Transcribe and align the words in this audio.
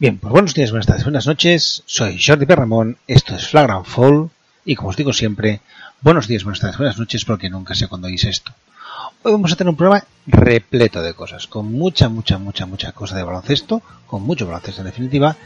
Bien, 0.00 0.16
pues 0.16 0.30
buenos 0.30 0.54
días, 0.54 0.70
buenas 0.70 0.86
tardes, 0.86 1.02
buenas 1.02 1.26
noches. 1.26 1.82
Soy 1.84 2.22
Jordi 2.24 2.46
Perramón, 2.46 2.98
esto 3.08 3.34
es 3.34 3.48
Flagrant 3.48 3.84
Fall 3.84 4.30
y 4.64 4.76
como 4.76 4.90
os 4.90 4.96
digo 4.96 5.12
siempre, 5.12 5.60
buenos 6.02 6.28
días, 6.28 6.44
buenas 6.44 6.60
tardes, 6.60 6.78
buenas 6.78 7.00
noches 7.00 7.24
porque 7.24 7.50
nunca 7.50 7.74
sé 7.74 7.88
cuándo 7.88 8.06
oís 8.06 8.22
esto. 8.22 8.52
Hoy 9.24 9.32
vamos 9.32 9.52
a 9.52 9.56
tener 9.56 9.70
un 9.70 9.76
programa 9.76 10.04
repleto 10.24 11.02
de 11.02 11.14
cosas, 11.14 11.48
con 11.48 11.72
mucha, 11.72 12.08
mucha, 12.08 12.38
mucha, 12.38 12.64
mucha 12.64 12.92
cosa 12.92 13.16
de 13.16 13.24
baloncesto, 13.24 13.82
con 14.06 14.22
mucho 14.22 14.46
baloncesto 14.46 14.82
en 14.82 14.86
definitiva, 14.86 15.36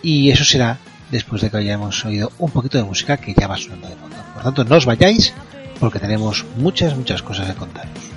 y 0.00 0.30
eso 0.30 0.44
será 0.44 0.78
después 1.10 1.42
de 1.42 1.50
que 1.50 1.58
hayamos 1.58 2.02
oído 2.06 2.32
un 2.38 2.50
poquito 2.50 2.78
de 2.78 2.84
música 2.84 3.18
que 3.18 3.34
ya 3.34 3.46
va 3.46 3.58
sonando 3.58 3.88
de 3.88 3.96
fondo. 3.96 4.16
Por 4.32 4.42
tanto, 4.42 4.64
no 4.64 4.76
os 4.76 4.86
vayáis 4.86 5.34
porque 5.78 5.98
tenemos 5.98 6.46
muchas, 6.56 6.96
muchas 6.96 7.20
cosas 7.20 7.46
que 7.46 7.56
contaros. 7.56 8.11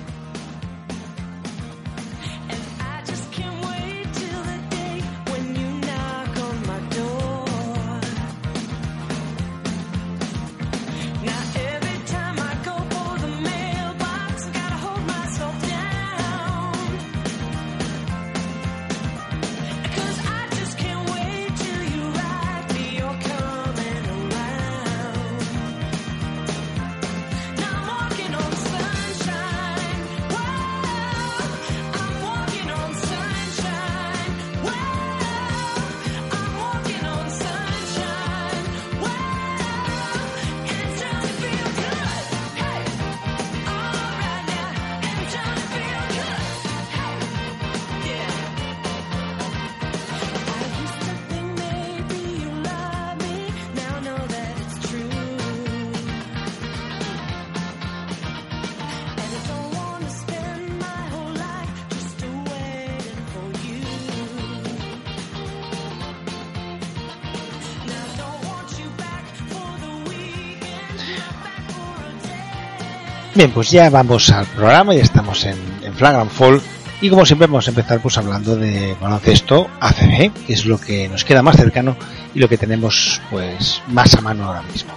Pues 73.56 73.70
ya 73.70 73.88
vamos 73.88 74.30
al 74.32 74.44
programa, 74.44 74.92
ya 74.92 75.00
estamos 75.00 75.46
en, 75.46 75.56
en 75.82 75.94
Fall 76.28 76.60
y 77.00 77.08
como 77.08 77.24
siempre 77.24 77.46
vamos 77.46 77.66
a 77.66 77.70
empezar 77.70 78.02
pues 78.02 78.18
hablando 78.18 78.54
de 78.54 78.94
baloncesto 79.00 79.70
ACB, 79.80 80.30
que 80.46 80.52
es 80.52 80.66
lo 80.66 80.78
que 80.78 81.08
nos 81.08 81.24
queda 81.24 81.42
más 81.42 81.56
cercano 81.56 81.96
y 82.34 82.38
lo 82.38 82.50
que 82.50 82.58
tenemos 82.58 83.18
pues 83.30 83.80
más 83.88 84.14
a 84.14 84.20
mano 84.20 84.44
ahora 84.44 84.60
mismo. 84.60 84.92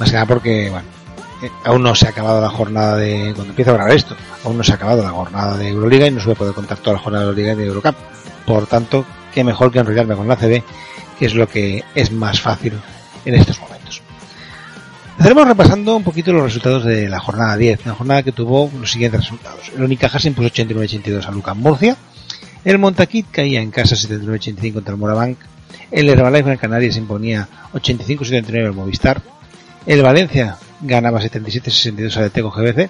Más 0.00 0.10
que 0.10 0.14
nada 0.14 0.26
porque, 0.26 0.68
bueno, 0.68 0.84
eh, 1.44 1.50
aún 1.62 1.84
no 1.84 1.94
se 1.94 2.08
ha 2.08 2.10
acabado 2.10 2.40
la 2.40 2.48
jornada 2.48 2.96
de, 2.96 3.32
cuando 3.36 3.52
empiezo 3.52 3.70
a 3.70 3.74
grabar 3.74 3.94
esto, 3.94 4.16
aún 4.42 4.58
no 4.58 4.64
se 4.64 4.72
ha 4.72 4.74
acabado 4.74 5.04
la 5.04 5.10
jornada 5.10 5.56
de 5.56 5.68
Euroliga 5.68 6.08
y 6.08 6.10
no 6.10 6.20
se 6.20 6.32
a 6.32 6.34
poder 6.34 6.54
contar 6.54 6.78
toda 6.78 6.94
la 6.94 7.02
jornada 7.02 7.22
de 7.22 7.30
Euroliga 7.30 7.52
y 7.52 7.56
de 7.56 7.66
Eurocup. 7.66 7.94
Por 8.44 8.66
tanto, 8.66 9.04
qué 9.32 9.44
mejor 9.44 9.70
que 9.70 9.78
enrollarme 9.78 10.16
con 10.16 10.26
la 10.26 10.34
ACB, 10.34 10.60
que 11.20 11.26
es 11.26 11.36
lo 11.36 11.48
que 11.48 11.84
es 11.94 12.10
más 12.10 12.40
fácil 12.40 12.72
en 13.24 13.34
estos 13.36 13.60
momentos. 13.60 13.65
Estaremos 15.26 15.48
repasando 15.48 15.96
un 15.96 16.04
poquito 16.04 16.32
los 16.32 16.44
resultados 16.44 16.84
de 16.84 17.08
la 17.08 17.18
jornada 17.18 17.56
10, 17.56 17.84
la 17.84 17.94
jornada 17.94 18.22
que 18.22 18.30
tuvo 18.30 18.70
los 18.78 18.92
siguientes 18.92 19.22
resultados. 19.22 19.72
El 19.74 19.82
Unicaja 19.82 20.20
se 20.20 20.28
impuso 20.28 20.50
89-82 20.50 21.26
a 21.26 21.32
Lucas 21.32 21.56
Murcia, 21.56 21.96
el 22.64 22.78
Montaquit 22.78 23.26
caía 23.32 23.60
en 23.60 23.72
casa 23.72 23.96
79-85 23.96 24.74
contra 24.74 24.94
el 24.94 25.00
Morabank, 25.00 25.36
el 25.90 26.08
Herbalife 26.08 26.52
en 26.52 26.58
Canarias 26.58 26.94
se 26.94 27.00
imponía 27.00 27.48
85-79 27.72 28.66
al 28.66 28.72
Movistar, 28.74 29.20
el 29.84 30.00
Valencia 30.00 30.58
ganaba 30.80 31.20
77-62 31.20 32.16
al 32.18 32.30
Teco 32.30 32.52
GBC, 32.52 32.88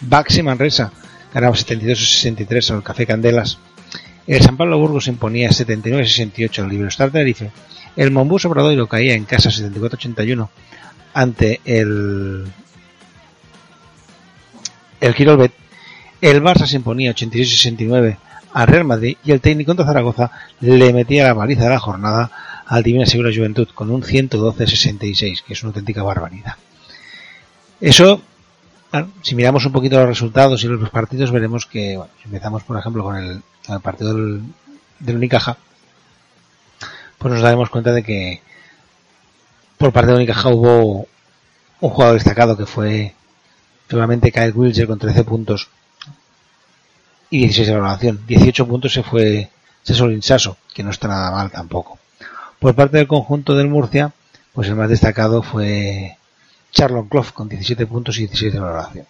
Baxi 0.00 0.42
Manresa 0.42 0.90
ganaba 1.32 1.54
72-63 1.54 2.68
al 2.74 2.82
Café 2.82 3.06
Candelas, 3.06 3.58
el 4.26 4.42
San 4.42 4.56
Pablo 4.56 4.80
Burgos 4.80 5.04
se 5.04 5.10
imponía 5.10 5.50
79-68 5.50 6.64
al 6.64 6.68
Liberostar 6.68 7.12
Tenerife, 7.12 7.52
el 7.94 8.10
Monbus 8.10 8.44
Obradoiro 8.44 8.88
caía 8.88 9.14
en 9.14 9.24
casa 9.24 9.50
74-81 9.50 10.48
ante 11.16 11.62
el 11.64 12.44
el 15.00 15.14
Quirolbet, 15.14 15.52
el 16.20 16.42
Barça 16.42 16.66
se 16.66 16.76
imponía 16.76 17.14
86-69 17.14 18.18
al 18.52 18.66
Real 18.66 18.84
Madrid 18.84 19.16
y 19.24 19.32
el 19.32 19.40
técnico 19.40 19.72
de 19.72 19.84
Zaragoza 19.84 20.30
le 20.60 20.92
metía 20.92 21.24
la 21.24 21.32
baliza 21.32 21.64
de 21.64 21.70
la 21.70 21.78
jornada 21.78 22.30
al 22.66 22.82
Divina 22.82 23.06
Segura 23.06 23.30
Juventud 23.34 23.66
con 23.74 23.90
un 23.90 24.02
112-66, 24.02 25.42
que 25.42 25.54
es 25.54 25.62
una 25.62 25.70
auténtica 25.70 26.02
barbaridad. 26.02 26.56
Eso, 27.80 28.20
si 29.22 29.34
miramos 29.34 29.64
un 29.64 29.72
poquito 29.72 29.96
los 29.96 30.08
resultados 30.08 30.62
y 30.64 30.68
los 30.68 30.90
partidos, 30.90 31.30
veremos 31.30 31.64
que, 31.64 31.96
bueno, 31.96 32.12
si 32.18 32.24
empezamos 32.26 32.62
por 32.62 32.78
ejemplo 32.78 33.02
con 33.02 33.16
el, 33.16 33.42
con 33.64 33.76
el 33.76 33.80
partido 33.80 34.12
del, 34.12 34.42
del 35.00 35.16
Unicaja, 35.16 35.56
pues 37.16 37.32
nos 37.32 37.42
daremos 37.42 37.70
cuenta 37.70 37.92
de 37.92 38.02
que 38.02 38.42
por 39.78 39.92
parte 39.92 40.10
de 40.10 40.16
Unicaja 40.16 40.48
hubo 40.48 41.06
un 41.80 41.90
jugador 41.90 42.14
destacado 42.14 42.56
que 42.56 42.66
fue 42.66 43.14
seguramente 43.88 44.32
Kyle 44.32 44.52
Wilcher 44.52 44.86
con 44.86 44.98
13 44.98 45.24
puntos 45.24 45.68
y 47.30 47.40
16 47.40 47.68
de 47.68 47.74
valoración. 47.74 48.20
18 48.26 48.66
puntos 48.66 48.92
se 48.92 49.02
fue 49.02 49.50
César 49.82 50.10
Insaso, 50.10 50.56
que 50.74 50.82
no 50.82 50.90
está 50.90 51.08
nada 51.08 51.30
mal 51.30 51.50
tampoco. 51.50 51.98
Por 52.58 52.74
parte 52.74 52.96
del 52.96 53.06
conjunto 53.06 53.54
del 53.54 53.68
Murcia, 53.68 54.12
pues 54.52 54.68
el 54.68 54.76
más 54.76 54.88
destacado 54.88 55.42
fue 55.42 56.16
Charlon 56.72 57.08
Clough 57.08 57.32
con 57.32 57.48
17 57.48 57.86
puntos 57.86 58.16
y 58.18 58.20
16 58.22 58.52
de 58.54 58.60
valoración. 58.60 59.06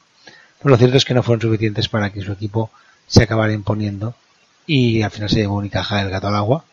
Pero 0.59 0.71
lo 0.71 0.77
cierto 0.77 0.97
es 0.97 1.05
que 1.05 1.15
no 1.15 1.23
fueron 1.23 1.41
suficientes 1.41 1.89
para 1.89 2.11
que 2.11 2.23
su 2.23 2.33
equipo 2.33 2.71
se 3.07 3.23
acabara 3.23 3.53
imponiendo 3.53 4.15
y 4.67 5.03
al 5.03 5.11
final 5.11 5.31
se 5.31 5.37
llevó 5.37 5.57
Unicaja 5.57 6.03
el 6.03 6.11
gato 6.11 6.29
al 6.29 6.35
agua, 6.35 6.65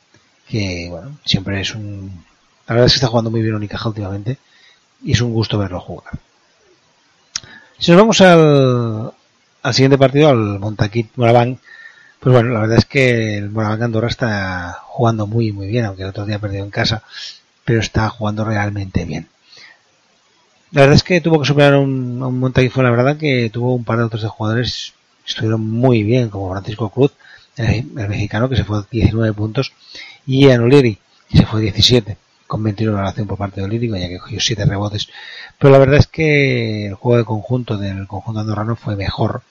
que 0.48 0.88
bueno, 0.90 1.18
siempre 1.24 1.62
es 1.62 1.76
un... 1.76 2.26
La 2.68 2.76
verdad 2.76 2.88
es 2.88 2.94
que 2.94 2.98
está 2.98 3.08
jugando 3.08 3.32
muy 3.32 3.42
bien 3.42 3.56
Unicaja 3.56 3.90
últimamente 3.90 4.38
y 5.04 5.12
es 5.12 5.22
un 5.22 5.34
gusto 5.34 5.58
verlo 5.58 5.80
jugar. 5.80 6.14
Si 7.78 7.92
nos 7.92 8.00
vamos 8.00 8.22
al, 8.22 9.12
al 9.62 9.74
siguiente 9.74 9.98
partido, 9.98 10.30
al 10.30 10.60
Montaquit 10.60 11.10
Moraván, 11.16 11.60
pues 12.20 12.34
bueno, 12.34 12.54
la 12.54 12.62
verdad 12.62 12.78
es 12.78 12.86
que 12.86 13.38
el 13.38 13.50
Moraván 13.50 13.84
Andorra 13.84 14.08
está 14.08 14.80
jugando 14.86 15.28
muy 15.28 15.52
muy 15.52 15.68
bien, 15.68 15.86
aunque 15.86 16.04
el 16.04 16.10
otro 16.10 16.26
día 16.26 16.40
perdió 16.40 16.64
en 16.64 16.72
casa, 16.72 17.04
pero 17.66 17.82
está 17.82 18.08
jugando 18.10 18.46
realmente 18.46 19.04
bien. 19.04 19.28
La 20.72 20.82
verdad 20.82 20.96
es 20.96 21.04
que 21.04 21.22
tuvo 21.22 21.40
que 21.42 21.46
superar 21.46 21.76
un, 21.76 22.24
un 22.24 22.40
Montaquit 22.40 22.74
verdad 22.74 23.18
que 23.18 23.50
tuvo 23.52 23.76
un 23.76 23.84
par 23.84 23.98
de 23.98 24.06
otros 24.06 24.22
de 24.22 24.30
jugadores 24.30 24.94
que 25.26 25.32
estuvieron 25.32 25.62
muy 25.70 26.04
bien, 26.04 26.30
como 26.30 26.52
Francisco 26.52 26.90
Cruz, 26.90 27.12
el, 27.58 27.86
mexicano 27.86 28.50
que 28.50 28.56
se 28.56 28.64
fue 28.64 28.84
19 28.90 29.34
puntos, 29.34 29.74
y 30.26 30.50
Anolieri, 30.50 30.98
que 31.30 31.38
se 31.40 31.46
fue 31.46 31.62
17 31.62 32.18
con 32.48 32.64
21 32.64 32.94
valoración 32.94 33.28
por 33.28 33.38
parte 33.38 33.62
de 33.62 33.66
Olírico, 33.66 33.96
ya 33.96 34.08
que 34.08 34.20
cogió 34.20 34.40
7 34.40 34.66
rebotes. 34.66 35.08
Pero 35.58 35.72
la 35.72 35.80
verdad 35.80 35.98
es 35.98 36.08
que 36.08 36.88
el 36.88 36.96
juego 36.96 37.18
de 37.18 37.26
conjunto 37.26 37.78
del 37.78 38.08
conjunto 38.08 38.42
andorrano 38.42 38.76
fue 38.76 38.96
mejor, 38.96 39.44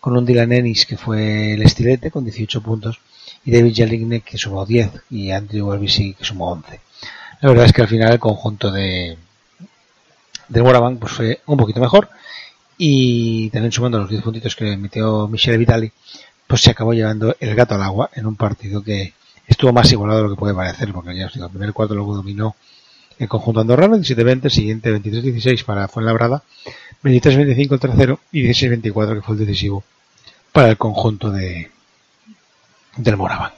con 0.00 0.16
un 0.16 0.24
Dylan 0.24 0.52
Ennis 0.52 0.86
que 0.86 0.96
fue 0.96 1.54
el 1.54 1.62
estilete 1.62 2.10
con 2.10 2.24
18 2.24 2.62
puntos 2.62 3.00
y 3.44 3.52
David 3.52 3.74
Jelinek 3.74 4.24
que 4.24 4.38
sumó 4.38 4.64
10 4.64 4.90
y 5.10 5.30
Andrew 5.30 5.68
Orbisi 5.68 6.14
que 6.14 6.24
sumó 6.24 6.50
11. 6.52 6.80
La 7.40 7.48
verdad 7.50 7.66
es 7.66 7.72
que 7.72 7.82
al 7.82 7.88
final 7.88 8.12
el 8.12 8.18
conjunto 8.18 8.70
de 8.70 9.16
del 10.48 10.62
Morabank 10.62 10.98
pues 10.98 11.12
fue 11.12 11.40
un 11.46 11.58
poquito 11.58 11.80
mejor 11.80 12.08
y 12.78 13.50
también 13.50 13.72
sumando 13.72 13.98
los 13.98 14.08
10 14.08 14.22
puntitos 14.22 14.56
que 14.56 14.76
metió 14.76 15.28
Michele 15.28 15.58
Vitali 15.58 15.92
pues 16.46 16.62
se 16.62 16.70
acabó 16.70 16.94
llevando 16.94 17.36
el 17.38 17.54
gato 17.54 17.74
al 17.74 17.82
agua 17.82 18.10
en 18.14 18.26
un 18.26 18.36
partido 18.36 18.82
que 18.82 19.12
estuvo 19.48 19.72
más 19.72 19.90
igualado 19.90 20.20
de 20.20 20.28
lo 20.28 20.34
que 20.34 20.38
puede 20.38 20.54
parecer, 20.54 20.92
porque 20.92 21.16
ya 21.16 21.26
os 21.26 21.32
digo, 21.32 21.46
el 21.46 21.50
primer 21.50 21.72
cuarto 21.72 21.94
luego 21.94 22.14
dominó 22.14 22.54
el 23.18 23.28
conjunto 23.28 23.60
andorrano, 23.60 23.96
17-20, 23.96 24.44
el 24.44 24.50
siguiente 24.50 24.94
23-16 24.94 25.64
para 25.64 25.88
Fuenlabrada, 25.88 26.42
23-25 27.02 27.72
el 27.72 27.80
tercero 27.80 28.20
y 28.30 28.42
16-24 28.44 29.14
que 29.14 29.22
fue 29.22 29.34
el 29.34 29.40
decisivo 29.40 29.82
para 30.52 30.68
el 30.68 30.76
conjunto 30.76 31.30
de 31.30 31.70
del 32.96 33.16
Morabank. 33.16 33.54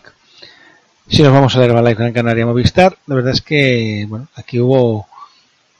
Si 1.08 1.22
nos 1.22 1.32
vamos 1.32 1.56
a 1.56 1.60
ver 1.60 1.72
la 1.72 1.94
Gran 1.94 2.12
Canaria 2.12 2.46
Movistar, 2.46 2.96
la 3.06 3.16
verdad 3.16 3.32
es 3.32 3.43
que 3.43 4.06
bueno, 4.08 4.28
aquí 4.36 4.60
hubo 4.60 5.08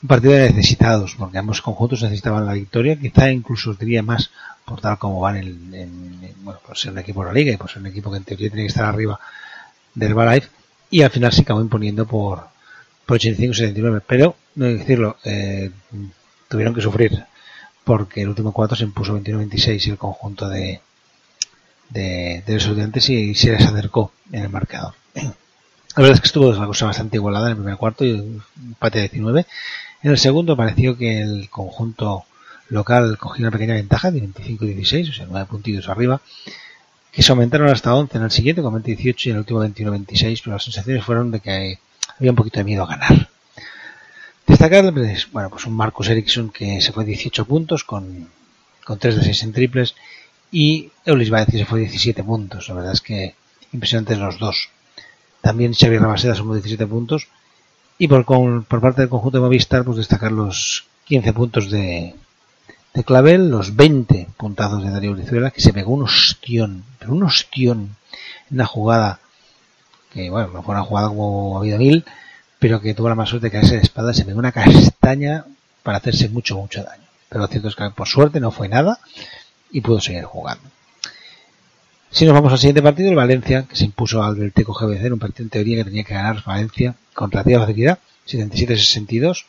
un 0.03 0.09
partido 0.09 0.33
de 0.33 0.51
necesitados, 0.51 1.15
porque 1.17 1.39
ambos 1.39 1.63
conjuntos 1.63 2.03
necesitaban 2.03 2.47
la 2.47 2.55
victoria, 2.55 2.99
quizá 2.99 3.31
incluso 3.31 3.75
diría 3.75 4.03
más 4.03 4.31
por 4.65 4.81
tal 4.81 4.99
como 4.99 5.21
van 5.21 5.37
en, 5.37 5.75
en, 5.75 6.25
en 6.25 6.35
bueno, 6.43 6.61
por 6.67 6.77
ser 6.77 6.93
un 6.93 6.99
equipo 6.99 7.21
de 7.21 7.29
la 7.29 7.33
liga 7.33 7.53
y 7.53 7.57
por 7.57 7.71
ser 7.71 7.81
un 7.81 7.89
equipo 7.89 8.11
que 8.11 8.17
en 8.17 8.25
teoría 8.25 8.49
tiene 8.49 8.63
que 8.63 8.69
estar 8.69 8.85
arriba 8.85 9.21
del 9.95 10.11
Herbalife, 10.11 10.49
y 10.91 11.03
al 11.03 11.11
final 11.11 11.33
se 11.33 11.43
acabó 11.43 11.61
imponiendo 11.61 12.07
por, 12.07 12.49
por 13.07 13.19
85-79. 13.19 14.03
Pero, 14.07 14.37
no 14.57 14.67
hay 14.67 14.75
que 14.75 14.79
decirlo, 14.81 15.17
eh, 15.25 15.71
tuvieron 16.49 16.75
que 16.75 16.81
sufrir 16.81 17.25
porque 17.85 18.23
el 18.23 18.29
último 18.29 18.53
cuarto 18.53 18.77
se 18.77 18.85
impuso 18.85 19.19
21-26 19.19 19.87
y 19.87 19.91
el 19.91 19.99
conjunto 19.99 20.49
de, 20.49 20.81
de, 21.91 22.43
los 22.47 22.63
estudiantes 22.63 23.09
y, 23.11 23.35
se 23.35 23.53
les 23.53 23.67
acercó 23.67 24.13
en 24.33 24.45
el 24.45 24.49
marcador. 24.49 24.95
La 25.15 26.03
verdad 26.03 26.13
es 26.13 26.21
que 26.21 26.27
estuvo 26.27 26.53
la 26.53 26.67
cosa 26.67 26.87
bastante 26.87 27.17
igualada 27.17 27.47
en 27.47 27.51
el 27.51 27.57
primer 27.57 27.77
cuarto 27.77 28.05
y 28.05 28.13
un 28.13 28.43
empate 28.65 29.01
de 29.01 29.09
19. 29.09 29.45
En 30.05 30.11
el 30.13 30.19
segundo 30.19 30.57
pareció 30.57 30.97
que 30.97 31.21
el 31.21 31.51
conjunto 31.51 32.27
local 32.69 33.19
cogió 33.19 33.43
una 33.43 33.51
pequeña 33.51 33.75
ventaja 33.75 34.13
de 34.13 34.23
25-16, 34.23 35.11
o 35.11 35.13
sea, 35.13 35.27
9 35.29 35.47
puntitos 35.51 35.89
arriba, 35.89 36.21
que 37.13 37.23
se 37.23 37.33
aumentaron 37.33 37.69
hasta 37.69 37.95
11 37.95 38.19
en 38.19 38.25
el 38.25 38.31
siguiente 38.31 38.63
con 38.63 38.75
20-18 38.75 39.27
y 39.27 39.31
en 39.31 39.37
el 39.37 39.41
último 39.41 39.65
21-26, 39.65 40.41
pero 40.45 40.57
las 40.57 40.65
sensaciones 40.65 41.05
fueron 41.05 41.31
de 41.31 41.41
que 41.41 41.79
había 42.19 42.31
un 42.31 42.37
poquito 42.37 42.61
de 42.61 42.65
miedo 42.65 42.85
a 42.85 42.87
ganar. 42.87 43.29
Destacar, 44.47 44.93
pues, 44.93 45.31
bueno, 45.31 45.51
pues 45.51 45.67
un 45.67 45.75
Marcus 45.75 46.09
Ericsson 46.09 46.51
que 46.51 46.81
se 46.81 46.93
fue 46.93 47.05
18 47.05 47.45
puntos 47.45 47.85
con, 47.85 48.29
con 48.85 48.99
3 48.99 49.17
de 49.17 49.23
6 49.23 49.43
en 49.45 49.53
triples 49.53 49.95
y 50.51 50.91
Eulis 51.05 51.31
Baez 51.31 51.49
se 51.51 51.65
fue 51.65 51.81
17 51.81 52.23
puntos. 52.25 52.69
La 52.69 52.75
verdad 52.75 52.93
es 52.93 53.01
que 53.01 53.35
impresionantes 53.73 54.19
los 54.19 54.39
dos. 54.39 54.69
También 55.41 55.73
Xavi 55.73 55.99
Rabaseda 55.99 56.35
sumó 56.35 56.55
17 56.55 56.87
puntos 56.87 57.29
y 57.99 58.09
por, 58.09 58.25
por 58.25 58.81
parte 58.81 59.03
del 59.03 59.11
conjunto 59.11 59.39
de 59.39 59.43
Movistar 59.43 59.85
pues 59.85 59.99
destacar 59.99 60.33
los 60.33 60.87
15 61.05 61.33
puntos 61.33 61.71
de, 61.71 62.15
de 62.95 63.05
Clavel, 63.05 63.51
los 63.51 63.77
20 63.77 64.29
puntazos 64.37 64.83
de 64.83 64.91
Darío 64.91 65.13
Brizuela 65.13 65.51
que 65.51 65.61
se 65.61 65.73
pegó 65.73 65.93
un 65.93 66.03
ostión, 66.03 66.85
pero 66.99 67.13
un 67.13 67.23
ostión 67.23 67.97
en 68.51 68.55
una 68.55 68.67
jugada 68.67 69.21
que 70.13 70.29
bueno, 70.29 70.49
no 70.53 70.63
fue 70.63 70.75
una 70.75 70.85
jugada 70.85 71.09
como 71.09 71.57
ha 71.57 71.61
habido 71.61 71.79
mil, 71.79 72.05
pero 72.59 72.81
que 72.81 72.95
tuvo 72.95 73.09
la 73.09 73.15
más 73.15 73.29
suerte 73.29 73.47
de 73.47 73.53
caerse 73.53 73.77
de 73.77 73.83
espada, 73.83 74.13
se 74.13 74.25
pegó 74.25 74.39
una 74.39 74.53
castaña 74.53 75.45
para 75.83 75.99
hacerse 75.99 76.29
mucho, 76.29 76.57
mucho 76.57 76.83
daño. 76.83 77.05
Pero 77.29 77.43
lo 77.43 77.47
cierto 77.47 77.69
es 77.69 77.77
que 77.77 77.91
por 77.91 78.09
suerte 78.09 78.41
no 78.41 78.51
fue 78.51 78.69
nada 78.69 78.99
y 79.71 79.81
pudo 79.81 80.01
seguir 80.01 80.25
jugando. 80.25 80.69
Si 82.11 82.25
nos 82.25 82.35
vamos 82.35 82.53
al 82.53 82.59
siguiente 82.59 82.83
partido, 82.83 83.09
el 83.09 83.15
Valencia, 83.15 83.67
que 83.69 83.77
se 83.77 83.85
impuso 83.85 84.23
al 84.23 84.37
del 84.37 84.53
Teco 84.53 84.75
GBC 84.75 85.05
en 85.05 85.13
un 85.13 85.19
partido 85.21 85.45
en 85.45 85.51
teoría 85.51 85.77
que 85.77 85.85
tenía 85.85 86.03
que 86.03 86.15
ganar 86.15 86.43
Valencia 86.45 86.97
con 87.15 87.31
relativa 87.31 87.61
facilidad, 87.61 88.01
77-62. 88.27 89.45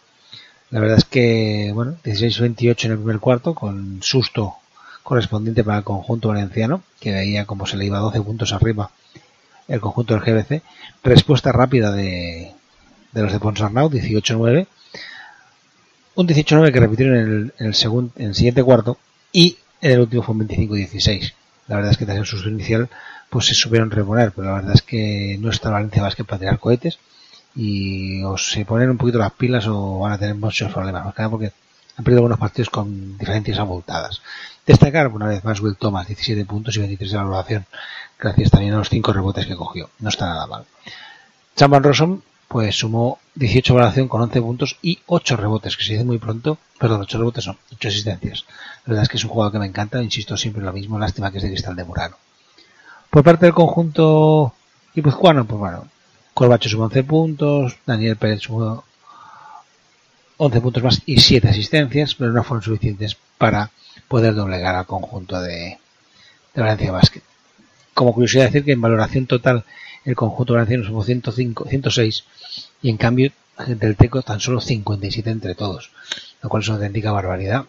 La 0.72 0.80
verdad 0.80 0.98
es 0.98 1.06
que, 1.06 1.72
bueno, 1.74 1.98
16-28 2.04 2.86
en 2.86 2.92
el 2.92 2.98
primer 2.98 3.20
cuarto, 3.20 3.54
con 3.54 4.02
susto 4.02 4.56
correspondiente 5.04 5.64
para 5.64 5.80
el 5.80 5.84
conjunto 5.84 6.30
valenciano, 6.30 6.82
que 7.00 7.12
veía 7.12 7.46
como 7.46 7.66
se 7.66 7.76
le 7.76 7.86
iba 7.86 8.00
12 8.00 8.22
puntos 8.22 8.54
arriba 8.54 8.90
el 9.68 9.82
conjunto 9.82 10.14
del 10.14 10.24
GBC. 10.24 10.64
Respuesta 11.04 11.52
rápida 11.52 11.92
de, 11.92 12.54
de 13.12 13.22
los 13.22 13.34
de 13.34 13.40
Ponsarnau, 13.40 13.90
18-9. 13.90 14.68
Un 16.16 16.28
18-9 16.28 16.72
que 16.72 16.80
repitieron 16.80 17.18
en 17.18 17.54
el, 17.66 17.76
segundo, 17.76 18.14
en 18.16 18.28
el 18.28 18.36
siguiente 18.36 18.64
cuarto 18.64 18.98
y 19.32 19.58
en 19.82 19.92
el 19.92 20.00
último 20.00 20.24
fue 20.24 20.36
un 20.36 20.48
25-16. 20.48 21.34
La 21.68 21.76
verdad 21.76 21.92
es 21.92 21.98
que 21.98 22.06
tras 22.06 22.18
el 22.18 22.26
susto 22.26 22.50
inicial 22.50 22.90
pues 23.30 23.48
se 23.48 23.54
supieron 23.54 23.92
reponer, 23.92 24.32
pero 24.34 24.48
la 24.48 24.56
verdad 24.56 24.76
es 24.76 24.82
que 24.82 25.38
no 25.40 25.50
está 25.50 25.70
Valencia 25.70 26.02
más 26.02 26.16
que 26.16 26.24
para 26.24 26.40
tirar 26.40 26.60
cohetes 26.60 26.98
y 27.56 28.24
o 28.24 28.38
se 28.38 28.66
ponen 28.66 28.90
un 28.90 28.98
poquito 28.98 29.18
las 29.18 29.32
pilas 29.34 29.68
o 29.68 30.00
van 30.00 30.14
a 30.14 30.18
tener 30.18 30.36
muchos 30.36 30.72
problemas, 30.72 31.06
más 31.06 31.14
que 31.14 31.22
nada 31.22 31.32
porque 31.32 31.52
han 31.98 32.04
perdido 32.04 32.20
algunos 32.20 32.40
partidos 32.40 32.70
con 32.70 33.18
diferencias 33.18 33.60
abultadas. 33.60 34.22
Destacar 34.66 35.08
una 35.08 35.28
vez 35.28 35.44
más 35.44 35.60
Will 35.60 35.76
Thomas, 35.78 36.08
17 36.08 36.46
puntos 36.46 36.76
y 36.76 36.80
23 36.80 37.12
de 37.12 37.18
valoración, 37.18 37.66
gracias 38.20 38.52
también 38.52 38.74
a 38.74 38.78
los 38.78 38.90
5 38.90 39.14
rebotes 39.14 39.46
que 39.46 39.56
cogió. 39.56 39.90
No 40.00 40.10
está 40.10 40.28
nada 40.28 40.48
mal. 40.48 40.66
Chamban 41.56 41.84
Rosson 41.84 42.24
pues 42.52 42.76
sumó 42.76 43.18
18 43.36 43.74
valoración 43.74 44.10
con 44.10 44.22
11 44.22 44.42
puntos 44.42 44.78
y 44.82 45.00
8 45.08 45.38
rebotes, 45.38 45.78
que 45.78 45.86
se 45.86 45.94
dice 45.94 46.04
muy 46.04 46.18
pronto, 46.18 46.58
perdón, 46.78 47.00
8 47.02 47.18
rebotes 47.18 47.46
son 47.46 47.58
8 47.74 47.88
asistencias. 47.88 48.46
La 48.86 48.90
verdad 48.92 49.04
es 49.04 49.10
que 49.10 49.16
es 49.16 49.24
un 49.24 49.30
jugador 49.30 49.54
que 49.54 49.60
me 49.60 49.68
encanta, 49.68 50.04
insisto 50.04 50.36
siempre 50.36 50.62
lo 50.62 50.74
mismo, 50.74 51.00
lástima 51.00 51.32
que 51.32 51.38
es 51.38 51.44
de 51.44 51.50
cristal 51.50 51.78
de 51.78 51.86
Murano. 51.86 52.18
Por 53.10 53.24
parte 53.24 53.46
del 53.46 53.56
conjunto 53.56 54.54
guipuzcoano, 54.94 55.46
pues 55.46 55.60
bueno, 55.60 55.88
Corbacho 56.34 56.70
sumó 56.70 56.86
11 56.86 57.04
puntos, 57.04 57.78
Daniel 57.86 58.16
Pérez 58.16 58.42
sumó 58.42 58.84
11 60.38 60.62
puntos 60.62 60.84
más 60.84 61.02
y 61.06 61.20
7 61.20 61.50
asistencias, 61.50 62.16
pero 62.16 62.32
no 62.32 62.44
fueron 62.44 62.64
suficientes 62.64 63.18
para 63.38 63.70
poder 64.08 64.34
doblegar 64.34 64.76
al 64.76 64.86
conjunto 64.86 65.42
de, 65.42 65.78
Valencia 66.56 66.92
Basket. 66.92 67.22
Como 67.94 68.14
curiosidad 68.14 68.46
decir 68.46 68.66
que 68.66 68.72
en 68.72 68.82
valoración 68.82 69.28
total 69.28 69.64
el 70.04 70.16
conjunto 70.16 70.54
valenciano 70.54 70.84
sumó 70.84 71.04
105, 71.04 71.66
106 71.70 72.24
y 72.82 72.90
en 72.90 72.98
cambio 72.98 73.32
del 73.68 73.96
Teco 73.96 74.22
tan 74.22 74.40
solo 74.40 74.60
57 74.60 75.30
entre 75.30 75.56
todos, 75.56 75.92
lo 76.42 76.50
cual 76.50 76.64
es 76.64 76.70
una 76.70 76.78
auténtica 76.78 77.12
barbaridad, 77.12 77.66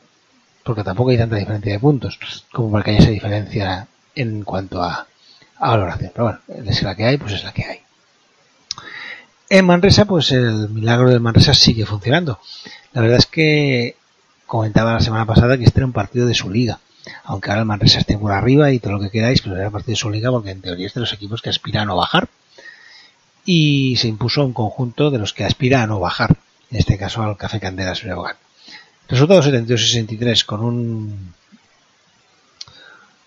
porque 0.64 0.82
tampoco 0.82 1.10
hay 1.10 1.18
tanta 1.18 1.36
diferencia 1.36 1.72
de 1.72 1.78
puntos 1.78 2.18
como 2.52 2.72
para 2.72 2.84
que 2.84 2.92
haya 2.92 3.00
esa 3.00 3.10
diferencia 3.10 3.88
en 4.14 4.44
cuanto 4.44 4.82
a, 4.82 5.06
a 5.58 5.70
valoración. 5.70 6.12
Pero 6.14 6.24
bueno, 6.24 6.40
es 6.70 6.82
la 6.82 6.94
que 6.94 7.04
hay, 7.04 7.18
pues 7.18 7.34
es 7.34 7.44
la 7.44 7.52
que 7.52 7.64
hay. 7.64 7.80
En 9.54 9.66
Manresa, 9.66 10.06
pues 10.06 10.32
el 10.32 10.70
milagro 10.70 11.10
del 11.10 11.20
Manresa 11.20 11.52
sigue 11.52 11.84
funcionando. 11.84 12.40
La 12.94 13.02
verdad 13.02 13.18
es 13.18 13.26
que 13.26 13.96
comentaba 14.46 14.94
la 14.94 15.00
semana 15.00 15.26
pasada 15.26 15.58
que 15.58 15.64
este 15.64 15.80
era 15.80 15.86
un 15.86 15.92
partido 15.92 16.26
de 16.26 16.32
su 16.32 16.48
liga 16.48 16.78
aunque 17.24 17.50
ahora 17.50 17.60
el 17.60 17.66
Manresa 17.66 17.98
esté 17.98 18.16
por 18.16 18.32
arriba 18.32 18.70
y 18.70 18.78
todo 18.78 18.94
lo 18.94 19.00
que 19.00 19.10
queráis, 19.10 19.42
pero 19.42 19.56
era 19.56 19.70
parte 19.70 19.92
de 19.92 19.96
su 19.96 20.10
liga 20.10 20.30
porque 20.30 20.50
en 20.50 20.60
teoría 20.60 20.86
es 20.86 20.94
de 20.94 21.00
los 21.00 21.12
equipos 21.12 21.42
que 21.42 21.50
aspiran 21.50 21.82
a 21.82 21.86
no 21.86 21.96
bajar. 21.96 22.28
Y 23.44 23.96
se 23.96 24.08
impuso 24.08 24.44
un 24.44 24.52
conjunto 24.52 25.10
de 25.10 25.18
los 25.18 25.32
que 25.32 25.44
aspiran 25.44 25.82
a 25.82 25.86
no 25.88 26.00
bajar, 26.00 26.36
en 26.70 26.78
este 26.78 26.96
caso 26.96 27.22
al 27.22 27.36
Café 27.36 27.58
Candelas 27.58 28.02
Breogán. 28.02 28.36
Resultado 29.08 29.42
72-63 29.42 30.44
con 30.44 30.64
un 30.64 31.34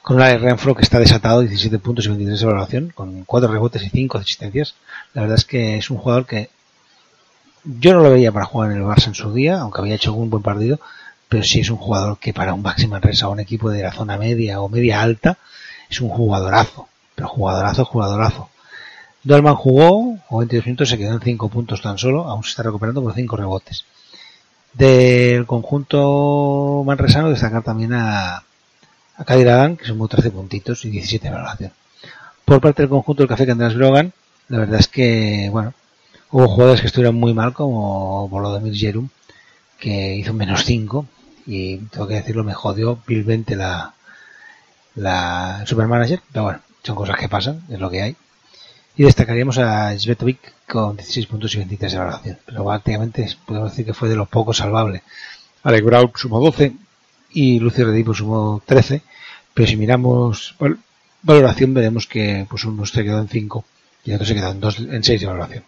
con 0.06 0.18
una 0.18 0.38
Renfro 0.38 0.76
que 0.76 0.84
está 0.84 1.00
desatado, 1.00 1.42
17 1.42 1.80
puntos 1.80 2.06
y 2.06 2.10
23 2.10 2.40
de 2.40 2.46
valoración, 2.46 2.92
con 2.94 3.24
4 3.24 3.52
rebotes 3.52 3.82
y 3.82 3.90
5 3.90 4.20
asistencias. 4.20 4.76
La 5.16 5.24
verdad 5.24 5.40
es 5.40 5.46
que 5.46 5.78
es 5.78 5.90
un 5.90 5.98
jugador 5.98 6.28
que 6.28 6.52
yo 7.64 7.96
no 7.96 8.02
lo 8.02 8.12
veía 8.12 8.32
para 8.32 8.46
jugar 8.46 8.70
en 8.70 8.78
el 8.78 8.84
Barça 8.84 9.08
en 9.08 9.16
su 9.16 9.34
día, 9.34 9.60
aunque 9.60 9.82
había 9.82 9.96
hecho 9.96 10.14
un 10.14 10.30
buen 10.30 10.44
partido, 10.44 10.80
pero 11.28 11.42
sí 11.42 11.62
es 11.62 11.72
un 11.72 11.78
jugador 11.78 12.20
que 12.20 12.36
para 12.36 12.54
un 12.54 12.62
máximo 12.62 12.92
Manresa 12.92 13.28
o 13.28 13.32
un 13.32 13.40
equipo 13.40 13.72
de 13.72 13.82
la 13.82 13.94
zona 13.94 14.16
media 14.16 14.62
o 14.62 14.70
media 14.70 15.02
alta 15.02 15.40
es 15.90 16.00
un 16.02 16.10
jugadorazo, 16.10 16.88
pero 17.16 17.28
jugadorazo, 17.28 17.84
jugadorazo. 17.84 18.50
Dolman 19.24 19.56
jugó, 19.56 20.20
o 20.30 20.38
22 20.38 20.68
minutos, 20.68 20.90
se 20.90 21.00
quedó 21.00 21.14
en 21.14 21.22
5 21.22 21.50
puntos 21.50 21.82
tan 21.82 21.98
solo, 21.98 22.26
aún 22.26 22.44
se 22.44 22.52
está 22.52 22.62
recuperando 22.62 23.02
por 23.02 23.16
5 23.16 23.38
rebotes. 23.38 23.86
Del 24.72 25.48
conjunto 25.48 26.84
manresano 26.86 27.32
destacar 27.32 27.64
también 27.64 27.94
a, 27.94 28.45
a 29.18 29.24
Kadir 29.24 29.78
que 29.78 29.86
sumó 29.86 30.08
13 30.08 30.32
puntitos 30.32 30.86
y 30.86 30.90
17 30.90 31.28
de 31.28 31.34
valoración. 31.34 31.72
Por 32.44 32.62
parte 32.62 32.84
del 32.84 32.90
conjunto 32.90 33.24
del 33.24 33.30
Café 33.30 33.46
Candras 33.48 33.76
Brogan, 33.76 34.14
la 34.50 34.60
verdad 34.60 34.80
es 34.80 34.88
que, 34.88 35.50
bueno, 35.52 35.74
hubo 36.32 36.48
jugadores 36.48 36.82
que 36.82 36.88
estuvieron 36.88 37.16
muy 37.16 37.34
mal, 37.34 37.54
como 37.54 38.28
Volodymyr 38.30 38.76
Jerum, 38.76 39.10
que 39.80 40.16
hizo 40.16 40.34
menos 40.34 40.64
5, 40.64 41.08
y 41.48 41.78
tengo 41.78 42.08
que 42.08 42.16
decirlo, 42.16 42.44
me 42.44 42.54
jodió 42.54 43.00
vilmente 43.08 43.56
la, 43.56 43.94
la 44.96 45.64
Supermanager, 45.66 46.22
pero 46.32 46.44
bueno, 46.44 46.60
son 46.84 46.96
cosas 46.96 47.18
que 47.18 47.30
pasan, 47.30 47.64
es 47.70 47.80
lo 47.80 47.90
que 47.90 48.02
hay. 48.02 48.16
Y 48.98 49.04
destacaríamos 49.04 49.58
a 49.58 49.98
Svetovic 49.98 50.54
con 50.68 50.96
16 50.96 51.28
puntos 51.28 51.54
y 51.56 51.58
23 51.58 51.92
de 51.92 51.98
valoración, 51.98 52.38
pero 52.46 52.66
prácticamente 52.66 53.28
podemos 53.46 53.72
decir 53.72 53.86
que 53.86 53.94
fue 53.94 54.08
de 54.08 54.16
los 54.16 54.30
pocos 54.30 54.58
salvables. 54.58 55.02
Alec 55.64 55.84
Brown 55.84 56.12
sumó 56.16 56.40
12 56.40 56.74
y 57.36 57.60
Lucio 57.60 57.86
Redipo 57.86 58.14
sumó 58.14 58.64
13, 58.66 59.02
pero 59.54 59.68
si 59.68 59.76
miramos 59.76 60.56
valoración 61.22 61.74
veremos 61.74 62.08
que 62.08 62.48
pues 62.50 62.64
uno 62.64 62.86
se 62.86 63.04
quedó 63.04 63.20
en 63.20 63.28
5 63.28 63.66
y 64.06 64.14
otro 64.14 64.26
se 64.26 64.34
quedó 64.34 64.52
en, 64.52 64.60
2, 64.62 64.80
en 64.80 65.04
6 65.04 65.22
de 65.22 65.28
valoración. 65.28 65.64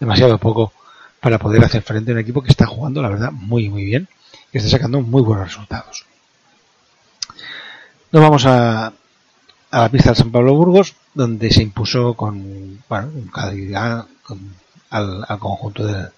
Demasiado 0.00 0.38
poco 0.38 0.72
para 1.20 1.38
poder 1.38 1.62
hacer 1.64 1.82
frente 1.82 2.10
a 2.10 2.14
un 2.14 2.20
equipo 2.20 2.42
que 2.42 2.50
está 2.50 2.66
jugando, 2.66 3.02
la 3.02 3.10
verdad, 3.10 3.30
muy 3.30 3.68
muy 3.68 3.84
bien 3.84 4.08
que 4.50 4.58
está 4.58 4.70
sacando 4.70 5.00
muy 5.00 5.22
buenos 5.22 5.46
resultados. 5.46 6.06
Nos 8.10 8.22
vamos 8.22 8.44
a, 8.46 8.86
a 8.86 9.80
la 9.80 9.88
pista 9.90 10.10
del 10.10 10.16
San 10.16 10.32
Pablo 10.32 10.54
Burgos, 10.54 10.94
donde 11.14 11.50
se 11.50 11.62
impuso 11.62 12.14
con, 12.14 12.82
bueno, 12.88 13.10
al, 13.34 14.06
al, 14.90 15.38
conjunto 15.38 15.86
del, 15.86 16.08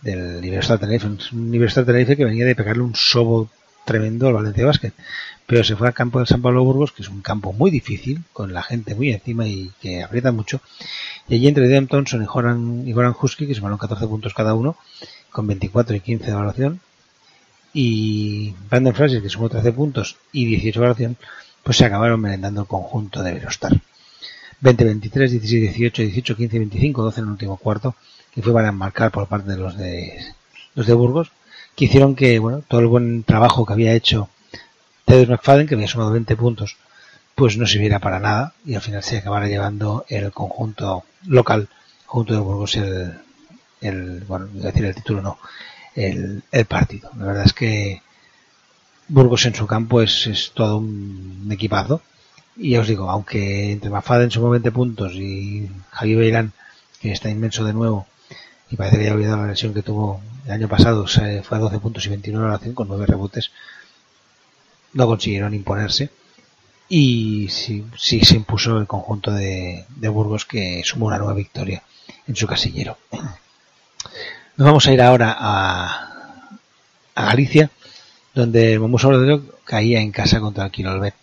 del 0.00 0.36
Universidad 0.38 0.80
Tenerife, 0.80 1.06
un 1.06 1.18
Universidad 1.32 1.84
Tenerife 1.84 2.16
que 2.16 2.24
venía 2.24 2.46
de 2.46 2.56
pegarle 2.56 2.82
un 2.82 2.94
sobo 2.94 3.50
tremendo 3.84 4.28
al 4.28 4.34
Valencia 4.34 4.66
Basket, 4.66 4.92
pero 5.46 5.64
se 5.64 5.76
fue 5.76 5.88
al 5.88 5.94
campo 5.94 6.18
del 6.18 6.26
San 6.26 6.42
Pablo 6.42 6.64
Burgos, 6.64 6.92
que 6.92 7.02
es 7.02 7.08
un 7.08 7.20
campo 7.20 7.52
muy 7.52 7.70
difícil, 7.70 8.22
con 8.32 8.52
la 8.52 8.62
gente 8.62 8.94
muy 8.94 9.10
encima 9.10 9.46
y 9.46 9.70
que 9.80 10.02
aprieta 10.02 10.32
mucho, 10.32 10.60
y 11.28 11.34
allí 11.34 11.48
entre 11.48 11.68
Dem 11.68 11.86
Thompson 11.86 12.22
y 12.22 12.26
Goran, 12.26 12.84
y 12.86 12.92
Goran 12.92 13.14
Husky, 13.20 13.46
que 13.46 13.54
sumaron 13.54 13.78
14 13.78 14.06
puntos 14.06 14.34
cada 14.34 14.54
uno, 14.54 14.76
con 15.30 15.46
24 15.46 15.96
y 15.96 16.00
15 16.00 16.24
de 16.24 16.32
evaluación, 16.32 16.80
y 17.72 18.54
Brandon 18.70 18.94
Fraser, 18.94 19.22
que 19.22 19.28
sumó 19.28 19.48
13 19.48 19.72
puntos 19.72 20.16
y 20.30 20.44
18 20.46 20.80
valoración, 20.80 21.16
pues 21.62 21.76
se 21.76 21.84
acabaron 21.84 22.20
merendando 22.20 22.62
el 22.62 22.66
conjunto 22.66 23.22
de 23.22 23.32
Verostar. 23.34 23.72
20-23, 24.62 25.40
16-18, 25.40 26.22
18-15, 26.22 26.94
25-12 26.94 27.18
en 27.18 27.24
el 27.24 27.30
último 27.30 27.56
cuarto, 27.56 27.96
que 28.32 28.42
fue 28.42 28.52
para 28.52 28.68
enmarcar 28.68 29.10
por 29.10 29.26
parte 29.26 29.50
de 29.50 29.56
los 29.56 29.76
de 29.76 30.34
los 30.74 30.86
de 30.86 30.94
Burgos, 30.94 31.30
que 31.76 31.86
hicieron 31.86 32.14
que 32.14 32.38
bueno 32.38 32.62
todo 32.66 32.80
el 32.80 32.86
buen 32.86 33.24
trabajo 33.24 33.64
que 33.64 33.72
había 33.72 33.94
hecho 33.94 34.28
Ted 35.04 35.28
McFadden, 35.28 35.66
que 35.66 35.74
había 35.74 35.88
sumado 35.88 36.12
20 36.12 36.36
puntos, 36.36 36.76
pues 37.34 37.56
no 37.56 37.66
sirviera 37.66 37.98
para 37.98 38.20
nada 38.20 38.54
y 38.64 38.74
al 38.74 38.82
final 38.82 39.02
se 39.02 39.18
acabara 39.18 39.48
llevando 39.48 40.04
el 40.08 40.30
conjunto 40.32 41.04
local, 41.26 41.68
junto 42.06 42.34
de 42.34 42.40
Burgos, 42.40 42.76
el, 42.76 43.18
el 43.80 44.20
bueno, 44.24 44.48
voy 44.52 44.62
a 44.62 44.66
decir 44.66 44.84
el 44.84 44.94
título 44.94 45.22
no, 45.22 45.38
el, 45.94 46.42
el 46.50 46.64
partido. 46.66 47.10
La 47.18 47.26
verdad 47.26 47.44
es 47.46 47.52
que 47.52 48.02
Burgos 49.08 49.44
en 49.46 49.54
su 49.54 49.66
campo 49.66 50.00
es, 50.00 50.26
es 50.26 50.52
todo 50.54 50.78
un 50.78 51.48
equipazo 51.50 52.00
y 52.56 52.70
ya 52.70 52.80
os 52.80 52.86
digo, 52.88 53.10
aunque 53.10 53.72
entre 53.72 53.90
Mafada 53.90 54.24
en 54.24 54.30
su 54.30 54.48
20 54.48 54.70
puntos 54.72 55.14
y 55.14 55.70
Javi 55.90 56.14
Beirán, 56.14 56.52
que 57.00 57.12
está 57.12 57.30
inmenso 57.30 57.64
de 57.64 57.72
nuevo, 57.72 58.06
y 58.70 58.76
parece 58.76 58.98
que 58.98 59.10
olvidado 59.10 59.38
la 59.38 59.48
lesión 59.48 59.74
que 59.74 59.82
tuvo 59.82 60.20
el 60.44 60.50
año 60.50 60.68
pasado, 60.68 61.06
fue 61.06 61.56
a 61.56 61.60
12 61.60 61.78
puntos 61.78 62.06
y 62.06 62.10
29 62.10 62.46
oración 62.46 62.74
con 62.74 62.88
9 62.88 63.06
rebotes, 63.06 63.50
no 64.92 65.06
consiguieron 65.06 65.54
imponerse. 65.54 66.10
Y 66.88 67.48
sí, 67.48 67.84
se 67.96 68.36
impuso 68.36 68.78
el 68.78 68.86
conjunto 68.86 69.30
de, 69.30 69.86
de 69.96 70.08
Burgos 70.08 70.44
que 70.44 70.82
sumó 70.84 71.06
una 71.06 71.16
nueva 71.18 71.32
victoria 71.32 71.82
en 72.26 72.36
su 72.36 72.46
casillero. 72.46 72.98
Nos 74.56 74.66
vamos 74.66 74.86
a 74.86 74.92
ir 74.92 75.00
ahora 75.00 75.34
a, 75.38 76.58
a 77.14 77.24
Galicia, 77.24 77.70
donde 78.34 78.74
el 78.74 78.80
Momuso 78.80 79.10
caía 79.64 80.00
en 80.00 80.12
casa 80.12 80.40
contra 80.40 80.66
el 80.66 80.70
Quirolbet. 80.70 81.14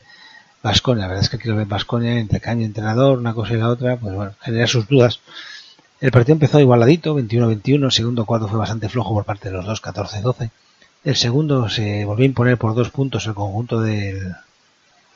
Vasconia. 0.61 1.03
La 1.03 1.07
verdad 1.07 1.23
es 1.23 1.29
que 1.29 1.37
quiero 1.37 1.57
ver 1.57 1.67
Vasconia 1.67 2.19
entre 2.19 2.39
caño 2.39 2.65
entrenador, 2.65 3.17
una 3.17 3.33
cosa 3.33 3.53
y 3.53 3.57
la 3.57 3.69
otra, 3.69 3.97
pues 3.97 4.13
bueno, 4.13 4.33
genera 4.41 4.67
sus 4.67 4.87
dudas. 4.87 5.19
El 6.01 6.11
partido 6.11 6.33
empezó 6.33 6.61
igualadito, 6.61 7.17
21-21, 7.17 7.85
el 7.85 7.91
segundo 7.91 8.25
cuarto 8.25 8.47
fue 8.47 8.57
bastante 8.57 8.87
flojo 8.87 9.13
por 9.13 9.25
parte 9.25 9.49
de 9.49 9.55
los 9.55 9.65
dos, 9.65 9.81
14-12. 9.81 10.49
El 11.03 11.15
segundo 11.17 11.67
se 11.67 12.05
volvió 12.05 12.23
a 12.23 12.27
imponer 12.27 12.57
por 12.57 12.73
dos 12.73 12.89
puntos 12.89 13.27
el 13.27 13.33
conjunto 13.33 13.81
del 13.81 14.33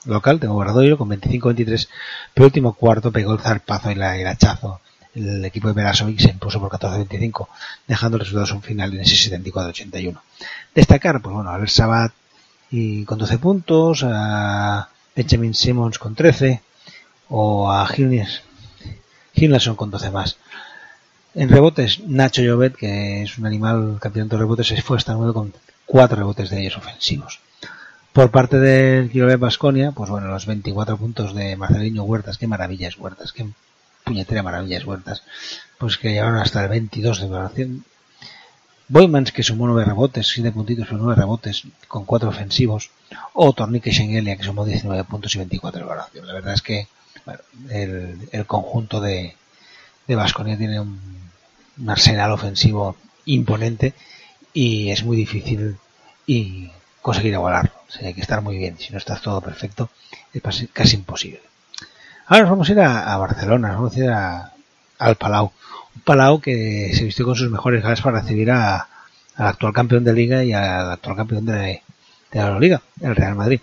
local, 0.06 0.42
tengo 0.42 0.56
Guardadoiro, 0.56 0.98
con 0.98 1.10
25-23, 1.10 1.88
pero 2.34 2.46
el 2.46 2.50
último 2.50 2.74
cuarto 2.74 3.14
pegó 3.14 3.34
el 3.34 3.40
zarpazo 3.40 3.92
y, 3.92 3.94
el 3.94 4.28
hachazo. 4.28 4.82
El 5.16 5.46
equipo 5.46 5.70
de 5.70 5.74
Verasovic 5.74 6.20
se 6.20 6.32
impuso 6.32 6.60
por 6.60 6.70
14-25, 6.70 7.48
dejando 7.88 8.18
el 8.18 8.22
resultado 8.22 8.56
un 8.56 8.62
final 8.62 8.94
en 8.94 9.02
ese 9.02 9.32
74-81. 9.32 10.20
Destacar, 10.76 11.22
pues 11.22 11.34
bueno, 11.34 11.50
a 11.50 11.58
ver 11.58 11.70
Sabat 11.70 12.12
y 12.72 13.06
con 13.06 13.20
12 13.20 13.38
puntos, 13.38 14.04
a 14.06 14.90
Benjamin 15.16 15.54
Simmons 15.54 15.98
con 15.98 16.14
13 16.16 16.62
o 17.30 17.72
a 17.72 17.88
Hinderson 19.36 19.76
con 19.76 19.92
12 19.92 20.12
más. 20.12 20.38
En 21.36 21.50
rebotes, 21.50 22.02
Nacho 22.06 22.44
Llobet, 22.44 22.76
que 22.76 23.24
es 23.24 23.40
un 23.40 23.48
animal 23.48 23.98
campeón 24.00 24.30
de 24.30 24.38
rebotes, 24.38 24.68
se 24.68 24.82
fue 24.84 24.98
hasta 24.98 25.14
9 25.14 25.34
con 25.34 25.54
4 25.88 26.16
rebotes 26.16 26.52
de 26.52 26.62
ellos 26.62 26.78
ofensivos. 26.78 27.40
Por 28.12 28.30
parte 28.30 28.60
del 28.60 29.12
Llobet 29.12 29.40
Basconia, 29.40 29.92
pues 29.92 30.12
bueno, 30.12 30.28
los 30.28 30.46
24 30.46 30.96
puntos 30.98 31.34
de 31.34 31.56
Marcelino 31.56 32.04
Huertas, 32.04 32.38
qué 32.38 32.46
maravillas 32.46 33.00
Huertas, 33.00 33.34
qué 33.34 33.48
puñetera 34.04 34.44
maravillas 34.44 34.86
Huertas, 34.86 35.24
pues 35.80 35.98
que 35.98 36.10
llegaron 36.10 36.36
hasta 36.36 36.64
el 36.64 36.70
22 36.70 37.22
de 37.22 37.28
valoración, 37.28 37.86
Boymans, 38.88 39.32
que 39.32 39.42
sumó 39.42 39.66
9 39.66 39.86
rebotes, 39.86 40.28
7 40.28 40.52
puntitos 40.52 40.86
pero 40.86 41.00
9 41.00 41.16
rebotes, 41.20 41.64
con 41.88 42.06
4 42.06 42.30
ofensivos. 42.30 42.92
O 43.34 43.54
Tornique 43.54 43.92
Schengelia, 43.92 44.38
que 44.38 44.44
sumó 44.44 44.66
19 44.66 45.04
puntos 45.06 45.34
y 45.34 45.40
24 45.40 45.80
de 45.80 45.88
valoración. 45.88 46.28
La 46.28 46.34
verdad 46.34 46.54
es 46.54 46.62
que 46.62 46.88
bueno, 47.26 47.40
el, 47.72 48.30
el, 48.32 48.46
conjunto 48.46 49.02
de, 49.02 49.36
de 50.08 50.16
Vasconia 50.16 50.58
tiene 50.58 50.80
un, 50.80 51.23
un, 51.78 51.90
arsenal 51.90 52.32
ofensivo 52.32 52.96
imponente 53.26 53.94
y 54.54 54.90
es 54.92 55.04
muy 55.04 55.18
difícil 55.18 55.78
y 56.26 56.70
conseguir 57.02 57.34
igualarlo. 57.34 57.72
O 57.88 57.92
sea, 57.92 58.08
hay 58.08 58.14
que 58.14 58.22
estar 58.22 58.42
muy 58.42 58.58
bien. 58.58 58.78
Si 58.80 58.92
no 58.92 58.98
estás 58.98 59.22
todo 59.22 59.42
perfecto, 59.42 59.90
es 60.34 60.42
casi 60.74 60.96
imposible. 60.96 61.42
Ahora 62.28 62.44
nos 62.44 62.52
vamos 62.52 62.70
a 62.70 62.72
ir 62.72 62.80
a, 62.80 63.18
Barcelona, 63.18 63.68
nos 63.70 63.78
vamos 63.78 63.96
a 63.96 64.00
ir 64.00 64.10
a, 64.10 64.54
al 65.00 65.16
Palau 65.16 65.52
un 65.96 66.02
Palau 66.02 66.40
que 66.40 66.92
se 66.94 67.04
vistió 67.04 67.26
con 67.26 67.36
sus 67.36 67.52
mejores 67.52 67.84
galas 67.84 68.02
para 68.02 68.22
recibir 68.22 68.52
a, 68.52 68.88
al 69.36 69.48
actual 69.48 69.74
campeón 69.74 70.04
de 70.04 70.14
liga 70.14 70.44
y 70.44 70.54
al 70.54 70.92
actual 70.92 71.16
campeón 71.16 71.46
de, 71.46 71.82
de 72.32 72.40
la 72.40 72.60
Liga, 72.60 72.82
el 73.02 73.16
Real 73.16 73.36
Madrid. 73.36 73.62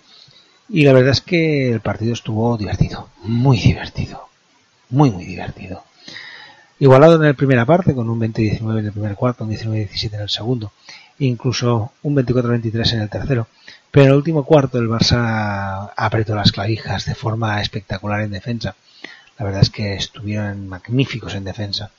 Y 0.69 0.85
la 0.85 0.93
verdad 0.93 1.11
es 1.11 1.21
que 1.21 1.71
el 1.71 1.81
partido 1.81 2.13
estuvo 2.13 2.57
divertido, 2.57 3.09
muy 3.23 3.59
divertido, 3.59 4.29
muy 4.89 5.11
muy 5.11 5.25
divertido. 5.25 5.83
Igualado 6.81 7.17
en 7.17 7.21
la 7.21 7.33
primera 7.35 7.63
parte, 7.63 7.93
con 7.93 8.09
un 8.09 8.19
20-19 8.19 8.79
en 8.79 8.85
el 8.87 8.91
primer 8.91 9.13
cuarto, 9.13 9.43
un 9.43 9.51
19-17 9.51 10.15
en 10.15 10.21
el 10.21 10.29
segundo, 10.29 10.71
incluso 11.19 11.91
un 12.01 12.15
24-23 12.15 12.93
en 12.93 13.01
el 13.01 13.09
tercero. 13.09 13.47
Pero 13.91 14.05
en 14.05 14.09
el 14.09 14.17
último 14.17 14.43
cuarto 14.43 14.79
el 14.79 14.89
Barça 14.89 15.93
apretó 15.95 16.33
las 16.33 16.51
clavijas 16.51 17.05
de 17.05 17.13
forma 17.13 17.61
espectacular 17.61 18.21
en 18.21 18.31
defensa. 18.31 18.73
La 19.37 19.45
verdad 19.45 19.61
es 19.61 19.69
que 19.69 19.93
estuvieron 19.93 20.67
magníficos 20.67 21.35
en 21.35 21.43
defensa 21.43 21.91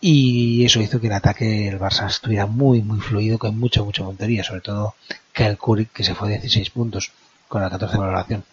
y 0.00 0.64
eso 0.64 0.80
hizo 0.80 0.98
que 0.98 1.08
el 1.08 1.12
ataque 1.12 1.68
el 1.68 1.78
Barça 1.78 2.06
estuviera 2.06 2.46
muy 2.46 2.80
muy 2.80 3.00
fluido 3.00 3.38
con 3.38 3.58
mucha 3.58 3.82
mucha 3.82 4.02
montería 4.02 4.42
sobre 4.42 4.62
todo 4.62 4.94
Kyle 5.34 5.58
Curry 5.58 5.88
que 5.92 6.04
se 6.04 6.14
fue 6.14 6.28
de 6.30 6.36
16 6.36 6.70
puntos 6.70 7.12
con 7.48 7.60
la 7.60 7.68
14 7.68 7.98
valoración 7.98 8.44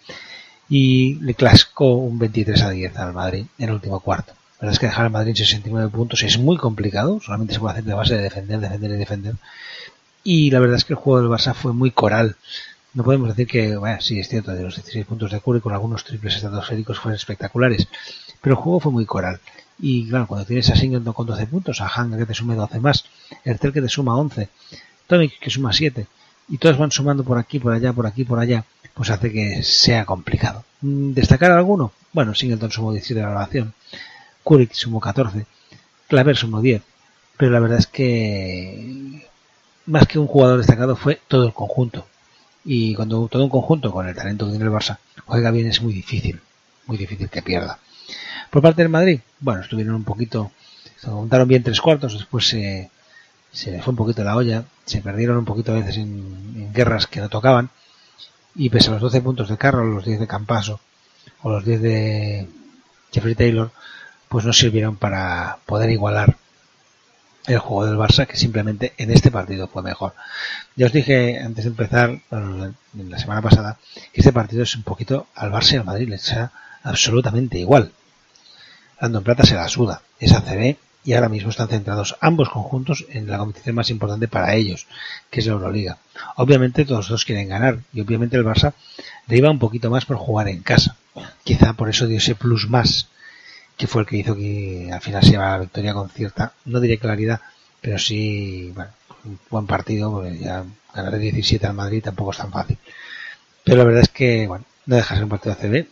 y 0.67 1.15
le 1.21 1.35
clascó 1.35 1.93
un 1.93 2.19
23 2.19 2.61
a 2.63 2.69
10 2.71 2.97
al 2.97 3.13
Madrid 3.13 3.45
en 3.57 3.69
el 3.69 3.75
último 3.75 4.01
cuarto 4.01 4.33
la 4.59 4.65
verdad 4.65 4.73
es 4.73 4.79
que 4.79 4.87
dejar 4.87 5.05
al 5.05 5.11
Madrid 5.11 5.29
en 5.29 5.35
69 5.35 5.89
puntos 5.89 6.23
es 6.23 6.37
muy 6.37 6.57
complicado 6.57 7.19
solamente 7.19 7.53
se 7.53 7.59
puede 7.59 7.73
hacer 7.73 7.83
de 7.85 7.93
base 7.93 8.15
de 8.15 8.23
defender 8.23 8.59
defender 8.59 8.91
y 8.91 8.95
defender 8.95 9.35
y 10.23 10.51
la 10.51 10.59
verdad 10.59 10.77
es 10.77 10.85
que 10.85 10.93
el 10.93 10.99
juego 10.99 11.21
del 11.21 11.29
Barça 11.29 11.53
fue 11.53 11.73
muy 11.73 11.91
coral 11.91 12.35
no 12.97 13.03
podemos 13.03 13.29
decir 13.29 13.45
que, 13.45 13.77
bueno, 13.77 14.01
sí, 14.01 14.19
es 14.19 14.27
cierto, 14.27 14.53
de 14.53 14.63
los 14.63 14.75
16 14.75 15.05
puntos 15.05 15.29
de 15.29 15.39
Curry 15.39 15.61
con 15.61 15.71
algunos 15.71 16.03
triples 16.03 16.33
estratosféricos 16.33 16.97
fueron 16.97 17.15
espectaculares, 17.15 17.87
pero 18.41 18.55
el 18.55 18.61
juego 18.61 18.79
fue 18.79 18.91
muy 18.91 19.05
coral. 19.05 19.39
Y 19.77 20.09
claro, 20.09 20.25
cuando 20.25 20.47
tienes 20.47 20.67
a 20.71 20.75
Singleton 20.75 21.13
con 21.13 21.27
12 21.27 21.45
puntos, 21.45 21.79
a 21.79 21.87
Hang 21.87 22.17
que 22.17 22.25
te 22.25 22.33
sume 22.33 22.55
12 22.55 22.79
más, 22.79 23.05
Ertel 23.45 23.71
que 23.71 23.83
te 23.83 23.87
suma 23.87 24.17
11, 24.17 24.49
Tonic 25.05 25.37
que 25.39 25.51
suma 25.51 25.73
7, 25.73 26.07
y 26.49 26.57
todos 26.57 26.79
van 26.79 26.89
sumando 26.89 27.23
por 27.23 27.37
aquí, 27.37 27.59
por 27.59 27.71
allá, 27.71 27.93
por 27.93 28.07
aquí, 28.07 28.23
por 28.23 28.39
allá, 28.39 28.65
pues 28.95 29.11
hace 29.11 29.31
que 29.31 29.61
sea 29.61 30.03
complicado. 30.05 30.63
Mm, 30.81 31.13
¿Destacar 31.13 31.51
alguno? 31.51 31.91
Bueno, 32.13 32.33
Singleton 32.33 32.71
sumó 32.71 32.91
17 32.93 33.19
de 33.19 33.25
valoración, 33.27 33.73
Curry 34.47 34.69
sumó 34.71 34.99
14, 34.99 35.45
Claver 36.07 36.37
sumó 36.37 36.61
10, 36.61 36.81
pero 37.35 37.51
la 37.51 37.59
verdad 37.59 37.79
es 37.79 37.87
que 37.87 39.27
más 39.85 40.07
que 40.07 40.19
un 40.19 40.27
jugador 40.27 40.57
destacado 40.59 40.95
fue 40.95 41.19
todo 41.27 41.45
el 41.45 41.53
conjunto. 41.53 42.07
Y 42.63 42.95
cuando 42.95 43.27
todo 43.27 43.43
un 43.43 43.49
conjunto 43.49 43.91
con 43.91 44.07
el 44.07 44.15
talento 44.15 44.45
que 44.45 44.51
tiene 44.51 44.65
el 44.65 44.71
Barça 44.71 44.97
juega 45.25 45.51
bien 45.51 45.67
es 45.67 45.81
muy 45.81 45.93
difícil, 45.93 46.39
muy 46.85 46.97
difícil 46.97 47.29
que 47.29 47.41
pierda. 47.41 47.79
Por 48.49 48.61
parte 48.61 48.81
del 48.81 48.89
Madrid, 48.89 49.19
bueno, 49.39 49.61
estuvieron 49.61 49.95
un 49.95 50.03
poquito, 50.03 50.51
se 50.97 51.09
montaron 51.09 51.47
bien 51.47 51.63
tres 51.63 51.81
cuartos, 51.81 52.13
después 52.13 52.47
se, 52.47 52.89
se 53.51 53.71
les 53.71 53.83
fue 53.83 53.91
un 53.91 53.97
poquito 53.97 54.23
la 54.23 54.35
olla, 54.35 54.63
se 54.85 55.01
perdieron 55.01 55.37
un 55.37 55.45
poquito 55.45 55.71
a 55.71 55.75
veces 55.75 55.97
en, 55.97 56.53
en 56.55 56.73
guerras 56.73 57.07
que 57.07 57.19
no 57.19 57.29
tocaban, 57.29 57.69
y 58.55 58.69
pese 58.69 58.89
a 58.89 58.93
los 58.93 59.01
12 59.01 59.21
puntos 59.21 59.49
de 59.49 59.57
Carroll, 59.57 59.93
los 59.93 60.05
10 60.05 60.21
de 60.21 60.27
Campaso, 60.27 60.79
o 61.43 61.51
los 61.51 61.63
10 61.63 61.81
de 61.81 62.49
Jeffrey 63.11 63.35
Taylor, 63.35 63.71
pues 64.29 64.45
no 64.45 64.53
sirvieron 64.53 64.95
para 64.95 65.57
poder 65.65 65.89
igualar 65.89 66.35
el 67.47 67.59
juego 67.59 67.85
del 67.85 67.97
Barça, 67.97 68.27
que 68.27 68.35
simplemente 68.35 68.93
en 68.97 69.09
este 69.09 69.31
partido 69.31 69.67
fue 69.67 69.81
mejor. 69.81 70.13
Ya 70.75 70.87
os 70.87 70.91
dije 70.91 71.39
antes 71.39 71.63
de 71.63 71.69
empezar, 71.69 72.19
la 72.29 73.19
semana 73.19 73.41
pasada, 73.41 73.77
que 74.11 74.21
este 74.21 74.33
partido 74.33 74.63
es 74.63 74.75
un 74.75 74.83
poquito 74.83 75.27
al 75.33 75.51
Barça 75.51 75.73
y 75.73 75.77
al 75.77 75.85
Madrid, 75.85 76.09
les 76.09 76.21
sea 76.21 76.51
absolutamente 76.83 77.57
igual. 77.57 77.91
Dando 78.99 79.19
en 79.19 79.23
Plata 79.23 79.45
se 79.45 79.55
la 79.55 79.67
suda, 79.69 80.01
es 80.19 80.33
ACB 80.33 80.75
y 81.05 81.13
ahora 81.13 81.29
mismo 81.29 81.51
están 81.51 81.69
centrados 81.69 82.17
ambos 82.19 82.49
conjuntos 82.49 83.05
en 83.09 83.27
la 83.27 83.37
competición 83.37 83.75
más 83.75 83.89
importante 83.89 84.27
para 84.27 84.55
ellos, 84.55 84.87
que 85.29 85.39
es 85.39 85.45
la 85.45 85.53
Euroliga. 85.53 85.99
Obviamente 86.35 86.83
todos 86.83 87.05
los 87.05 87.09
dos 87.09 87.25
quieren 87.25 87.47
ganar 87.47 87.79
y 87.93 88.01
obviamente 88.01 88.35
el 88.35 88.43
Barça 88.43 88.73
le 89.27 89.37
iba 89.37 89.49
un 89.49 89.59
poquito 89.59 89.89
más 89.89 90.03
por 90.03 90.17
jugar 90.17 90.49
en 90.49 90.63
casa. 90.63 90.97
Quizá 91.45 91.73
por 91.73 91.87
eso 91.87 92.07
dio 92.07 92.17
ese 92.17 92.35
plus 92.35 92.69
más, 92.69 93.07
que 93.77 93.87
fue 93.87 94.01
el 94.01 94.07
que 94.07 94.17
hizo 94.17 94.35
que 94.35 94.89
al 94.91 95.01
final 95.01 95.23
se 95.23 95.31
llevara 95.31 95.51
la 95.51 95.59
victoria 95.59 95.93
con 95.93 96.09
cierta, 96.09 96.53
no 96.65 96.79
diré 96.79 96.97
claridad, 96.97 97.39
pero 97.79 97.99
sí, 97.99 98.71
bueno, 98.75 98.91
un 99.23 99.39
buen 99.49 99.67
partido, 99.67 100.11
porque 100.11 100.37
ya 100.39 100.63
ganar 100.93 101.11
de 101.13 101.19
17 101.19 101.65
al 101.67 101.73
Madrid 101.73 102.03
tampoco 102.03 102.31
es 102.31 102.37
tan 102.37 102.51
fácil. 102.51 102.77
Pero 103.63 103.77
la 103.77 103.83
verdad 103.83 104.01
es 104.01 104.09
que, 104.09 104.47
bueno, 104.47 104.65
no 104.87 104.95
deja 104.95 105.15
ser 105.15 105.23
un 105.23 105.29
partido 105.29 105.53
ACB, 105.53 105.87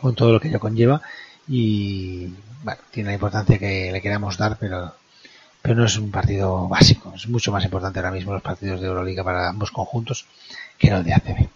con 0.00 0.14
todo 0.14 0.32
lo 0.32 0.40
que 0.40 0.48
ello 0.48 0.60
conlleva, 0.60 1.02
y 1.48 2.28
bueno, 2.62 2.80
tiene 2.92 3.08
la 3.08 3.14
importancia 3.14 3.58
que 3.58 3.90
le 3.90 4.00
queramos 4.00 4.36
dar, 4.38 4.56
pero, 4.58 4.94
pero 5.62 5.74
no 5.74 5.84
es 5.84 5.96
un 5.96 6.10
partido 6.12 6.68
básico. 6.68 7.12
Es 7.16 7.28
mucho 7.28 7.50
más 7.50 7.64
importante 7.64 7.98
ahora 7.98 8.12
mismo 8.12 8.32
los 8.32 8.42
partidos 8.42 8.80
de 8.80 8.86
Euroliga 8.86 9.24
para 9.24 9.48
ambos 9.48 9.72
conjuntos 9.72 10.26
que 10.78 10.88
el 10.88 11.02
de 11.02 11.14
ACB. 11.14 11.48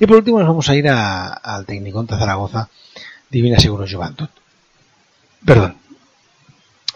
Y 0.00 0.06
por 0.06 0.16
último 0.16 0.38
nos 0.38 0.48
vamos 0.48 0.68
a 0.68 0.74
ir 0.74 0.88
a, 0.88 1.28
al 1.28 1.66
Tecnicón 1.66 2.06
de 2.06 2.18
Zaragoza, 2.18 2.68
Divina 3.30 3.58
Seguro 3.58 3.86
Juventud. 3.90 4.28
Perdón. 5.44 5.76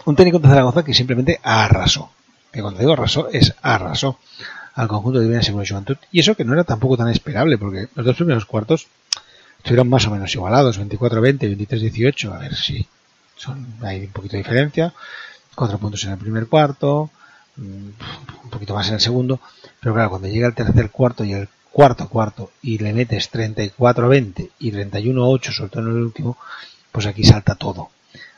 Un 0.05 0.15
técnico 0.15 0.39
de 0.39 0.49
Zaragoza 0.49 0.83
que 0.83 0.93
simplemente 0.93 1.39
arrasó. 1.43 2.11
Que 2.51 2.61
cuando 2.61 2.79
digo 2.79 2.93
arrasó 2.93 3.29
es 3.29 3.53
arrasó 3.61 4.19
al 4.75 4.87
conjunto 4.87 5.19
de 5.19 5.25
Divina 5.25 5.43
Seguro 5.43 5.65
Juventud. 5.67 5.97
Y 6.11 6.19
eso 6.19 6.35
que 6.35 6.45
no 6.45 6.53
era 6.53 6.63
tampoco 6.63 6.97
tan 6.97 7.09
esperable, 7.09 7.57
porque 7.57 7.87
los 7.95 8.05
dos 8.05 8.15
primeros 8.15 8.45
cuartos 8.45 8.87
estuvieron 9.57 9.89
más 9.89 10.07
o 10.07 10.11
menos 10.11 10.33
igualados, 10.33 10.79
24-20, 10.79 11.55
23-18, 11.55 12.33
a 12.33 12.39
ver 12.39 12.55
si 12.55 12.87
son, 13.35 13.75
hay 13.81 14.05
un 14.05 14.11
poquito 14.11 14.33
de 14.33 14.43
diferencia, 14.43 14.93
cuatro 15.55 15.77
puntos 15.77 16.03
en 16.03 16.11
el 16.11 16.17
primer 16.17 16.47
cuarto, 16.47 17.11
mm, 17.57 17.89
un 18.43 18.49
poquito 18.49 18.73
más 18.73 18.87
en 18.87 18.95
el 18.95 19.01
segundo, 19.01 19.39
pero 19.79 19.93
claro, 19.93 20.09
cuando 20.09 20.27
llega 20.27 20.47
el 20.47 20.55
tercer 20.55 20.89
cuarto 20.89 21.23
y 21.23 21.33
el 21.33 21.47
cuarto 21.71 22.09
cuarto 22.09 22.51
y 22.61 22.77
le 22.77 22.93
metes 22.93 23.31
34-20 23.31 24.49
y 24.59 24.71
31-8, 24.71 25.51
sobre 25.51 25.69
todo 25.69 25.83
en 25.83 25.89
el 25.89 26.03
último, 26.03 26.37
pues 26.91 27.05
aquí 27.05 27.23
salta 27.23 27.55
todo. 27.55 27.89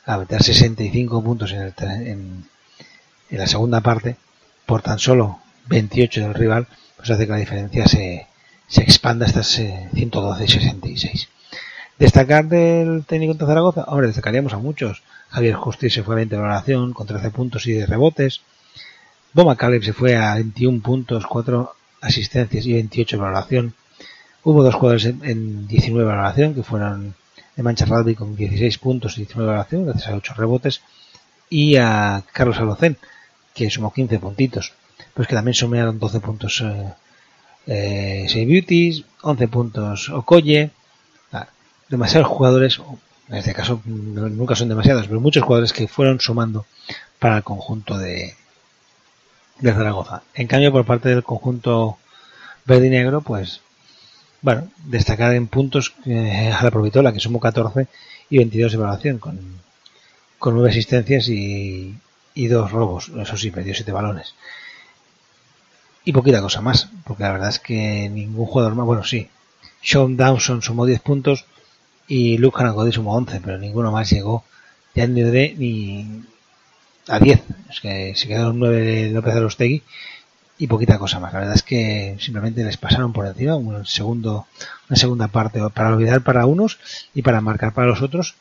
A 0.06 0.18
meter 0.18 0.42
65 0.42 1.22
puntos 1.22 1.52
en, 1.52 1.62
el, 1.62 1.74
en, 1.78 2.44
en 3.30 3.38
la 3.38 3.46
segunda 3.46 3.80
parte 3.80 4.16
por 4.66 4.82
tan 4.82 4.98
solo 4.98 5.40
28 5.66 6.20
del 6.20 6.34
rival, 6.34 6.66
pues 6.96 7.10
hace 7.10 7.26
que 7.26 7.32
la 7.32 7.38
diferencia 7.38 7.86
se, 7.86 8.26
se 8.68 8.82
expanda 8.82 9.26
hasta 9.26 9.42
112 9.42 10.44
y 10.44 10.48
66. 10.48 11.28
Destacar 11.98 12.46
del 12.46 13.04
técnico 13.04 13.34
de 13.34 13.46
Zaragoza, 13.46 13.84
hombre, 13.84 14.08
destacaríamos 14.08 14.52
a 14.52 14.58
muchos. 14.58 15.02
Javier 15.28 15.54
Justiz 15.54 15.94
se 15.94 16.02
fue 16.02 16.14
a 16.14 16.16
20 16.16 16.34
de 16.34 16.40
valoración 16.42 16.92
con 16.92 17.06
13 17.06 17.30
puntos 17.30 17.66
y 17.66 17.72
de 17.72 17.86
rebotes. 17.86 18.40
Boma 19.32 19.56
Caleb 19.56 19.84
se 19.84 19.92
fue 19.92 20.16
a 20.16 20.34
21 20.34 20.80
puntos, 20.82 21.26
4 21.26 21.74
asistencias 22.04 22.66
y 22.66 22.74
28 22.74 23.16
de 23.16 23.22
valoración. 23.22 23.74
Hubo 24.42 24.62
dos 24.62 24.74
jugadores 24.74 25.06
en 25.06 25.66
19 25.66 26.04
de 26.04 26.16
valoración 26.16 26.54
que 26.54 26.62
fueron 26.62 27.14
de 27.56 27.62
Mancha 27.62 27.86
Radby 27.86 28.14
con 28.14 28.36
16 28.36 28.78
puntos 28.78 29.16
y 29.16 29.22
19 29.22 29.44
de 29.44 29.52
valoración, 29.52 29.86
gracias 29.86 30.08
a 30.08 30.16
8 30.16 30.34
rebotes. 30.36 30.80
Y 31.48 31.76
a 31.76 32.22
Carlos 32.32 32.58
Alocén, 32.58 32.96
que 33.54 33.70
sumó 33.70 33.92
15 33.92 34.18
puntitos, 34.18 34.72
pues 35.14 35.28
que 35.28 35.34
también 35.34 35.54
sumaron 35.54 35.98
12 35.98 36.20
puntos 36.20 36.62
eh, 37.66 38.26
eh, 38.26 38.46
Beauties, 38.46 39.04
11 39.22 39.48
puntos 39.48 40.08
Okoye, 40.10 40.70
ah, 41.32 41.46
demasiados 41.88 42.28
jugadores, 42.28 42.80
en 43.28 43.36
este 43.36 43.54
caso 43.54 43.80
nunca 43.84 44.56
son 44.56 44.68
demasiados, 44.68 45.06
pero 45.06 45.20
muchos 45.20 45.44
jugadores 45.44 45.72
que 45.72 45.86
fueron 45.86 46.20
sumando 46.20 46.66
para 47.18 47.38
el 47.38 47.42
conjunto 47.44 47.96
de, 47.96 48.34
de 49.60 49.72
Zaragoza. 49.72 50.22
En 50.34 50.46
cambio, 50.46 50.72
por 50.72 50.84
parte 50.84 51.08
del 51.08 51.22
conjunto 51.22 51.98
verde 52.64 52.86
y 52.88 52.90
negro, 52.90 53.20
pues, 53.20 53.60
bueno, 54.42 54.68
destacar 54.84 55.34
en 55.34 55.46
puntos 55.46 55.94
eh, 56.06 56.52
a 56.52 56.62
la 56.62 56.70
Provitola, 56.70 57.12
que 57.12 57.20
sumó 57.20 57.40
14 57.40 57.86
y 58.30 58.38
22 58.38 58.72
de 58.72 58.76
evaluación, 58.76 59.18
con, 59.18 59.38
con 60.38 60.54
9 60.54 60.70
asistencias 60.70 61.28
y, 61.28 61.94
y 62.34 62.46
dos 62.48 62.70
robos, 62.72 63.10
eso 63.20 63.36
sí, 63.36 63.50
perdió 63.50 63.74
7 63.74 63.92
balones 63.92 64.34
y 66.04 66.12
poquita 66.12 66.42
cosa 66.42 66.60
más, 66.60 66.88
porque 67.04 67.22
la 67.22 67.32
verdad 67.32 67.48
es 67.48 67.58
que 67.58 68.08
ningún 68.10 68.46
jugador 68.46 68.74
más, 68.74 68.86
bueno, 68.86 69.04
sí, 69.04 69.28
Sean 69.82 70.16
Dawson 70.16 70.62
sumó 70.62 70.86
10 70.86 71.00
puntos 71.00 71.46
y 72.06 72.36
Luke 72.38 72.58
Hanagodi 72.60 72.92
sumó 72.92 73.16
11, 73.16 73.40
pero 73.40 73.58
ninguno 73.58 73.90
más 73.90 74.10
llegó 74.10 74.44
ya 74.94 75.06
ni 75.06 75.22
de 75.22 75.54
ni 75.56 76.24
a 77.08 77.18
10, 77.18 77.42
es 77.70 77.80
que 77.80 78.14
se 78.14 78.28
quedaron 78.28 78.58
9 78.58 78.82
de 78.82 79.10
López 79.10 79.34
Arostegui 79.34 79.82
y 80.58 80.66
poquita 80.66 80.98
cosa 80.98 81.20
más. 81.20 81.32
La 81.32 81.40
verdad 81.40 81.54
es 81.56 81.62
que 81.62 82.16
simplemente 82.20 82.64
les 82.64 82.76
pasaron 82.76 83.12
por 83.12 83.26
encima 83.26 83.56
un 83.56 83.84
segundo, 83.86 84.46
una 84.88 84.96
segunda 84.96 85.28
parte 85.28 85.60
para 85.74 85.94
olvidar 85.94 86.22
para 86.22 86.46
unos 86.46 86.78
y 87.14 87.22
para 87.22 87.40
marcar 87.40 87.74
para 87.74 87.88
los 87.88 88.02
otros. 88.02 88.34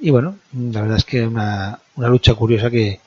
Y 0.00 0.10
bueno, 0.10 0.36
la 0.52 0.80
verdad 0.80 0.98
es 0.98 1.04
que 1.04 1.26
una, 1.26 1.78
una 1.94 2.08
lucha 2.08 2.34
curiosa 2.34 2.70
que, 2.70 3.00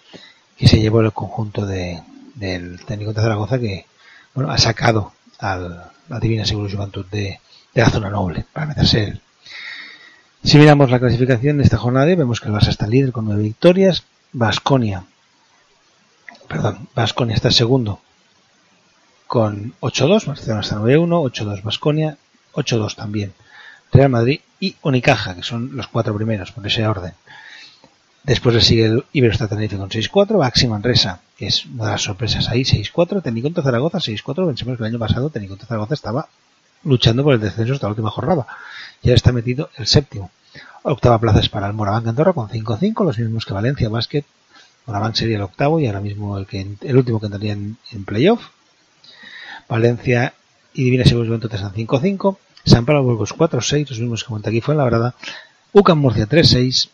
que 0.57 0.67
se 0.67 0.79
llevó 0.79 1.01
el 1.01 1.12
conjunto 1.12 1.65
de, 1.65 2.01
del 2.35 2.83
técnico 2.85 3.13
de 3.13 3.22
Zaragoza 3.22 3.59
que, 3.59 3.85
bueno, 4.33 4.51
ha 4.51 4.57
sacado 4.57 5.11
al, 5.39 5.91
la 6.07 6.20
Divina 6.20 6.46
Seguro 6.46 6.70
Juventud 6.70 7.05
de, 7.11 7.39
de, 7.74 7.81
la 7.81 7.89
zona 7.89 8.09
noble 8.09 8.46
para 8.53 8.68
meterse 8.68 9.20
Si 10.44 10.57
miramos 10.57 10.89
la 10.89 11.00
clasificación 11.00 11.57
de 11.57 11.63
esta 11.63 11.77
jornada, 11.77 12.05
vemos 12.05 12.39
que 12.39 12.48
el 12.48 12.53
Barça 12.53 12.70
está 12.70 12.87
líder 12.87 13.11
con 13.11 13.25
nueve 13.25 13.44
victorias, 13.44 14.03
Vasconia, 14.37 15.05
perdón, 16.50 16.89
Vasconia 16.93 17.35
está 17.35 17.51
segundo 17.51 18.01
con 19.27 19.74
8-2, 19.79 20.25
Barcelona 20.25 20.59
está 20.61 20.75
9-1, 20.75 21.31
8-2 21.31 21.63
Vasconia, 21.63 22.17
8-2 22.53 22.95
también 22.95 23.33
Real 23.93 24.09
Madrid 24.09 24.41
y 24.59 24.75
Unicaja, 24.81 25.35
que 25.35 25.43
son 25.43 25.77
los 25.77 25.87
cuatro 25.87 26.13
primeros 26.13 26.51
por 26.51 26.67
ese 26.67 26.85
orden. 26.85 27.13
Después 28.24 28.53
le 28.55 28.59
sigue 28.59 28.85
el 28.87 29.05
Iberostar 29.13 29.48
Tenerife 29.48 29.77
con 29.77 29.89
6-4, 29.89 30.37
Baxi 30.37 30.67
Manresa, 30.67 31.21
que 31.37 31.48
es 31.48 31.65
una 31.67 31.85
de 31.85 31.91
las 31.91 32.01
sorpresas 32.01 32.50
ahí, 32.50 32.63
6-4, 32.63 33.24
Teniconto 33.24 33.61
Zaragoza 33.61 34.00
6-4, 34.00 34.48
pensemos 34.48 34.77
que 34.77 34.83
el 34.83 34.89
año 34.89 35.00
pasado 35.00 35.29
Teniconto 35.29 35.65
Zaragoza 35.65 35.93
estaba 35.93 36.27
luchando 36.83 37.24
por 37.24 37.35
el 37.35 37.39
descenso 37.39 37.71
hasta 37.71 37.87
la 37.87 37.91
última 37.91 38.11
jornada. 38.11 38.48
Ya 39.01 39.13
está 39.13 39.31
metido 39.31 39.69
el 39.77 39.87
séptimo. 39.87 40.29
Octava 40.87 41.17
plaza 41.17 41.39
es 41.39 41.50
para 41.50 41.65
el 41.65 41.74
Moraván 41.74 42.07
Andorra 42.07 42.33
con 42.33 42.48
5-5, 42.48 43.03
los 43.03 43.17
mismos 43.17 43.43
que 43.43 43.55
Valencia 43.55 43.89
Basket. 43.89 44.24
Moraván 44.85 45.15
sería 45.15 45.37
el 45.37 45.41
octavo 45.41 45.79
y 45.79 45.87
ahora 45.87 46.00
mismo 46.00 46.37
el, 46.37 46.45
que, 46.45 46.61
el 46.79 46.95
último 46.95 47.19
que 47.19 47.25
entraría 47.25 47.53
en, 47.53 48.05
playoff. 48.05 48.50
Valencia 49.67 50.35
y 50.75 50.83
Divina 50.83 51.03
Seguro 51.03 51.25
Juventud 51.25 51.51
están 51.51 51.74
5-5. 51.74 52.37
San 52.65 52.85
Pablo 52.85 53.01
Burgos 53.01 53.35
4-6, 53.35 53.89
los 53.89 54.00
mismos 54.00 54.24
que 54.24 54.29
Montaquí 54.29 54.61
fue 54.61 54.75
en 54.75 54.77
la 54.77 54.83
verdad. 54.83 55.15
UCAM 55.74 55.98
Murcia 55.98 56.29
3-6. 56.29 56.89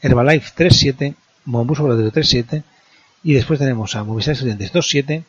Herbalife 0.00 0.52
3.7, 0.56 1.14
Mombuso 1.44 1.82
Voladero 1.82 2.10
3.7 2.10 2.62
y 3.24 3.34
después 3.34 3.58
tenemos 3.58 3.94
a 3.94 4.04
Movistar 4.04 4.32
Estudiantes 4.32 4.72
2.7 4.72 5.24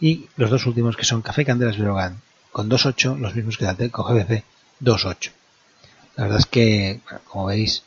y 0.00 0.26
los 0.36 0.48
dos 0.48 0.64
últimos 0.64 0.96
que 0.96 1.04
son 1.04 1.20
Café 1.20 1.44
Candelas 1.44 1.76
Brogan 1.76 2.22
con 2.50 2.70
2.8, 2.70 3.18
los 3.18 3.34
mismos 3.34 3.58
que 3.58 3.66
Dalteco 3.66 4.04
GBC 4.04 4.42
2.8. 4.80 5.41
La 6.16 6.24
verdad 6.24 6.40
es 6.40 6.46
que, 6.46 7.00
como 7.28 7.46
veis, 7.46 7.84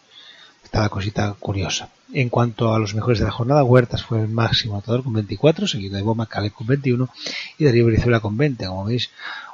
está 0.63 0.81
la 0.81 0.89
cosita 0.89 1.35
curiosa. 1.39 1.89
En 2.13 2.29
cuanto 2.29 2.73
a 2.73 2.79
los 2.79 2.95
mejores 2.95 3.19
de 3.19 3.25
la 3.25 3.31
jornada, 3.31 3.63
Huertas 3.63 4.03
fue 4.03 4.21
el 4.21 4.27
máximo 4.27 4.75
anotador 4.75 5.03
con 5.03 5.13
24, 5.13 5.67
seguido 5.67 5.95
de 5.95 6.03
Boma 6.03 6.27
Caleb 6.27 6.53
con 6.53 6.67
21 6.67 7.09
y 7.57 7.65
Darío 7.65 7.85
Brizuela 7.85 8.19
con 8.19 8.37
20. 8.37 8.65
Como 8.67 8.85
veis, 8.85 9.09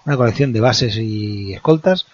una 0.05 0.17
colección 0.17 0.53
de 0.53 0.59
bases 0.59 0.97
y 0.97 1.53
escoltas 1.53 2.05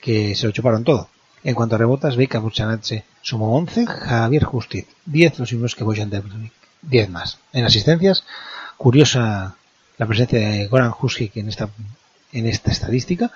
que 0.00 0.34
se 0.34 0.46
lo 0.46 0.52
chuparon 0.52 0.84
todo. 0.84 1.08
En 1.44 1.54
cuanto 1.54 1.74
a 1.74 1.78
rebotas, 1.78 2.16
Beca 2.16 2.38
Buchanatse 2.38 3.04
sumó 3.20 3.56
11, 3.56 3.86
Javier 3.86 4.44
Justiz 4.44 4.86
10, 5.06 5.40
los 5.40 5.52
mismos 5.52 5.74
que 5.74 5.84
Bojan 5.84 6.10
10 6.82 7.10
más. 7.10 7.38
En 7.52 7.64
asistencias, 7.64 8.24
curiosa 8.76 9.56
la 9.98 10.06
presencia 10.06 10.38
de 10.38 10.66
Goran 10.68 10.92
Huskic 10.98 11.36
en 11.36 11.48
esta, 11.48 11.68
en 12.32 12.46
esta 12.46 12.70
estadística, 12.70 13.32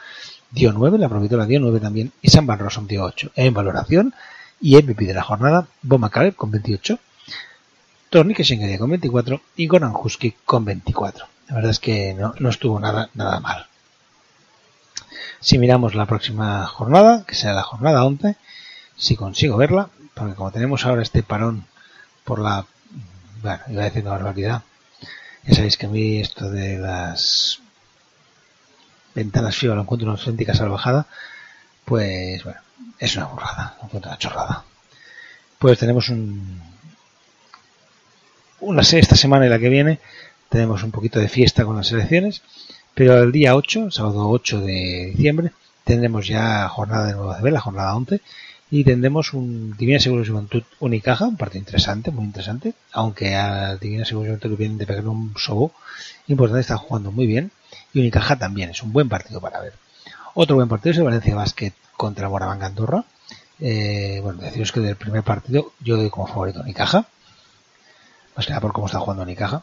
dio 0.56 0.72
9, 0.72 0.96
la 0.96 1.08
la 1.08 1.46
dio 1.46 1.60
9 1.60 1.80
también, 1.80 2.12
y 2.22 2.30
Sam 2.30 2.46
Van 2.46 2.58
Rossum 2.58 2.86
dio 2.86 3.04
8. 3.04 3.32
En 3.36 3.52
valoración, 3.52 4.14
y 4.58 4.76
MVP 4.76 5.04
de 5.04 5.12
la 5.12 5.22
jornada, 5.22 5.68
Boma 5.82 6.08
Caleb 6.08 6.34
con 6.34 6.50
28, 6.50 6.98
Tornik 8.08 8.42
Schengeria 8.42 8.78
con 8.78 8.88
24 8.88 9.42
y 9.56 9.66
Goran 9.66 9.92
Huskic 9.94 10.36
con 10.46 10.64
24. 10.64 11.26
La 11.48 11.56
verdad 11.56 11.70
es 11.70 11.78
que 11.78 12.14
no, 12.14 12.32
no 12.38 12.48
estuvo 12.48 12.80
nada, 12.80 13.10
nada 13.12 13.38
mal. 13.40 13.66
Si 15.40 15.58
miramos 15.58 15.94
la 15.94 16.06
próxima 16.06 16.66
jornada, 16.66 17.24
que 17.26 17.34
será 17.34 17.52
la 17.52 17.62
jornada 17.62 18.04
11, 18.06 18.36
si 18.96 19.14
consigo 19.14 19.58
verla, 19.58 19.90
porque 20.14 20.34
como 20.34 20.52
tenemos 20.52 20.86
ahora 20.86 21.02
este 21.02 21.22
parón 21.22 21.66
por 22.24 22.38
la, 22.38 22.64
bueno, 23.42 23.60
iba 23.68 23.82
a 23.82 23.84
decir 23.84 24.02
una 24.02 24.12
barbaridad, 24.12 24.62
ya 25.44 25.54
sabéis 25.54 25.76
que 25.76 25.84
a 25.84 25.90
mí 25.90 26.18
esto 26.18 26.50
de 26.50 26.78
las 26.78 27.60
ventanas 29.16 29.56
FIBA 29.56 29.74
lo 29.74 29.82
encuentro 29.82 30.08
una 30.08 30.18
auténtica 30.18 30.54
salvajada, 30.54 31.06
pues 31.84 32.44
bueno, 32.44 32.60
es 33.00 33.16
una 33.16 33.26
burrada, 33.26 33.74
lo 33.78 33.86
encuentro 33.86 34.10
una 34.10 34.18
chorrada. 34.18 34.64
Pues 35.58 35.78
tenemos 35.78 36.08
un, 36.10 36.62
una 38.60 38.82
esta 38.82 39.16
semana 39.16 39.46
y 39.46 39.48
la 39.48 39.58
que 39.58 39.68
viene 39.68 39.98
tenemos 40.48 40.84
un 40.84 40.92
poquito 40.92 41.18
de 41.18 41.28
fiesta 41.28 41.64
con 41.64 41.76
las 41.76 41.90
elecciones 41.90 42.42
pero 42.96 43.22
el 43.22 43.30
día 43.30 43.54
8, 43.54 43.90
sábado 43.90 44.30
8 44.30 44.62
de 44.62 45.12
diciembre, 45.14 45.52
tendremos 45.84 46.26
ya 46.26 46.66
jornada 46.66 47.08
de 47.08 47.12
nuevo 47.12 47.34
CB, 47.34 47.52
la 47.52 47.60
jornada 47.60 47.94
11, 47.94 48.22
y 48.70 48.84
tendremos 48.84 49.34
un 49.34 49.76
Divina 49.76 50.00
Seguro 50.00 50.24
Juventud 50.24 50.62
Unicaja, 50.80 51.26
un 51.26 51.36
partido 51.36 51.58
interesante, 51.58 52.10
muy 52.10 52.24
interesante, 52.24 52.72
aunque 52.92 53.34
a 53.34 53.76
Divina 53.76 54.06
Seguro 54.06 54.28
Juventud 54.28 54.56
vienen 54.56 54.78
de 54.78 54.86
pegar 54.86 55.06
un 55.06 55.34
sobo 55.36 55.72
importante, 56.26 56.62
está 56.62 56.78
jugando 56.78 57.12
muy 57.12 57.26
bien, 57.26 57.50
y 57.92 58.00
Unicaja 58.00 58.36
también, 58.36 58.70
es 58.70 58.82
un 58.82 58.92
buen 58.92 59.08
partido 59.08 59.40
para 59.40 59.60
ver. 59.60 59.74
Otro 60.34 60.56
buen 60.56 60.68
partido 60.68 60.92
es 60.92 60.98
el 60.98 61.04
Valencia 61.04 61.34
Basket 61.34 61.72
contra 61.96 62.28
Moraván 62.28 62.62
Andorra. 62.62 63.04
Eh, 63.58 64.20
bueno, 64.22 64.42
deciros 64.42 64.70
que 64.72 64.80
del 64.80 64.96
primer 64.96 65.22
partido 65.22 65.72
yo 65.80 65.96
doy 65.96 66.10
como 66.10 66.26
favorito 66.26 66.60
Unicaja, 66.60 67.06
más 68.36 68.44
que 68.44 68.50
nada 68.50 68.60
por 68.60 68.72
cómo 68.72 68.86
está 68.86 68.98
jugando 68.98 69.22
Unicaja 69.22 69.62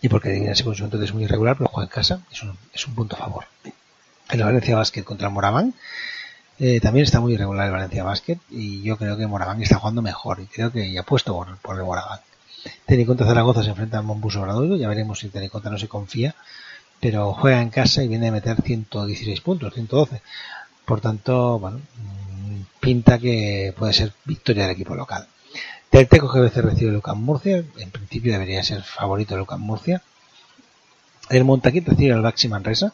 y 0.00 0.08
porque 0.08 0.34
entonces 0.34 1.00
es 1.02 1.14
muy 1.14 1.24
irregular, 1.24 1.56
pero 1.56 1.70
juega 1.70 1.86
en 1.86 1.90
casa, 1.92 2.20
es 2.32 2.42
un, 2.42 2.58
es 2.72 2.86
un 2.86 2.94
punto 2.94 3.16
a 3.16 3.18
favor. 3.20 3.44
En 4.28 4.38
la 4.40 4.46
Valencia 4.46 4.76
Basket 4.76 5.04
contra 5.04 5.28
Moraván, 5.30 5.74
Eh, 6.58 6.80
también 6.80 7.04
está 7.04 7.20
muy 7.20 7.34
irregular 7.34 7.66
el 7.66 7.72
Valencia 7.72 8.02
Basket 8.02 8.38
y 8.48 8.82
yo 8.82 8.96
creo 8.96 9.18
que 9.18 9.26
Moraván 9.26 9.62
está 9.62 9.76
jugando 9.76 10.00
mejor 10.00 10.40
y 10.40 10.46
creo 10.46 10.72
que 10.72 10.90
ya 10.90 11.02
puesto 11.02 11.34
por, 11.34 11.58
por 11.58 11.76
el 11.76 11.84
Moraván. 11.84 12.20
Teniconta 12.86 13.26
Zaragoza 13.26 13.62
se 13.62 13.70
enfrenta 13.70 13.98
al 13.98 14.04
Monbus 14.04 14.36
Obradoiro, 14.36 14.76
ya 14.76 14.88
veremos 14.88 15.18
si 15.18 15.28
Teniconta 15.28 15.68
no 15.68 15.76
se 15.76 15.86
confía, 15.86 16.34
pero 17.00 17.32
juega 17.32 17.62
en 17.62 17.70
casa 17.70 18.02
y 18.02 18.08
viene 18.08 18.28
a 18.28 18.32
meter 18.32 18.60
116 18.62 19.40
puntos, 19.40 19.74
112. 19.74 20.22
Por 20.84 21.00
tanto, 21.00 21.58
bueno, 21.58 21.80
pinta 22.80 23.18
que 23.18 23.74
puede 23.76 23.92
ser 23.92 24.12
victoria 24.24 24.64
del 24.64 24.72
equipo 24.72 24.94
local. 24.94 25.26
Del 25.90 26.08
Teco 26.08 26.28
GBC 26.28 26.56
recibe 26.58 26.92
Lucas 26.92 27.16
Murcia, 27.16 27.64
en 27.78 27.90
principio 27.90 28.32
debería 28.32 28.62
ser 28.62 28.82
favorito 28.82 29.36
Lucas 29.36 29.58
Murcia. 29.58 30.02
El 31.30 31.44
Montaquit 31.44 31.88
recibe 31.88 32.12
al 32.12 32.22
Baxi 32.22 32.48
Manresa. 32.48 32.92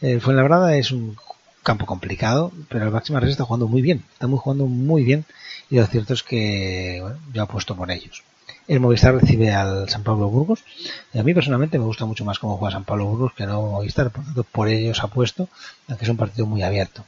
El 0.00 0.20
Fuenlabrada 0.20 0.76
es 0.76 0.90
un 0.90 1.16
campo 1.62 1.86
complicado, 1.86 2.52
pero 2.68 2.84
el 2.84 2.90
Baxi 2.90 3.12
Manresa 3.12 3.32
está 3.32 3.44
jugando 3.44 3.68
muy 3.68 3.82
bien, 3.82 4.04
está 4.12 4.26
muy 4.26 4.38
jugando 4.38 4.66
muy 4.66 5.04
bien 5.04 5.24
y 5.70 5.76
lo 5.76 5.86
cierto 5.86 6.14
es 6.14 6.22
que 6.22 6.98
bueno, 7.00 7.18
yo 7.32 7.42
apuesto 7.42 7.74
por 7.76 7.90
ellos. 7.90 8.22
El 8.68 8.80
Movistar 8.80 9.14
recibe 9.14 9.52
al 9.52 9.88
San 9.88 10.02
Pablo 10.02 10.28
Burgos. 10.28 10.64
Y 11.12 11.18
a 11.18 11.22
mí 11.22 11.34
personalmente 11.34 11.78
me 11.78 11.84
gusta 11.84 12.04
mucho 12.04 12.24
más 12.24 12.38
cómo 12.38 12.56
juega 12.56 12.72
San 12.72 12.84
Pablo 12.84 13.06
Burgos 13.06 13.32
que 13.34 13.46
no 13.46 13.62
Movistar, 13.62 14.10
por 14.10 14.24
tanto 14.24 14.44
por 14.44 14.68
ellos 14.68 15.02
apuesto, 15.02 15.48
aunque 15.88 16.04
es 16.04 16.10
un 16.10 16.16
partido 16.16 16.46
muy 16.46 16.62
abierto. 16.62 17.04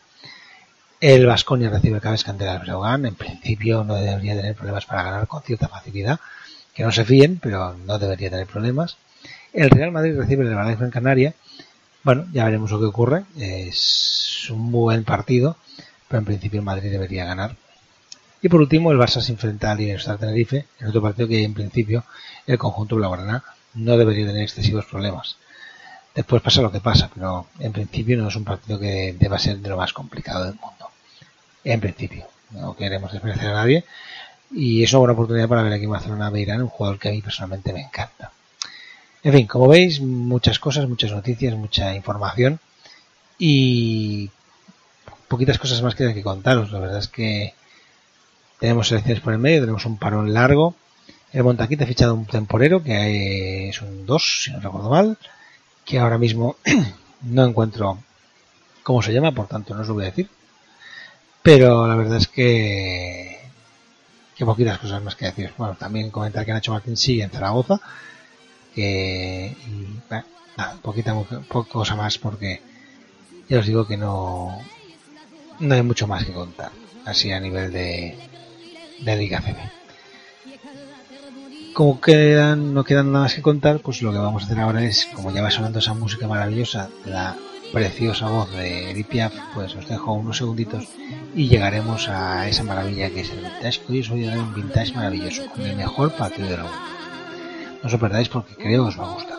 El 1.00 1.26
Vasconia 1.26 1.70
recibe 1.70 2.00
Cabez 2.00 2.24
Cantera 2.24 2.52
al 2.52 2.60
Breogán. 2.60 3.06
En 3.06 3.14
principio 3.14 3.84
no 3.84 3.94
debería 3.94 4.36
tener 4.36 4.54
problemas 4.54 4.86
para 4.86 5.02
ganar 5.02 5.26
con 5.26 5.42
cierta 5.42 5.68
facilidad. 5.68 6.20
Que 6.74 6.84
no 6.84 6.92
se 6.92 7.04
fíen, 7.04 7.40
pero 7.42 7.74
no 7.74 7.98
debería 7.98 8.30
tener 8.30 8.46
problemas. 8.46 8.96
El 9.52 9.70
Real 9.70 9.90
Madrid 9.90 10.16
recibe 10.16 10.44
el 10.44 10.54
Valencia 10.54 10.84
en 10.84 10.90
Canaria. 10.90 11.34
Bueno, 12.04 12.26
ya 12.32 12.44
veremos 12.44 12.70
lo 12.70 12.78
que 12.78 12.86
ocurre. 12.86 13.24
Es 13.36 14.48
un 14.50 14.70
buen 14.70 15.04
partido, 15.04 15.56
pero 16.06 16.20
en 16.20 16.24
principio 16.24 16.60
el 16.60 16.64
Madrid 16.64 16.90
debería 16.90 17.24
ganar. 17.24 17.56
Y 18.40 18.48
por 18.48 18.61
último, 18.61 18.92
el 18.92 18.98
Barça 18.98 19.20
se 19.20 19.33
enfrenta 19.33 19.72
al 19.72 19.81
Iberostar 19.81 20.18
Tenerife, 20.18 20.66
en 20.79 20.87
otro 20.87 21.03
partido 21.03 21.27
que 21.27 21.42
en 21.42 21.55
principio 21.55 22.05
el 22.46 22.59
conjunto 22.59 22.96
blaugrana 22.96 23.42
no 23.74 23.96
debería 23.96 24.27
tener 24.27 24.42
excesivos 24.42 24.85
problemas. 24.85 25.37
Después 26.14 26.42
pasa 26.42 26.62
lo 26.62 26.72
que 26.72 26.81
pasa, 26.81 27.11
pero 27.14 27.46
en 27.59 27.72
principio 27.72 28.16
no 28.16 28.29
es 28.29 28.37
un 28.37 28.44
partido 28.44 28.79
que 28.79 29.14
deba 29.18 29.38
ser 29.38 29.59
de 29.59 29.68
lo 29.68 29.77
más 29.77 29.92
complicado 29.92 30.44
del 30.44 30.55
mundo. 30.55 30.90
En 31.64 31.81
principio, 31.81 32.27
no 32.51 32.74
queremos 32.77 33.12
despreciar 33.12 33.51
a 33.51 33.55
nadie. 33.55 33.85
Y 34.51 34.83
es 34.83 34.92
una 34.92 35.01
buena 35.01 35.12
oportunidad 35.12 35.48
para 35.48 35.62
ver 35.62 35.72
aquí 35.74 35.85
en 35.85 35.90
Barcelona 35.90 36.31
Beirán, 36.31 36.62
un 36.62 36.68
jugador 36.68 36.98
que 36.98 37.09
a 37.09 37.12
mí 37.12 37.20
personalmente 37.20 37.72
me 37.72 37.83
encanta. 37.83 38.33
En 39.22 39.33
fin, 39.33 39.46
como 39.46 39.68
veis, 39.68 40.01
muchas 40.01 40.59
cosas, 40.59 40.88
muchas 40.88 41.12
noticias, 41.12 41.55
mucha 41.55 41.94
información 41.94 42.61
y 43.38 44.31
poquitas 45.29 45.59
cosas 45.59 45.83
más 45.83 45.94
que 45.94 46.07
hay 46.07 46.14
que 46.14 46.22
contaros. 46.22 46.72
La 46.72 46.79
verdad 46.79 46.98
es 46.98 47.09
que 47.09 47.55
tenemos 48.58 48.88
selecciones 48.88 49.22
por 49.22 49.32
el 49.32 49.38
medio, 49.38 49.60
tenemos 49.60 49.84
un 49.86 49.98
parón 49.98 50.32
largo. 50.32 50.74
El 51.32 51.44
Montaquita 51.44 51.84
ha 51.84 51.86
fichado 51.86 52.14
un 52.14 52.26
temporero 52.26 52.82
que 52.82 53.68
es 53.68 53.82
un 53.82 54.06
2, 54.06 54.42
si 54.44 54.50
no 54.50 54.60
recuerdo 54.60 54.90
mal, 54.90 55.18
que 55.84 55.98
ahora 55.98 56.18
mismo 56.18 56.56
no 57.22 57.44
encuentro 57.44 57.98
cómo 58.82 59.02
se 59.02 59.12
llama, 59.12 59.32
por 59.32 59.46
tanto 59.46 59.74
no 59.74 59.82
os 59.82 59.88
lo 59.88 59.94
voy 59.94 60.04
a 60.04 60.06
decir. 60.06 60.28
Pero 61.42 61.86
la 61.86 61.94
verdad 61.94 62.18
es 62.18 62.28
que 62.28 63.38
que 64.38 64.46
poquitas 64.46 64.78
cosas 64.78 65.02
más 65.02 65.16
que 65.16 65.26
decir. 65.26 65.52
Bueno, 65.58 65.74
también 65.74 66.10
comentar 66.10 66.46
que 66.46 66.52
Nacho 66.52 66.72
Martín 66.72 66.96
sigue 66.96 67.24
en 67.24 67.30
Zaragoza. 67.30 67.80
Que, 68.72 69.56
bueno, 70.08 70.24
nada, 70.56 70.76
poquita, 70.80 71.12
poca 71.48 71.68
cosa 71.68 71.96
más 71.96 72.18
porque 72.18 72.62
ya 73.48 73.58
os 73.58 73.66
digo 73.66 73.84
que 73.84 73.96
no, 73.96 74.62
no 75.58 75.74
hay 75.74 75.82
mucho 75.82 76.06
más 76.06 76.24
que 76.24 76.32
contar. 76.32 76.70
Así 77.04 77.32
a 77.32 77.40
nivel 77.40 77.72
de, 77.72 78.16
de 79.00 79.16
Liga 79.16 79.40
CB. 79.40 79.56
Como 81.74 82.00
quedan, 82.00 82.74
no 82.74 82.82
quedan 82.84 83.12
nada 83.12 83.24
más 83.24 83.34
que 83.34 83.42
contar, 83.42 83.80
pues 83.80 84.02
lo 84.02 84.12
que 84.12 84.18
vamos 84.18 84.42
a 84.42 84.46
hacer 84.46 84.58
ahora 84.58 84.82
es, 84.84 85.06
como 85.14 85.30
ya 85.32 85.42
va 85.42 85.50
sonando 85.50 85.78
esa 85.78 85.94
música 85.94 86.26
maravillosa, 86.26 86.88
la 87.04 87.37
preciosa 87.72 88.28
voz 88.28 88.50
de 88.52 88.90
Edith 88.90 89.08
pues 89.54 89.74
os 89.76 89.87
dejo 89.88 90.12
unos 90.14 90.38
segunditos 90.38 90.84
y 91.34 91.48
llegaremos 91.48 92.08
a 92.08 92.48
esa 92.48 92.64
maravilla 92.64 93.11
que 93.11 93.20
es 93.20 93.30
el 93.30 93.40
vintage, 93.40 93.82
hoy 93.88 94.00
os 94.00 94.08
voy 94.08 94.24
a 94.24 94.30
dar 94.30 94.38
un 94.38 94.54
vintage 94.54 94.94
maravilloso, 94.94 95.46
con 95.50 95.62
el 95.62 95.76
mejor 95.76 96.12
partido 96.12 96.48
de 96.48 96.56
la 96.56 96.62
mundo. 96.64 96.78
No 97.82 97.87
os 97.87 97.92
lo 97.92 97.98
perdáis 97.98 98.28
porque 98.28 98.54
creo 98.56 98.84
que 98.84 98.88
os 98.88 98.98
va 98.98 99.04
a 99.04 99.14
gustar. 99.14 99.38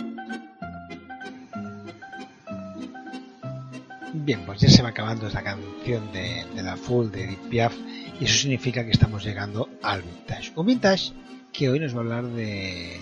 Bien, 4.23 4.45
pues 4.45 4.61
ya 4.61 4.69
se 4.69 4.83
va 4.83 4.89
acabando 4.89 5.25
esta 5.25 5.41
canción 5.41 6.11
de, 6.11 6.45
la 6.61 6.77
Full 6.77 7.09
de 7.09 7.23
Edith 7.23 7.49
Piaf 7.49 7.73
y 8.19 8.25
eso 8.25 8.37
significa 8.37 8.85
que 8.85 8.91
estamos 8.91 9.23
llegando 9.23 9.67
al 9.81 10.03
vintage. 10.03 10.51
Un 10.55 10.67
vintage 10.67 11.11
que 11.51 11.69
hoy 11.69 11.79
nos 11.79 11.95
va 11.95 11.97
a 11.97 12.01
hablar 12.01 12.25
de, 12.25 12.99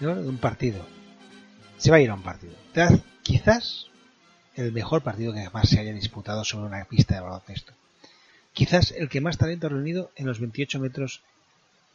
de 0.00 0.08
un 0.08 0.38
partido. 0.38 0.84
Se 1.76 1.92
va 1.92 1.98
a 1.98 2.00
ir 2.00 2.10
a 2.10 2.14
un 2.14 2.22
partido. 2.22 2.52
Quizás 3.22 3.86
el 4.56 4.72
mejor 4.72 5.02
partido 5.02 5.32
que 5.32 5.44
jamás 5.44 5.68
se 5.68 5.78
haya 5.78 5.92
disputado 5.92 6.44
sobre 6.44 6.66
una 6.66 6.84
pista 6.86 7.14
de 7.14 7.20
baloncesto. 7.20 7.72
Quizás 8.52 8.90
el 8.90 9.08
que 9.08 9.20
más 9.20 9.38
talento 9.38 9.68
ha 9.68 9.70
reunido 9.70 10.10
en 10.16 10.26
los 10.26 10.40
28 10.40 10.80
metros 10.80 11.22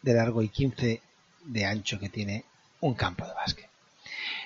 de 0.02 0.14
largo 0.14 0.42
y 0.44 0.48
15 0.48 1.02
de 1.44 1.66
ancho 1.66 2.00
que 2.00 2.08
tiene 2.08 2.46
un 2.80 2.94
campo 2.94 3.28
de 3.28 3.34
básquet. 3.34 3.75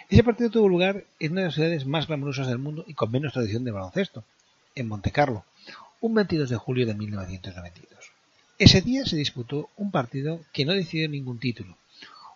Ese 0.09 0.23
partido 0.23 0.49
tuvo 0.49 0.67
lugar 0.67 1.05
en 1.19 1.33
una 1.33 1.41
de 1.41 1.47
las 1.47 1.53
ciudades 1.53 1.85
más 1.85 2.07
glamurosas 2.07 2.47
del 2.47 2.57
mundo 2.57 2.83
y 2.87 2.95
con 2.95 3.11
menos 3.11 3.31
tradición 3.31 3.63
de 3.63 3.69
baloncesto, 3.69 4.23
en 4.73 4.87
Montecarlo, 4.87 5.45
un 6.01 6.15
22 6.15 6.49
de 6.49 6.57
julio 6.57 6.87
de 6.87 6.95
1992. 6.95 8.11
Ese 8.57 8.81
día 8.81 9.05
se 9.05 9.15
disputó 9.15 9.69
un 9.77 9.91
partido 9.91 10.41
que 10.51 10.65
no 10.65 10.73
decidió 10.73 11.07
ningún 11.07 11.39
título, 11.39 11.77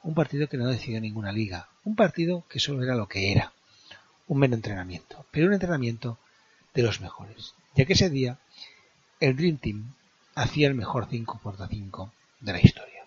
un 0.04 0.14
partido 0.14 0.48
que 0.48 0.58
no 0.58 0.68
decidió 0.68 1.02
ninguna 1.02 1.32
liga, 1.32 1.68
un 1.84 1.96
partido 1.96 2.44
que 2.48 2.60
solo 2.60 2.84
era 2.84 2.96
lo 2.96 3.08
que 3.08 3.32
era, 3.32 3.54
un 4.28 4.38
mero 4.38 4.54
entrenamiento, 4.54 5.26
pero 5.32 5.48
un 5.48 5.54
entrenamiento 5.54 6.20
de 6.76 6.84
los 6.84 7.02
mejores, 7.02 7.56
ya 7.76 7.86
que 7.86 7.94
ese 7.94 8.12
día 8.12 8.38
el 9.20 9.36
Dream 9.36 9.58
Team 9.58 9.96
hacía 10.36 10.68
el 10.68 10.76
mejor 10.76 11.08
5 11.10 11.42
x 11.44 11.68
5 11.70 12.12
de 12.40 12.52
la 12.54 12.62
historia. 12.62 13.04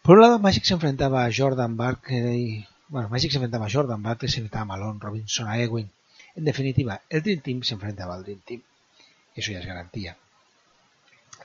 Por 0.00 0.16
un 0.16 0.22
lado, 0.22 0.38
Magic 0.38 0.64
se 0.64 0.72
enfrentaba 0.72 1.26
a 1.26 1.30
Jordan 1.34 1.76
Barkley, 1.76 2.66
bueno, 2.90 3.08
Magic 3.08 3.30
se 3.30 3.36
enfrentaba 3.36 3.66
a 3.66 3.70
Jordan, 3.70 4.02
Barkley 4.02 4.28
se 4.28 4.38
enfrentaba 4.38 4.62
a 4.62 4.76
Malone, 4.76 4.98
Robinson 5.00 5.48
a 5.48 5.58
Ewing. 5.58 5.88
En 6.34 6.44
definitiva, 6.44 7.00
el 7.08 7.22
Dream 7.22 7.40
Team 7.40 7.62
se 7.62 7.74
enfrentaba 7.74 8.16
al 8.16 8.24
Dream 8.24 8.40
Team. 8.44 8.62
Eso 9.34 9.52
ya 9.52 9.60
es 9.60 9.66
garantía. 9.66 10.16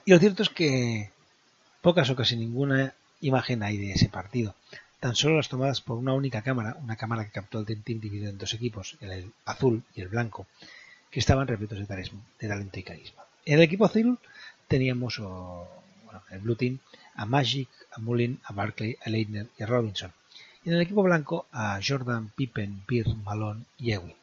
Y 0.05 0.11
lo 0.11 0.19
cierto 0.19 0.41
es 0.41 0.49
que 0.49 1.11
pocas 1.81 2.09
o 2.09 2.15
casi 2.15 2.35
ninguna 2.35 2.93
imagen 3.21 3.61
hay 3.61 3.77
de 3.77 3.91
ese 3.91 4.09
partido. 4.09 4.55
Tan 4.99 5.15
solo 5.15 5.37
las 5.37 5.49
tomadas 5.49 5.81
por 5.81 5.97
una 5.97 6.13
única 6.13 6.41
cámara, 6.41 6.77
una 6.81 6.95
cámara 6.95 7.25
que 7.25 7.31
captó 7.31 7.59
el 7.59 7.65
Dream 7.65 7.83
Team 7.83 7.99
dividido 7.99 8.31
en 8.31 8.39
dos 8.39 8.53
equipos, 8.55 8.97
el 9.01 9.31
azul 9.45 9.83
y 9.93 10.01
el 10.01 10.07
blanco, 10.07 10.47
que 11.11 11.19
estaban 11.19 11.47
repletos 11.47 11.77
de, 11.77 11.85
talento 11.85 12.79
y 12.79 12.83
carisma. 12.83 13.23
En 13.45 13.59
el 13.59 13.63
equipo 13.63 13.85
azul 13.85 14.17
teníamos 14.67 15.21
el 16.31 16.39
Blue 16.39 16.55
Team 16.55 16.79
a 17.13 17.25
Magic, 17.25 17.69
a 17.91 17.99
Mullin, 17.99 18.39
a 18.45 18.53
Barkley, 18.53 18.97
a 19.05 19.09
Leitner 19.11 19.47
y 19.59 19.63
a 19.63 19.67
Robinson. 19.67 20.11
Y 20.65 20.69
en 20.69 20.75
el 20.75 20.81
equipo 20.81 21.03
blanco 21.03 21.45
a 21.51 21.79
Jordan, 21.85 22.31
Pippen, 22.35 22.81
Beer, 22.87 23.07
Malone 23.23 23.65
y 23.77 23.91
Ewing. 23.91 24.15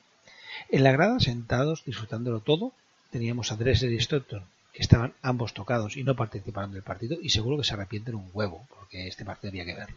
En 0.70 0.83
la 0.83 0.90
grada, 0.90 1.20
sentados, 1.20 1.85
disfrutándolo 1.85 2.40
todo, 2.40 2.72
teníamos 3.11 3.52
a 3.52 3.57
Dressler 3.57 3.92
y 3.92 3.98
Stockton, 3.98 4.44
que 4.72 4.83
estaban 4.83 5.14
ambos 5.22 5.55
tocados 5.55 5.96
y 5.96 6.02
no 6.02 6.16
participaron 6.16 6.72
del 6.72 6.83
partido 6.83 7.16
y 7.22 7.31
seguro 7.31 7.59
que 7.59 7.64
se 7.64 7.74
arrepienten 7.74 8.16
un 8.16 8.28
huevo, 8.35 8.66
porque 8.76 9.07
este 9.07 9.24
partido 9.24 9.50
había 9.50 9.64
que 9.64 9.74
verlo. 9.74 9.96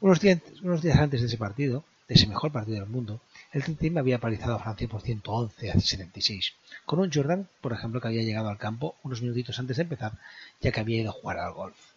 Unos 0.00 0.18
días, 0.18 0.40
unos 0.62 0.80
días 0.80 0.98
antes 0.98 1.20
de 1.20 1.26
ese 1.26 1.36
partido, 1.36 1.84
de 2.08 2.14
ese 2.14 2.26
mejor 2.26 2.50
partido 2.50 2.80
del 2.80 2.88
mundo, 2.88 3.20
el 3.52 3.64
Team 3.76 3.98
había 3.98 4.18
palizado 4.18 4.54
a 4.54 4.60
Francia 4.60 4.88
por 4.88 5.02
111 5.02 5.72
a 5.72 5.78
76, 5.78 6.54
con 6.86 7.00
un 7.00 7.12
Jordan, 7.12 7.46
por 7.60 7.74
ejemplo, 7.74 8.00
que 8.00 8.08
había 8.08 8.22
llegado 8.22 8.48
al 8.48 8.56
campo 8.56 8.96
unos 9.02 9.20
minutitos 9.20 9.58
antes 9.58 9.76
de 9.76 9.82
empezar, 9.82 10.12
ya 10.62 10.72
que 10.72 10.80
había 10.80 11.02
ido 11.02 11.10
a 11.10 11.14
jugar 11.20 11.38
al 11.38 11.52
golf. 11.52 11.91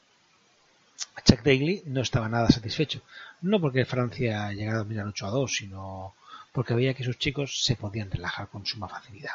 Chuck 1.24 1.42
Daly 1.44 1.84
no 1.86 2.02
estaba 2.02 2.30
nada 2.30 2.50
satisfecho, 2.50 3.02
no 3.42 3.60
porque 3.60 3.86
Francia 3.86 4.52
llegara 4.52 4.78
a 4.78 4.84
dominar 4.84 5.08
8 5.08 5.26
a 5.26 5.30
2, 5.30 5.56
sino 5.56 6.16
porque 6.52 6.74
veía 6.74 6.94
que 6.94 7.04
sus 7.04 7.18
chicos 7.18 7.64
se 7.64 7.76
podían 7.76 8.12
relajar 8.12 8.48
con 8.50 8.66
suma 8.66 8.88
facilidad. 8.88 9.34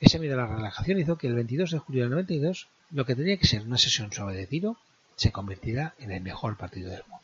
Ese 0.00 0.18
miedo 0.18 0.34
a 0.34 0.46
la 0.46 0.56
relajación 0.56 0.98
hizo 0.98 1.16
que 1.16 1.28
el 1.28 1.34
22 1.34 1.70
de 1.70 1.78
julio 1.78 2.02
del 2.02 2.10
92, 2.10 2.68
lo 2.90 3.06
que 3.06 3.14
tenía 3.14 3.36
que 3.36 3.46
ser 3.46 3.62
una 3.62 3.78
sesión 3.78 4.12
suave 4.12 4.36
de 4.36 4.46
tiro, 4.46 4.76
se 5.14 5.30
convirtiera 5.30 5.94
en 5.98 6.10
el 6.10 6.22
mejor 6.22 6.56
partido 6.56 6.90
del 6.90 7.04
mundo. 7.06 7.22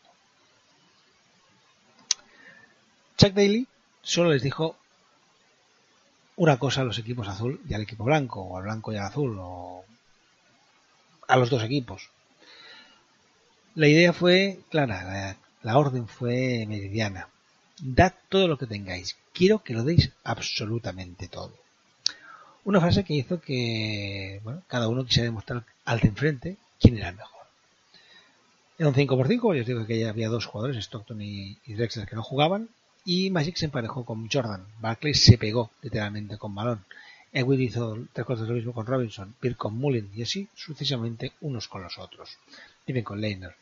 Chuck 3.17 3.33
Daly 3.33 3.67
solo 4.03 4.31
les 4.31 4.43
dijo 4.43 4.77
una 6.37 6.57
cosa 6.59 6.83
a 6.83 6.85
los 6.85 6.99
equipos 6.99 7.27
azul 7.27 7.61
y 7.69 7.75
al 7.75 7.83
equipo 7.83 8.05
blanco, 8.05 8.43
o 8.43 8.57
al 8.57 8.63
blanco 8.63 8.93
y 8.93 8.97
al 8.97 9.07
azul, 9.07 9.37
o 9.41 9.85
a 11.27 11.37
los 11.37 11.51
dos 11.51 11.65
equipos. 11.65 12.11
La 13.79 13.87
idea 13.87 14.13
fue 14.13 14.59
clara, 14.71 15.05
la, 15.05 15.37
la 15.63 15.79
orden 15.79 16.09
fue 16.09 16.67
meridiana. 16.67 17.29
Dad 17.81 18.13
todo 18.29 18.49
lo 18.49 18.59
que 18.59 18.67
tengáis. 18.67 19.17
Quiero 19.33 19.63
que 19.63 19.73
lo 19.73 19.85
deis 19.85 20.11
absolutamente 20.25 21.29
todo. 21.29 21.55
Una 22.65 22.81
frase 22.81 23.05
que 23.05 23.15
hizo 23.15 23.41
que 23.41 24.41
bueno, 24.43 24.65
cada 24.67 24.89
uno 24.89 25.05
quisiera 25.05 25.27
demostrar 25.27 25.65
al 25.85 26.01
de 26.01 26.09
enfrente 26.09 26.57
quién 26.81 26.97
era 26.97 27.11
el 27.11 27.15
mejor. 27.19 27.47
Era 28.79 28.89
un 28.89 28.97
5x5, 28.97 29.55
les 29.55 29.67
digo 29.69 29.87
que 29.87 30.01
ya 30.01 30.09
había 30.09 30.29
dos 30.29 30.47
jugadores, 30.47 30.85
Stockton 30.85 31.23
y, 31.23 31.57
y 31.65 31.75
Drexler, 31.75 32.09
que 32.09 32.17
no 32.17 32.25
jugaban, 32.25 32.71
y 33.05 33.31
Magic 33.31 33.55
se 33.55 33.67
emparejó 33.67 34.05
con 34.05 34.29
Jordan. 34.29 34.67
Barclay 34.81 35.15
se 35.15 35.39
pegó 35.39 35.71
literalmente 35.83 36.37
con 36.37 36.53
Malone. 36.53 36.83
Edwin 37.33 37.63
hizo 37.63 37.97
tres 38.13 38.27
cosas 38.27 38.49
lo 38.49 38.57
mismo 38.57 38.73
con 38.73 38.87
Robinson, 38.87 39.37
Bill 39.41 39.57
con 39.57 39.75
Mullin 39.75 40.11
y 40.17 40.23
así 40.23 40.49
sucesivamente 40.57 41.31
unos 41.43 41.69
con 41.69 41.85
los 41.85 41.97
otros. 41.97 42.39
Bien 42.85 43.05
con 43.05 43.21
Lehner. 43.21 43.55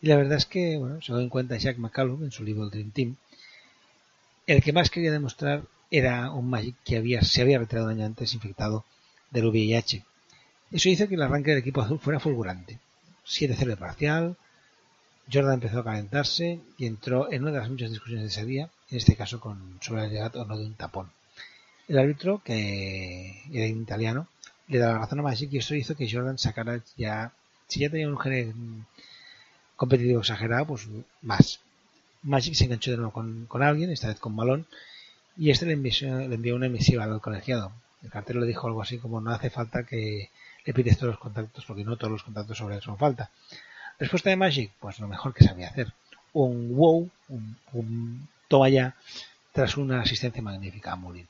Y 0.00 0.06
la 0.06 0.16
verdad 0.16 0.38
es 0.38 0.46
que, 0.46 0.76
bueno, 0.78 1.00
se 1.02 1.12
dio 1.12 1.20
en 1.20 1.28
cuenta 1.28 1.56
Jack 1.56 1.78
McCallum 1.78 2.24
en 2.24 2.30
su 2.30 2.44
libro 2.44 2.68
Dream 2.68 2.90
Team. 2.90 3.16
El 4.46 4.62
que 4.62 4.72
más 4.72 4.90
quería 4.90 5.12
demostrar 5.12 5.62
era 5.90 6.30
un 6.30 6.48
Magic 6.48 6.76
que 6.84 6.96
había, 6.96 7.22
se 7.22 7.42
había 7.42 7.58
retirado 7.58 7.86
un 7.86 7.94
año 7.94 8.06
antes 8.06 8.34
infectado 8.34 8.84
del 9.30 9.46
VIH. 9.46 10.04
Eso 10.70 10.88
hizo 10.88 11.08
que 11.08 11.14
el 11.14 11.22
arranque 11.22 11.50
del 11.50 11.60
equipo 11.60 11.80
azul 11.80 11.98
fuera 11.98 12.20
fulgurante. 12.20 12.78
7-0 13.26 13.56
de 13.66 13.76
parcial, 13.76 14.36
Jordan 15.30 15.54
empezó 15.54 15.80
a 15.80 15.84
calentarse 15.84 16.60
y 16.78 16.86
entró 16.86 17.30
en 17.30 17.42
una 17.42 17.52
de 17.52 17.58
las 17.58 17.70
muchas 17.70 17.90
discusiones 17.90 18.24
de 18.24 18.28
ese 18.28 18.46
día, 18.46 18.70
en 18.90 18.96
este 18.96 19.16
caso 19.16 19.40
con 19.40 19.78
sobre 19.82 20.02
la 20.02 20.08
llegada 20.08 20.42
o 20.42 20.44
no 20.44 20.56
de 20.56 20.66
un 20.66 20.74
tapón. 20.74 21.10
El 21.86 21.98
árbitro, 21.98 22.42
que 22.44 23.42
era 23.52 23.66
italiano, 23.66 24.28
le 24.68 24.78
da 24.78 24.92
la 24.92 24.98
razón 24.98 25.20
a 25.20 25.22
Magic 25.22 25.52
y 25.52 25.58
eso 25.58 25.74
hizo 25.74 25.96
que 25.96 26.10
Jordan 26.10 26.38
sacara 26.38 26.80
ya, 26.96 27.32
si 27.66 27.80
ya 27.80 27.90
tenía 27.90 28.08
un 28.08 28.16
competitivo 29.78 30.20
exagerado, 30.20 30.66
pues 30.66 30.88
más. 31.22 31.60
Magic 32.22 32.54
se 32.54 32.64
enganchó 32.64 32.90
de 32.90 32.96
nuevo 32.98 33.12
con, 33.12 33.62
alguien, 33.62 33.90
esta 33.90 34.08
vez 34.08 34.18
con 34.18 34.34
Malón, 34.34 34.66
y 35.36 35.50
este 35.50 35.66
le 35.66 35.72
envió, 35.72 36.56
una 36.56 36.66
emisiva 36.66 37.04
al 37.04 37.20
colegiado. 37.20 37.72
El 38.02 38.10
cartero 38.10 38.40
le 38.40 38.46
dijo 38.46 38.66
algo 38.66 38.82
así 38.82 38.98
como 38.98 39.20
no 39.20 39.30
hace 39.30 39.50
falta 39.50 39.84
que 39.84 40.30
le 40.64 40.74
pides 40.74 40.98
todos 40.98 41.12
los 41.12 41.20
contactos 41.20 41.64
porque 41.64 41.84
no 41.84 41.96
todos 41.96 42.12
los 42.12 42.22
contactos 42.24 42.58
sobre 42.58 42.74
él 42.74 42.82
son 42.82 42.98
falta. 42.98 43.30
Respuesta 43.98 44.30
de 44.30 44.36
Magic, 44.36 44.72
pues 44.80 44.98
lo 44.98 45.06
mejor 45.06 45.32
que 45.32 45.44
sabía 45.44 45.68
hacer. 45.68 45.92
Un 46.32 46.76
wow, 46.76 47.08
un, 47.28 48.28
toma 48.48 48.68
ya, 48.68 48.96
tras 49.52 49.76
una 49.76 50.00
asistencia 50.00 50.42
magnífica 50.42 50.92
a 50.92 50.96
Mullin. 50.96 51.28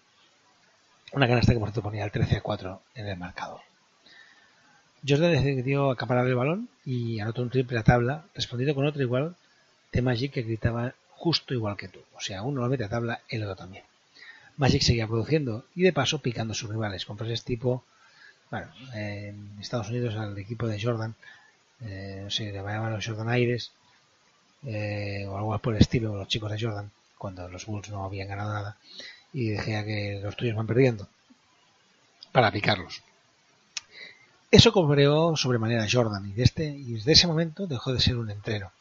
Una 1.13 1.29
canasta 1.29 1.53
que 1.53 1.59
por 1.59 1.69
cierto 1.69 1.83
ponía 1.83 2.05
el 2.05 2.11
13 2.11 2.39
a 2.39 2.41
4 2.41 2.83
en 2.95 3.07
el 3.09 3.17
marcador. 3.19 3.61
Jordan 5.07 5.33
decidió 5.33 5.91
acaparar 5.91 6.27
el 6.27 6.35
balón 6.35 6.69
y 6.85 7.21
anotó 7.21 7.43
un 7.43 7.51
triple 7.51 7.79
a 7.79 7.85
tabla, 7.85 8.25
respondiendo 8.35 8.75
con 8.75 8.87
otro 8.87 9.03
igual 9.03 9.37
de 9.93 10.03
Magic 10.03 10.33
que 10.33 10.43
gritaba 10.43 10.95
justo 11.11 11.55
igual 11.55 11.77
que 11.77 11.89
tú. 11.89 12.01
O 12.15 12.21
sea, 12.21 12.43
uno 12.43 12.61
lo 12.61 12.69
mete 12.69 12.85
a 12.85 12.89
tabla, 12.89 13.21
el 13.29 13.43
otro 13.43 13.57
también. 13.57 13.85
Magic 14.57 14.83
seguía 14.83 15.07
produciendo 15.07 15.65
y 15.75 15.83
de 15.83 15.93
paso 15.93 16.21
picando 16.21 16.53
a 16.53 16.57
sus 16.57 16.71
rivales 16.71 17.05
con 17.05 17.17
frases 17.17 17.45
tipo, 17.45 17.85
bueno, 18.51 18.69
en 18.95 19.57
Estados 19.61 19.89
Unidos 19.89 20.17
al 20.17 20.37
equipo 20.39 20.67
de 20.67 20.83
Jordan 20.83 21.15
eh, 21.81 22.21
no 22.25 22.31
sé, 22.31 22.53
llamaban 22.53 22.93
los 22.93 23.07
Jordan 23.07 23.29
Aires 23.29 23.73
eh, 24.67 25.25
o 25.29 25.37
algo 25.37 25.59
por 25.59 25.75
el 25.75 25.81
estilo, 25.81 26.17
los 26.17 26.29
chicos 26.29 26.51
de 26.51 26.61
Jordan, 26.61 26.91
cuando 27.17 27.49
los 27.49 27.67
Bulls 27.67 27.91
no 27.91 28.05
habían 28.05 28.29
ganado 28.29 28.53
nada, 28.53 28.77
y 29.33 29.51
decía 29.51 29.85
que 29.85 30.21
los 30.23 30.37
tuyos 30.37 30.57
van 30.57 30.67
perdiendo, 30.67 31.09
para 32.33 32.51
picarlos. 32.51 33.03
Eso 34.51 34.73
sobre 34.73 35.07
sobremanera 35.37 35.87
Jordan 35.91 36.33
y, 36.35 36.43
este, 36.43 36.65
y 36.67 36.95
desde 36.95 37.13
ese 37.13 37.27
momento 37.27 37.67
dejó 37.67 37.93
de 37.93 38.01
ser 38.01 38.17
un 38.17 38.31
entreno. 38.31 38.73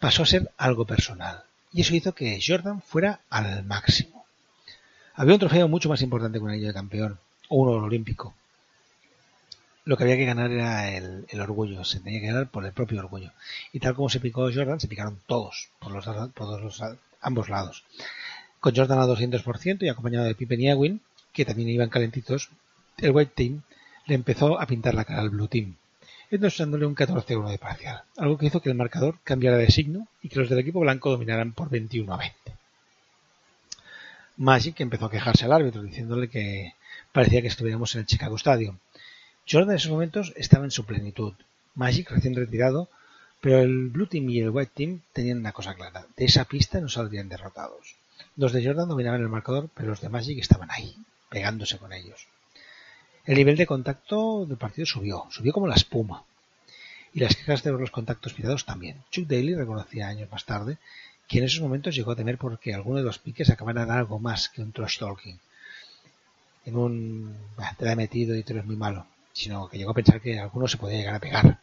Pasó 0.00 0.24
a 0.24 0.26
ser 0.26 0.50
algo 0.56 0.84
personal. 0.84 1.44
Y 1.72 1.82
eso 1.82 1.94
hizo 1.94 2.12
que 2.12 2.40
Jordan 2.44 2.82
fuera 2.82 3.20
al 3.30 3.64
máximo. 3.64 4.24
Había 5.14 5.34
un 5.34 5.40
trofeo 5.40 5.68
mucho 5.68 5.88
más 5.88 6.02
importante 6.02 6.38
que 6.38 6.44
un 6.44 6.50
anillo 6.50 6.68
de 6.68 6.74
campeón, 6.74 7.18
o 7.48 7.56
uno 7.56 7.72
olímpico, 7.84 8.34
lo 9.86 9.96
que 9.96 10.02
había 10.02 10.16
que 10.16 10.24
ganar 10.24 10.50
era 10.50 10.90
el, 10.90 11.40
orgullo, 11.40 11.84
se 11.84 12.00
tenía 12.00 12.20
que 12.20 12.26
ganar 12.26 12.48
por 12.48 12.66
el 12.66 12.72
propio 12.72 12.98
orgullo. 12.98 13.30
Y 13.72 13.78
tal 13.78 13.94
como 13.94 14.08
se 14.08 14.18
picó 14.18 14.50
Jordan, 14.52 14.80
se 14.80 14.88
picaron 14.88 15.20
todos, 15.26 15.68
por 15.78 15.92
los, 15.92 16.04
por 16.04 16.60
ambos 17.20 17.48
lados. 17.48 17.84
Con 18.58 18.74
Jordan 18.74 18.98
a 18.98 19.06
200% 19.06 19.82
y 19.82 19.88
acompañado 19.88 20.24
de 20.24 20.34
Pippen 20.34 20.60
y 20.60 20.68
Ewing, 20.70 21.00
que 21.32 21.44
también 21.44 21.68
iban 21.68 21.88
calentitos, 21.88 22.50
el 22.98 23.12
White 23.12 23.32
Team 23.36 23.62
le 24.06 24.14
empezó 24.14 24.60
a 24.60 24.66
pintar 24.66 24.94
la 24.94 25.04
cara 25.04 25.20
al 25.20 25.30
Blue 25.30 25.48
Team, 25.48 25.76
entonces 26.30 26.58
dándole 26.58 26.86
un 26.86 26.96
14-1 26.96 27.50
de 27.50 27.58
parcial, 27.58 28.02
algo 28.16 28.38
que 28.38 28.46
hizo 28.46 28.60
que 28.60 28.70
el 28.70 28.76
marcador 28.76 29.18
cambiara 29.22 29.56
de 29.56 29.70
signo 29.70 30.08
y 30.22 30.28
que 30.28 30.38
los 30.40 30.48
del 30.48 30.58
equipo 30.58 30.80
blanco 30.80 31.10
dominaran 31.10 31.52
por 31.52 31.70
21 31.70 32.12
a 32.12 32.16
20. 32.16 32.36
Magic 34.38 34.80
empezó 34.80 35.06
a 35.06 35.10
quejarse 35.10 35.44
al 35.44 35.52
árbitro, 35.52 35.82
diciéndole 35.82 36.28
que 36.28 36.74
parecía 37.12 37.40
que 37.40 37.48
estuviéramos 37.48 37.94
en 37.94 38.02
el 38.02 38.06
Chicago 38.06 38.36
Stadium, 38.36 38.78
Jordan 39.48 39.70
en 39.70 39.76
esos 39.76 39.92
momentos 39.92 40.32
estaba 40.36 40.64
en 40.64 40.72
su 40.72 40.84
plenitud. 40.84 41.32
Magic 41.74 42.10
recién 42.10 42.34
retirado, 42.34 42.88
pero 43.40 43.60
el 43.60 43.88
Blue 43.88 44.06
Team 44.06 44.28
y 44.30 44.40
el 44.40 44.50
White 44.50 44.72
Team 44.74 45.00
tenían 45.12 45.38
una 45.38 45.52
cosa 45.52 45.74
clara. 45.74 46.04
De 46.16 46.24
esa 46.24 46.44
pista 46.44 46.80
no 46.80 46.88
saldrían 46.88 47.28
derrotados. 47.28 47.94
Los 48.36 48.52
de 48.52 48.64
Jordan 48.64 48.88
dominaban 48.88 49.20
el 49.20 49.28
marcador, 49.28 49.70
pero 49.74 49.88
los 49.90 50.00
de 50.00 50.08
Magic 50.08 50.38
estaban 50.38 50.70
ahí, 50.70 50.96
pegándose 51.30 51.78
con 51.78 51.92
ellos. 51.92 52.26
El 53.26 53.36
nivel 53.36 53.56
de 53.56 53.66
contacto 53.66 54.46
del 54.46 54.56
partido 54.56 54.86
subió, 54.86 55.26
subió 55.30 55.52
como 55.52 55.66
la 55.66 55.74
espuma. 55.74 56.24
Y 57.12 57.20
las 57.20 57.36
quejas 57.36 57.62
de 57.62 57.72
los 57.72 57.90
contactos 57.90 58.32
pisados 58.32 58.64
también. 58.64 59.02
Chuck 59.10 59.26
Daly 59.26 59.54
reconocía 59.54 60.08
años 60.08 60.30
más 60.30 60.44
tarde 60.44 60.78
que 61.28 61.38
en 61.38 61.44
esos 61.44 61.60
momentos 61.60 61.94
llegó 61.94 62.12
a 62.12 62.16
temer 62.16 62.38
porque 62.38 62.72
alguno 62.72 62.98
de 62.98 63.04
los 63.04 63.18
piques 63.18 63.50
acabaran 63.50 63.90
algo 63.90 64.18
más 64.18 64.48
que 64.48 64.62
un 64.62 64.72
trash 64.72 64.98
talking. 64.98 65.38
En 66.66 66.76
un... 66.76 67.36
te 67.78 67.84
la 67.84 67.92
he 67.92 67.96
metido 67.96 68.36
y 68.36 68.42
tú 68.42 68.52
eres 68.52 68.64
muy 68.64 68.76
malo 68.76 69.06
sino 69.36 69.68
que 69.68 69.76
llegó 69.76 69.90
a 69.90 69.94
pensar 69.94 70.20
que 70.20 70.38
alguno 70.38 70.66
se 70.66 70.78
podía 70.78 70.96
llegar 70.96 71.16
a 71.16 71.20
pegar. 71.20 71.60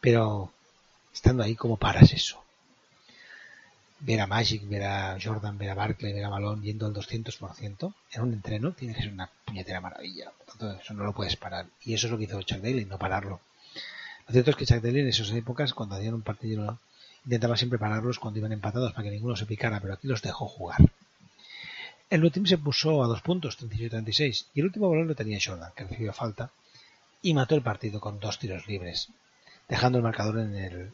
Pero 0.00 0.52
estando 1.12 1.42
ahí, 1.42 1.56
¿cómo 1.56 1.78
paras 1.78 2.12
eso? 2.12 2.44
Ver 4.00 4.20
a 4.20 4.26
Magic, 4.26 4.68
ver 4.68 4.84
a 4.84 5.18
Jordan, 5.20 5.58
ver 5.58 5.70
a 5.70 5.74
Barkley, 5.74 6.12
ver 6.12 6.24
a 6.24 6.30
Malone 6.30 6.62
yendo 6.62 6.86
al 6.86 6.94
200% 6.94 7.94
en 8.12 8.22
un 8.22 8.32
entreno 8.32 8.72
tiene 8.72 8.94
que 8.94 9.02
ser 9.02 9.12
una 9.12 9.30
puñetera 9.44 9.80
maravilla. 9.80 10.30
Por 10.30 10.46
tanto, 10.46 10.80
eso 10.80 10.94
no 10.94 11.04
lo 11.04 11.12
puedes 11.12 11.36
parar. 11.36 11.66
Y 11.84 11.94
eso 11.94 12.06
es 12.06 12.12
lo 12.12 12.18
que 12.18 12.24
hizo 12.24 12.40
Chuck 12.42 12.60
Daly, 12.60 12.84
no 12.84 12.98
pararlo. 12.98 13.40
Lo 14.26 14.32
cierto 14.32 14.50
es 14.50 14.56
que 14.56 14.66
Chuck 14.66 14.80
Daly 14.82 15.00
en 15.00 15.08
esas 15.08 15.30
épocas, 15.30 15.74
cuando 15.74 15.96
hacían 15.96 16.14
un 16.14 16.22
partido 16.22 16.78
Intentaba 17.28 17.58
siempre 17.58 17.78
pararlos 17.78 18.18
cuando 18.18 18.38
iban 18.38 18.52
empatados 18.52 18.92
para 18.92 19.04
que 19.04 19.10
ninguno 19.10 19.36
se 19.36 19.44
picara, 19.44 19.80
pero 19.80 19.92
aquí 19.92 20.08
los 20.08 20.22
dejó 20.22 20.48
jugar. 20.48 20.80
El 22.08 22.24
último 22.24 22.46
se 22.46 22.56
puso 22.56 23.04
a 23.04 23.06
dos 23.06 23.20
puntos, 23.20 23.58
37-36, 23.58 24.46
y 24.54 24.60
el 24.60 24.66
último 24.66 24.88
balón 24.88 25.08
lo 25.08 25.14
tenía 25.14 25.38
Jordan, 25.44 25.72
que 25.76 25.84
recibió 25.84 26.14
falta, 26.14 26.50
y 27.20 27.34
mató 27.34 27.54
el 27.54 27.60
partido 27.60 28.00
con 28.00 28.18
dos 28.18 28.38
tiros 28.38 28.66
libres, 28.66 29.10
dejando 29.68 29.98
el 29.98 30.04
marcador 30.04 30.38
en, 30.38 30.54
el, 30.56 30.92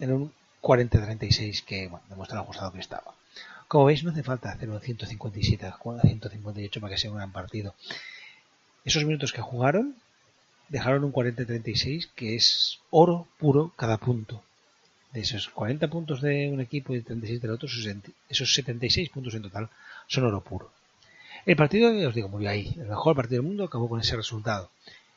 en 0.00 0.12
un 0.12 0.32
40-36 0.66 1.62
que 1.64 1.86
bueno, 1.86 2.04
demuestra 2.08 2.36
lo 2.36 2.42
ajustado 2.42 2.72
que 2.72 2.80
estaba. 2.80 3.14
Como 3.68 3.84
veis, 3.84 4.02
no 4.02 4.10
hace 4.10 4.24
falta 4.24 4.50
hacer 4.50 4.68
un 4.68 4.80
157 4.80 5.64
a 5.64 5.78
158 5.78 6.80
para 6.80 6.92
que 6.92 6.98
sea 7.00 7.10
un 7.10 7.18
gran 7.18 7.30
partido. 7.30 7.74
Esos 8.84 9.04
minutos 9.04 9.32
que 9.32 9.40
jugaron 9.40 9.94
dejaron 10.68 11.04
un 11.04 11.12
40-36 11.12 12.08
que 12.16 12.34
es 12.34 12.80
oro 12.90 13.28
puro 13.38 13.72
cada 13.76 13.96
punto. 13.98 14.42
De 15.12 15.20
esos 15.20 15.48
40 15.48 15.88
puntos 15.88 16.20
de 16.20 16.50
un 16.52 16.60
equipo 16.60 16.94
y 16.94 17.00
36 17.00 17.40
del 17.40 17.52
otro, 17.52 17.68
esos 18.28 18.54
76 18.54 19.10
puntos 19.10 19.34
en 19.34 19.42
total 19.42 19.68
son 20.08 20.24
oro 20.24 20.42
puro. 20.42 20.70
El 21.46 21.54
partido, 21.54 21.90
os 22.08 22.14
digo, 22.14 22.28
murió 22.28 22.50
ahí. 22.50 22.74
El 22.76 22.88
mejor 22.88 23.14
partido 23.14 23.40
del 23.40 23.48
mundo 23.48 23.64
acabó 23.64 23.88
con 23.88 24.00
ese 24.00 24.16
resultado. 24.16 24.68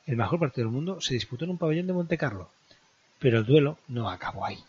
El 0.06 0.16
mejor 0.16 0.40
partido 0.40 0.68
del 0.68 0.74
mundo 0.74 1.02
se 1.02 1.16
disputó 1.16 1.46
en 1.46 1.52
un 1.52 1.58
pabellón 1.58 1.88
de 1.88 1.94
Monte 1.94 2.18
Carlo, 2.20 2.50
pero 3.18 3.40
el 3.40 3.46
duelo 3.46 3.78
no 3.88 4.10
acabó 4.10 4.46
ahí. 4.46 4.60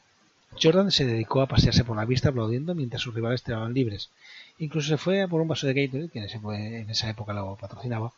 Jordan 0.61 0.91
se 0.91 1.07
dedicó 1.07 1.43
a 1.43 1.47
pasearse 1.47 1.85
por 1.85 1.97
la 1.97 2.07
pista 2.07 2.31
aplaudiendo 2.31 2.75
mientras 2.75 3.03
sus 3.03 3.15
rivales 3.15 3.43
tiraban 3.43 3.75
libres. 3.75 4.11
Incluso 4.59 4.89
se 4.89 4.97
fue 4.99 5.23
a 5.23 5.29
por 5.29 5.41
un 5.41 5.49
vaso 5.49 5.67
de 5.67 5.75
Gatorade, 5.75 6.09
que 6.09 6.19
en, 6.19 6.91
esa 6.91 7.09
época 7.09 7.33
lo 7.33 7.57
patrocinaba, 7.57 8.13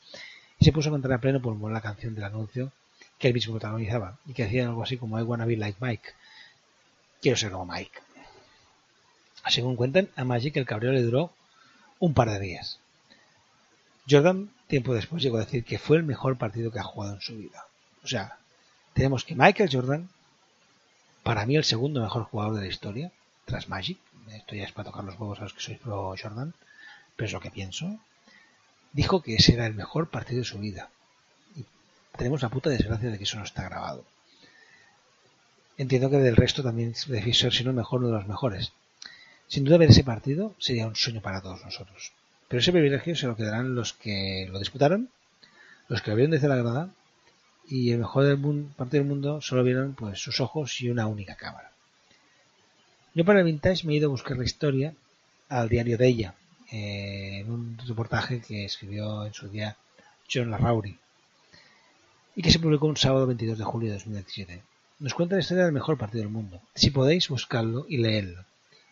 y 0.58 0.64
se 0.64 0.72
puso 0.72 0.88
a 0.88 0.92
cantar 0.92 1.12
a 1.12 1.18
pleno 1.18 1.42
pulmón 1.42 1.72
la 1.72 1.80
canción 1.80 2.14
del 2.14 2.24
anuncio 2.24 2.72
que 3.18 3.28
él 3.28 3.34
mismo 3.34 3.52
protagonizaba 3.52 4.18
y 4.26 4.32
que 4.32 4.44
decía 4.44 4.66
algo 4.66 4.82
así 4.82 4.96
como 4.96 5.18
I 5.18 5.22
wanna 5.22 5.44
be 5.44 5.56
like 5.56 5.78
Mike. 5.80 6.10
Quiero 7.20 7.36
ser 7.36 7.52
como 7.52 7.72
Mike. 7.72 8.00
Según 9.48 9.76
cuentan, 9.76 10.08
a 10.16 10.24
Magic 10.24 10.56
el 10.56 10.66
cabreo 10.66 10.92
le 10.92 11.02
duró 11.02 11.32
un 11.98 12.14
par 12.14 12.30
de 12.30 12.40
días. 12.40 12.78
Jordan, 14.08 14.50
tiempo 14.66 14.94
después, 14.94 15.22
llegó 15.22 15.36
a 15.36 15.44
decir 15.44 15.64
que 15.64 15.78
fue 15.78 15.96
el 15.96 16.02
mejor 16.02 16.36
partido 16.36 16.72
que 16.72 16.80
ha 16.80 16.84
jugado 16.84 17.14
en 17.14 17.20
su 17.20 17.36
vida. 17.36 17.66
O 18.02 18.08
sea, 18.08 18.38
tenemos 18.94 19.24
que 19.24 19.36
Michael 19.36 19.70
Jordan, 19.72 20.08
para 21.22 21.46
mí 21.46 21.56
el 21.56 21.64
segundo 21.64 22.02
mejor 22.02 22.24
jugador 22.24 22.54
de 22.54 22.62
la 22.62 22.66
historia, 22.68 23.12
tras 23.44 23.68
Magic, 23.68 23.98
esto 24.32 24.54
ya 24.54 24.64
es 24.64 24.72
para 24.72 24.90
tocar 24.90 25.04
los 25.04 25.18
huevos 25.18 25.40
a 25.40 25.44
los 25.44 25.54
que 25.54 25.60
sois 25.60 25.78
pro 25.78 26.14
Jordan, 26.20 26.54
pero 27.16 27.26
es 27.26 27.32
lo 27.32 27.40
que 27.40 27.50
pienso, 27.50 27.98
dijo 28.92 29.22
que 29.22 29.34
ese 29.34 29.54
era 29.54 29.66
el 29.66 29.74
mejor 29.74 30.08
partido 30.08 30.40
de 30.40 30.44
su 30.44 30.58
vida. 30.58 30.90
Y 31.56 31.64
tenemos 32.16 32.42
la 32.42 32.48
puta 32.48 32.70
desgracia 32.70 33.10
de 33.10 33.18
que 33.18 33.24
eso 33.24 33.38
no 33.38 33.44
está 33.44 33.64
grabado. 33.64 34.04
Entiendo 35.78 36.10
que 36.10 36.18
del 36.18 36.36
resto 36.36 36.62
también 36.62 36.94
debe 37.06 37.34
ser, 37.34 37.52
si 37.52 37.64
no 37.64 37.70
el 37.70 37.76
mejor, 37.76 38.00
uno 38.00 38.08
de 38.08 38.18
los 38.18 38.28
mejores. 38.28 38.72
Sin 39.48 39.64
duda 39.64 39.78
ver 39.78 39.90
ese 39.90 40.04
partido 40.04 40.54
sería 40.58 40.86
un 40.86 40.96
sueño 40.96 41.20
para 41.20 41.40
todos 41.40 41.64
nosotros. 41.64 42.12
Pero 42.48 42.60
ese 42.60 42.72
privilegio 42.72 43.16
se 43.16 43.26
lo 43.26 43.36
quedarán 43.36 43.74
los 43.74 43.92
que 43.92 44.48
lo 44.50 44.58
disputaron, 44.58 45.08
los 45.88 46.02
que 46.02 46.10
lo 46.10 46.16
vieron 46.16 46.32
desde 46.32 46.48
la 46.48 46.56
grada, 46.56 46.90
y 47.66 47.92
el 47.92 47.98
mejor 47.98 48.24
del 48.24 48.38
mundo, 48.38 48.72
del 48.84 49.04
mundo 49.04 49.40
solo 49.40 49.64
vieron 49.64 49.94
pues 49.94 50.18
sus 50.18 50.40
ojos 50.40 50.80
y 50.80 50.90
una 50.90 51.06
única 51.06 51.36
cámara. 51.36 51.72
Yo 53.14 53.24
para 53.24 53.40
el 53.40 53.44
vintage 53.44 53.86
me 53.86 53.92
he 53.92 53.96
ido 53.96 54.08
a 54.08 54.10
buscar 54.10 54.36
la 54.36 54.44
historia 54.44 54.94
al 55.48 55.68
diario 55.68 55.98
de 55.98 56.06
ella, 56.06 56.34
eh, 56.70 57.40
en 57.40 57.50
un 57.50 57.78
reportaje 57.86 58.40
que 58.40 58.64
escribió 58.64 59.26
en 59.26 59.34
su 59.34 59.48
día 59.48 59.76
John 60.32 60.50
Larrauri 60.50 60.98
y 62.34 62.42
que 62.42 62.50
se 62.50 62.58
publicó 62.58 62.86
un 62.86 62.96
sábado 62.96 63.26
22 63.26 63.58
de 63.58 63.64
julio 63.64 63.88
de 63.88 63.96
2017. 63.96 64.62
Nos 65.00 65.14
cuenta 65.14 65.34
la 65.34 65.42
historia 65.42 65.64
del 65.64 65.72
mejor 65.72 65.98
partido 65.98 66.22
del 66.22 66.32
mundo. 66.32 66.60
Si 66.74 66.90
podéis, 66.90 67.28
buscarlo 67.28 67.84
y 67.88 67.98
leerlo 67.98 68.44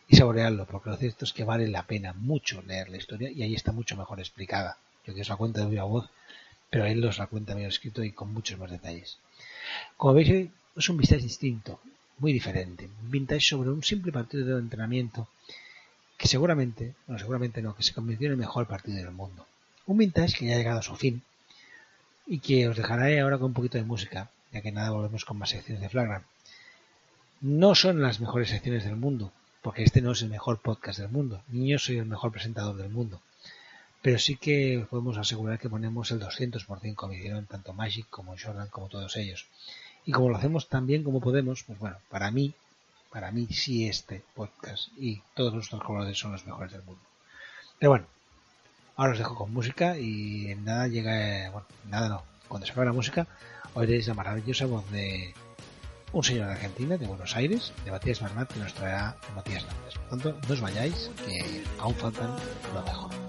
y 0.07 0.17
saborearlo, 0.17 0.65
porque 0.65 0.89
lo 0.89 0.97
cierto 0.97 1.25
es 1.25 1.33
que 1.33 1.45
vale 1.45 1.67
la 1.67 1.87
pena 1.87 2.13
mucho 2.13 2.61
leer 2.61 2.89
la 2.89 2.97
historia 2.97 3.31
y 3.31 3.43
ahí 3.43 3.55
está 3.55 3.71
mucho 3.71 3.95
mejor 3.95 4.19
explicada. 4.19 4.77
Yo 5.05 5.15
que 5.15 5.21
os 5.21 5.29
la 5.29 5.37
cuento 5.37 5.61
de 5.61 5.67
viva 5.67 5.83
voz, 5.83 6.09
pero 6.71 6.85
él 6.85 7.03
os 7.05 7.19
la 7.19 7.27
cuenta 7.27 7.53
bien 7.53 7.67
escrito 7.67 8.03
y 8.03 8.13
con 8.13 8.33
muchos 8.33 8.57
más 8.57 8.71
detalles. 8.71 9.17
Como 9.97 10.15
veis, 10.15 10.49
es 10.75 10.89
un 10.89 10.97
vintage 10.97 11.21
distinto, 11.21 11.79
muy 12.17 12.31
diferente. 12.33 12.89
Un 13.03 13.11
vintage 13.11 13.41
sobre 13.41 13.69
un 13.69 13.83
simple 13.83 14.11
partido 14.11 14.45
de 14.45 14.59
entrenamiento 14.59 15.27
que 16.17 16.27
seguramente, 16.27 16.95
no, 17.07 17.19
seguramente 17.19 17.61
no, 17.61 17.75
que 17.75 17.83
se 17.83 17.93
convirtió 17.93 18.27
en 18.27 18.33
el 18.33 18.37
mejor 18.37 18.67
partido 18.67 18.97
del 18.97 19.11
mundo. 19.11 19.45
Un 19.85 19.97
vintage 19.97 20.37
que 20.37 20.45
ya 20.45 20.53
ha 20.53 20.57
llegado 20.57 20.79
a 20.79 20.83
su 20.83 20.95
fin 20.95 21.21
y 22.25 22.39
que 22.39 22.69
os 22.69 22.77
dejaré 22.77 23.19
ahora 23.19 23.37
con 23.37 23.47
un 23.47 23.53
poquito 23.53 23.77
de 23.77 23.83
música, 23.83 24.29
ya 24.53 24.61
que 24.61 24.71
nada 24.71 24.91
volvemos 24.91 25.25
con 25.25 25.37
más 25.37 25.49
secciones 25.49 25.81
de 25.81 25.89
Flagrant. 25.89 26.25
No 27.41 27.75
son 27.75 28.01
las 28.01 28.21
mejores 28.21 28.49
secciones 28.49 28.85
del 28.85 28.95
mundo, 28.95 29.33
porque 29.61 29.83
este 29.83 30.01
no 30.01 30.11
es 30.11 30.21
el 30.21 30.29
mejor 30.29 30.59
podcast 30.59 30.99
del 30.99 31.09
mundo, 31.09 31.41
ni 31.49 31.69
yo 31.69 31.79
soy 31.79 31.97
el 31.97 32.05
mejor 32.05 32.31
presentador 32.31 32.77
del 32.77 32.89
mundo. 32.89 33.19
Pero 34.01 34.17
sí 34.17 34.35
que 34.35 34.85
podemos 34.89 35.17
asegurar 35.17 35.59
que 35.59 35.69
ponemos 35.69 36.11
el 36.11 36.19
200% 36.19 36.95
como 36.95 37.13
hicieron 37.13 37.45
tanto 37.45 37.73
Magic 37.73 38.07
como 38.09 38.35
Jordan 38.37 38.67
como 38.69 38.87
todos 38.87 39.15
ellos. 39.17 39.47
Y 40.05 40.11
como 40.11 40.29
lo 40.29 40.37
hacemos 40.37 40.67
tan 40.67 40.87
bien 40.87 41.03
como 41.03 41.21
podemos, 41.21 41.63
pues 41.63 41.77
bueno, 41.77 41.97
para 42.09 42.31
mí, 42.31 42.53
para 43.11 43.31
mí 43.31 43.47
sí 43.51 43.87
este 43.87 44.23
podcast 44.33 44.89
y 44.97 45.21
todos 45.35 45.53
nuestros 45.53 45.83
jugadores 45.83 46.17
son 46.17 46.31
los 46.31 46.45
mejores 46.45 46.71
del 46.71 46.83
mundo. 46.83 47.01
Pero 47.77 47.91
bueno, 47.91 48.05
ahora 48.95 49.13
os 49.13 49.19
dejo 49.19 49.35
con 49.35 49.53
música 49.53 49.97
y 49.97 50.51
en 50.51 50.65
nada 50.65 50.87
llega, 50.87 51.49
bueno, 51.51 51.67
nada 51.87 52.09
no, 52.09 52.23
cuando 52.47 52.65
se 52.65 52.71
acabe 52.71 52.87
la 52.87 52.93
música 52.93 53.27
oiréis 53.73 54.07
la 54.07 54.13
maravillosa 54.13 54.65
voz 54.65 54.89
de 54.91 55.33
un 56.13 56.23
señor 56.23 56.47
de 56.47 56.53
Argentina, 56.53 56.97
de 56.97 57.07
Buenos 57.07 57.35
Aires, 57.35 57.71
de 57.85 57.91
Matías 57.91 58.21
Bernat, 58.21 58.51
que 58.51 58.59
nos 58.59 58.73
traerá 58.73 59.15
Matías 59.35 59.65
Nández. 59.65 59.95
Por 59.95 60.09
tanto, 60.09 60.39
no 60.47 60.53
os 60.53 60.61
vayáis, 60.61 61.09
que 61.25 61.63
aún 61.79 61.95
faltan 61.95 62.35
lo 62.73 62.81
mejor. 62.83 63.20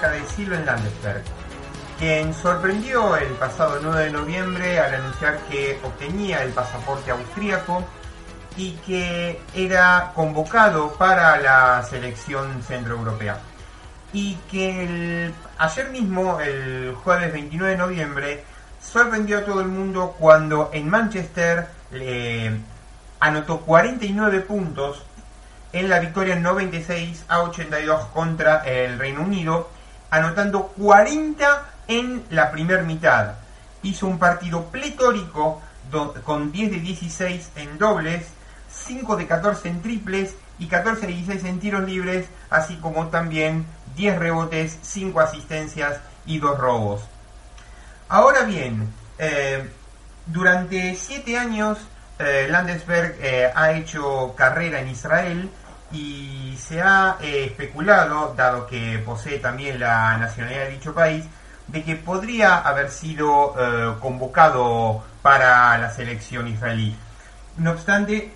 Acerca 0.00 0.10
de 0.10 0.26
Sylvain 0.28 0.64
Landesberg, 0.66 1.22
quien 1.98 2.32
sorprendió 2.32 3.16
el 3.16 3.28
pasado 3.34 3.78
9 3.82 4.04
de 4.04 4.10
noviembre 4.10 4.80
al 4.80 4.94
anunciar 4.94 5.38
que 5.50 5.78
obtenía 5.84 6.42
el 6.42 6.52
pasaporte 6.52 7.10
austríaco 7.10 7.84
y 8.56 8.72
que 8.86 9.40
era 9.54 10.12
convocado 10.14 10.92
para 10.94 11.36
la 11.38 11.82
selección 11.82 12.62
centroeuropea. 12.62 13.38
Y 14.12 14.36
que 14.50 14.84
el- 14.84 15.34
ayer 15.58 15.90
mismo, 15.90 16.40
el 16.40 16.94
jueves 17.04 17.32
29 17.32 17.72
de 17.72 17.78
noviembre, 17.78 18.44
sorprendió 18.82 19.38
a 19.38 19.44
todo 19.44 19.60
el 19.60 19.68
mundo 19.68 20.16
cuando 20.18 20.70
en 20.72 20.88
Manchester 20.88 21.68
le 21.92 22.52
anotó 23.20 23.60
49 23.60 24.40
puntos 24.40 25.04
en 25.72 25.88
la 25.90 26.00
victoria 26.00 26.34
96 26.36 27.24
a 27.28 27.42
82 27.42 28.06
contra 28.06 28.64
el 28.64 28.98
Reino 28.98 29.20
Unido, 29.22 29.68
anotando 30.10 30.66
40 30.76 31.66
en 31.88 32.24
la 32.30 32.50
primera 32.50 32.82
mitad. 32.82 33.34
Hizo 33.82 34.06
un 34.06 34.18
partido 34.18 34.66
pletórico 34.66 35.62
con 36.24 36.52
10 36.52 36.70
de 36.70 36.80
16 36.80 37.50
en 37.56 37.78
dobles, 37.78 38.26
5 38.70 39.16
de 39.16 39.26
14 39.26 39.68
en 39.68 39.82
triples 39.82 40.34
y 40.58 40.66
14 40.66 41.06
de 41.06 41.12
16 41.14 41.44
en 41.44 41.60
tiros 41.60 41.84
libres, 41.84 42.26
así 42.50 42.76
como 42.76 43.08
también 43.08 43.66
10 43.96 44.18
rebotes, 44.18 44.78
5 44.82 45.20
asistencias 45.20 45.98
y 46.26 46.38
2 46.38 46.58
robos. 46.58 47.02
Ahora 48.08 48.42
bien, 48.42 48.92
eh, 49.18 49.68
durante 50.26 50.94
siete 50.94 51.38
años 51.38 51.78
eh, 52.18 52.46
Landesberg 52.50 53.16
eh, 53.20 53.50
ha 53.54 53.72
hecho 53.72 54.34
carrera 54.36 54.80
en 54.80 54.88
Israel 54.88 55.50
y 55.92 56.56
se 56.58 56.80
ha 56.80 57.16
eh, 57.20 57.46
especulado, 57.46 58.34
dado 58.36 58.66
que 58.66 58.98
posee 59.04 59.38
también 59.38 59.80
la 59.80 60.16
nacionalidad 60.18 60.64
de 60.64 60.70
dicho 60.70 60.94
país, 60.94 61.24
de 61.66 61.82
que 61.82 61.96
podría 61.96 62.58
haber 62.58 62.90
sido 62.90 63.54
eh, 63.58 63.94
convocado 64.00 65.04
para 65.22 65.78
la 65.78 65.90
selección 65.90 66.48
israelí. 66.48 66.96
No 67.58 67.72
obstante, 67.72 68.32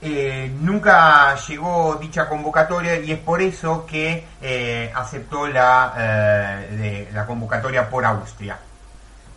eh, 0.00 0.52
nunca 0.60 1.34
llegó 1.46 1.96
dicha 2.00 2.28
convocatoria 2.28 3.00
y 3.00 3.12
es 3.12 3.18
por 3.18 3.40
eso 3.42 3.86
que 3.86 4.24
aceptó 4.94 5.46
la, 5.46 6.66
la 7.12 7.26
convocatoria 7.26 7.88
por 7.88 8.04
Austria. 8.04 8.58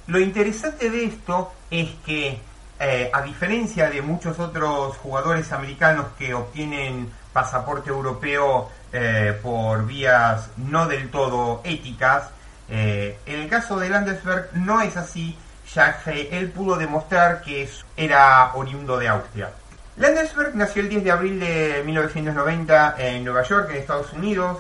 Lo 0.07 0.19
interesante 0.19 0.89
de 0.89 1.05
esto 1.05 1.51
es 1.69 1.89
que, 2.05 2.39
eh, 2.79 3.09
a 3.11 3.21
diferencia 3.21 3.89
de 3.89 4.01
muchos 4.01 4.37
otros 4.39 4.97
jugadores 4.97 5.51
americanos 5.51 6.07
que 6.17 6.33
obtienen 6.33 7.09
pasaporte 7.33 7.89
europeo 7.89 8.69
eh, 8.93 9.37
por 9.41 9.85
vías 9.85 10.49
no 10.57 10.87
del 10.87 11.09
todo 11.09 11.61
éticas, 11.63 12.29
eh, 12.69 13.17
en 13.25 13.41
el 13.41 13.49
caso 13.49 13.79
de 13.79 13.89
Landesberg 13.89 14.49
no 14.53 14.81
es 14.81 14.95
así, 14.95 15.37
ya 15.73 16.01
que 16.03 16.29
él 16.37 16.51
pudo 16.51 16.75
demostrar 16.77 17.41
que 17.41 17.67
era 17.95 18.53
oriundo 18.53 18.97
de 18.97 19.07
Austria. 19.07 19.49
Landesberg 19.97 20.55
nació 20.55 20.83
el 20.83 20.89
10 20.89 21.03
de 21.03 21.11
abril 21.11 21.39
de 21.39 21.81
1990 21.83 22.95
en 22.99 23.23
Nueva 23.23 23.41
York, 23.43 23.69
en 23.71 23.77
Estados 23.77 24.13
Unidos, 24.13 24.59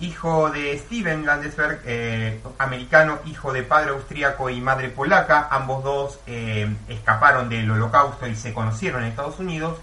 hijo 0.00 0.50
de 0.50 0.78
Steven 0.78 1.26
Landesberg, 1.26 1.80
eh, 1.84 2.40
americano, 2.58 3.18
hijo 3.26 3.52
de 3.52 3.62
padre 3.62 3.90
austríaco 3.90 4.50
y 4.50 4.60
madre 4.60 4.88
polaca. 4.88 5.48
Ambos 5.50 5.84
dos 5.84 6.20
eh, 6.26 6.74
escaparon 6.88 7.48
del 7.48 7.70
holocausto 7.70 8.26
y 8.26 8.34
se 8.34 8.52
conocieron 8.52 9.02
en 9.02 9.10
Estados 9.10 9.38
Unidos. 9.38 9.78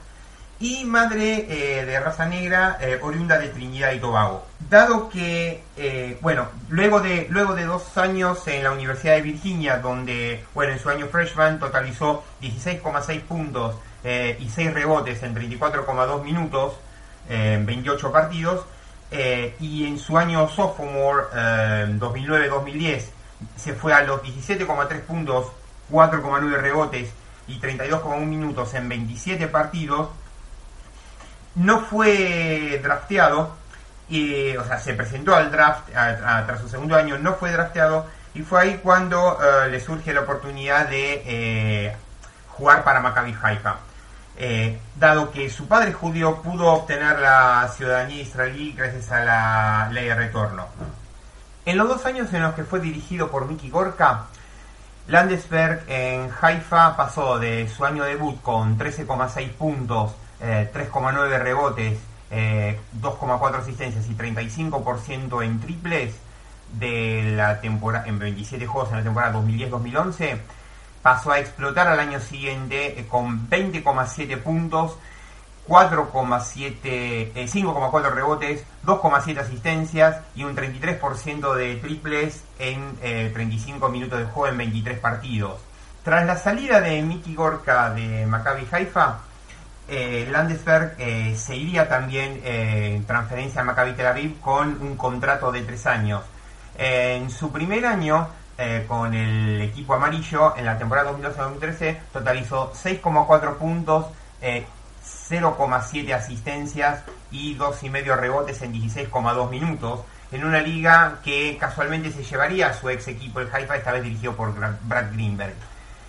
Y 0.60 0.86
madre 0.86 1.46
eh, 1.50 1.86
de 1.86 2.00
raza 2.00 2.26
negra, 2.26 2.80
oriunda 3.02 3.38
de 3.38 3.50
Trinidad 3.50 3.92
y 3.92 4.00
Tobago. 4.00 4.48
Dado 4.68 5.08
que, 5.08 5.64
bueno, 6.22 6.48
luego 6.70 7.00
de, 7.00 7.28
luego 7.30 7.54
de 7.54 7.66
dos 7.66 7.96
años 7.96 8.48
en 8.48 8.64
la 8.64 8.72
Universidad 8.72 9.14
de 9.18 9.22
Virginia, 9.22 9.78
donde, 9.78 10.44
bueno, 10.56 10.74
en 10.74 10.80
su 10.80 10.90
año 10.90 11.06
freshman 11.08 11.60
totalizó 11.60 12.24
16,6 12.42 13.22
puntos 13.22 13.76
y 14.04 14.50
6 14.50 14.74
rebotes 14.74 15.22
en 15.22 15.36
34,2 15.36 16.24
minutos, 16.24 16.74
en 17.30 17.68
28 17.68 18.12
partidos, 18.12 18.66
eh, 19.12 19.56
y 19.60 19.86
en 19.86 20.00
su 20.00 20.18
año 20.18 20.48
sophomore, 20.50 21.26
eh, 21.34 21.86
2009-2010, 22.00 23.04
se 23.56 23.74
fue 23.74 23.94
a 23.94 24.02
los 24.02 24.22
17,3 24.22 25.02
puntos, 25.02 25.48
4,9 25.92 26.60
rebotes 26.60 27.12
y 27.48 27.60
32,1 27.60 28.26
minutos 28.26 28.74
en 28.74 28.90
27 28.90 29.48
partidos. 29.48 30.10
No 31.56 31.82
fue 31.82 32.80
drafteado, 32.84 33.56
o 34.10 34.64
sea, 34.64 34.80
se 34.80 34.94
presentó 34.94 35.36
al 35.36 35.52
draft 35.52 35.90
tras 35.90 36.62
su 36.62 36.70
segundo 36.70 36.96
año, 36.96 37.18
no 37.18 37.34
fue 37.36 37.52
drafteado, 37.52 38.06
y 38.38 38.44
fue 38.44 38.62
ahí 38.62 38.80
cuando 38.84 39.40
eh, 39.42 39.70
le 39.70 39.80
surge 39.80 40.14
la 40.14 40.22
oportunidad 40.22 40.88
de 40.88 41.24
eh, 41.26 41.96
jugar 42.50 42.84
para 42.84 43.00
Maccabi 43.00 43.36
Haifa. 43.42 43.78
Eh, 44.40 44.80
dado 44.96 45.32
que 45.32 45.50
su 45.50 45.68
padre 45.68 45.94
judío 45.94 46.44
pudo 46.44 46.68
obtener 46.68 47.18
la 47.18 47.68
ciudadanía 47.76 48.22
israelí 48.22 48.72
gracias 48.74 49.12
a 49.12 49.24
la 49.26 49.90
ley 49.92 50.06
de 50.06 50.14
retorno. 50.14 50.68
En 51.66 51.78
los 51.78 51.88
dos 51.88 52.06
años 52.06 52.32
en 52.34 52.44
los 52.44 52.54
que 52.54 52.64
fue 52.64 52.80
dirigido 52.80 53.32
por 53.32 53.48
Miki 53.48 53.72
Gorka, 53.72 54.26
Landesberg 55.08 55.86
en 55.88 56.30
Haifa 56.40 56.96
pasó 56.96 57.40
de 57.40 57.68
su 57.68 57.84
año 57.84 58.04
debut 58.04 58.40
con 58.44 58.78
13,6 58.78 59.50
puntos, 59.54 60.12
eh, 60.40 60.70
3,9 60.72 61.40
rebotes, 61.40 61.98
eh, 62.30 62.80
2,4 62.94 63.58
asistencias 63.58 64.08
y 64.08 64.14
35% 64.14 65.42
en 65.42 65.60
triples 65.60 66.14
de 66.74 67.34
la 67.36 67.60
temporada 67.60 68.06
en 68.08 68.20
27 68.20 68.68
juegos 68.68 68.92
en 68.92 68.98
la 68.98 69.04
temporada 69.04 69.34
2010-2011 69.34 70.38
pasó 71.08 71.32
a 71.32 71.40
explotar 71.40 71.88
al 71.88 72.02
año 72.02 72.20
siguiente 72.20 73.00
eh, 73.00 73.06
con 73.08 73.50
20,7 73.50 74.42
puntos, 74.42 74.98
4,7, 75.66 76.80
eh, 76.84 77.32
5,4 77.34 78.12
rebotes, 78.14 78.66
2,7 78.86 79.40
asistencias 79.40 80.18
y 80.36 80.44
un 80.44 80.54
33% 80.54 81.56
de 81.56 81.78
triples 81.78 82.44
en 82.60 82.98
eh, 83.02 83.32
35 83.34 83.88
minutos 83.88 84.20
de 84.20 84.26
juego 84.26 84.50
en 84.50 84.58
23 84.58 85.00
partidos. 85.00 85.62
Tras 86.04 86.26
la 86.26 86.36
salida 86.36 86.82
de 86.82 87.02
Miki 87.02 87.36
Gorka 87.36 87.92
de 87.92 88.26
Maccabi 88.26 88.68
Haifa, 88.70 89.20
eh, 89.88 90.28
Landesberg 90.30 90.96
eh, 90.98 91.36
se 91.38 91.56
iría 91.56 91.88
también 91.88 92.42
eh, 92.44 92.96
en 92.98 93.06
transferencia 93.06 93.62
a 93.62 93.64
Maccabi 93.64 93.94
Tel 93.94 94.08
Aviv 94.08 94.42
con 94.42 94.82
un 94.82 94.98
contrato 94.98 95.54
de 95.54 95.62
tres 95.62 95.86
años. 95.86 96.24
En 96.78 97.30
su 97.30 97.50
primer 97.50 97.86
año 97.86 98.28
eh, 98.58 98.86
con 98.88 99.14
el 99.14 99.62
equipo 99.62 99.94
amarillo, 99.94 100.56
en 100.58 100.66
la 100.66 100.78
temporada 100.78 101.12
2012-2013, 101.12 101.98
totalizó 102.14 102.74
6,4 102.74 103.56
puntos, 103.58 104.08
eh, 104.42 104.66
0,7 105.30 106.14
asistencias 106.14 107.04
y 107.32 107.56
dos 107.56 107.84
y 107.84 107.90
medio 107.90 108.16
rebotes 108.16 108.62
en 108.62 108.74
16,2 108.74 109.50
minutos 109.50 110.02
en 110.32 110.44
una 110.44 110.60
liga 110.60 111.20
que 111.24 111.58
casualmente 111.60 112.12
se 112.12 112.24
llevaría 112.24 112.68
a 112.68 112.74
su 112.74 112.90
ex 112.90 113.08
equipo, 113.08 113.40
el 113.40 113.50
Haifa, 113.52 113.78
esta 113.78 113.92
vez 113.92 114.04
dirigido 114.04 114.36
por 114.36 114.54
Brad 114.54 115.14
Greenberg. 115.14 115.54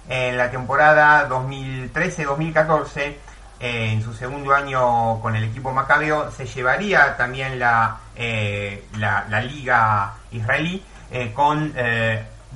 En 0.08 0.36
la 0.36 0.50
temporada 0.50 1.28
2013-2014, 1.28 3.16
eh, 3.60 3.92
en 3.92 4.02
su 4.02 4.12
segundo 4.14 4.54
año 4.54 5.20
con 5.20 5.36
el 5.36 5.44
equipo 5.44 5.72
Macabeo, 5.72 6.30
se 6.30 6.46
llevaría 6.46 7.16
también 7.16 7.58
la, 7.58 7.98
eh, 8.16 8.86
la, 8.98 9.40
liga 9.40 10.14
israelí 10.30 10.82
eh, 11.10 11.32
con 11.34 11.72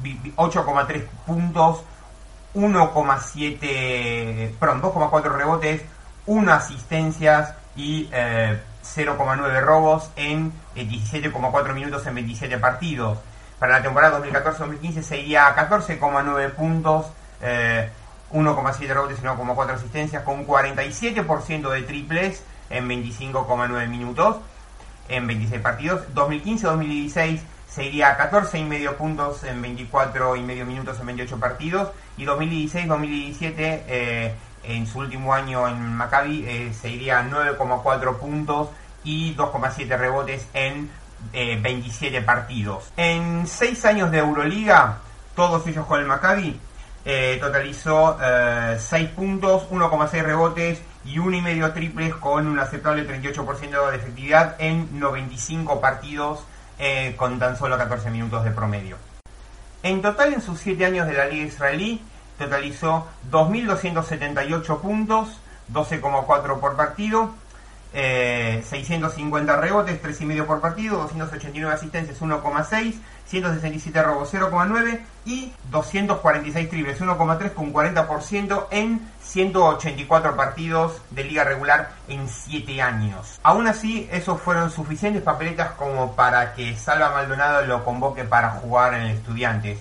8,3 0.03 1.07
puntos, 1.27 1.83
1,7, 2.55 4.55
perdón, 4.59 4.83
2,4 4.83 5.37
rebotes, 5.37 5.83
1 6.27 6.53
asistencias 6.53 7.55
y 7.75 8.11
0,9 8.11 9.61
robos 9.63 10.11
en 10.17 10.53
17,4 10.75 11.71
eh, 11.71 11.73
minutos 11.73 12.07
en 12.07 12.15
27 12.15 12.59
partidos. 12.59 13.19
Para 13.59 13.79
la 13.79 13.83
temporada 13.83 14.21
2014-2015 14.21 15.03
seguía 15.03 15.55
14,9 15.55 16.51
puntos, 16.53 17.07
1,7 17.41 17.43
eh, 17.43 18.95
robos 18.95 19.13
y 19.13 19.23
1,4 19.23 19.71
asistencias, 19.71 20.23
con 20.25 20.41
un 20.41 20.47
47% 20.47 21.71
de 21.71 21.83
triples 21.83 22.43
en 22.71 22.89
25,9 22.89 23.89
minutos 23.89 24.37
en 25.09 25.27
26 25.27 25.61
partidos. 25.61 26.03
2015-2016 26.15 27.41
seguiría 27.75 28.19
14,5 28.19 28.95
puntos 28.97 29.45
en 29.45 29.63
24 29.63 30.37
y 30.37 30.43
medio 30.43 30.67
minutos 30.67 30.99
en 31.01 31.07
28 31.07 31.39
partidos. 31.39 31.91
Y 32.17 32.25
2016-2017 32.27 33.55
eh, 33.59 34.35
en 34.65 34.87
su 34.87 34.99
último 34.99 35.35
año 35.35 35.67
en 35.69 35.95
Maccabi 35.95 36.45
eh, 36.47 36.73
se 36.79 36.91
iría 36.91 37.23
9,4 37.29 38.19
puntos 38.19 38.69
y 39.05 39.35
2,7 39.35 39.99
rebotes 39.99 40.47
en 40.55 40.91
27 41.33 42.17
eh, 42.17 42.23
partidos. 42.23 42.93
En 42.97 43.47
6 43.47 43.85
años 43.85 44.11
de 44.11 44.19
Euroliga, 44.19 44.99
todos 45.35 45.67
ellos 45.67 45.87
con 45.87 46.01
el 46.01 46.07
Maccabi, 46.07 46.59
eh, 47.05 47.39
totalizó 47.41 48.17
6 48.79 49.09
puntos, 49.11 49.69
1,6 49.71 50.23
rebotes 50.23 50.81
y 51.05 51.17
1,5 51.17 51.75
triples 51.75 52.15
con 52.15 52.47
un 52.47 52.59
aceptable 52.59 53.07
38% 53.09 53.91
de 53.91 53.97
efectividad 53.97 54.57
en 54.61 55.01
95 55.01 55.81
partidos 55.81 56.45
con 57.17 57.39
tan 57.39 57.57
solo 57.57 57.79
14 57.79 58.11
minutos 58.11 58.45
de 58.45 58.51
promedio. 58.51 58.97
En 59.83 60.03
total, 60.03 60.35
en 60.35 60.41
sus 60.41 60.61
7 60.61 60.85
años 60.85 61.07
de 61.07 61.15
la 61.15 61.27
Liga 61.27 61.45
Israelí, 61.45 62.03
totalizó 62.39 63.07
2.278 63.31 64.81
puntos, 64.81 65.41
12,4 65.73 66.61
por 66.61 66.77
partido, 66.77 67.31
650 67.93 69.53
eh, 69.53 69.57
rebotes, 69.57 70.03
3,5 70.03 70.47
por 70.47 70.61
partido, 70.61 70.99
289 70.99 71.75
asistencias, 71.75 72.21
1,6, 72.21 72.95
167 73.27 74.03
robos, 74.03 74.33
0,9 74.33 75.01
y 75.25 75.53
246 75.71 76.69
triples, 76.69 77.01
1,3 77.01 77.53
con 77.53 77.73
40% 77.73 78.67
en 78.71 79.01
184 79.23 80.37
partidos 80.37 81.01
de 81.11 81.25
liga 81.25 81.45
regular 81.45 81.91
en 82.09 82.29
7 82.29 82.83
años. 82.83 83.41
Aún 83.43 83.67
así, 83.67 84.09
esos 84.13 84.41
fueron 84.41 84.71
suficientes 84.71 85.23
papeletas 85.23 85.73
como 85.73 86.15
para 86.15 86.55
que 86.55 86.77
Salva 86.77 87.11
Maldonado 87.11 87.65
lo 87.67 87.85
convoque 87.85 88.25
para 88.25 88.51
jugar 88.51 88.95
en 88.95 89.03
el 89.03 89.17
Estudiantes 89.17 89.79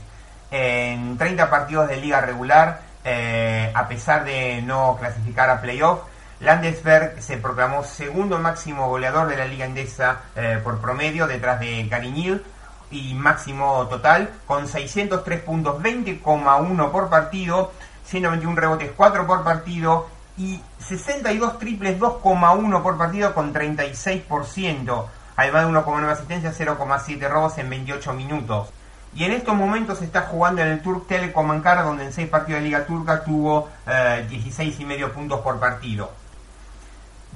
en 0.51 1.17
30 1.17 1.49
partidos 1.49 1.87
de 1.87 1.97
liga 1.97 2.21
regular, 2.21 2.81
eh, 3.03 3.71
a 3.73 3.87
pesar 3.87 4.25
de 4.25 4.61
no 4.61 4.97
clasificar 4.99 5.49
a 5.49 5.61
playoff. 5.61 6.01
Landesberg 6.41 7.21
se 7.21 7.37
proclamó 7.37 7.83
segundo 7.83 8.37
máximo 8.39 8.89
goleador 8.89 9.27
de 9.27 9.37
la 9.37 9.45
liga 9.45 9.65
endesa 9.65 10.23
eh, 10.35 10.59
por 10.63 10.81
promedio, 10.81 11.27
detrás 11.27 11.59
de 11.59 11.87
Gariñil, 11.87 12.43
y 12.91 13.13
máximo 13.13 13.87
total, 13.87 14.29
con 14.45 14.67
603 14.67 15.41
puntos, 15.41 15.81
20,1 15.81 16.91
por 16.91 17.09
partido, 17.09 17.71
121 18.05 18.55
rebotes, 18.59 18.91
4 18.95 19.25
por 19.25 19.43
partido, 19.43 20.07
y 20.37 20.59
62 20.79 21.59
triples, 21.59 21.99
2,1 21.99 22.81
por 22.81 22.97
partido, 22.97 23.33
con 23.33 23.53
36%, 23.53 25.05
además 25.35 25.65
de 25.65 25.71
1,9 25.71 26.09
asistencias, 26.09 26.59
0,7 26.59 27.29
robos 27.29 27.57
en 27.57 27.69
28 27.69 28.13
minutos. 28.13 28.69
Y 29.13 29.25
en 29.25 29.33
estos 29.33 29.55
momentos 29.55 29.99
se 29.99 30.05
está 30.05 30.21
jugando 30.21 30.61
en 30.61 30.69
el 30.69 30.81
Turk 30.81 31.05
Telecom 31.07 31.51
Ankara, 31.51 31.83
donde 31.83 32.05
en 32.05 32.13
seis 32.13 32.29
partidos 32.29 32.61
de 32.61 32.67
Liga 32.67 32.85
Turca 32.85 33.23
tuvo 33.23 33.69
eh, 33.85 34.25
16 34.29 34.79
y 34.79 34.85
medio 34.85 35.11
puntos 35.11 35.41
por 35.41 35.59
partido. 35.59 36.11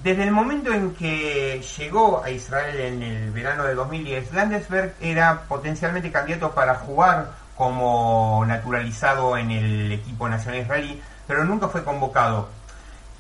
Desde 0.06 0.22
el 0.22 0.30
momento 0.32 0.72
en 0.72 0.93
que 0.93 1.60
llegó 1.80 2.24
a 2.24 2.30
Israel 2.30 2.80
en 2.80 3.01
el 3.01 3.32
verano 3.32 3.64
de 3.64 3.74
2010, 3.74 4.34
Landesberg 4.34 4.93
era 5.01 5.41
potencialmente 5.47 6.12
candidato 6.12 6.51
para 6.51 6.76
jugar 6.76 7.32
como 7.58 8.45
naturalizado 8.47 9.36
en 9.36 9.49
el 9.49 9.91
equipo 9.91 10.30
nacional 10.30 10.62
israelí, 10.62 11.01
pero 11.26 11.43
nunca 11.43 11.70
fue 11.70 11.84
convocado. 11.84 12.49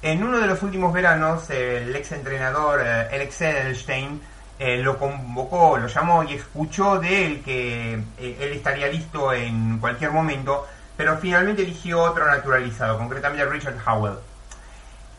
En 0.03 0.21
uno 0.23 0.37
de 0.37 0.45
los 0.45 0.61
últimos 0.61 0.93
veranos, 0.93 1.49
el 1.49 1.95
ex 1.95 2.11
entrenador 2.11 2.79
eh, 2.85 3.07
Alex 3.11 3.41
Edelstein 3.41 4.21
eh, 4.59 4.77
lo 4.77 4.99
convocó, 4.99 5.79
lo 5.79 5.87
llamó 5.87 6.21
y 6.21 6.35
escuchó 6.35 6.99
de 6.99 7.25
él 7.25 7.41
que 7.43 7.93
eh, 7.95 8.37
él 8.39 8.53
estaría 8.53 8.89
listo 8.89 9.33
en 9.33 9.79
cualquier 9.79 10.11
momento, 10.11 10.67
pero 10.95 11.17
finalmente 11.17 11.63
eligió 11.63 12.03
otro 12.03 12.27
naturalizado, 12.27 12.99
concretamente 12.99 13.43
Richard 13.43 13.79
Howell. 13.87 14.19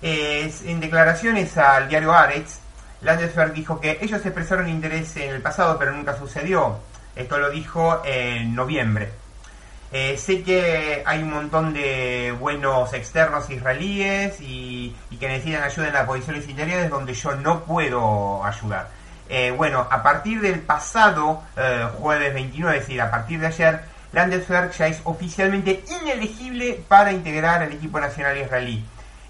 En 0.03 0.80
declaraciones 0.80 1.57
al 1.57 1.88
diario 1.88 2.12
Aretz, 2.12 2.61
Landesberg 3.03 3.53
dijo 3.53 3.80
que 3.80 3.99
ellos 4.01 4.24
expresaron 4.24 4.68
interés 4.68 5.16
en 5.16 5.30
el 5.34 5.42
pasado, 5.42 5.78
pero 5.78 5.92
nunca 5.92 6.16
sucedió. 6.16 6.78
Esto 7.14 7.38
lo 7.38 7.51
dijo 7.51 8.03
en 8.05 8.55
noviembre. 8.55 9.11
Eh, 9.92 10.18
sé 10.18 10.42
que 10.42 11.03
hay 11.07 11.22
un 11.22 11.30
montón 11.30 11.72
de 11.72 12.34
buenos 12.38 12.92
externos 12.92 13.49
israelíes 13.49 14.40
y, 14.40 14.94
que 15.18 15.28
necesitan 15.28 15.62
ayuda 15.62 15.88
en 15.88 15.94
las 15.94 16.07
posiciones 16.07 16.49
interiores 16.49 16.90
donde 16.90 17.14
yo 17.14 17.34
no 17.36 17.64
puedo 17.64 18.44
ayudar. 18.44 18.90
Eh, 19.28 19.53
bueno, 19.57 19.86
a 19.90 20.03
partir 20.03 20.40
del 20.40 20.61
pasado 20.61 21.42
eh, 21.57 21.88
jueves 21.99 22.34
29, 22.34 22.76
es 22.76 22.82
decir, 22.82 23.01
a 23.01 23.11
partir 23.11 23.40
de 23.40 23.47
ayer, 23.47 23.80
Landesberg 24.12 24.72
ya 24.72 24.88
es 24.88 25.01
oficialmente 25.05 25.84
inelegible 26.03 26.84
para 26.88 27.12
integrar 27.12 27.62
el 27.62 27.72
equipo 27.72 27.99
nacional 28.01 28.36
israelí. 28.36 28.84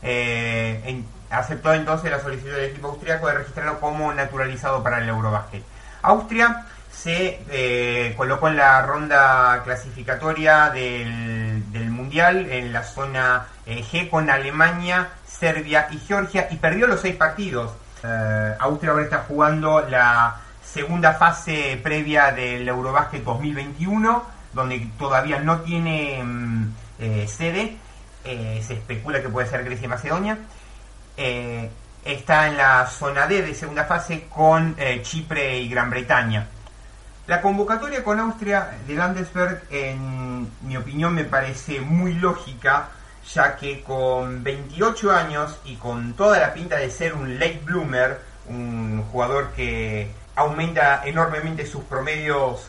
Eh, 0.07 1.03
aceptó 1.31 1.75
entonces 1.75 2.11
la 2.11 2.21
solicitud 2.21 2.53
del 2.53 2.71
equipo 2.71 2.89
austriaco 2.89 3.27
de 3.27 3.35
registrarlo 3.35 3.81
como 3.81 4.13
naturalizado 4.13 4.83
para 4.83 4.99
el 4.99 5.09
Eurobasket. 5.09 5.63
Austria 6.03 6.67
se 6.91 8.15
colocó 8.17 8.49
en 8.49 8.57
la 8.57 8.81
ronda 8.83 9.61
clasificatoria 9.65 10.71
del, 10.71 11.91
Mundial 11.91 12.47
en 12.51 12.73
la 12.73 12.85
zona 12.85 13.47
G 13.67 14.09
con 14.09 14.31
Alemania, 14.31 15.09
Serbia 15.27 15.89
y 15.91 15.99
Georgia 15.99 16.49
y 16.51 16.57
perdió 16.57 16.87
los 16.87 17.01
seis 17.01 17.17
partidos. 17.17 17.73
Eh, 18.03 18.55
Austria 18.59 18.93
ahora 18.93 19.05
está 19.05 19.25
jugando 19.27 19.81
la 19.81 20.37
segunda 20.63 21.15
fase 21.15 21.81
previa 21.83 22.33
del 22.33 22.69
Eurobasket 22.69 23.25
2021, 23.25 24.25
donde 24.53 24.89
todavía 24.99 25.41
no 25.41 25.61
tiene 25.61 26.23
mm, 26.23 26.75
eh, 26.99 27.27
sede. 27.29 27.77
Eh, 28.27 28.63
se 28.67 28.75
especula 28.75 29.23
que 29.23 29.29
puede 29.29 29.49
ser 29.49 29.65
Grecia 29.65 29.87
y 29.87 29.89
Macedonia. 29.89 30.39
está 32.05 32.49
en 32.49 32.57
la 32.57 32.87
zona 32.87 33.27
D 33.27 33.43
de 33.43 33.55
segunda 33.55 33.85
fase 33.85 34.27
con 34.29 34.77
Chipre 35.03 35.59
y 35.59 35.69
Gran 35.69 35.91
Bretaña. 35.91 36.47
La 37.27 37.41
convocatoria 37.41 38.05
con 38.05 38.21
Austria 38.21 38.71
de 38.87 38.95
Landesberg, 38.95 39.63
en 39.71 40.49
mi 40.63 40.77
opinión, 40.77 41.15
me 41.15 41.25
parece 41.25 41.81
muy 41.81 42.15
lógica 42.15 42.91
ya 43.35 43.57
que 43.57 43.83
con 43.83 44.43
28 44.43 45.11
años 45.11 45.59
y 45.65 45.77
con 45.77 46.15
toda 46.15 46.39
la 46.39 46.55
pinta 46.55 46.77
de 46.77 46.91
ser 46.91 47.15
un 47.15 47.39
late 47.39 47.61
bloomer, 47.65 48.21
un 48.49 49.03
jugador 49.11 49.53
que 49.53 50.11
aumenta 50.37 51.03
enormemente 51.05 51.67
sus 51.67 51.83
promedios 51.85 52.67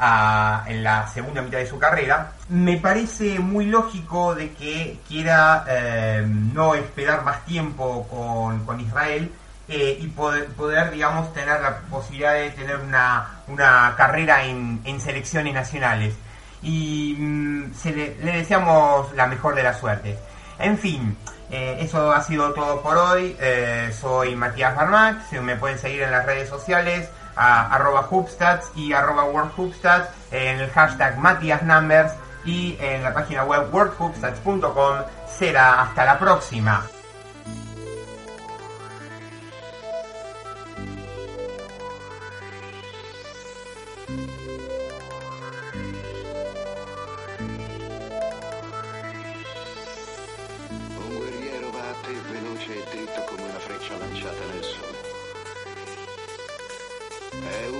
eh, 0.00 0.72
en 0.72 0.82
la 0.82 1.06
segunda 1.08 1.42
mitad 1.42 1.58
de 1.58 1.66
su 1.66 1.78
carrera, 1.78 2.32
me 2.48 2.76
parece 2.78 3.38
muy 3.38 3.66
lógico 3.66 4.34
de 4.34 4.52
que 4.52 4.98
quiera 5.06 5.64
eh, 5.68 6.24
no 6.26 6.74
esperar 6.74 7.22
más 7.24 7.44
tiempo 7.44 8.06
con, 8.08 8.80
Israel 8.80 9.30
eh, 9.68 9.98
y 10.00 10.06
poder, 10.08 10.90
digamos, 10.90 11.32
tener 11.34 11.60
la 11.60 11.78
posibilidad 11.90 12.34
de 12.34 12.50
tener 12.50 12.76
una, 12.76 13.40
una 13.48 13.94
carrera 13.96 14.44
en, 14.44 14.80
en 14.84 15.00
selecciones 15.00 15.54
nacionales 15.54 16.14
y 16.62 17.16
mm, 17.18 17.72
le, 17.84 18.14
deseamos 18.14 19.12
la 19.14 19.26
mejor 19.26 19.54
de 19.54 19.62
la 19.62 19.74
suerte. 19.74 20.18
En 20.58 20.76
fin, 20.76 21.16
eh, 21.50 21.78
eso 21.80 22.12
ha 22.12 22.22
sido 22.22 22.52
todo 22.52 22.82
por 22.82 22.96
hoy. 22.96 23.36
Eh, 23.40 23.90
soy 23.98 24.36
Matías 24.36 24.74
Barmac, 24.76 25.30
me 25.40 25.56
pueden 25.56 25.78
seguir 25.78 26.02
en 26.02 26.10
las 26.10 26.26
redes 26.26 26.48
sociales 26.48 27.08
a, 27.36 27.74
arroba 27.74 28.06
Hubstats 28.10 28.70
y 28.74 28.92
arroba 28.92 29.24
WorldHubstats 29.24 30.10
en 30.30 30.60
el 30.60 30.70
hashtag 30.70 31.18
Matías 31.18 31.62
Numbers 31.62 32.12
y 32.44 32.76
en 32.80 33.02
la 33.02 33.12
página 33.12 33.44
web 33.44 33.72
worldhubstats.com. 33.72 34.96
Será 35.28 35.82
hasta 35.82 36.04
la 36.04 36.18
próxima. 36.18 36.86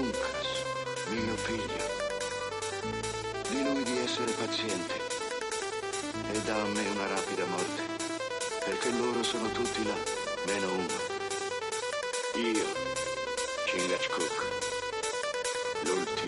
Caso, 0.09 0.65
mio 1.11 1.37
figlio. 1.37 1.85
Di 3.51 3.63
lui 3.63 3.83
di 3.83 3.99
essere 3.99 4.33
paziente 4.33 4.95
e 6.33 6.41
dà 6.41 6.55
a 6.55 6.65
me 6.65 6.89
una 6.89 7.07
rapida 7.07 7.45
morte, 7.45 7.83
perché 8.65 8.91
loro 8.93 9.23
sono 9.23 9.51
tutti 9.51 9.85
là, 9.85 9.95
meno 10.47 10.73
uno. 10.73 10.97
Io, 12.37 12.65
Chingachgook, 13.67 14.47
l'ultimo 15.83 16.20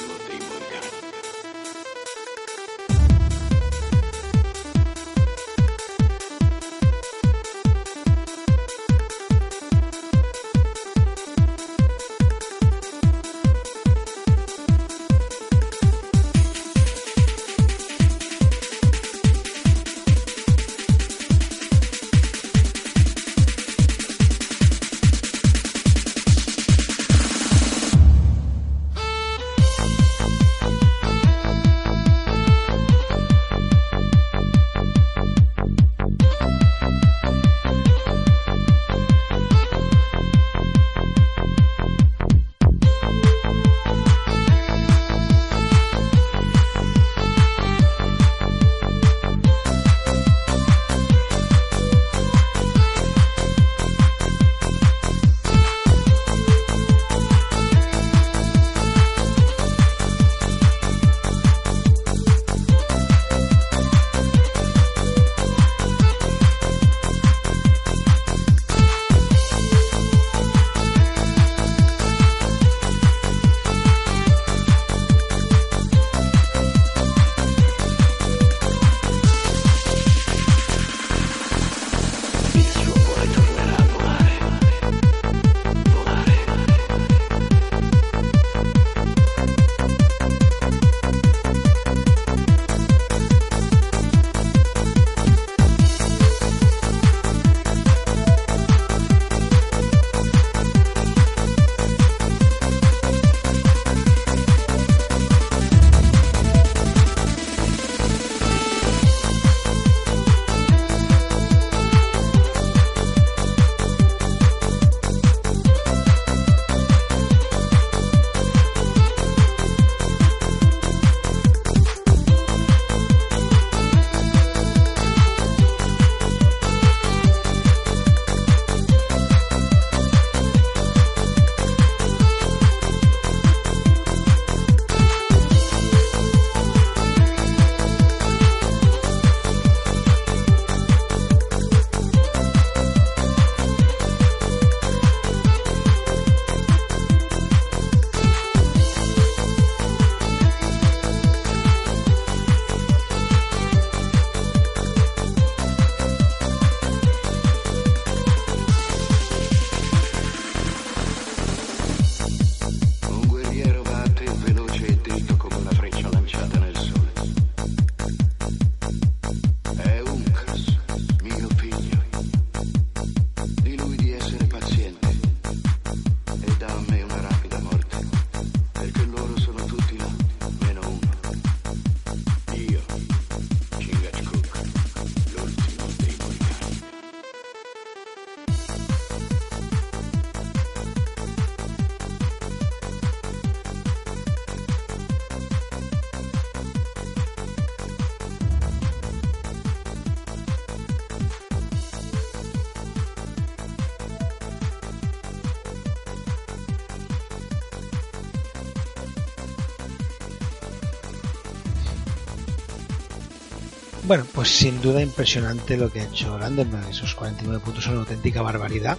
pues 214.43 214.57
sin 214.57 214.83
duda 214.83 215.01
impresionante 215.01 215.77
lo 215.77 215.89
que 215.89 216.01
ha 216.01 216.05
hecho 216.05 216.37
Landenberg. 216.37 216.89
Esos 216.91 217.15
49 217.15 217.63
puntos 217.65 217.85
son 217.85 217.93
una 217.93 218.03
auténtica 218.03 218.43
barbaridad 218.43 218.99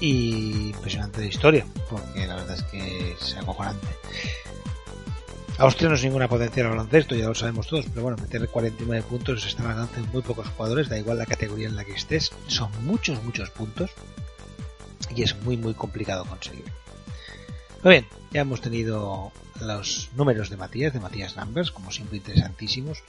y 0.00 0.68
impresionante 0.74 1.22
de 1.22 1.28
historia, 1.28 1.64
porque 1.88 2.26
la 2.26 2.34
verdad 2.34 2.58
es 2.58 2.62
que 2.64 3.12
es 3.12 3.38
acojonante. 3.38 3.88
Austria 5.56 5.88
no 5.88 5.94
es 5.94 6.04
ninguna 6.04 6.28
potencia 6.28 6.62
del 6.62 6.72
baloncesto, 6.72 7.14
ya 7.14 7.28
lo 7.28 7.34
sabemos 7.34 7.68
todos, 7.68 7.86
pero 7.88 8.02
bueno, 8.02 8.18
meter 8.20 8.46
49 8.46 9.02
puntos 9.08 9.46
está 9.46 9.62
al 9.62 9.70
alcance 9.70 10.02
de 10.02 10.06
muy 10.08 10.20
pocos 10.20 10.46
jugadores, 10.48 10.90
da 10.90 10.98
igual 10.98 11.16
la 11.16 11.24
categoría 11.24 11.66
en 11.66 11.76
la 11.76 11.86
que 11.86 11.94
estés, 11.94 12.30
son 12.46 12.70
muchos, 12.84 13.24
muchos 13.24 13.48
puntos 13.48 13.92
y 15.16 15.22
es 15.22 15.40
muy, 15.40 15.56
muy 15.56 15.72
complicado 15.72 16.26
conseguir. 16.26 16.66
Muy 17.82 17.92
bien, 17.92 18.06
ya 18.30 18.42
hemos 18.42 18.60
tenido 18.60 19.32
los 19.58 20.10
números 20.16 20.50
de 20.50 20.58
Matías, 20.58 20.92
de 20.92 21.00
Matías 21.00 21.34
Numbers, 21.34 21.70
como 21.70 21.90
siempre 21.90 22.18
interesantísimos. 22.18 23.02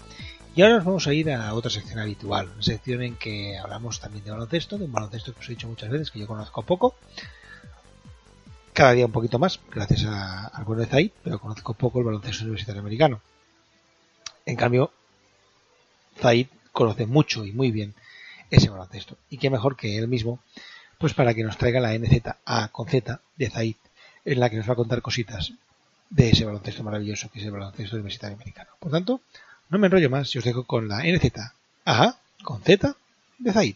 Y 0.53 0.61
ahora 0.61 0.75
nos 0.75 0.85
vamos 0.85 1.07
a 1.07 1.13
ir 1.13 1.31
a 1.31 1.53
otra 1.53 1.71
sección 1.71 1.99
habitual, 1.99 2.49
una 2.53 2.61
sección 2.61 3.01
en 3.01 3.15
que 3.15 3.57
hablamos 3.57 4.01
también 4.01 4.25
de 4.25 4.31
baloncesto, 4.31 4.77
de 4.77 4.83
un 4.83 4.91
baloncesto 4.91 5.33
que 5.33 5.39
os 5.39 5.47
he 5.47 5.51
dicho 5.51 5.67
muchas 5.67 5.89
veces 5.89 6.11
que 6.11 6.19
yo 6.19 6.27
conozco 6.27 6.61
poco. 6.63 6.95
Cada 8.73 8.91
día 8.91 9.05
un 9.05 9.13
poquito 9.13 9.39
más, 9.39 9.61
gracias 9.71 10.03
a, 10.05 10.47
al 10.47 10.65
bueno 10.65 10.81
de 10.81 10.87
Zay, 10.87 11.13
pero 11.23 11.39
conozco 11.39 11.73
poco 11.73 11.99
el 11.99 12.05
baloncesto 12.05 12.43
universitario 12.43 12.81
americano. 12.81 13.21
En 14.45 14.57
cambio, 14.57 14.91
Zaid 16.19 16.47
conoce 16.73 17.05
mucho 17.05 17.45
y 17.45 17.53
muy 17.53 17.71
bien 17.71 17.93
ese 18.49 18.69
baloncesto. 18.69 19.17
Y 19.29 19.37
qué 19.37 19.49
mejor 19.49 19.77
que 19.77 19.97
él 19.97 20.09
mismo, 20.09 20.39
pues 20.97 21.13
para 21.13 21.33
que 21.33 21.43
nos 21.43 21.57
traiga 21.57 21.79
la 21.79 21.97
NZA 21.97 22.67
con 22.73 22.89
Z 22.89 23.21
de 23.37 23.49
Zaid, 23.49 23.75
en 24.25 24.39
la 24.41 24.49
que 24.49 24.57
nos 24.57 24.67
va 24.67 24.73
a 24.73 24.77
contar 24.77 25.01
cositas 25.01 25.53
de 26.09 26.29
ese 26.29 26.43
baloncesto 26.43 26.83
maravilloso 26.83 27.29
que 27.31 27.39
es 27.39 27.45
el 27.45 27.51
baloncesto 27.51 27.95
universitario 27.95 28.35
americano. 28.35 28.71
Por 28.79 28.91
tanto, 28.91 29.21
no 29.71 29.79
me 29.79 29.87
enrollo 29.87 30.09
más 30.09 30.35
y 30.35 30.37
os 30.37 30.43
dejo 30.43 30.65
con 30.65 30.87
la 30.87 31.01
NZA 31.03 31.55
con 32.43 32.61
Z 32.61 32.95
de 33.39 33.53
Zaid. 33.53 33.75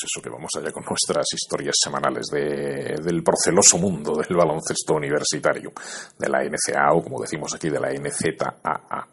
Pues 0.00 0.12
eso, 0.14 0.22
que 0.22 0.30
vamos 0.30 0.50
allá 0.56 0.72
con 0.72 0.84
nuestras 0.88 1.26
historias 1.34 1.74
semanales 1.78 2.26
de, 2.32 2.96
del 3.04 3.22
proceloso 3.22 3.76
mundo 3.76 4.14
del 4.16 4.34
baloncesto 4.34 4.94
universitario, 4.94 5.72
de 6.18 6.28
la 6.28 6.42
NCAA 6.42 6.94
o 6.94 7.02
como 7.02 7.20
decimos 7.20 7.54
aquí, 7.54 7.68
de 7.68 7.80
la 7.80 7.92
NZAA. 7.92 9.06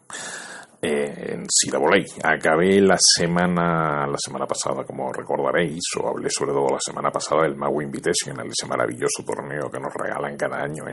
Eh, 0.80 1.32
en 1.34 1.44
Siraboley. 1.46 2.06
Acabé 2.22 2.80
la 2.80 2.96
semana, 2.98 4.06
la 4.06 4.16
semana 4.16 4.46
pasada, 4.46 4.84
como 4.84 5.12
recordaréis, 5.12 5.82
o 6.00 6.08
hablé 6.08 6.30
sobre 6.30 6.52
todo 6.52 6.68
la 6.70 6.80
semana 6.80 7.10
pasada 7.10 7.42
del 7.42 7.56
Maui 7.56 7.84
Invitational, 7.84 8.46
ese 8.46 8.66
maravilloso 8.66 9.24
torneo 9.26 9.68
que 9.70 9.80
nos 9.80 9.92
regalan 9.92 10.36
cada 10.38 10.62
año 10.62 10.84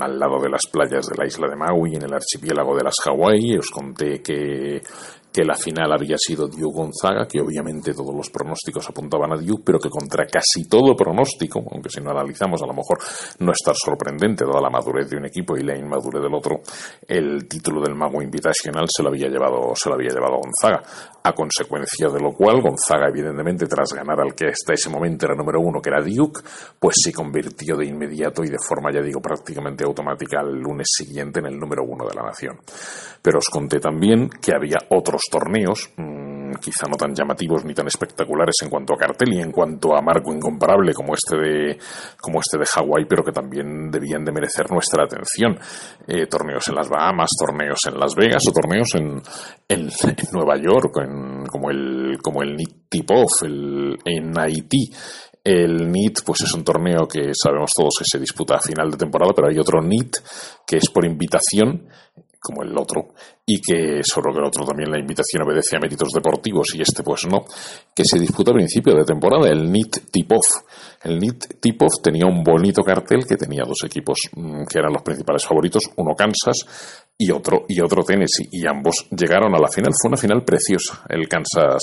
al 0.00 0.18
lado 0.18 0.40
de 0.40 0.48
las 0.48 0.66
playas 0.72 1.06
de 1.06 1.16
la 1.18 1.26
isla 1.26 1.48
de 1.48 1.56
Maui, 1.56 1.96
en 1.96 2.04
el 2.04 2.14
archipiélago 2.14 2.76
de 2.76 2.84
las 2.84 2.94
Hawái. 3.04 3.58
Os 3.58 3.70
conté 3.70 4.22
que 4.22 4.80
que 5.36 5.44
la 5.44 5.54
final 5.54 5.92
había 5.92 6.16
sido 6.16 6.48
Duke 6.48 6.72
Gonzaga, 6.72 7.28
que 7.28 7.42
obviamente 7.42 7.92
todos 7.92 8.14
los 8.14 8.30
pronósticos 8.30 8.88
apuntaban 8.88 9.34
a 9.34 9.36
Duke, 9.36 9.64
pero 9.66 9.78
que 9.78 9.90
contra 9.90 10.24
casi 10.24 10.66
todo 10.66 10.96
pronóstico, 10.96 11.62
aunque 11.72 11.90
si 11.90 12.00
no 12.00 12.10
analizamos 12.10 12.62
a 12.62 12.66
lo 12.66 12.72
mejor 12.72 12.96
no 13.40 13.52
está 13.52 13.74
sorprendente 13.74 14.46
dada 14.46 14.62
la 14.62 14.70
madurez 14.70 15.10
de 15.10 15.18
un 15.18 15.26
equipo 15.26 15.54
y 15.54 15.62
la 15.62 15.76
inmadurez 15.76 16.22
del 16.22 16.32
otro, 16.32 16.62
el 17.06 17.46
título 17.46 17.82
del 17.82 17.94
Mago 17.94 18.22
Invitational 18.22 18.86
se 18.88 19.02
lo 19.02 19.10
había 19.10 19.28
llevado, 19.28 19.74
se 19.74 19.90
lo 19.90 19.96
había 19.96 20.08
llevado 20.08 20.38
Gonzaga. 20.38 20.82
A 21.22 21.32
consecuencia 21.32 22.08
de 22.08 22.20
lo 22.20 22.32
cual, 22.32 22.62
Gonzaga, 22.62 23.08
evidentemente, 23.08 23.66
tras 23.66 23.92
ganar 23.92 24.20
al 24.20 24.34
que 24.34 24.46
hasta 24.46 24.72
ese 24.72 24.88
momento 24.88 25.26
era 25.26 25.34
número 25.34 25.60
uno, 25.60 25.82
que 25.82 25.90
era 25.90 26.00
Duke, 26.00 26.40
pues 26.80 26.94
se 27.02 27.12
convirtió 27.12 27.76
de 27.76 27.84
inmediato 27.84 28.42
y 28.42 28.48
de 28.48 28.56
forma, 28.66 28.90
ya 28.90 29.02
digo, 29.02 29.20
prácticamente 29.20 29.84
automática 29.84 30.40
el 30.40 30.60
lunes 30.60 30.86
siguiente 30.96 31.40
en 31.40 31.46
el 31.46 31.58
número 31.58 31.84
uno 31.84 32.06
de 32.08 32.14
la 32.14 32.22
nación. 32.22 32.58
Pero 33.20 33.38
os 33.38 33.48
conté 33.50 33.80
también 33.80 34.30
que 34.30 34.54
había 34.54 34.78
otros 34.90 35.22
torneos, 35.30 35.90
mmm, 35.96 36.52
quizá 36.60 36.86
no 36.88 36.96
tan 36.96 37.14
llamativos 37.14 37.64
ni 37.64 37.74
tan 37.74 37.86
espectaculares 37.86 38.54
en 38.62 38.70
cuanto 38.70 38.94
a 38.94 38.96
cartel 38.96 39.34
y 39.34 39.40
en 39.40 39.50
cuanto 39.50 39.96
a 39.96 40.02
marco 40.02 40.32
incomparable 40.32 40.92
como 40.92 41.14
este 41.14 41.36
de, 41.36 41.78
como 42.20 42.40
este 42.40 42.58
de 42.58 42.66
Hawái, 42.66 43.04
pero 43.08 43.24
que 43.24 43.32
también 43.32 43.90
debían 43.90 44.24
de 44.24 44.32
merecer 44.32 44.70
nuestra 44.70 45.04
atención. 45.04 45.58
Eh, 46.06 46.26
torneos 46.26 46.66
en 46.68 46.74
las 46.74 46.88
Bahamas, 46.88 47.30
torneos 47.38 47.78
en 47.86 47.98
Las 47.98 48.14
Vegas 48.14 48.42
o 48.48 48.52
torneos 48.52 48.94
en, 48.94 49.20
en, 49.68 49.88
Nueva 50.32 50.56
York, 50.56 50.98
en, 51.02 51.44
como 51.46 51.70
el, 51.70 52.18
como 52.22 52.42
el 52.42 52.56
Tip-Off, 52.88 53.42
en 53.44 54.38
Haití. 54.38 54.90
El 55.46 55.92
NIT, 55.92 56.24
pues 56.26 56.40
es 56.40 56.52
un 56.54 56.64
torneo 56.64 57.06
que 57.06 57.30
sabemos 57.32 57.70
todos 57.72 57.94
que 58.00 58.04
se 58.04 58.18
disputa 58.18 58.56
a 58.56 58.60
final 58.60 58.90
de 58.90 58.96
temporada, 58.96 59.30
pero 59.32 59.46
hay 59.46 59.56
otro 59.60 59.80
NIT 59.80 60.16
que 60.66 60.78
es 60.78 60.90
por 60.90 61.04
invitación 61.04 61.86
como 62.40 62.62
el 62.62 62.76
otro, 62.76 63.08
y 63.44 63.60
que 63.60 64.02
solo 64.02 64.32
que 64.32 64.38
el 64.38 64.46
otro 64.46 64.64
también 64.64 64.90
la 64.90 64.98
invitación 64.98 65.42
obedece 65.42 65.76
a 65.76 65.80
méritos 65.80 66.10
deportivos 66.12 66.74
y 66.74 66.82
este 66.82 67.02
pues 67.02 67.26
no, 67.26 67.44
que 67.94 68.04
se 68.04 68.18
disputa 68.18 68.50
a 68.50 68.54
principio 68.54 68.94
de 68.94 69.04
temporada, 69.04 69.48
el 69.48 69.70
NIT 69.70 70.10
Tip-Off. 70.10 70.46
El 71.04 71.18
NIT 71.18 71.60
Tip-Off 71.60 72.02
tenía 72.02 72.26
un 72.26 72.42
bonito 72.42 72.82
cartel 72.82 73.24
que 73.26 73.36
tenía 73.36 73.62
dos 73.64 73.78
equipos 73.84 74.18
mmm, 74.34 74.64
que 74.64 74.78
eran 74.78 74.92
los 74.92 75.02
principales 75.02 75.44
favoritos, 75.44 75.84
uno 75.96 76.14
Kansas 76.14 77.04
y 77.18 77.30
otro, 77.30 77.64
y 77.68 77.80
otro 77.80 78.02
Tennessee, 78.02 78.48
y 78.50 78.66
ambos 78.66 79.06
llegaron 79.10 79.54
a 79.54 79.58
la 79.58 79.68
final. 79.68 79.92
Fue 80.00 80.08
una 80.08 80.18
final 80.18 80.44
preciosa, 80.44 81.04
el 81.08 81.28
Kansas, 81.28 81.82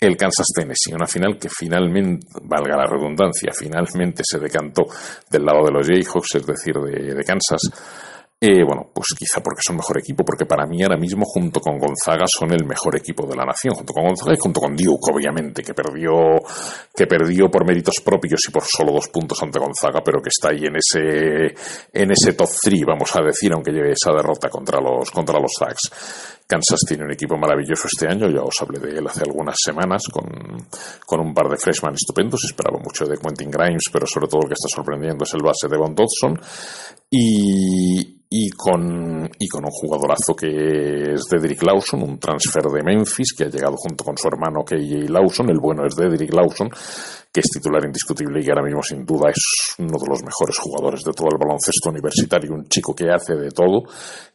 el 0.00 0.16
Kansas 0.16 0.46
Tennessee, 0.54 0.94
una 0.94 1.06
final 1.06 1.38
que 1.38 1.48
finalmente, 1.48 2.26
valga 2.42 2.76
la 2.76 2.86
redundancia, 2.86 3.52
finalmente 3.52 4.22
se 4.24 4.38
decantó 4.38 4.84
del 5.30 5.44
lado 5.44 5.66
de 5.66 5.72
los 5.72 5.86
Jayhawks, 5.86 6.36
es 6.36 6.46
decir, 6.46 6.74
de, 6.74 7.14
de 7.14 7.24
Kansas 7.24 7.60
eh, 8.44 8.64
bueno, 8.66 8.90
pues 8.92 9.14
quizá 9.16 9.40
porque 9.40 9.60
son 9.64 9.76
mejor 9.76 9.98
equipo, 9.98 10.24
porque 10.24 10.46
para 10.46 10.66
mí 10.66 10.82
ahora 10.82 10.96
mismo, 10.96 11.24
junto 11.24 11.60
con 11.60 11.78
Gonzaga, 11.78 12.24
son 12.26 12.50
el 12.50 12.64
mejor 12.64 12.96
equipo 12.96 13.24
de 13.24 13.36
la 13.36 13.44
nación, 13.44 13.72
junto 13.72 13.92
con 13.92 14.02
Gonzaga 14.02 14.34
y 14.34 14.40
junto 14.40 14.60
con 14.60 14.74
Duke, 14.74 15.12
obviamente, 15.12 15.62
que 15.62 15.72
perdió, 15.72 16.42
que 16.92 17.06
perdió 17.06 17.48
por 17.48 17.64
méritos 17.64 17.94
propios 18.04 18.40
y 18.48 18.50
por 18.50 18.64
solo 18.64 18.94
dos 18.94 19.06
puntos 19.10 19.40
ante 19.44 19.60
Gonzaga, 19.60 20.02
pero 20.04 20.20
que 20.20 20.30
está 20.30 20.48
ahí 20.48 20.64
en 20.64 20.74
ese, 20.74 21.54
en 21.92 22.10
ese 22.10 22.32
top 22.32 22.48
3, 22.60 22.82
vamos 22.84 23.14
a 23.14 23.22
decir, 23.22 23.52
aunque 23.52 23.70
lleve 23.70 23.92
esa 23.92 24.10
derrota 24.10 24.48
contra 24.48 24.80
los, 24.80 25.08
contra 25.12 25.38
los 25.38 25.52
Zags. 25.56 26.41
Kansas 26.46 26.80
tiene 26.86 27.04
un 27.04 27.12
equipo 27.12 27.36
maravilloso 27.36 27.88
este 27.92 28.08
año, 28.08 28.28
ya 28.28 28.42
os 28.42 28.54
hablé 28.60 28.78
de 28.78 28.98
él 28.98 29.06
hace 29.06 29.22
algunas 29.22 29.56
semanas, 29.62 30.02
con, 30.12 30.24
con 31.06 31.20
un 31.20 31.32
par 31.32 31.48
de 31.48 31.56
freshman 31.56 31.94
estupendos, 31.94 32.44
esperaba 32.44 32.78
mucho 32.78 33.06
de 33.06 33.16
Quentin 33.16 33.50
Grimes, 33.50 33.84
pero 33.92 34.06
sobre 34.06 34.28
todo 34.28 34.42
el 34.42 34.48
que 34.48 34.54
está 34.54 34.68
sorprendiendo 34.74 35.24
es 35.24 35.34
el 35.34 35.42
base 35.42 35.68
de 35.68 35.76
Von 35.76 35.94
Dodson, 35.94 36.38
y, 37.10 38.22
y 38.30 38.50
con, 38.50 39.30
y 39.38 39.48
con 39.48 39.64
un 39.64 39.70
jugadorazo 39.70 40.34
que 40.34 41.12
es 41.12 41.22
Dedrick 41.30 41.62
Lawson, 41.62 42.02
un 42.02 42.18
transfer 42.18 42.64
de 42.64 42.82
Memphis 42.82 43.34
que 43.36 43.44
ha 43.44 43.48
llegado 43.48 43.76
junto 43.76 44.04
con 44.04 44.16
su 44.16 44.26
hermano 44.28 44.64
KJ 44.64 45.10
Lawson, 45.10 45.50
el 45.50 45.58
bueno 45.60 45.84
es 45.86 45.94
Dedrick 45.94 46.32
Lawson, 46.32 46.70
que 47.32 47.40
es 47.40 47.46
titular 47.46 47.82
indiscutible 47.84 48.40
y 48.40 48.44
que 48.44 48.50
ahora 48.50 48.64
mismo 48.64 48.82
sin 48.82 49.06
duda 49.06 49.30
es 49.30 49.74
uno 49.78 49.96
de 49.98 50.08
los 50.08 50.22
mejores 50.22 50.58
jugadores 50.58 51.02
de 51.02 51.12
todo 51.12 51.28
el 51.32 51.38
baloncesto 51.38 51.88
universitario, 51.88 52.52
un 52.52 52.68
chico 52.68 52.94
que 52.94 53.10
hace 53.10 53.34
de 53.34 53.50
todo, 53.50 53.84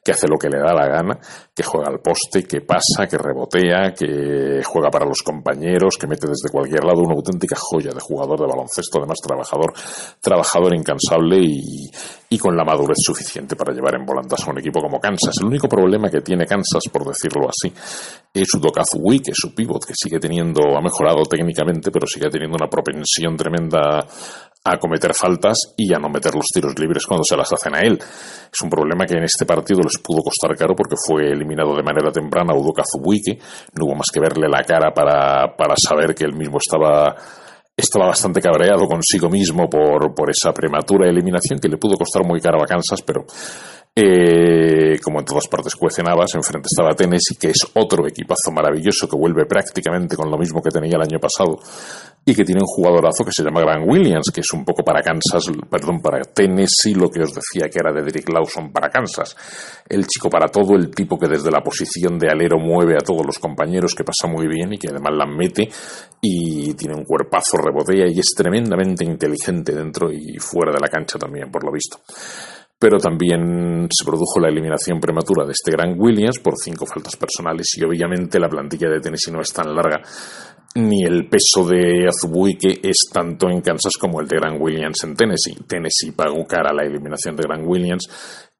que 0.04 0.14
hace 0.14 0.28
lo 0.28 0.38
que 0.38 0.50
le 0.50 0.58
da 0.58 0.74
la 0.74 0.88
gana, 0.88 1.20
que 1.54 1.62
juega 1.62 1.90
al 1.90 2.00
poste, 2.00 2.44
que 2.44 2.62
pasa, 2.62 3.06
que 3.08 3.18
rebotea, 3.18 3.94
que 3.94 4.64
juega 4.64 4.90
para 4.90 5.06
los 5.06 5.22
compañeros, 5.22 5.96
que 6.00 6.08
mete 6.08 6.28
desde 6.28 6.50
cualquier 6.50 6.84
lado 6.84 7.02
una 7.02 7.14
auténtica 7.14 7.56
joya 7.60 7.92
de 7.94 8.00
jugador 8.00 8.40
de 8.40 8.48
baloncesto, 8.48 8.98
además 8.98 9.18
trabajador, 9.22 9.74
trabajador 10.20 10.76
incansable 10.76 11.38
y, 11.40 11.92
y 12.30 12.38
con 12.38 12.56
la 12.56 12.66
madurez 12.66 12.98
suficiente 13.00 13.56
para 13.56 13.74
llevar 13.74 13.96
en 13.96 14.06
volandas 14.06 14.46
a 14.46 14.52
un 14.52 14.60
equipo 14.60 14.82
como 14.82 15.00
Kansas. 15.00 15.36
El 15.40 15.48
único 15.48 15.68
problema 15.68 16.10
que 16.10 16.22
tiene 16.22 16.46
Kansas, 16.46 16.84
por 16.92 17.06
decirlo 17.06 17.48
así, 17.48 17.74
es 18.34 18.54
Udokazu 18.54 19.00
que 19.24 19.32
es 19.32 19.38
su 19.38 19.56
pivot, 19.56 19.86
que 19.86 19.94
sigue 19.96 20.20
teniendo, 20.20 20.78
ha 20.78 20.82
mejorado 20.82 21.24
técnicamente, 21.24 21.90
pero 21.90 22.06
sigue 22.06 22.30
teniendo 22.30 22.58
una 22.58 22.70
propensión 22.70 23.38
tremenda 23.38 24.06
a 24.64 24.78
cometer 24.78 25.14
faltas 25.14 25.74
y 25.78 25.94
a 25.94 26.00
no 26.00 26.10
meter 26.10 26.36
los 26.36 26.48
tiros 26.54 26.78
libres 26.78 27.06
cuando 27.06 27.24
se 27.24 27.38
las 27.38 27.52
hacen 27.54 27.76
a 27.76 27.80
él. 27.80 27.98
Es 27.98 28.62
un 28.62 28.70
problema 28.70 29.06
que 29.06 29.16
en 29.16 29.24
este 29.24 29.46
partido 29.46 29.80
les 29.82 29.98
pudo 30.00 30.22
costar 30.22 30.58
caro 30.58 30.76
porque 30.76 30.96
fue 30.98 31.32
eliminado 31.32 31.74
de 31.74 31.84
manera 31.84 32.12
temprana 32.12 32.54
Udokazu 32.54 33.00
No 33.00 33.86
hubo 33.86 33.96
más 33.96 34.08
que 34.12 34.20
verle 34.20 34.50
la 34.50 34.64
cara 34.64 34.94
para, 34.94 35.56
para 35.56 35.76
saber 35.78 36.14
que 36.14 36.26
él 36.26 36.34
mismo 36.34 36.58
estaba 36.58 37.16
estaba 37.80 38.08
bastante 38.08 38.42
cabreado 38.42 38.88
consigo 38.88 39.30
mismo 39.30 39.70
por, 39.70 40.16
por 40.16 40.32
esa 40.32 40.52
prematura 40.52 41.08
eliminación 41.08 41.60
que 41.60 41.70
le 41.70 41.78
pudo 41.78 41.96
costar 41.96 42.26
muy 42.26 42.42
caro 42.42 42.58
a 42.62 42.66
Kansas, 42.66 43.04
pero 43.04 43.26
eh, 44.00 45.00
como 45.02 45.20
en 45.20 45.26
todas 45.26 45.48
partes 45.48 45.76
cuecen 45.76 46.08
habas, 46.08 46.36
enfrente 46.36 46.68
estaba 46.72 46.94
Tennessee, 46.94 47.36
que 47.36 47.50
es 47.50 47.66
otro 47.74 48.08
equipazo 48.08 48.52
maravilloso 48.54 49.10
que 49.10 49.18
vuelve 49.18 49.48
prácticamente 49.48 50.16
con 50.16 50.30
lo 50.30 50.38
mismo 50.38 50.62
que 50.62 50.70
tenía 50.70 50.98
el 50.98 51.02
año 51.02 51.20
pasado 51.20 51.58
y 52.24 52.36
que 52.36 52.46
tiene 52.46 52.62
un 52.62 52.68
jugadorazo 52.68 53.26
que 53.26 53.32
se 53.32 53.44
llama 53.44 53.62
Grant 53.62 53.90
Williams, 53.90 54.30
que 54.32 54.42
es 54.42 54.54
un 54.54 54.64
poco 54.64 54.84
para 54.84 55.02
Kansas, 55.02 55.46
perdón, 55.68 56.00
para 56.00 56.22
Tennessee, 56.22 56.94
lo 56.94 57.10
que 57.10 57.24
os 57.24 57.34
decía 57.34 57.70
que 57.72 57.80
era 57.80 57.92
de 57.92 58.04
Derek 58.04 58.30
Lawson 58.30 58.72
para 58.72 58.88
Kansas. 58.90 59.36
El 59.90 60.06
chico 60.06 60.30
para 60.30 60.48
todo, 60.50 60.76
el 60.76 60.92
tipo 60.92 61.18
que 61.18 61.28
desde 61.28 61.50
la 61.50 61.64
posición 61.64 62.20
de 62.20 62.30
alero 62.30 62.60
mueve 62.60 62.98
a 62.98 63.04
todos 63.04 63.26
los 63.26 63.40
compañeros, 63.40 63.96
que 63.96 64.04
pasa 64.04 64.28
muy 64.28 64.48
bien 64.48 64.74
y 64.74 64.78
que 64.78 64.90
además 64.90 65.14
la 65.18 65.26
mete 65.26 65.68
y 66.22 66.76
tiene 66.76 66.94
un 66.94 67.04
cuerpazo, 67.04 67.58
rebotea 67.58 68.06
y 68.08 68.20
es 68.20 68.32
tremendamente 68.38 69.04
inteligente 69.04 69.74
dentro 69.74 70.12
y 70.12 70.38
fuera 70.38 70.72
de 70.72 70.82
la 70.82 70.88
cancha 70.88 71.18
también, 71.18 71.50
por 71.50 71.64
lo 71.64 71.72
visto 71.72 71.98
pero 72.80 72.98
también 72.98 73.88
se 73.92 74.06
produjo 74.06 74.40
la 74.40 74.50
eliminación 74.50 75.00
prematura 75.00 75.46
de 75.46 75.54
este 75.54 75.72
Grant 75.72 75.96
Williams 76.00 76.40
por 76.40 76.54
cinco 76.58 76.86
faltas 76.86 77.16
personales 77.16 77.68
y 77.78 77.84
obviamente 77.84 78.40
la 78.40 78.50
plantilla 78.50 78.90
de 78.90 79.00
Tennessee 79.00 79.32
no 79.32 79.42
es 79.42 79.52
tan 79.52 79.74
larga 79.74 80.02
ni 80.76 81.04
el 81.04 81.28
peso 81.28 81.68
de 81.68 82.08
Azubuike 82.08 82.80
es 82.84 83.10
tanto 83.12 83.50
en 83.50 83.62
Kansas 83.62 83.94
como 84.00 84.22
el 84.22 84.28
de 84.28 84.38
Grant 84.38 84.62
Williams 84.62 85.04
en 85.04 85.16
Tennessee. 85.16 85.58
Tennessee 85.68 86.12
pagó 86.12 86.46
cara 86.46 86.72
la 86.72 86.84
eliminación 86.84 87.36
de 87.36 87.44
Grant 87.44 87.66
Williams 87.66 88.08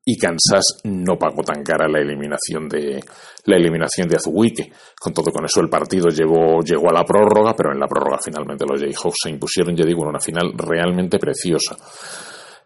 y 0.04 0.18
Kansas 0.18 0.80
no 0.86 1.18
pagó 1.20 1.44
tan 1.44 1.64
cara 1.64 1.88
la 1.88 2.00
eliminación 2.00 2.68
de 2.70 3.04
la 3.46 3.56
eliminación 3.58 4.08
de 4.08 4.16
Azubuike. 4.16 4.72
Con 5.00 5.14
todo 5.14 5.32
con 5.32 5.46
eso 5.46 5.60
el 5.60 5.70
partido 5.70 6.08
llegó 6.08 6.60
a 6.90 6.94
la 6.94 7.04
prórroga, 7.04 7.54
pero 7.56 7.72
en 7.72 7.80
la 7.80 7.88
prórroga 7.88 8.18
finalmente 8.24 8.66
los 8.66 8.80
Jayhawks 8.80 9.18
se 9.24 9.30
impusieron, 9.30 9.76
ya 9.76 9.86
digo, 9.86 10.04
en 10.04 10.10
una 10.10 10.20
final 10.20 10.54
realmente 10.58 11.20
preciosa. 11.20 11.76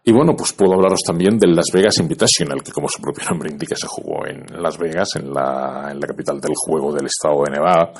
Y 0.04 0.12
bueno, 0.12 0.34
pues 0.36 0.52
puedo 0.52 0.74
hablaros 0.74 1.00
también 1.06 1.38
del 1.38 1.54
Las 1.54 1.66
Vegas 1.72 1.98
Invitational, 1.98 2.60
que 2.62 2.72
como 2.72 2.88
su 2.88 3.00
propio 3.00 3.24
nombre 3.30 3.50
indica 3.50 3.76
se 3.76 3.86
jugó 3.86 4.26
en 4.26 4.60
Las 4.60 4.76
Vegas, 4.76 5.10
en 5.14 5.32
la, 5.32 5.94
capital 6.00 6.40
del 6.40 6.54
juego 6.56 6.92
del 6.92 7.06
estado 7.06 7.44
de 7.44 7.52
Nevada. 7.52 7.92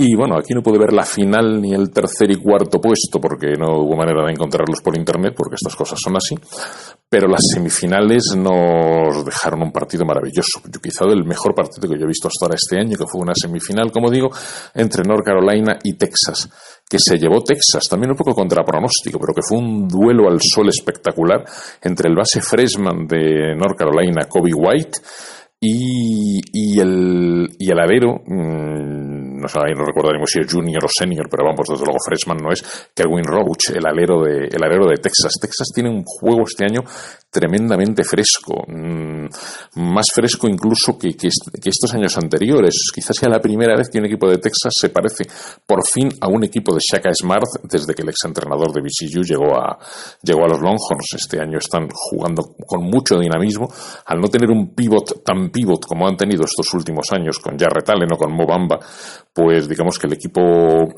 Y 0.00 0.16
bueno, 0.16 0.36
aquí 0.36 0.52
no 0.52 0.62
pude 0.62 0.78
ver 0.78 0.92
la 0.92 1.04
final 1.04 1.60
ni 1.60 1.74
el 1.74 1.90
tercer 1.90 2.30
y 2.30 2.36
cuarto 2.36 2.80
puesto 2.80 3.20
porque 3.20 3.54
no 3.58 3.82
hubo 3.82 3.96
manera 3.96 4.24
de 4.24 4.32
encontrarlos 4.32 4.80
por 4.80 4.96
internet, 4.96 5.34
porque 5.36 5.56
estas 5.56 5.74
cosas 5.76 5.98
son 6.02 6.16
así. 6.16 6.36
Pero 7.08 7.28
las 7.28 7.40
semifinales 7.52 8.34
nos 8.36 9.24
dejaron 9.24 9.62
un 9.62 9.72
partido 9.72 10.04
maravilloso. 10.04 10.60
Yo 10.72 10.80
quizá 10.80 11.04
el 11.04 11.24
mejor 11.24 11.54
partido 11.54 11.88
que 11.88 11.98
yo 11.98 12.04
he 12.04 12.08
visto 12.08 12.28
hasta 12.28 12.46
ahora 12.46 12.56
este 12.56 12.78
año, 12.78 12.96
que 12.96 13.06
fue 13.06 13.20
una 13.20 13.34
semifinal, 13.34 13.90
como 13.90 14.10
digo, 14.10 14.30
entre 14.74 15.02
North 15.02 15.24
Carolina 15.24 15.78
y 15.82 15.96
Texas, 15.96 16.48
que 16.88 16.98
se 16.98 17.18
llevó 17.18 17.42
Texas, 17.42 17.84
también 17.88 18.10
un 18.10 18.16
poco 18.16 18.34
contra 18.34 18.64
pronóstico, 18.64 19.18
pero 19.18 19.34
que 19.34 19.42
fue 19.46 19.58
un 19.58 19.86
duelo 19.86 20.28
al 20.28 20.38
sol 20.40 20.68
espectacular 20.68 21.44
entre 21.82 22.08
el 22.08 22.16
base 22.16 22.40
freshman 22.40 23.06
de 23.06 23.54
North 23.54 23.76
Carolina, 23.76 24.26
Kobe 24.28 24.52
White, 24.54 24.98
y, 25.60 26.38
y, 26.52 26.80
el, 26.80 27.48
y 27.58 27.70
el 27.70 27.78
alero, 27.80 28.22
mmm, 28.24 29.40
no, 29.40 29.48
sé, 29.48 29.58
no 29.76 29.84
recordaremos 29.84 30.30
si 30.30 30.40
es 30.40 30.52
junior 30.52 30.84
o 30.84 30.88
senior, 30.88 31.28
pero 31.28 31.44
vamos, 31.44 31.66
desde 31.68 31.84
luego 31.84 31.98
freshman 32.06 32.38
no 32.38 32.52
es, 32.52 32.90
Kerwin 32.94 33.24
Roach, 33.24 33.70
el 33.74 33.84
alero 33.84 34.22
de, 34.22 34.46
el 34.46 34.62
alero 34.62 34.86
de 34.86 34.96
Texas. 34.96 35.32
Texas 35.40 35.68
tiene 35.74 35.90
un 35.90 36.04
juego 36.04 36.44
este 36.46 36.64
año 36.64 36.80
tremendamente 37.30 38.04
fresco, 38.04 38.64
mm, 38.68 39.26
más 39.78 40.06
fresco 40.12 40.48
incluso 40.48 40.98
que, 40.98 41.16
que, 41.16 41.28
estos 41.28 41.94
años 41.94 42.16
anteriores. 42.18 42.74
Quizás 42.94 43.16
sea 43.16 43.28
la 43.28 43.40
primera 43.40 43.76
vez 43.76 43.88
que 43.88 43.98
un 43.98 44.06
equipo 44.06 44.28
de 44.28 44.38
Texas 44.38 44.72
se 44.78 44.90
parece 44.90 45.24
por 45.66 45.86
fin 45.86 46.08
a 46.20 46.28
un 46.28 46.44
equipo 46.44 46.74
de 46.74 46.80
Shaka 46.80 47.10
Smart 47.14 47.46
desde 47.62 47.94
que 47.94 48.02
el 48.02 48.08
exentrenador 48.08 48.72
de 48.72 48.80
BCU 48.80 49.22
llegó 49.22 49.56
a, 49.56 49.78
llegó 50.22 50.44
a 50.44 50.48
los 50.48 50.60
Longhorns. 50.60 51.14
Este 51.14 51.40
año 51.40 51.58
están 51.58 51.88
jugando 51.92 52.54
con 52.66 52.82
mucho 52.84 53.18
dinamismo. 53.18 53.72
Al 54.06 54.20
no 54.20 54.28
tener 54.28 54.50
un 54.50 54.74
pivot 54.74 55.22
tan 55.24 55.50
pivot 55.50 55.86
como 55.86 56.06
han 56.06 56.16
tenido 56.16 56.44
estos 56.44 56.72
últimos 56.74 57.06
años 57.12 57.38
con 57.38 57.58
Jarrett 57.58 57.88
Allen 57.90 58.12
o 58.12 58.16
con 58.16 58.32
Mobamba, 58.32 58.78
pues 59.38 59.68
digamos 59.68 59.96
que 60.00 60.08
el 60.08 60.14
equipo, 60.14 60.42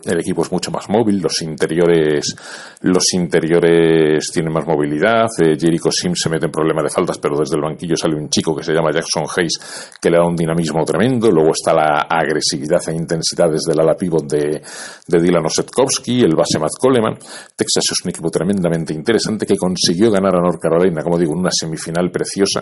el 0.03 0.19
equipo 0.19 0.41
es 0.41 0.51
mucho 0.51 0.71
más 0.71 0.89
móvil, 0.89 1.21
los 1.21 1.43
interiores, 1.43 2.35
los 2.81 3.13
interiores 3.13 4.31
tienen 4.33 4.51
más 4.51 4.67
movilidad, 4.67 5.27
eh, 5.45 5.59
Jericho 5.61 5.91
Sims 5.93 6.21
se 6.23 6.31
mete 6.31 6.47
en 6.47 6.51
problemas 6.51 6.85
de 6.85 6.89
faltas, 6.89 7.19
pero 7.19 7.39
desde 7.39 7.57
el 7.57 7.61
banquillo 7.61 7.97
sale 7.99 8.17
un 8.17 8.31
chico 8.31 8.57
que 8.57 8.65
se 8.65 8.73
llama 8.73 8.93
Jackson 8.95 9.25
Hayes 9.37 9.93
que 10.01 10.09
le 10.09 10.17
da 10.17 10.25
un 10.25 10.35
dinamismo 10.35 10.83
tremendo, 10.87 11.31
luego 11.31 11.51
está 11.51 11.75
la 11.75 12.07
agresividad 12.09 12.81
e 12.89 12.97
intensidad 12.97 13.51
desde 13.51 13.75
el 13.75 13.81
ala 13.81 13.95
pivot 13.95 14.27
de, 14.27 14.63
Dylan 15.07 15.45
Osetkowski, 15.45 16.23
el 16.23 16.35
base 16.35 16.59
Matt 16.59 16.79
Coleman, 16.81 17.19
Texas 17.55 17.85
es 17.93 18.05
un 18.05 18.09
equipo 18.09 18.31
tremendamente 18.31 18.95
interesante 18.95 19.45
que 19.45 19.59
consiguió 19.59 20.11
ganar 20.11 20.35
a 20.37 20.41
North 20.41 20.63
Carolina, 20.63 21.03
como 21.03 21.19
digo, 21.19 21.35
en 21.35 21.41
una 21.41 21.51
semifinal 21.53 22.11
preciosa, 22.11 22.61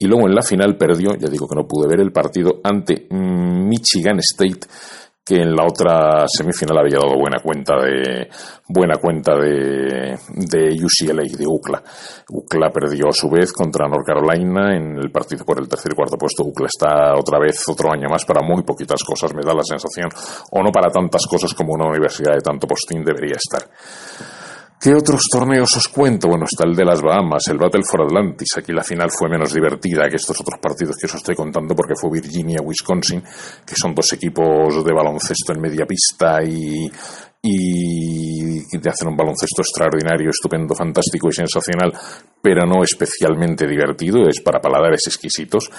y 0.00 0.06
luego 0.06 0.26
en 0.26 0.34
la 0.34 0.42
final 0.42 0.76
perdió, 0.76 1.14
ya 1.14 1.28
digo 1.28 1.46
que 1.46 1.54
no 1.54 1.64
pude 1.64 1.86
ver 1.86 2.00
el 2.00 2.10
partido, 2.10 2.60
ante 2.64 3.06
Michigan 3.12 4.18
State, 4.18 4.66
que 5.24 5.36
en 5.36 5.54
la 5.54 5.64
otra 5.64 6.24
semifinal 6.26 6.78
había 6.78 6.98
dado 6.98 7.16
buena 7.16 7.38
cuenta 7.40 7.76
de 7.76 8.28
buena 8.66 8.96
cuenta 8.96 9.36
de, 9.36 10.18
de 10.28 10.74
UCLA 10.74 11.22
de 11.22 11.46
UCLA. 11.46 11.82
UCLA 12.28 12.70
perdió 12.70 13.08
a 13.08 13.12
su 13.12 13.30
vez 13.30 13.52
contra 13.52 13.86
North 13.86 14.06
Carolina 14.06 14.74
en 14.76 14.98
el 14.98 15.12
partido 15.12 15.44
por 15.44 15.60
el 15.60 15.68
tercer 15.68 15.92
y 15.92 15.94
cuarto 15.94 16.16
puesto. 16.16 16.42
UCLA 16.44 16.66
está 16.66 17.14
otra 17.14 17.38
vez 17.38 17.62
otro 17.68 17.92
año 17.92 18.08
más 18.08 18.24
para 18.24 18.44
muy 18.44 18.62
poquitas 18.64 19.04
cosas, 19.04 19.32
me 19.34 19.42
da 19.42 19.54
la 19.54 19.62
sensación, 19.62 20.08
o 20.50 20.62
no 20.62 20.72
para 20.72 20.90
tantas 20.90 21.26
cosas 21.26 21.54
como 21.54 21.74
una 21.74 21.88
universidad 21.88 22.34
de 22.34 22.40
tanto 22.40 22.66
postín 22.66 23.04
debería 23.04 23.36
estar. 23.36 23.68
¿Qué 24.82 24.92
otros 24.92 25.20
torneos 25.30 25.76
os 25.76 25.86
cuento? 25.86 26.26
Bueno, 26.26 26.44
está 26.44 26.66
el 26.66 26.74
de 26.74 26.84
las 26.84 27.00
Bahamas, 27.00 27.46
el 27.46 27.56
Battle 27.56 27.84
for 27.88 28.02
Atlantis. 28.02 28.48
Aquí 28.56 28.72
la 28.72 28.82
final 28.82 29.10
fue 29.16 29.28
menos 29.28 29.54
divertida 29.54 30.08
que 30.10 30.16
estos 30.16 30.40
otros 30.40 30.58
partidos 30.58 30.96
que 31.00 31.06
os 31.06 31.14
estoy 31.14 31.36
contando 31.36 31.72
porque 31.76 31.94
fue 31.94 32.10
Virginia-Wisconsin, 32.10 33.22
que 33.64 33.76
son 33.76 33.94
dos 33.94 34.12
equipos 34.12 34.84
de 34.84 34.92
baloncesto 34.92 35.52
en 35.52 35.60
media 35.60 35.86
pista 35.86 36.42
y, 36.42 36.90
y 37.42 38.78
te 38.80 38.88
hacen 38.88 39.06
un 39.06 39.16
baloncesto 39.16 39.62
extraordinario, 39.62 40.30
estupendo, 40.30 40.74
fantástico 40.74 41.28
y 41.28 41.32
sensacional, 41.32 41.92
pero 42.42 42.66
no 42.66 42.82
especialmente 42.82 43.68
divertido, 43.68 44.26
es 44.28 44.40
para 44.40 44.60
paladares 44.60 45.02
exquisitos. 45.06 45.70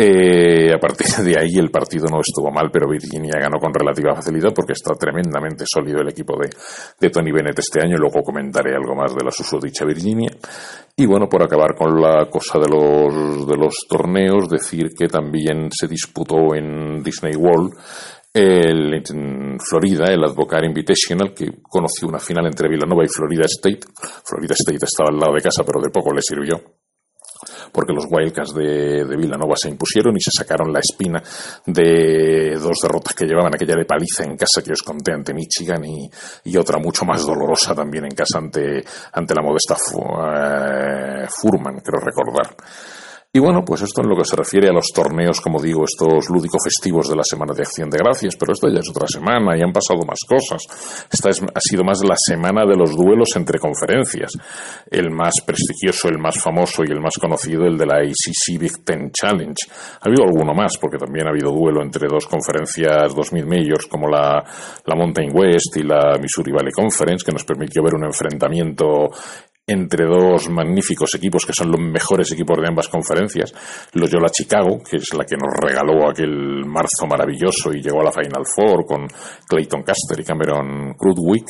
Eh, 0.00 0.72
a 0.72 0.78
partir 0.78 1.08
de 1.24 1.36
ahí 1.36 1.58
el 1.58 1.72
partido 1.72 2.06
no 2.08 2.20
estuvo 2.20 2.52
mal, 2.52 2.70
pero 2.72 2.88
Virginia 2.88 3.32
ganó 3.40 3.58
con 3.58 3.74
relativa 3.74 4.14
facilidad 4.14 4.54
porque 4.54 4.74
está 4.74 4.94
tremendamente 4.94 5.64
sólido 5.66 6.00
el 6.00 6.10
equipo 6.10 6.38
de, 6.38 7.10
Tony 7.10 7.32
Bennett 7.32 7.58
este 7.58 7.82
año. 7.82 7.96
Luego 7.96 8.22
comentaré 8.22 8.76
algo 8.76 8.94
más 8.94 9.12
de 9.12 9.24
la 9.24 9.32
susodicha 9.32 9.84
Virginia. 9.84 10.30
Y 10.94 11.04
bueno, 11.04 11.28
por 11.28 11.42
acabar 11.42 11.74
con 11.74 12.00
la 12.00 12.30
cosa 12.30 12.60
de 12.60 12.68
los, 12.68 13.44
de 13.44 13.56
los 13.56 13.74
torneos, 13.88 14.48
decir 14.48 14.90
que 14.96 15.08
también 15.08 15.68
se 15.72 15.88
disputó 15.88 16.54
en 16.54 17.02
Disney 17.02 17.34
World 17.34 17.72
el, 18.32 18.94
en 18.94 19.58
Florida, 19.58 20.12
el 20.12 20.22
Advocar 20.22 20.64
Invitational, 20.64 21.34
que 21.34 21.60
conoció 21.60 22.06
una 22.06 22.20
final 22.20 22.46
entre 22.46 22.68
Villanova 22.68 23.02
y 23.04 23.08
Florida 23.08 23.46
State. 23.46 23.80
Florida 24.24 24.54
State 24.54 24.84
estaba 24.84 25.10
al 25.10 25.18
lado 25.18 25.34
de 25.34 25.42
casa, 25.42 25.64
pero 25.64 25.80
de 25.80 25.90
poco 25.90 26.12
le 26.12 26.22
sirvió 26.22 26.78
porque 27.72 27.92
los 27.92 28.06
Wildcats 28.08 28.54
de, 28.54 29.04
de 29.04 29.16
Villanova 29.16 29.54
se 29.56 29.68
impusieron 29.68 30.16
y 30.16 30.20
se 30.20 30.30
sacaron 30.30 30.72
la 30.72 30.80
espina 30.80 31.22
de 31.66 32.56
dos 32.58 32.78
derrotas 32.82 33.14
que 33.14 33.26
llevaban, 33.26 33.54
aquella 33.54 33.76
de 33.76 33.84
paliza 33.84 34.24
en 34.24 34.36
casa 34.36 34.62
que 34.64 34.72
os 34.72 34.82
conté 34.82 35.12
ante 35.12 35.34
Michigan 35.34 35.84
y, 35.84 36.56
otra 36.56 36.78
mucho 36.78 37.04
más 37.04 37.24
dolorosa 37.24 37.72
también 37.72 38.06
en 38.06 38.14
casa 38.14 38.38
ante, 38.38 38.84
ante 39.12 39.34
la 39.34 39.42
modesta 39.42 39.74
eh, 39.74 41.26
Furman, 41.28 41.80
creo 41.80 42.00
recordar. 42.00 42.56
Y 43.30 43.40
bueno, 43.40 43.62
pues 43.62 43.82
esto 43.82 44.00
en 44.00 44.08
lo 44.08 44.16
que 44.16 44.24
se 44.24 44.36
refiere 44.36 44.70
a 44.70 44.72
los 44.72 44.86
torneos, 44.86 45.42
como 45.42 45.60
digo, 45.60 45.84
estos 45.84 46.30
lúdico-festivos 46.30 47.10
de 47.10 47.16
la 47.16 47.22
Semana 47.22 47.52
de 47.52 47.60
Acción 47.60 47.90
de 47.90 47.98
Gracias, 47.98 48.36
pero 48.36 48.54
esto 48.54 48.70
ya 48.70 48.80
es 48.80 48.88
otra 48.88 49.06
semana 49.06 49.54
y 49.54 49.60
han 49.60 49.70
pasado 49.70 50.00
más 50.08 50.20
cosas. 50.26 50.62
Esta 51.12 51.28
es, 51.28 51.42
ha 51.42 51.60
sido 51.60 51.84
más 51.84 52.00
la 52.08 52.16
semana 52.16 52.64
de 52.64 52.74
los 52.74 52.96
duelos 52.96 53.28
entre 53.36 53.58
conferencias. 53.58 54.32
El 54.90 55.10
más 55.10 55.34
prestigioso, 55.44 56.08
el 56.08 56.16
más 56.16 56.40
famoso 56.42 56.84
y 56.84 56.90
el 56.90 57.02
más 57.02 57.18
conocido, 57.20 57.66
el 57.66 57.76
de 57.76 57.84
la 57.84 57.96
ACC 57.96 58.58
Big 58.58 58.82
Ten 58.82 59.10
Challenge. 59.12 59.60
Ha 60.00 60.08
habido 60.08 60.24
alguno 60.24 60.54
más, 60.54 60.78
porque 60.78 60.96
también 60.96 61.26
ha 61.26 61.30
habido 61.30 61.52
duelo 61.52 61.82
entre 61.82 62.08
dos 62.08 62.26
conferencias 62.26 63.14
2000 63.14 63.44
majors, 63.44 63.86
como 63.88 64.08
la, 64.08 64.42
la 64.86 64.96
Mountain 64.96 65.32
West 65.34 65.76
y 65.76 65.82
la 65.82 66.16
Missouri 66.18 66.50
Valley 66.50 66.72
Conference, 66.72 67.26
que 67.26 67.32
nos 67.32 67.44
permitió 67.44 67.82
ver 67.82 67.94
un 67.94 68.06
enfrentamiento 68.06 69.10
entre 69.68 70.06
dos 70.06 70.48
magníficos 70.48 71.14
equipos 71.14 71.44
que 71.44 71.52
son 71.52 71.70
los 71.70 71.80
mejores 71.80 72.32
equipos 72.32 72.56
de 72.58 72.68
ambas 72.68 72.88
conferencias, 72.88 73.52
los 73.92 74.10
Yola 74.10 74.30
Chicago, 74.30 74.82
que 74.82 74.96
es 74.96 75.12
la 75.14 75.24
que 75.24 75.36
nos 75.36 75.54
regaló 75.60 76.08
aquel 76.08 76.64
marzo 76.64 77.06
maravilloso 77.06 77.70
y 77.72 77.82
llegó 77.82 78.00
a 78.00 78.04
la 78.04 78.12
Final 78.12 78.44
Four 78.46 78.86
con 78.86 79.06
Clayton 79.46 79.82
Caster 79.82 80.18
y 80.18 80.24
Cameron 80.24 80.94
Crudwick, 80.94 81.46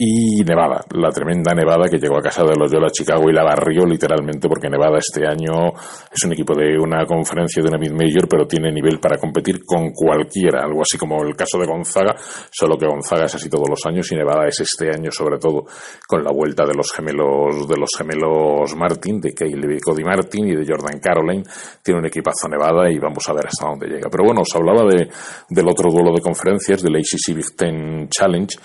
y 0.00 0.44
Nevada, 0.44 0.84
la 0.92 1.10
tremenda 1.10 1.52
Nevada 1.52 1.88
que 1.90 1.98
llegó 1.98 2.18
a 2.18 2.22
casa 2.22 2.44
de 2.44 2.54
los 2.54 2.70
Yola 2.70 2.88
Chicago 2.88 3.28
y 3.28 3.32
la 3.32 3.42
barrió 3.42 3.84
literalmente 3.84 4.48
porque 4.48 4.70
Nevada 4.70 4.98
este 4.98 5.26
año 5.26 5.72
es 5.74 6.24
un 6.24 6.32
equipo 6.32 6.54
de 6.54 6.78
una 6.78 7.04
conferencia 7.04 7.60
de 7.60 7.68
una 7.68 7.78
mid-major 7.78 8.28
pero 8.28 8.46
tiene 8.46 8.70
nivel 8.70 9.00
para 9.00 9.18
competir 9.18 9.64
con 9.66 9.90
cualquiera, 9.90 10.62
algo 10.62 10.82
así 10.82 10.96
como 10.96 11.20
el 11.24 11.34
caso 11.34 11.58
de 11.58 11.66
Gonzaga, 11.66 12.14
solo 12.48 12.78
que 12.78 12.86
Gonzaga 12.86 13.24
es 13.24 13.34
así 13.34 13.50
todos 13.50 13.68
los 13.68 13.84
años 13.86 14.10
y 14.12 14.14
Nevada 14.14 14.46
es 14.46 14.60
este 14.60 14.88
año 14.88 15.10
sobre 15.10 15.36
todo 15.38 15.64
con 16.06 16.22
la 16.22 16.30
vuelta 16.30 16.64
de 16.64 16.74
los 16.74 16.92
gemelos 16.92 17.66
de 17.66 17.76
los 17.76 17.90
gemelos 17.98 18.76
Martin, 18.76 19.20
de 19.20 19.34
Caleb 19.34 19.80
Cody 19.82 20.04
Martin 20.04 20.46
y 20.46 20.54
de 20.54 20.64
Jordan 20.64 21.00
Caroline, 21.00 21.42
tiene 21.82 21.98
un 21.98 22.06
equipazo 22.06 22.48
Nevada 22.48 22.88
y 22.88 23.00
vamos 23.00 23.28
a 23.28 23.32
ver 23.32 23.46
hasta 23.46 23.66
dónde 23.66 23.88
llega. 23.88 24.08
Pero 24.08 24.24
bueno, 24.24 24.42
os 24.42 24.54
hablaba 24.54 24.84
de, 24.84 25.08
del 25.48 25.68
otro 25.68 25.90
duelo 25.90 26.12
de 26.14 26.22
conferencias, 26.22 26.82
del 26.82 26.96
ACC 26.96 27.34
Big 27.34 27.56
Ten 27.56 28.08
Challenge, 28.08 28.56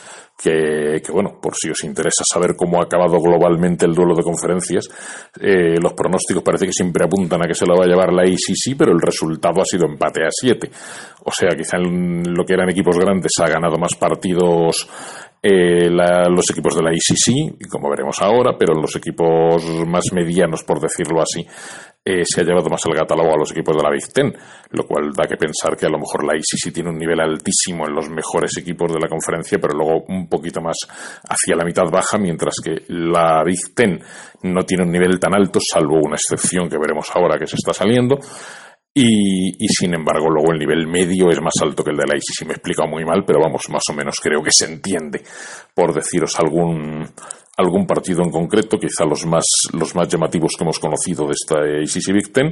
que, 0.41 1.01
bueno, 1.11 1.39
por 1.41 1.55
si 1.55 1.69
os 1.69 1.83
interesa 1.83 2.23
saber 2.25 2.55
cómo 2.55 2.79
ha 2.79 2.85
acabado 2.85 3.19
globalmente 3.19 3.85
el 3.85 3.93
duelo 3.93 4.15
de 4.15 4.23
conferencias, 4.23 4.89
eh, 5.39 5.75
los 5.81 5.93
pronósticos 5.93 6.43
parece 6.43 6.65
que 6.65 6.73
siempre 6.73 7.05
apuntan 7.05 7.43
a 7.43 7.47
que 7.47 7.53
se 7.53 7.65
lo 7.65 7.75
va 7.75 7.85
a 7.85 7.87
llevar 7.87 8.11
la 8.11 8.23
ACC, 8.23 8.75
pero 8.77 8.91
el 8.91 9.01
resultado 9.01 9.61
ha 9.61 9.65
sido 9.65 9.85
empate 9.85 10.23
a 10.23 10.29
7. 10.29 10.69
O 11.25 11.31
sea, 11.31 11.49
quizá 11.55 11.77
en 11.77 12.23
lo 12.33 12.43
que 12.45 12.53
eran 12.53 12.69
equipos 12.69 12.97
grandes 12.97 13.31
ha 13.39 13.47
ganado 13.47 13.77
más 13.77 13.95
partidos 13.95 14.89
eh, 15.41 15.89
los 15.89 16.49
equipos 16.51 16.75
de 16.75 16.83
la 16.83 16.91
ICC, 16.93 17.69
como 17.69 17.89
veremos 17.89 18.21
ahora, 18.21 18.55
pero 18.57 18.73
los 18.73 18.95
equipos 18.95 19.63
más 19.85 20.05
medianos, 20.13 20.63
por 20.63 20.79
decirlo 20.79 21.21
así, 21.21 21.45
eh, 22.05 22.23
se 22.25 22.41
ha 22.41 22.43
llevado 22.43 22.69
más 22.69 22.85
el 22.85 22.95
catálogo 22.95 23.33
a 23.33 23.37
los 23.37 23.51
equipos 23.51 23.77
de 23.77 23.83
la 23.83 23.89
Big 23.89 24.11
Ten, 24.11 24.33
lo 24.71 24.85
cual 24.85 25.13
da 25.13 25.25
que 25.25 25.37
pensar 25.37 25.77
que 25.77 25.85
a 25.85 25.89
lo 25.89 25.97
mejor 25.97 26.25
la 26.25 26.35
ICC 26.35 26.73
tiene 26.73 26.89
un 26.89 26.97
nivel 26.97 27.19
altísimo 27.19 27.87
en 27.87 27.95
los 27.95 28.09
mejores 28.09 28.57
equipos 28.57 28.91
de 28.91 28.99
la 28.99 29.07
conferencia, 29.07 29.57
pero 29.57 29.73
luego 29.73 30.03
un 30.09 30.27
poquito 30.27 30.61
más 30.61 30.75
hacia 31.29 31.55
la 31.55 31.63
mitad 31.63 31.85
baja, 31.89 32.17
mientras 32.17 32.55
que 32.61 32.83
la 32.89 33.41
Big 33.45 33.73
Ten 33.73 33.99
no 34.43 34.63
tiene 34.63 34.83
un 34.83 34.91
nivel 34.91 35.17
tan 35.19 35.33
alto, 35.33 35.59
salvo 35.61 35.99
una 36.03 36.15
excepción 36.15 36.67
que 36.67 36.77
veremos 36.77 37.09
ahora 37.15 37.39
que 37.39 37.47
se 37.47 37.55
está 37.55 37.73
saliendo. 37.73 38.19
Y, 38.95 39.67
sin 39.69 39.95
embargo, 39.95 40.29
luego 40.29 40.51
el 40.51 40.59
nivel 40.59 40.85
medio 40.85 41.31
es 41.31 41.41
más 41.41 41.55
alto 41.63 41.83
que 41.83 41.89
el 41.89 41.97
de 41.97 42.05
la 42.05 42.15
ICC. 42.15 42.45
Me 42.45 42.53
he 42.53 42.57
explicado 42.57 42.87
muy 42.87 43.03
mal, 43.03 43.23
pero 43.25 43.39
vamos, 43.39 43.67
más 43.69 43.81
o 43.89 43.93
menos 43.93 44.17
creo 44.21 44.43
que 44.43 44.51
se 44.51 44.65
entiende, 44.65 45.23
por 45.73 45.95
deciros 45.95 46.39
algún, 46.39 47.09
algún 47.57 47.85
partido 47.85 48.23
en 48.23 48.31
concreto, 48.31 48.79
quizá 48.79 49.05
los 49.05 49.25
más, 49.25 49.45
los 49.73 49.95
más 49.95 50.07
llamativos 50.07 50.53
que 50.57 50.63
hemos 50.63 50.79
conocido 50.79 51.27
de 51.27 51.33
esta 51.33 51.59
ACC 51.59 52.13
Big 52.13 52.33
Ten, 52.33 52.51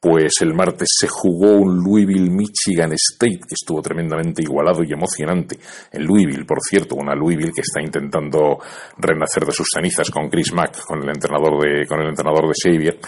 pues 0.00 0.34
el 0.40 0.54
martes 0.54 0.88
se 1.00 1.08
jugó 1.08 1.56
un 1.56 1.82
Louisville 1.82 2.30
Michigan 2.30 2.92
State 2.92 3.40
que 3.40 3.54
estuvo 3.54 3.82
tremendamente 3.82 4.42
igualado 4.42 4.84
y 4.84 4.92
emocionante. 4.92 5.58
En 5.90 6.04
Louisville, 6.04 6.44
por 6.44 6.58
cierto, 6.60 6.94
una 6.94 7.14
Louisville 7.14 7.52
que 7.52 7.62
está 7.62 7.82
intentando 7.82 8.58
renacer 8.98 9.44
de 9.44 9.52
sus 9.52 9.66
cenizas 9.74 10.10
con 10.10 10.28
Chris 10.28 10.52
Mack, 10.52 10.84
con 10.84 11.02
el 11.02 11.08
entrenador 11.08 11.60
de, 11.60 11.86
con 11.86 12.00
el 12.00 12.08
entrenador 12.08 12.46
de 12.46 12.54
Xavier 12.54 12.98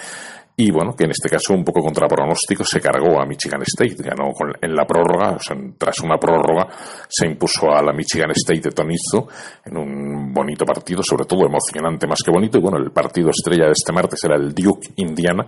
y 0.61 0.73
bueno, 0.73 0.93
que 0.97 1.05
en 1.05 1.13
este 1.13 1.29
caso, 1.29 1.55
un 1.55 1.63
poco 1.63 1.81
contra 1.81 2.09
pronóstico, 2.09 2.65
se 2.65 2.81
cargó 2.81 3.21
a 3.21 3.25
Michigan 3.25 3.63
State. 3.63 4.03
Ganó 4.03 4.33
en 4.61 4.75
la 4.75 4.85
prórroga, 4.85 5.37
o 5.37 5.39
sea, 5.39 5.57
tras 5.79 6.01
una 6.01 6.19
prórroga, 6.19 6.67
se 7.09 7.29
impuso 7.29 7.71
a 7.71 7.81
la 7.81 7.93
Michigan 7.93 8.33
State 8.33 8.63
de 8.63 8.71
Tonizo 8.73 9.29
en 9.65 9.77
un 9.77 10.35
bonito 10.35 10.65
partido, 10.65 11.01
sobre 11.05 11.27
todo 11.27 11.47
emocionante 11.47 12.09
más 12.09 12.19
que 12.25 12.33
bonito. 12.33 12.59
Y 12.59 12.61
bueno, 12.61 12.77
el 12.77 12.91
partido 12.91 13.31
estrella 13.31 13.67
de 13.67 13.73
este 13.73 13.93
martes 13.93 14.25
era 14.25 14.35
el 14.35 14.53
Duke 14.53 14.89
Indiana. 14.97 15.47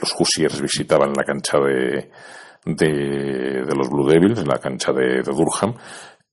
Los 0.00 0.14
Hoosiers 0.16 0.62
visitaban 0.62 1.12
la 1.12 1.24
cancha 1.24 1.58
de, 1.58 2.08
de, 2.64 3.64
de 3.66 3.74
los 3.74 3.88
Blue 3.88 4.06
Devils, 4.06 4.38
en 4.38 4.46
la 4.46 4.58
cancha 4.58 4.92
de, 4.92 5.22
de 5.22 5.32
Durham, 5.32 5.74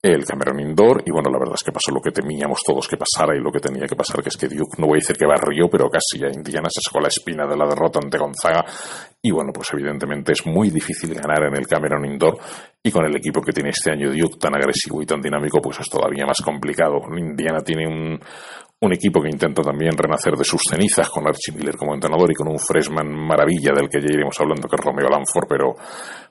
el 0.02 0.24
Cameron 0.24 0.60
Indoor 0.62 1.04
y 1.06 1.12
bueno, 1.12 1.30
la 1.30 1.40
verdad 1.40 1.56
es 1.56 1.64
que 1.64 1.74
pasó 1.74 1.92
lo 1.92 2.00
que 2.00 2.12
temíamos 2.12 2.62
todos 2.66 2.88
que 2.88 2.96
pasara 2.96 3.36
y 3.36 3.42
lo 3.42 3.52
que 3.52 3.60
tenía 3.60 3.86
que 3.86 3.96
pasar, 3.96 4.24
que 4.24 4.30
es 4.30 4.38
que 4.38 4.48
Duke, 4.48 4.78
no 4.78 4.88
voy 4.88 4.98
a 4.98 5.02
decir 5.02 5.18
que 5.18 5.26
barrió, 5.26 5.70
pero 5.70 5.90
casi 5.90 6.24
a 6.24 6.30
Indiana 6.30 6.70
se 6.70 6.82
sacó 6.82 7.02
la 7.02 7.10
espina 7.10 7.46
de 7.46 7.58
la 7.58 7.68
derrota 7.68 8.00
ante 8.02 8.18
Gonzaga 8.18 8.64
y 9.22 9.32
bueno, 9.32 9.52
pues 9.54 9.68
evidentemente 9.74 10.32
es 10.32 10.46
muy 10.46 10.70
difícil 10.70 11.14
ganar 11.14 11.44
en 11.48 11.56
el 11.58 11.68
Cameron 11.68 12.06
Indoor 12.06 12.38
y 12.82 12.92
con 12.92 13.06
el 13.06 13.16
equipo 13.18 13.42
que 13.42 13.52
tiene 13.52 13.72
este 13.72 13.92
año 13.92 14.10
Duke 14.10 14.38
tan 14.40 14.56
agresivo 14.56 15.02
y 15.02 15.06
tan 15.06 15.22
dinámico, 15.22 15.60
pues 15.62 15.82
es 15.82 15.90
todavía 15.90 16.26
más 16.26 16.42
complicado. 16.42 17.02
Indiana 17.18 17.60
tiene 17.60 17.86
un, 17.86 18.18
un 18.82 18.94
equipo 18.94 19.22
que 19.22 19.30
intenta 19.30 19.62
también 19.62 19.92
renacer 19.98 20.36
de 20.36 20.46
sus 20.46 20.62
cenizas 20.70 21.10
con 21.10 21.28
Archie 21.28 21.54
Miller 21.54 21.76
como 21.76 21.94
entrenador 21.94 22.32
y 22.32 22.36
con 22.36 22.48
un 22.48 22.58
freshman 22.58 23.10
maravilla 23.10 23.74
del 23.76 23.90
que 23.90 24.00
ya 24.00 24.14
iremos 24.14 24.40
hablando 24.40 24.70
que 24.70 24.76
es 24.78 24.86
Romeo 24.86 25.10
Lanford, 25.10 25.48
pero 25.50 25.76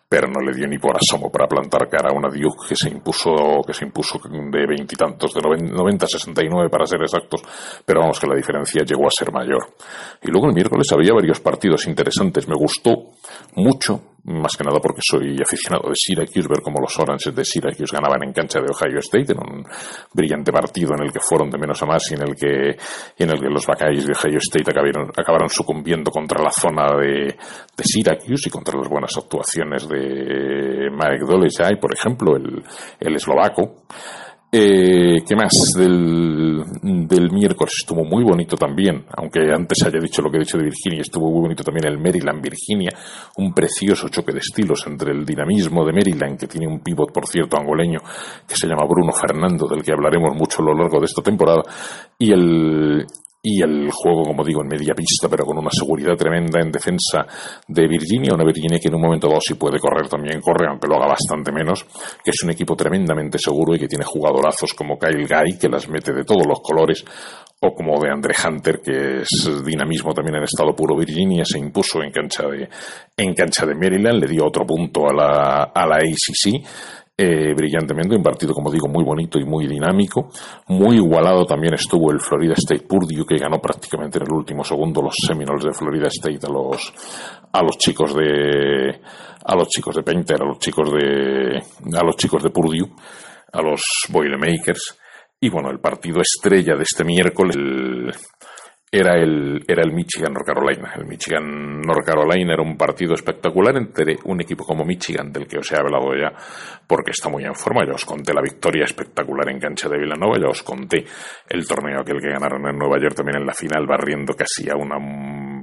pero 0.09 0.26
no 0.26 0.40
le 0.40 0.56
dio 0.56 0.66
ni 0.66 0.78
por 0.78 0.96
asomo 0.96 1.30
para 1.30 1.46
plantar 1.46 1.88
cara 1.88 2.11
a 2.11 2.16
una 2.16 2.28
Duke 2.28 2.68
que 2.68 2.76
se 2.76 2.88
impuso, 2.88 3.61
que 3.66 3.74
se 3.74 3.84
impuso 3.84 4.18
de 4.28 4.66
veintitantos, 4.66 5.34
de 5.34 5.40
90 5.42 6.04
a 6.04 6.09
69 6.09 6.70
para 6.70 6.86
ser 6.86 7.02
exactos, 7.02 7.42
pero 7.84 8.00
vamos 8.00 8.18
que 8.18 8.26
la 8.26 8.34
diferencia 8.34 8.82
llegó 8.84 9.06
a 9.06 9.11
ser 9.11 9.30
mayor. 9.30 9.74
Y 10.22 10.30
luego 10.30 10.46
el 10.46 10.54
miércoles 10.54 10.86
había 10.92 11.12
varios 11.12 11.40
partidos 11.40 11.86
interesantes, 11.86 12.48
me 12.48 12.56
gustó 12.56 13.12
mucho 13.56 14.00
más 14.25 14.57
que 14.57 14.64
nada 14.64 14.79
porque 14.81 15.01
soy 15.03 15.37
aficionado 15.41 15.89
de 15.89 15.95
Syracuse, 15.95 16.49
ver 16.49 16.62
cómo 16.62 16.81
los 16.81 16.99
Oranges 16.99 17.35
de 17.35 17.45
Syracuse 17.45 17.95
ganaban 17.95 18.23
en 18.25 18.33
cancha 18.33 18.61
de 18.61 18.66
Ohio 18.66 18.99
State, 18.99 19.33
en 19.33 19.39
un 19.39 19.64
brillante 20.12 20.53
partido 20.53 20.95
en 20.97 21.05
el 21.05 21.12
que 21.12 21.21
fueron 21.21 21.51
de 21.51 21.59
menos 21.59 21.83
a 21.83 21.87
más 21.87 22.11
y 22.11 22.14
en 22.14 22.23
el 22.23 22.35
que, 22.35 22.77
en 23.16 23.31
el 23.31 23.41
que 23.41 23.49
los 23.49 23.66
Buckeyes 23.66 24.07
de 24.07 24.12
Ohio 24.12 24.39
State 24.39 24.71
acabaron, 24.71 25.11
acabaron 25.16 25.49
sucumbiendo 25.49 26.11
contra 26.11 26.43
la 26.43 26.51
zona 26.51 26.97
de, 26.97 27.37
de 27.77 27.85
Syracuse 27.85 28.49
y 28.49 28.51
contra 28.51 28.79
las 28.79 28.89
buenas 28.89 29.16
actuaciones 29.16 29.89
de 29.89 30.91
Mike 30.91 31.25
Dolezaj, 31.27 31.79
por 31.81 31.95
ejemplo, 31.95 32.37
el, 32.37 32.62
el 33.01 33.16
eslovaco. 33.16 33.85
Eh, 34.51 35.22
¿Qué 35.28 35.36
más? 35.36 35.53
Del, 35.76 36.64
del 37.07 37.30
miércoles 37.30 37.74
estuvo 37.82 38.03
muy 38.03 38.24
bonito 38.24 38.57
también, 38.57 39.05
aunque 39.14 39.40
antes 39.53 39.82
haya 39.84 40.01
dicho 40.01 40.22
lo 40.22 40.30
que 40.30 40.38
he 40.38 40.40
dicho 40.40 40.57
de 40.57 40.64
Virginia, 40.64 41.03
estuvo 41.03 41.30
muy 41.30 41.42
bonito 41.42 41.62
también 41.62 41.86
el 41.86 41.99
Maryland-Virginia, 41.99 42.90
un 43.36 43.53
precioso 43.53 44.09
choque 44.09 44.32
de 44.32 44.38
estilos 44.38 44.86
entre 44.86 45.12
el 45.12 45.26
dinamismo 45.26 45.84
de 45.84 45.92
Maryland, 45.92 46.38
que 46.38 46.46
tiene 46.46 46.66
un 46.66 46.80
pivot, 46.80 47.12
por 47.12 47.26
cierto, 47.26 47.59
angoleño, 47.59 47.99
que 48.46 48.57
se 48.57 48.66
llama 48.66 48.86
Bruno 48.88 49.12
Fernando, 49.12 49.68
del 49.68 49.82
que 49.82 49.92
hablaremos 49.92 50.34
mucho 50.34 50.62
a 50.62 50.64
lo 50.64 50.74
largo 50.74 50.99
de 50.99 51.07
esta 51.07 51.20
temporada, 51.20 51.62
y 52.18 52.32
el, 52.32 53.05
y 53.41 53.62
el 53.62 53.91
juego, 53.93 54.24
como 54.24 54.45
digo, 54.45 54.62
en 54.62 54.68
media 54.68 54.95
pista, 54.95 55.28
pero 55.28 55.45
con 55.45 55.59
una 55.59 55.70
seguridad 55.70 56.16
tremenda 56.16 56.61
en 56.61 56.72
defensa 56.72 57.24
de 57.68 57.86
Virginia, 57.86 58.34
una 58.34 58.45
Virginia 58.45 58.80
que 58.80 58.89
en 58.89 58.97
un 58.97 59.03
momento 59.03 59.28
dado 59.28 59.41
si 59.41 59.55
puede 59.55 59.78
correr 59.78 60.09
también 60.09 60.41
corre, 60.41 60.66
aunque 60.68 60.89
lo 60.89 60.97
haga 60.97 61.09
bastante 61.09 61.53
menos, 61.53 61.84
que 62.24 62.30
es 62.30 62.43
un 62.43 62.51
equipo 62.51 62.74
tremendamente 62.74 63.39
seguro 63.39 63.76
y 63.76 63.78
que 63.78 63.86
tiene 63.86 64.05
jugadorazos 64.05 64.74
como 64.74 64.99
Kyle 64.99 65.26
Guy, 65.26 65.57
que 65.57 65.68
las 65.68 65.89
mete 65.89 66.12
de 66.12 66.24
todos 66.24 66.47
los 66.49 66.59
colores, 66.61 67.05
o 67.61 67.72
como 67.72 68.01
de 68.01 68.11
Andre 68.11 68.34
Hunter, 68.45 68.80
que 68.80 69.20
es 69.22 69.64
dinamismo 69.64 70.12
también 70.12 70.36
en 70.36 70.45
estado 70.45 70.74
puro. 70.74 70.97
Virginia 70.97 71.45
se 71.45 71.59
impuso 71.59 72.03
en 72.03 72.11
cancha 72.11 72.45
de, 72.49 72.68
en 73.16 73.34
cancha 73.34 73.66
de 73.66 73.74
Maryland, 73.74 74.20
le 74.20 74.26
dio 74.26 74.47
otro 74.47 74.66
punto 74.66 75.09
a 75.09 75.14
la, 75.14 75.62
a 75.74 75.86
la 75.86 75.97
ACC 75.97 76.64
eh, 77.21 77.53
brillantemente, 77.53 78.14
un 78.14 78.23
partido, 78.23 78.55
como 78.55 78.71
digo, 78.71 78.87
muy 78.87 79.03
bonito 79.03 79.41
y 79.41 79.45
muy 79.45 79.66
dinámico. 79.66 80.31
Muy 80.69 80.99
igualado 80.99 81.45
también 81.45 81.75
estuvo 81.75 82.12
el 82.12 82.21
Florida 82.21 82.55
State 82.57 82.87
Purdue, 82.87 83.27
que 83.27 83.39
ganó 83.39 83.59
prácticamente 83.59 84.19
en 84.19 84.27
el 84.29 84.33
último 84.33 84.62
segundo 84.62 85.03
los 85.03 85.16
Seminoles 85.27 85.64
de 85.64 85.73
Florida 85.73 86.07
State 86.07 86.47
a 86.47 86.49
los, 86.49 86.93
a 87.53 87.61
los 87.61 87.77
chicos 87.77 88.14
de, 88.14 89.01
a 89.45 89.57
los 89.57 89.66
chicos 89.66 89.97
de 89.97 90.05
Painter, 90.05 90.41
a 90.41 90.47
los 90.47 90.61
chicos 90.61 90.93
de, 90.93 91.57
a 91.59 92.05
los 92.05 92.14
chicos 92.14 92.41
de 92.41 92.51
Purdue, 92.51 92.89
a 93.53 93.62
los 93.62 93.83
Boilermakers. 94.11 94.97
Y 95.41 95.49
bueno, 95.49 95.71
el 95.71 95.81
partido 95.81 96.21
estrella 96.21 96.77
de 96.77 96.85
este 96.85 97.03
miércoles, 97.03 97.57
el, 97.57 98.12
era 98.91 99.14
el, 99.14 99.64
era 99.68 99.82
el 99.82 99.93
Michigan 99.93 100.32
North 100.32 100.47
Carolina. 100.47 100.93
El 100.97 101.07
Michigan 101.07 101.80
North 101.80 102.05
Carolina 102.05 102.55
era 102.55 102.62
un 102.62 102.76
partido 102.76 103.14
espectacular 103.14 103.76
entre 103.76 104.16
un 104.24 104.41
equipo 104.41 104.64
como 104.64 104.84
Michigan, 104.84 105.30
del 105.32 105.47
que 105.47 105.59
os 105.59 105.70
he 105.72 105.76
hablado 105.76 106.14
ya, 106.14 106.32
porque 106.86 107.11
está 107.11 107.28
muy 107.28 107.45
en 107.45 107.55
forma. 107.55 107.84
Ya 107.84 107.93
os 107.93 108.05
conté 108.05 108.32
la 108.32 108.41
victoria 108.41 108.84
espectacular 108.84 109.49
en 109.51 109.61
cancha 109.61 109.89
de 109.89 109.99
Villanova, 109.99 110.39
ya 110.39 110.49
os 110.49 110.62
conté 110.62 111.05
el 111.49 111.66
torneo 111.66 112.01
aquel 112.01 112.20
que 112.20 112.30
ganaron 112.30 112.66
en 112.66 112.78
Nueva 112.78 112.99
York 112.99 113.14
también 113.14 113.39
en 113.39 113.47
la 113.47 113.55
final, 113.55 113.86
barriendo 113.86 114.34
casi 114.34 114.70
a 114.70 114.76
una 114.76 114.97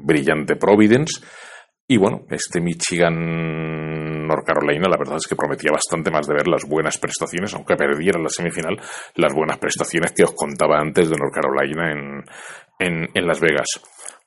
brillante 0.03 0.55
Providence. 0.55 1.26
Y 1.88 1.97
bueno, 1.97 2.26
este 2.30 2.61
Michigan 2.61 4.28
North 4.28 4.45
Carolina, 4.45 4.88
la 4.89 4.97
verdad 4.97 5.17
es 5.17 5.28
que 5.28 5.36
prometía 5.36 5.71
bastante 5.71 6.09
más 6.09 6.28
de 6.28 6.34
ver 6.34 6.47
las 6.47 6.65
buenas 6.67 6.97
prestaciones, 6.97 7.53
aunque 7.53 7.76
perdiera 7.76 8.19
la 8.19 8.30
semifinal, 8.30 8.80
las 9.15 9.34
buenas 9.34 9.59
prestaciones 9.59 10.11
que 10.11 10.23
os 10.23 10.34
contaba 10.34 10.80
antes 10.80 11.09
de 11.09 11.15
North 11.15 11.34
Carolina 11.34 11.91
en, 11.91 12.23
en, 12.80 13.09
en 13.13 13.28
Las 13.28 13.39
Vegas. 13.39 13.67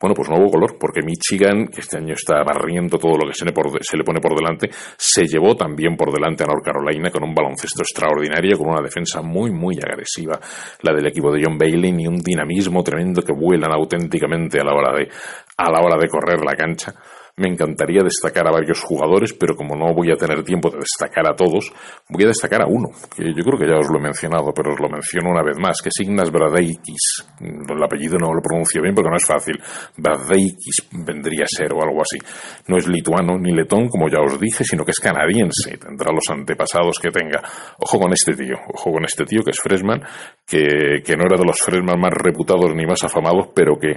Bueno, 0.01 0.15
pues 0.15 0.29
hubo 0.29 0.49
color, 0.49 0.79
porque 0.79 1.03
Michigan, 1.03 1.67
que 1.67 1.81
este 1.81 1.97
año 1.97 2.15
está 2.15 2.45
barriendo 2.45 2.99
todo 2.99 3.17
lo 3.19 3.27
que 3.27 3.35
se 3.35 3.45
le, 3.45 3.53
por, 3.53 3.85
se 3.85 3.97
le 3.97 4.05
pone 4.05 4.21
por 4.21 4.33
delante, 4.37 4.71
se 4.97 5.27
llevó 5.27 5.57
también 5.57 5.97
por 5.97 6.13
delante 6.13 6.45
a 6.45 6.47
North 6.47 6.65
Carolina 6.65 7.11
con 7.11 7.25
un 7.25 7.35
baloncesto 7.35 7.83
extraordinario, 7.83 8.57
con 8.57 8.69
una 8.69 8.81
defensa 8.81 9.23
muy, 9.23 9.51
muy 9.51 9.77
agresiva, 9.77 10.39
la 10.83 10.93
del 10.93 11.09
equipo 11.09 11.33
de 11.33 11.43
John 11.45 11.59
Bailey, 11.59 11.93
y 11.99 12.07
un 12.07 12.19
dinamismo 12.19 12.85
tremendo 12.85 13.23
que 13.23 13.33
vuelan 13.33 13.73
auténticamente 13.73 14.61
a 14.61 14.65
la 14.65 14.73
hora 14.73 14.97
de, 14.97 15.09
a 15.57 15.69
la 15.69 15.81
hora 15.81 15.97
de 16.01 16.09
correr 16.09 16.45
la 16.45 16.55
cancha. 16.55 16.95
Me 17.39 17.49
encantaría 17.49 18.03
destacar 18.03 18.47
a 18.49 18.53
varios 18.53 18.81
jugadores, 18.83 19.33
pero 19.33 19.55
como 19.57 19.77
no 19.77 19.95
voy 19.95 20.11
a 20.11 20.17
tener 20.17 20.43
tiempo 20.43 20.71
de 20.71 20.79
destacar 20.79 21.27
a 21.29 21.37
todos, 21.37 21.73
voy 22.09 22.25
a 22.25 22.29
destacar 22.29 22.63
a 22.63 22.67
uno, 22.67 22.89
que 23.15 23.25
yo 23.25 23.45
creo 23.45 23.59
que 23.59 23.67
ya 23.67 23.79
os 23.79 23.89
lo 23.89 23.99
he 23.99 24.03
mencionado, 24.03 24.53
pero 24.55 24.73
os 24.73 24.81
lo 24.81 24.89
menciono 24.89 25.31
una 25.31 25.43
vez 25.43 25.57
más, 25.59 25.81
que 25.81 25.89
es 25.89 26.01
Ignas 26.01 26.31
Bradeikis. 26.31 27.25
El 27.41 27.83
apellido 27.83 28.19
no 28.19 28.33
lo 28.35 28.43
pronuncio 28.43 28.83
bien 28.83 28.95
porque 28.95 29.11
no 29.11 29.17
es 29.17 29.27
fácil. 29.27 29.59
Bradeikis 29.97 30.89
vendría 30.93 31.45
a 31.45 31.49
ser 31.49 31.73
o 31.73 31.83
algo 31.83 32.03
así. 32.03 32.19
No 32.67 32.77
es 32.77 32.89
lituano 32.89 33.39
ni 33.39 33.53
letón, 33.53 33.89
como 33.89 34.09
ya 34.09 34.21
os 34.21 34.39
dije, 34.41 34.65
sino 34.65 34.85
que 34.85 34.91
es 34.91 35.01
canadiense. 35.01 35.79
Tendrá 35.79 36.13
los 36.13 36.29
antepasados 36.31 36.99
que 36.99 37.11
tenga. 37.11 37.43
Ojo 37.79 37.99
con 37.99 38.13
este 38.13 38.35
tío, 38.35 38.57
ojo 38.75 38.93
con 38.93 39.05
este 39.05 39.25
tío 39.25 39.43
que 39.43 39.51
es 39.51 39.61
freshman, 39.61 40.01
que, 40.47 41.03
que 41.05 41.17
no 41.17 41.25
era 41.27 41.39
de 41.39 41.45
los 41.45 41.61
freshman 41.61 42.01
más 42.01 42.13
reputados 42.13 42.75
ni 42.75 42.87
más 42.87 43.05
afamados, 43.05 43.49
pero 43.55 43.79
que 43.79 43.95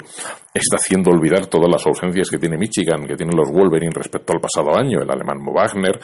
está 0.53 0.75
haciendo 0.77 1.11
olvidar 1.11 1.47
todas 1.47 1.69
las 1.71 1.85
ausencias 1.85 2.29
que 2.29 2.37
tiene 2.37 2.57
Michigan, 2.57 3.05
que 3.07 3.15
tiene 3.15 3.30
los 3.35 3.51
Wolverine 3.51 3.93
respecto 3.93 4.33
al 4.33 4.39
pasado 4.39 4.77
año, 4.77 5.01
el 5.01 5.09
alemán 5.09 5.39
Mo 5.41 5.53
Wagner, 5.53 5.99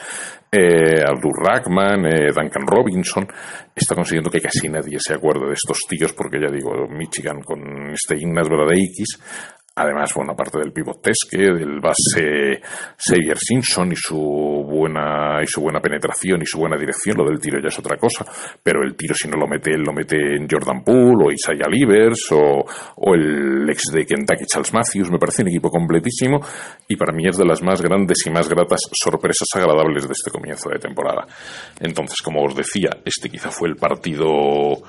eh, 0.50 1.02
Ardur 1.02 1.44
Rackman, 1.44 2.06
eh, 2.06 2.32
Duncan 2.34 2.66
Robinson, 2.66 3.26
está 3.74 3.94
consiguiendo 3.94 4.30
que 4.30 4.40
casi 4.40 4.68
nadie 4.68 4.98
se 5.00 5.14
acuerde 5.14 5.46
de 5.46 5.54
estos 5.54 5.78
tíos, 5.88 6.12
porque 6.12 6.40
ya 6.40 6.50
digo, 6.50 6.70
Michigan 6.88 7.42
con 7.42 7.90
este 7.92 8.16
Ignaz 8.16 8.48
X 8.48 9.18
Además, 9.78 10.12
bueno, 10.12 10.32
aparte 10.32 10.58
del 10.58 10.72
pivot 10.72 11.00
Teske, 11.00 11.38
del 11.38 11.78
base 11.78 12.60
Xavier 12.98 13.38
Simpson 13.38 13.92
y 13.92 13.96
su 13.96 14.18
buena 14.18 15.40
y 15.40 15.46
su 15.46 15.60
buena 15.60 15.80
penetración 15.80 16.42
y 16.42 16.46
su 16.46 16.58
buena 16.58 16.76
dirección, 16.76 17.16
lo 17.16 17.24
del 17.24 17.38
tiro 17.38 17.60
ya 17.62 17.68
es 17.68 17.78
otra 17.78 17.96
cosa, 17.96 18.26
pero 18.60 18.82
el 18.82 18.96
tiro 18.96 19.14
si 19.14 19.28
no 19.28 19.36
lo 19.36 19.46
mete 19.46 19.70
él, 19.70 19.82
lo 19.82 19.92
mete 19.92 20.16
en 20.16 20.48
Jordan 20.50 20.82
Poole 20.82 21.26
o 21.26 21.30
Isaiah 21.30 21.68
Livers 21.68 22.26
o, 22.32 22.64
o 22.96 23.14
el 23.14 23.70
ex 23.70 23.82
de 23.92 24.04
Kentucky 24.04 24.46
Charles 24.46 24.74
Matthews, 24.74 25.12
me 25.12 25.18
parece 25.18 25.42
un 25.42 25.48
equipo 25.48 25.70
completísimo 25.70 26.40
y 26.88 26.96
para 26.96 27.12
mí 27.12 27.28
es 27.28 27.36
de 27.36 27.44
las 27.44 27.62
más 27.62 27.80
grandes 27.80 28.18
y 28.26 28.30
más 28.30 28.48
gratas 28.48 28.80
sorpresas 28.92 29.46
agradables 29.54 30.08
de 30.08 30.12
este 30.12 30.32
comienzo 30.32 30.70
de 30.70 30.80
temporada. 30.80 31.24
Entonces, 31.78 32.20
como 32.20 32.42
os 32.42 32.56
decía, 32.56 32.90
este 33.04 33.30
quizá 33.30 33.52
fue 33.52 33.68
el 33.68 33.76
partido 33.76 34.82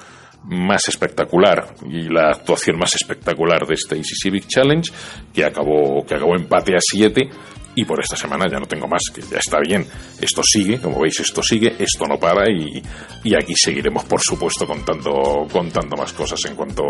más 0.46 0.88
espectacular 0.88 1.76
y 1.86 2.10
la 2.10 2.30
actuación 2.32 2.78
más 2.78 2.96
espectacular 2.96 3.66
de 3.68 3.76
este 3.76 3.98
Easy 3.98 4.16
Civic 4.16 4.48
Challenge, 4.48 4.92
que 5.34 5.46
acabó, 5.46 6.06
que 6.06 6.16
acabó 6.16 6.36
empate 6.36 6.76
a 6.76 6.80
7 6.80 7.30
y 7.76 7.86
por 7.86 8.00
esta 8.02 8.16
semana 8.16 8.46
ya 8.52 8.60
no 8.60 8.66
tengo 8.66 8.88
más, 8.88 9.02
que 9.14 9.22
ya 9.22 9.38
está 9.38 9.60
bien. 9.60 9.86
Esto 10.20 10.42
sigue, 10.44 10.80
como 10.80 11.00
veis, 11.00 11.20
esto 11.20 11.42
sigue, 11.42 11.76
esto 11.80 12.06
no 12.06 12.18
para 12.18 12.50
y, 12.52 12.82
y 13.24 13.36
aquí 13.36 13.54
seguiremos, 13.56 14.04
por 14.06 14.20
supuesto, 14.22 14.68
contando, 14.68 15.48
contando 15.52 15.96
más 15.96 16.12
cosas 16.14 16.44
en 16.46 16.56
cuanto, 16.56 16.84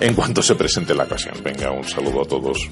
en 0.00 0.14
cuanto 0.14 0.42
se 0.42 0.54
presente 0.54 0.94
la 0.94 1.04
ocasión. 1.04 1.36
Venga, 1.44 1.70
un 1.70 1.84
saludo 1.84 2.22
a 2.22 2.24
todos. 2.24 2.68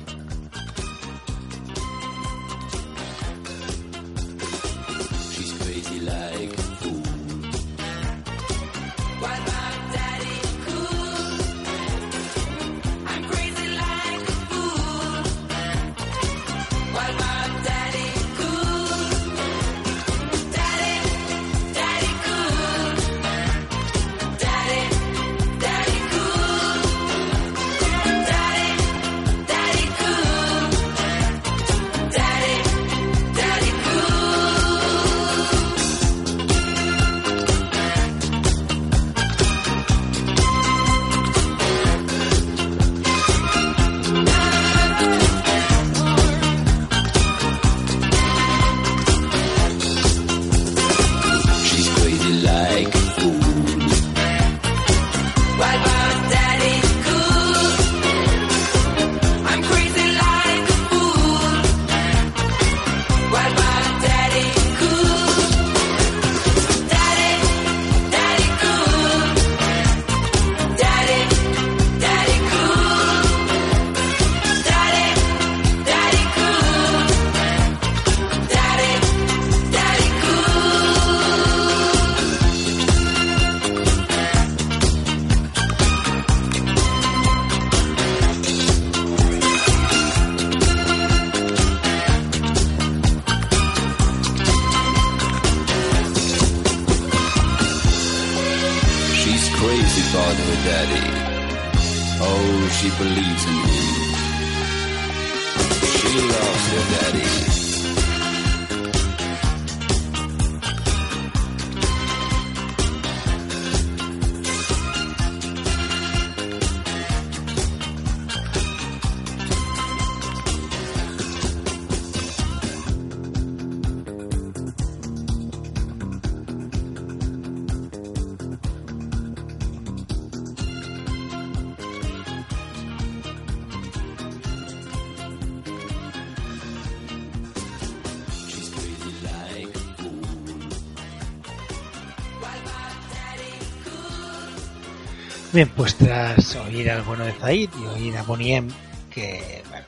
Bien, 145.55 145.69
pues 145.69 145.95
tras 145.95 146.57
oír 146.57 146.91
al 146.91 147.03
bueno 147.03 147.25
de 147.25 147.31
Zaid 147.31 147.71
y 147.81 147.87
oír 147.87 148.17
a 148.17 148.25
Boniem, 148.25 148.69
que 149.09 149.63
bueno, 149.71 149.87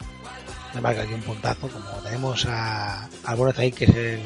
me 0.72 0.80
marca 0.80 1.02
aquí 1.02 1.12
un 1.12 1.22
puntazo, 1.22 1.68
como 1.68 1.90
tenemos 2.04 2.46
a, 2.46 3.08
al 3.24 3.36
bueno 3.36 3.50
de 3.50 3.56
Zaid, 3.56 3.74
que 3.74 3.84
es 3.86 4.20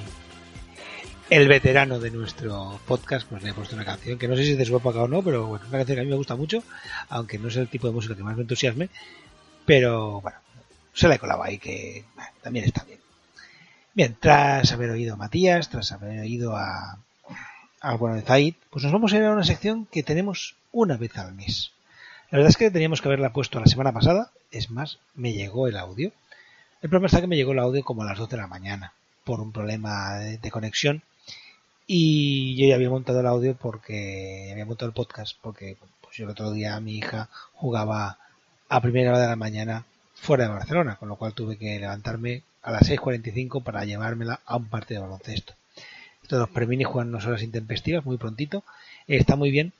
el, 1.30 1.48
veterano 1.48 1.98
de 1.98 2.10
nuestro 2.10 2.78
podcast, 2.86 3.26
pues 3.26 3.42
le 3.42 3.48
he 3.48 3.54
puesto 3.54 3.74
una 3.74 3.86
canción 3.86 4.18
que 4.18 4.28
no 4.28 4.36
sé 4.36 4.44
si 4.44 4.52
es 4.52 4.58
de 4.58 4.66
su 4.66 4.76
época 4.76 4.98
o 4.98 5.08
no, 5.08 5.22
pero 5.22 5.46
bueno, 5.46 5.64
una 5.66 5.78
canción 5.78 5.96
que 5.96 6.00
a 6.02 6.04
mí 6.04 6.10
me 6.10 6.16
gusta 6.16 6.36
mucho, 6.36 6.62
aunque 7.08 7.38
no 7.38 7.48
es 7.48 7.56
el 7.56 7.68
tipo 7.68 7.86
de 7.86 7.94
música 7.94 8.14
que 8.14 8.22
más 8.22 8.36
me 8.36 8.42
entusiasme, 8.42 8.90
pero 9.64 10.20
bueno, 10.20 10.36
se 10.92 11.08
la 11.08 11.14
he 11.14 11.18
colado 11.18 11.42
ahí, 11.42 11.56
que 11.56 12.04
también 12.42 12.66
está 12.66 12.84
bien. 12.84 13.00
Bien, 13.94 14.14
tras 14.20 14.70
haber 14.72 14.90
oído 14.90 15.14
a 15.14 15.16
Matías, 15.16 15.70
tras 15.70 15.90
haber 15.92 16.20
oído 16.20 16.54
a, 16.54 16.98
al 17.80 17.96
bueno 17.96 18.16
de 18.16 18.22
Zaid, 18.22 18.56
pues 18.68 18.84
nos 18.84 18.92
vamos 18.92 19.14
a 19.14 19.16
ir 19.16 19.22
a 19.22 19.32
una 19.32 19.44
sección 19.44 19.86
que 19.86 20.02
tenemos 20.02 20.59
una 20.72 20.96
vez 20.96 21.16
al 21.18 21.34
mes. 21.34 21.72
La 22.30 22.38
verdad 22.38 22.50
es 22.50 22.56
que 22.56 22.70
teníamos 22.70 23.00
que 23.00 23.08
haberla 23.08 23.32
puesto 23.32 23.58
la 23.58 23.66
semana 23.66 23.92
pasada, 23.92 24.30
es 24.50 24.70
más, 24.70 24.98
me 25.14 25.32
llegó 25.32 25.66
el 25.66 25.76
audio. 25.76 26.12
El 26.82 26.88
problema 26.88 27.06
está 27.06 27.20
que 27.20 27.26
me 27.26 27.36
llegó 27.36 27.52
el 27.52 27.58
audio 27.58 27.82
como 27.84 28.02
a 28.02 28.06
las 28.06 28.18
12 28.18 28.36
de 28.36 28.42
la 28.42 28.46
mañana, 28.46 28.92
por 29.24 29.40
un 29.40 29.52
problema 29.52 30.14
de, 30.18 30.50
conexión. 30.50 31.02
Y 31.86 32.56
yo 32.56 32.68
ya 32.68 32.76
había 32.76 32.88
montado 32.88 33.20
el 33.20 33.26
audio 33.26 33.56
porque 33.56 34.48
había 34.52 34.64
montado 34.64 34.88
el 34.88 34.94
podcast, 34.94 35.36
porque 35.42 35.76
pues 36.00 36.16
yo 36.16 36.24
el 36.24 36.30
otro 36.30 36.52
día 36.52 36.78
mi 36.80 36.96
hija 36.96 37.28
jugaba 37.52 38.18
a 38.68 38.80
primera 38.80 39.10
hora 39.10 39.22
de 39.22 39.28
la 39.28 39.36
mañana 39.36 39.84
fuera 40.14 40.44
de 40.44 40.50
Barcelona, 40.50 40.96
con 40.96 41.08
lo 41.08 41.16
cual 41.16 41.34
tuve 41.34 41.58
que 41.58 41.80
levantarme 41.80 42.44
a 42.62 42.70
las 42.70 42.88
6.45 42.88 43.62
para 43.62 43.84
llevármela 43.84 44.40
a 44.46 44.56
un 44.56 44.68
partido 44.68 45.00
de 45.00 45.08
baloncesto. 45.08 45.54
Esto 46.22 46.36
de 46.36 46.40
los 46.42 46.50
premini 46.50 46.84
juegan 46.84 47.08
unas 47.08 47.26
horas 47.26 47.42
intempestivas 47.42 48.04
muy 48.04 48.18
prontito, 48.18 48.62
está 49.08 49.34
muy 49.34 49.50
bien, 49.50 49.72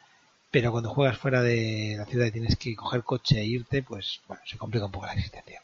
pero 0.51 0.73
cuando 0.73 0.91
juegas 0.91 1.19
fuera 1.19 1.43
de 1.43 1.95
la 1.99 2.07
ciudad 2.07 2.27
y 2.27 2.33
tienes 2.33 2.57
que 2.57 2.75
coger 2.77 3.03
coche 3.03 3.41
e 3.41 3.45
irte, 3.45 3.83
pues 3.83 4.21
bueno, 4.27 4.43
se 4.47 4.59
complica 4.59 4.87
un 4.87 4.93
poco 4.93 5.07
la 5.07 5.13
existencia. 5.15 5.63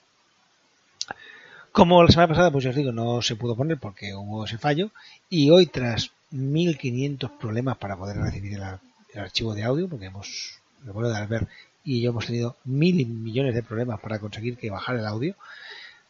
Como 1.73 2.03
la 2.03 2.11
semana 2.11 2.29
pasada, 2.29 2.51
pues 2.51 2.65
ya 2.65 2.71
os 2.71 2.77
digo, 2.77 2.93
no 2.93 3.21
se 3.21 3.37
pudo 3.37 3.55
poner 3.57 3.79
porque 3.79 4.15
hubo 4.15 4.45
ese 4.45 4.59
fallo, 4.59 4.91
y 5.29 5.51
hoy 5.51 5.67
tras 5.67 6.11
1500 6.31 7.31
problemas 7.33 7.77
para 7.77 7.97
poder 7.97 8.17
recibir 8.17 8.55
el, 8.55 8.63
ar- 8.63 8.81
el 9.13 9.21
archivo 9.21 9.55
de 9.55 9.65
audio, 9.65 9.89
porque 9.89 10.07
hemos, 10.07 10.59
el 10.87 10.93
bueno 10.93 11.11
de 11.11 11.17
Albert 11.19 11.49
y 11.85 12.01
yo 12.01 12.11
hemos 12.11 12.27
tenido 12.27 12.57
mil 12.65 13.07
millones 13.07 13.55
de 13.55 13.63
problemas 13.63 14.01
para 14.01 14.19
conseguir 14.19 14.57
que 14.57 14.71
bajar 14.71 14.97
el 14.97 15.07
audio, 15.07 15.35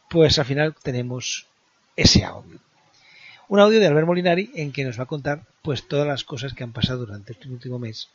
pues 0.09 0.39
al 0.39 0.45
final 0.45 0.73
tenemos 0.81 1.45
ese 1.95 2.23
audio. 2.23 2.59
Un 3.49 3.59
audio 3.59 3.79
de 3.79 3.87
Albert 3.87 4.07
Molinari 4.07 4.51
en 4.55 4.71
que 4.71 4.83
nos 4.85 4.97
va 4.99 5.03
a 5.03 5.07
contar 5.07 5.43
pues 5.61 5.87
todas 5.87 6.07
las 6.07 6.23
cosas 6.23 6.53
que 6.53 6.63
han 6.63 6.71
pasado 6.73 6.99
durante 7.05 7.33
este 7.33 7.49
último 7.49 7.77
mes, 7.77 8.07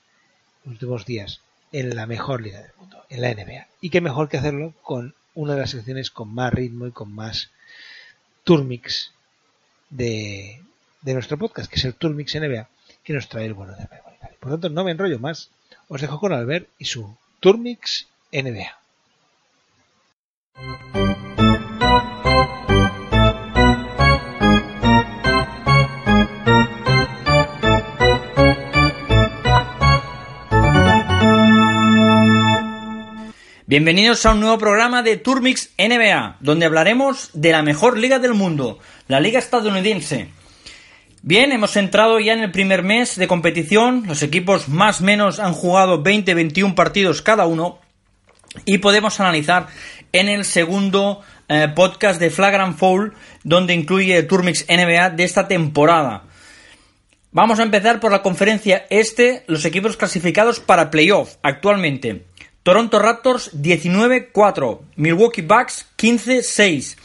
últimos 0.65 1.07
días, 1.07 1.41
en 1.73 1.95
la 1.97 2.07
mejor 2.07 2.43
liga 2.43 2.61
del 2.61 2.73
mundo, 2.79 3.05
en 3.09 3.21
la 3.21 3.35
NBA. 3.35 3.67
Y 3.81 3.91
qué 3.91 4.01
mejor 4.01 4.29
que 4.29 4.37
hacerlo 4.37 4.75
con 4.83 5.15
una 5.35 5.55
de 5.55 5.61
las 5.61 5.71
secciones 5.71 6.11
con 6.11 6.33
más 6.33 6.53
ritmo 6.53 6.87
y 6.87 6.93
con 6.93 7.13
más 7.13 7.51
turmix 8.45 9.13
de, 9.91 10.63
de 11.03 11.15
nuestro 11.15 11.37
podcast, 11.37 11.71
que 11.71 11.79
es 11.79 11.85
el 11.85 11.95
Turmix 11.95 12.35
NBA, 12.35 12.69
que 13.05 13.13
nos 13.13 13.29
trae 13.29 13.47
el 13.47 13.55
bueno 13.55 13.73
de 13.73 13.89
Molinari. 14.05 14.37
Por 14.41 14.51
lo 14.51 14.59
tanto, 14.59 14.71
no 14.71 14.85
me 14.85 14.93
enrollo 14.93 15.19
más, 15.19 15.51
os 15.89 16.01
dejo 16.01 16.19
con 16.19 16.33
Albert 16.33 16.69
y 16.79 16.87
su 16.87 17.17
Turmix 17.41 18.07
NBA. 18.33 18.79
Bienvenidos 33.73 34.27
a 34.27 34.33
un 34.33 34.41
nuevo 34.41 34.59
programa 34.59 35.03
de 35.03 35.17
Turmix 35.17 35.71
NBA, 35.79 36.37
donde 36.41 36.67
hablaremos 36.67 37.31
de 37.33 37.53
la 37.53 37.63
mejor 37.63 37.97
liga 37.97 38.19
del 38.19 38.35
mundo, 38.35 38.79
la 39.09 39.19
liga 39.19 39.39
estadounidense. 39.39 40.29
Bien, 41.23 41.53
hemos 41.53 41.75
entrado 41.79 42.21
ya 42.21 42.35
en 42.35 42.41
el 42.41 42.51
primer 42.51 42.83
mes 42.83 43.17
de 43.17 43.27
competición, 43.27 44.03
los 44.07 44.23
equipos 44.23 44.69
más 44.69 45.01
o 45.01 45.05
menos 45.05 45.41
han 45.41 45.55
jugado 45.55 46.05
20-21 46.05 46.75
partidos 46.75 47.23
cada 47.23 47.47
uno 47.47 47.79
y 48.67 48.77
podemos 48.77 49.19
analizar 49.21 49.69
en 50.13 50.29
el 50.29 50.45
segundo 50.45 51.23
eh, 51.49 51.67
podcast 51.75 52.21
de 52.21 52.29
Flagrant 52.29 52.77
Foul, 52.77 53.15
donde 53.43 53.73
incluye 53.73 54.23
Turmix 54.25 54.67
NBA 54.69 55.09
de 55.09 55.25
esta 55.25 55.49
temporada. 55.49 56.25
Vamos 57.31 57.59
a 57.59 57.63
empezar 57.63 58.01
por 58.01 58.13
la 58.13 58.21
conferencia 58.21 58.85
este, 58.91 59.45
los 59.47 59.65
equipos 59.65 59.97
clasificados 59.97 60.61
para 60.61 60.91
playoff 60.91 61.37
actualmente. 61.43 62.27
Toronto 62.63 62.99
Raptors 62.99 63.51
19-4, 63.55 64.81
Milwaukee 64.97 65.43
Bucks 65.43 65.87
15-6, 65.99 66.97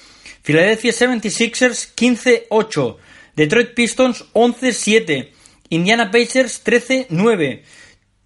Philadelphia 0.44 0.92
76ers 0.92 1.94
15-8, 1.96 2.98
Detroit 3.36 3.74
Pistons 3.74 4.26
11-7, 4.34 5.30
Indiana 5.70 6.12
Pacers 6.12 6.64
13-9, 6.64 7.64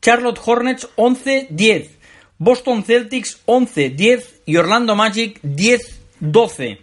Charlotte 0.02 0.42
Hornets 0.44 0.90
11-10, 0.98 1.90
Boston 2.38 2.84
Celtics 2.84 3.40
11-10 3.46 4.24
y 4.46 4.58
Orlando 4.58 4.96
Magic 4.96 5.40
10-12. 5.42 6.80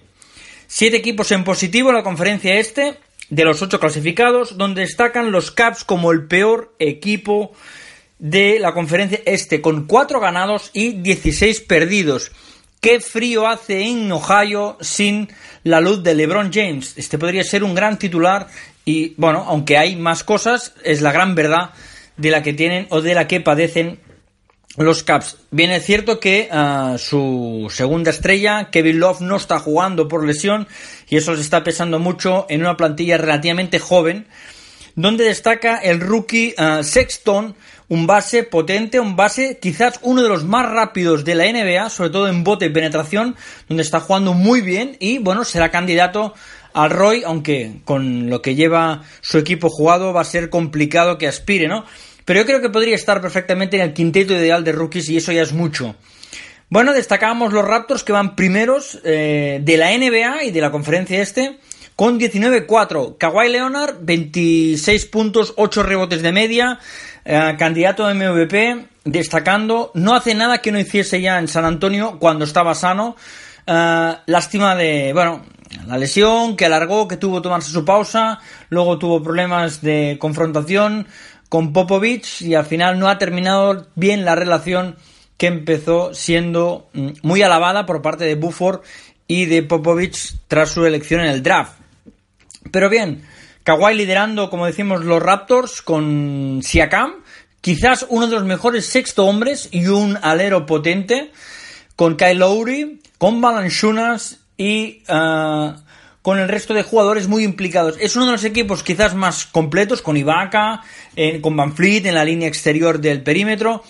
Siete 0.66 0.96
equipos 0.96 1.30
en 1.32 1.44
positivo 1.44 1.90
en 1.90 1.96
la 1.96 2.02
conferencia 2.02 2.58
este, 2.58 2.98
de 3.28 3.44
los 3.44 3.60
ocho 3.60 3.80
clasificados, 3.80 4.56
donde 4.56 4.82
destacan 4.82 5.30
los 5.30 5.50
Caps 5.50 5.84
como 5.84 6.12
el 6.12 6.26
peor 6.26 6.74
equipo 6.78 7.52
de 8.18 8.58
la 8.58 8.72
conferencia 8.72 9.20
este, 9.24 9.60
con 9.60 9.86
4 9.86 10.20
ganados 10.20 10.70
y 10.72 10.92
16 10.92 11.60
perdidos. 11.62 12.32
Qué 12.80 13.00
frío 13.00 13.48
hace 13.48 13.82
en 13.82 14.10
Ohio 14.12 14.76
sin 14.80 15.28
la 15.64 15.80
luz 15.80 16.02
de 16.02 16.14
LeBron 16.14 16.52
James. 16.52 16.94
Este 16.96 17.18
podría 17.18 17.42
ser 17.42 17.64
un 17.64 17.74
gran 17.74 17.98
titular 17.98 18.46
y, 18.84 19.14
bueno, 19.16 19.44
aunque 19.48 19.76
hay 19.76 19.96
más 19.96 20.22
cosas, 20.22 20.74
es 20.84 21.02
la 21.02 21.12
gran 21.12 21.34
verdad 21.34 21.70
de 22.16 22.30
la 22.30 22.42
que 22.42 22.52
tienen 22.52 22.86
o 22.90 23.00
de 23.00 23.14
la 23.14 23.26
que 23.26 23.40
padecen 23.40 24.00
los 24.76 25.02
Caps. 25.02 25.38
Bien 25.50 25.70
es 25.70 25.84
cierto 25.84 26.20
que 26.20 26.48
uh, 26.52 26.98
su 26.98 27.66
segunda 27.70 28.10
estrella, 28.10 28.70
Kevin 28.70 29.00
Love, 29.00 29.22
no 29.22 29.36
está 29.36 29.58
jugando 29.58 30.06
por 30.06 30.24
lesión 30.24 30.68
y 31.08 31.16
eso 31.16 31.32
les 31.32 31.40
está 31.40 31.64
pesando 31.64 31.98
mucho 31.98 32.46
en 32.48 32.60
una 32.60 32.76
plantilla 32.76 33.18
relativamente 33.18 33.78
joven, 33.80 34.28
donde 34.94 35.24
destaca 35.24 35.78
el 35.78 36.00
rookie 36.00 36.54
uh, 36.58 36.82
Sexton, 36.82 37.56
un 37.88 38.06
base 38.06 38.42
potente, 38.42 39.00
un 39.00 39.16
base 39.16 39.58
quizás 39.60 39.98
uno 40.02 40.22
de 40.22 40.28
los 40.28 40.44
más 40.44 40.70
rápidos 40.70 41.24
de 41.24 41.34
la 41.34 41.50
NBA, 41.50 41.88
sobre 41.90 42.10
todo 42.10 42.28
en 42.28 42.44
bote 42.44 42.66
y 42.66 42.70
penetración, 42.70 43.36
donde 43.68 43.82
está 43.82 44.00
jugando 44.00 44.34
muy 44.34 44.60
bien 44.60 44.96
y 45.00 45.18
bueno, 45.18 45.44
será 45.44 45.70
candidato 45.70 46.34
al 46.74 46.90
Roy, 46.90 47.22
aunque 47.24 47.80
con 47.84 48.28
lo 48.28 48.42
que 48.42 48.54
lleva 48.54 49.02
su 49.20 49.38
equipo 49.38 49.68
jugado 49.70 50.12
va 50.12 50.20
a 50.20 50.24
ser 50.24 50.50
complicado 50.50 51.18
que 51.18 51.26
aspire, 51.26 51.66
¿no? 51.66 51.84
Pero 52.24 52.40
yo 52.40 52.46
creo 52.46 52.60
que 52.60 52.68
podría 52.68 52.94
estar 52.94 53.22
perfectamente 53.22 53.76
en 53.76 53.82
el 53.82 53.94
quinteto 53.94 54.34
ideal 54.34 54.62
de 54.62 54.72
rookies 54.72 55.08
y 55.08 55.16
eso 55.16 55.32
ya 55.32 55.42
es 55.42 55.54
mucho. 55.54 55.96
Bueno, 56.68 56.92
destacábamos 56.92 57.54
los 57.54 57.64
Raptors 57.64 58.04
que 58.04 58.12
van 58.12 58.36
primeros 58.36 59.00
eh, 59.02 59.60
de 59.62 59.76
la 59.78 59.96
NBA 59.96 60.44
y 60.44 60.50
de 60.50 60.60
la 60.60 60.70
conferencia 60.70 61.22
este 61.22 61.58
con 61.96 62.20
19-4. 62.20 63.16
Kawhi 63.18 63.48
Leonard, 63.48 63.96
26 64.02 65.06
puntos, 65.06 65.54
8 65.56 65.82
rebotes 65.82 66.22
de 66.22 66.30
media, 66.30 66.78
eh, 67.30 67.56
candidato 67.58 68.06
a 68.06 68.14
MVP, 68.14 68.86
destacando. 69.04 69.90
No 69.92 70.14
hace 70.14 70.34
nada 70.34 70.62
que 70.62 70.72
no 70.72 70.78
hiciese 70.78 71.20
ya 71.20 71.38
en 71.38 71.46
San 71.46 71.66
Antonio 71.66 72.18
cuando 72.18 72.46
estaba 72.46 72.74
sano. 72.74 73.16
Eh, 73.66 74.14
lástima 74.24 74.74
de, 74.74 75.12
bueno, 75.12 75.44
la 75.86 75.98
lesión 75.98 76.56
que 76.56 76.64
alargó, 76.64 77.06
que 77.06 77.18
tuvo 77.18 77.36
que 77.36 77.42
tomarse 77.42 77.70
su 77.70 77.84
pausa, 77.84 78.38
luego 78.70 78.98
tuvo 78.98 79.22
problemas 79.22 79.82
de 79.82 80.16
confrontación 80.18 81.06
con 81.50 81.74
Popovich 81.74 82.40
y 82.40 82.54
al 82.54 82.64
final 82.64 82.98
no 82.98 83.08
ha 83.08 83.18
terminado 83.18 83.88
bien 83.94 84.24
la 84.24 84.34
relación 84.34 84.96
que 85.36 85.48
empezó 85.48 86.14
siendo 86.14 86.88
mm, 86.94 87.08
muy 87.22 87.42
alabada 87.42 87.84
por 87.84 88.00
parte 88.00 88.24
de 88.24 88.36
Buford 88.36 88.80
y 89.26 89.44
de 89.44 89.62
Popovich 89.62 90.34
tras 90.48 90.70
su 90.70 90.86
elección 90.86 91.20
en 91.20 91.26
el 91.26 91.42
draft. 91.42 91.74
Pero 92.72 92.88
bien, 92.88 93.22
Kawhi 93.68 93.96
liderando, 93.96 94.48
como 94.48 94.64
decimos, 94.64 95.04
los 95.04 95.22
Raptors 95.22 95.82
con 95.82 96.60
Siakam, 96.62 97.16
quizás 97.60 98.06
uno 98.08 98.26
de 98.26 98.32
los 98.32 98.46
mejores 98.46 98.86
sexto 98.86 99.26
hombres 99.26 99.68
y 99.70 99.88
un 99.88 100.18
alero 100.22 100.64
potente, 100.64 101.32
con 101.94 102.16
Kyle 102.16 102.38
Lowry, 102.38 103.02
con 103.18 103.42
Valanciunas 103.42 104.38
y 104.56 105.02
uh, 105.10 105.74
con 106.22 106.38
el 106.38 106.48
resto 106.48 106.72
de 106.72 106.82
jugadores 106.82 107.28
muy 107.28 107.44
implicados. 107.44 107.98
Es 108.00 108.16
uno 108.16 108.24
de 108.24 108.32
los 108.32 108.44
equipos 108.44 108.82
quizás 108.82 109.14
más 109.14 109.44
completos, 109.44 110.00
con 110.00 110.16
Ibaka, 110.16 110.80
con 111.42 111.54
Van 111.54 111.76
Fleet 111.76 112.06
en 112.06 112.14
la 112.14 112.24
línea 112.24 112.48
exterior 112.48 112.98
del 112.98 113.22
perímetro. 113.22 113.84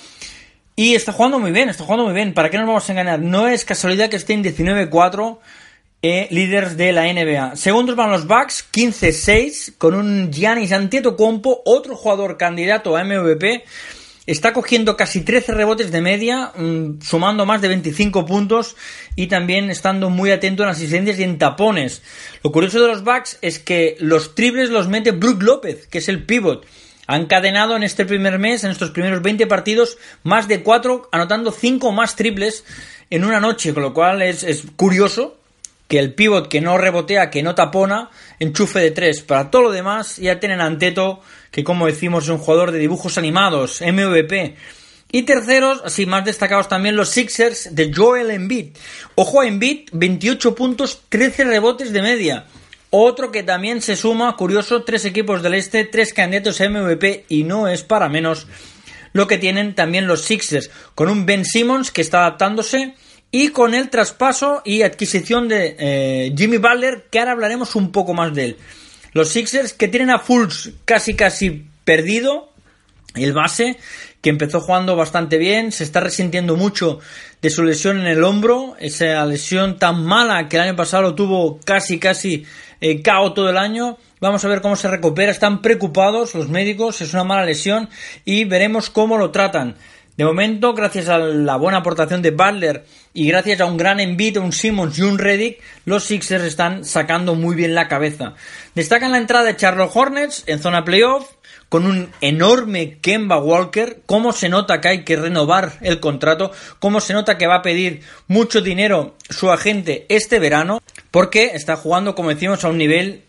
Y 0.75 0.97
está 0.97 1.13
jugando 1.13 1.39
muy 1.39 1.53
bien, 1.53 1.69
está 1.69 1.85
jugando 1.85 2.07
muy 2.07 2.15
bien. 2.15 2.35
¿Para 2.35 2.51
qué 2.51 2.59
nos 2.59 2.67
vamos 2.67 2.89
a 2.89 2.93
engañar? 2.93 3.21
No 3.21 3.47
es 3.47 3.65
casualidad 3.65 4.11
que 4.11 4.17
esté 4.17 4.33
en 4.33 4.43
19-4 4.43 5.39
eh, 6.01 6.29
líderes 6.31 6.77
de 6.77 6.93
la 6.93 7.13
NBA. 7.13 7.57
Segundos 7.57 7.97
van 7.97 8.11
los 8.11 8.27
Bucks, 8.27 8.65
15-6, 8.73 9.75
con 9.79 9.95
un 9.95 10.33
Giannis 10.33 10.73
Antetokounmpo, 10.73 11.63
otro 11.65 11.97
jugador 11.97 12.37
candidato 12.37 12.97
a 12.97 13.03
MVP. 13.03 13.65
Está 14.27 14.53
cogiendo 14.53 14.97
casi 14.97 15.23
13 15.23 15.55
rebotes 15.55 15.91
de 15.91 16.03
media, 16.03 16.53
mm, 16.55 17.01
sumando 17.01 17.47
más 17.47 17.63
de 17.63 17.69
25 17.69 18.27
puntos 18.27 18.77
y 19.17 19.27
también 19.27 19.71
estando 19.71 20.11
muy 20.11 20.31
atento 20.31 20.63
en 20.63 20.69
asistencias 20.69 21.19
y 21.19 21.25
en 21.25 21.39
tapones. 21.39 22.03
Lo 22.45 22.53
curioso 22.53 22.81
de 22.81 22.89
los 22.89 23.03
Bucks 23.03 23.39
es 23.41 23.59
que 23.59 23.97
los 24.01 24.35
triples 24.35 24.71
los 24.71 24.87
mete 24.87 25.13
Brook 25.13 25.43
López, 25.43 25.87
que 25.87 25.99
es 25.99 26.09
el 26.09 26.25
pivot. 26.25 26.67
Ha 27.07 27.17
encadenado 27.17 27.75
en 27.75 27.83
este 27.83 28.05
primer 28.05 28.39
mes, 28.39 28.65
en 28.65 28.71
estos 28.71 28.91
primeros 28.91 29.23
20 29.23 29.47
partidos, 29.47 29.97
más 30.23 30.47
de 30.47 30.63
4, 30.63 31.09
anotando 31.11 31.51
5 31.51 31.91
más 31.91 32.15
triples 32.15 32.65
en 33.09 33.25
una 33.25 33.41
noche, 33.41 33.73
con 33.73 33.83
lo 33.83 33.95
cual 33.95 34.21
es, 34.21 34.45
es 34.45 34.65
curioso 34.77 35.38
que 35.89 35.99
el 35.99 36.15
pivot 36.15 36.49
que 36.49 36.61
no 36.61 36.79
rebotea, 36.79 37.31
que 37.31 37.43
no 37.43 37.55
tapona, 37.55 38.11
enchufe 38.39 38.79
de 38.79 38.91
3. 38.91 39.23
Para 39.23 39.51
todo 39.51 39.63
lo 39.63 39.73
demás, 39.73 40.19
ya 40.19 40.39
tienen 40.39 40.61
Anteto, 40.61 41.21
que 41.51 41.65
como 41.65 41.87
decimos 41.87 42.25
es 42.25 42.31
un 42.31 42.39
jugador 42.39 42.71
de 42.71 42.79
dibujos 42.79 43.19
animados, 43.19 43.81
MVP. 43.81 44.55
Y 45.11 45.23
terceros, 45.23 45.81
así 45.85 46.05
más 46.05 46.27
destacados 46.27 46.69
también 46.69 46.95
los 46.95 47.09
Sixers 47.09 47.75
de 47.75 47.91
Joel 47.93 48.31
Embiid. 48.31 48.77
Ojo 49.15 49.41
a 49.41 49.47
Embiid, 49.47 49.89
28 49.93 50.55
puntos, 50.55 51.01
13 51.09 51.45
rebotes 51.45 51.93
de 51.95 52.03
media. 52.03 52.45
Otro 52.91 53.33
que 53.33 53.43
también 53.43 53.81
se 53.81 53.97
suma, 53.97 54.37
curioso, 54.37 54.83
tres 54.83 55.07
equipos 55.07 55.43
del 55.43 55.55
este, 55.55 55.85
tres 55.85 56.13
candidatos 56.13 56.61
a 56.61 56.69
MVP 56.69 57.25
y 57.29 57.45
no 57.45 57.69
es 57.69 57.83
para 57.83 58.09
menos 58.09 58.47
lo 59.13 59.27
que 59.27 59.39
tienen 59.39 59.75
también 59.75 60.07
los 60.07 60.23
Sixers, 60.23 60.71
con 60.95 61.09
un 61.09 61.25
Ben 61.25 61.45
Simmons 61.45 61.91
que 61.91 62.03
está 62.03 62.21
adaptándose 62.21 62.95
y 63.31 63.49
con 63.49 63.75
el 63.75 63.91
traspaso 63.91 64.63
y 64.65 64.83
adquisición 64.83 65.49
de 65.49 65.77
eh, 65.79 66.35
Jimmy 66.37 66.57
Butler, 66.59 67.07
que 67.11 67.19
ahora 67.19 67.33
hablaremos 67.33 67.75
un 67.75 67.93
poco 67.93 68.15
más 68.15 68.35
de 68.35 68.45
él. 68.45 68.57
Los 69.13 69.31
Sixers 69.31 69.73
que 69.73 69.89
tienen 69.89 70.11
a 70.11 70.19
Fultz 70.19 70.71
casi 70.85 71.15
casi 71.15 71.67
perdido, 71.85 72.53
el 73.15 73.33
base, 73.33 73.79
que 74.21 74.31
empezó 74.31 74.61
jugando 74.61 74.97
bastante 74.97 75.39
bien, 75.39 75.73
se 75.73 75.85
está 75.85 76.01
resintiendo 76.01 76.57
mucho 76.57 77.01
de 77.41 77.51
su 77.51 77.63
lesión 77.63 78.01
en 78.01 78.07
el 78.07 78.25
hombro, 78.25 78.77
esa 78.79 79.25
lesión 79.25 79.79
tan 79.79 80.05
mala 80.05 80.49
que 80.49 80.57
el 80.57 80.63
año 80.63 80.77
pasado 80.77 81.03
lo 81.03 81.15
tuvo 81.15 81.61
casi 81.65 81.99
casi 81.99 82.45
eh, 82.81 83.03
cao 83.03 83.33
todo 83.33 83.51
el 83.51 83.57
año. 83.57 83.99
Vamos 84.21 84.45
a 84.45 84.49
ver 84.49 84.61
cómo 84.61 84.77
se 84.77 84.89
recupera. 84.89 85.31
Están 85.31 85.63
preocupados 85.63 86.35
los 86.35 86.49
médicos, 86.49 87.01
es 87.01 87.13
una 87.15 87.25
mala 87.25 87.45
lesión 87.45 87.89
y 88.25 88.45
veremos 88.45 88.91
cómo 88.91 89.19
lo 89.19 89.31
tratan. 89.31 89.77
De 90.19 90.25
momento, 90.25 90.75
gracias 90.75 91.09
a 91.09 91.19
la 91.19 91.55
buena 91.55 91.79
aportación 91.79 92.23
de 92.23 92.33
Butler 92.33 92.85
y 93.15 93.29
gracias 93.29 93.61
a 93.61 93.67
un 93.67 93.77
gran 93.77 94.01
envite, 94.01 94.41
un 94.41 94.53
Simmons 94.53 94.99
y 94.99 95.03
un 95.03 95.17
Reddick, 95.17 95.63
los 95.85 96.07
Sixers 96.07 96.43
están 96.43 96.85
sacando 96.85 97.37
muy 97.37 97.55
bien 97.55 97.77
la 97.77 97.87
cabeza. 97.87 98.35
Destacan 98.75 99.13
la 99.13 99.19
entrada 99.19 99.45
de 99.45 99.55
Charlotte 99.55 99.93
Hornets 99.95 100.43
en 100.49 100.59
zona 100.59 100.85
playoff, 100.85 101.31
con 101.69 101.87
un 101.87 102.11
enorme 102.21 102.99
Kemba 103.01 103.39
Walker, 103.39 104.01
cómo 104.07 104.33
se 104.33 104.49
nota 104.49 104.81
que 104.81 104.89
hay 104.89 105.05
que 105.05 105.15
renovar 105.15 105.75
el 105.83 106.01
contrato, 106.01 106.51
cómo 106.81 107.01
se 107.01 107.13
nota 107.13 107.39
que 107.39 107.47
va 107.47 107.59
a 107.59 107.63
pedir 107.63 108.01
mucho 108.27 108.61
dinero 108.61 109.15
su 109.31 109.53
agente 109.53 110.05
este 110.09 110.41
verano, 110.41 110.83
porque 111.13 111.53
está 111.55 111.77
jugando, 111.77 112.17
como 112.17 112.31
decimos, 112.31 112.65
a 112.65 112.71
un 112.71 112.79
nivel 112.79 113.23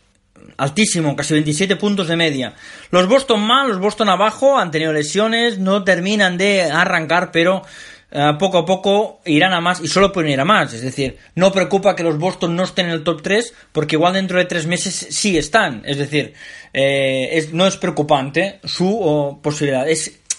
altísimo, 0.57 1.15
casi 1.15 1.33
27 1.33 1.75
puntos 1.75 2.07
de 2.07 2.15
media. 2.15 2.53
Los 2.91 3.07
Boston 3.07 3.41
mal, 3.41 3.69
los 3.69 3.79
Boston 3.79 4.09
abajo, 4.09 4.57
han 4.57 4.71
tenido 4.71 4.93
lesiones, 4.93 5.59
no 5.59 5.83
terminan 5.83 6.37
de 6.37 6.63
arrancar, 6.63 7.31
pero 7.31 7.63
eh, 8.11 8.33
poco 8.39 8.57
a 8.57 8.65
poco 8.65 9.21
irán 9.25 9.53
a 9.53 9.61
más 9.61 9.81
y 9.81 9.87
solo 9.87 10.11
pueden 10.11 10.31
ir 10.31 10.39
a 10.39 10.45
más. 10.45 10.73
Es 10.73 10.81
decir, 10.81 11.17
no 11.35 11.51
preocupa 11.51 11.95
que 11.95 12.03
los 12.03 12.17
Boston 12.17 12.55
no 12.55 12.63
estén 12.63 12.87
en 12.87 12.93
el 12.93 13.03
top 13.03 13.21
3 13.21 13.53
porque 13.71 13.95
igual 13.95 14.13
dentro 14.13 14.37
de 14.39 14.45
tres 14.45 14.65
meses 14.65 14.93
sí 15.11 15.37
están. 15.37 15.83
Es 15.85 15.97
decir, 15.97 16.33
eh, 16.73 17.47
no 17.53 17.67
es 17.67 17.77
preocupante 17.77 18.59
su 18.63 19.39
posibilidad. 19.43 19.85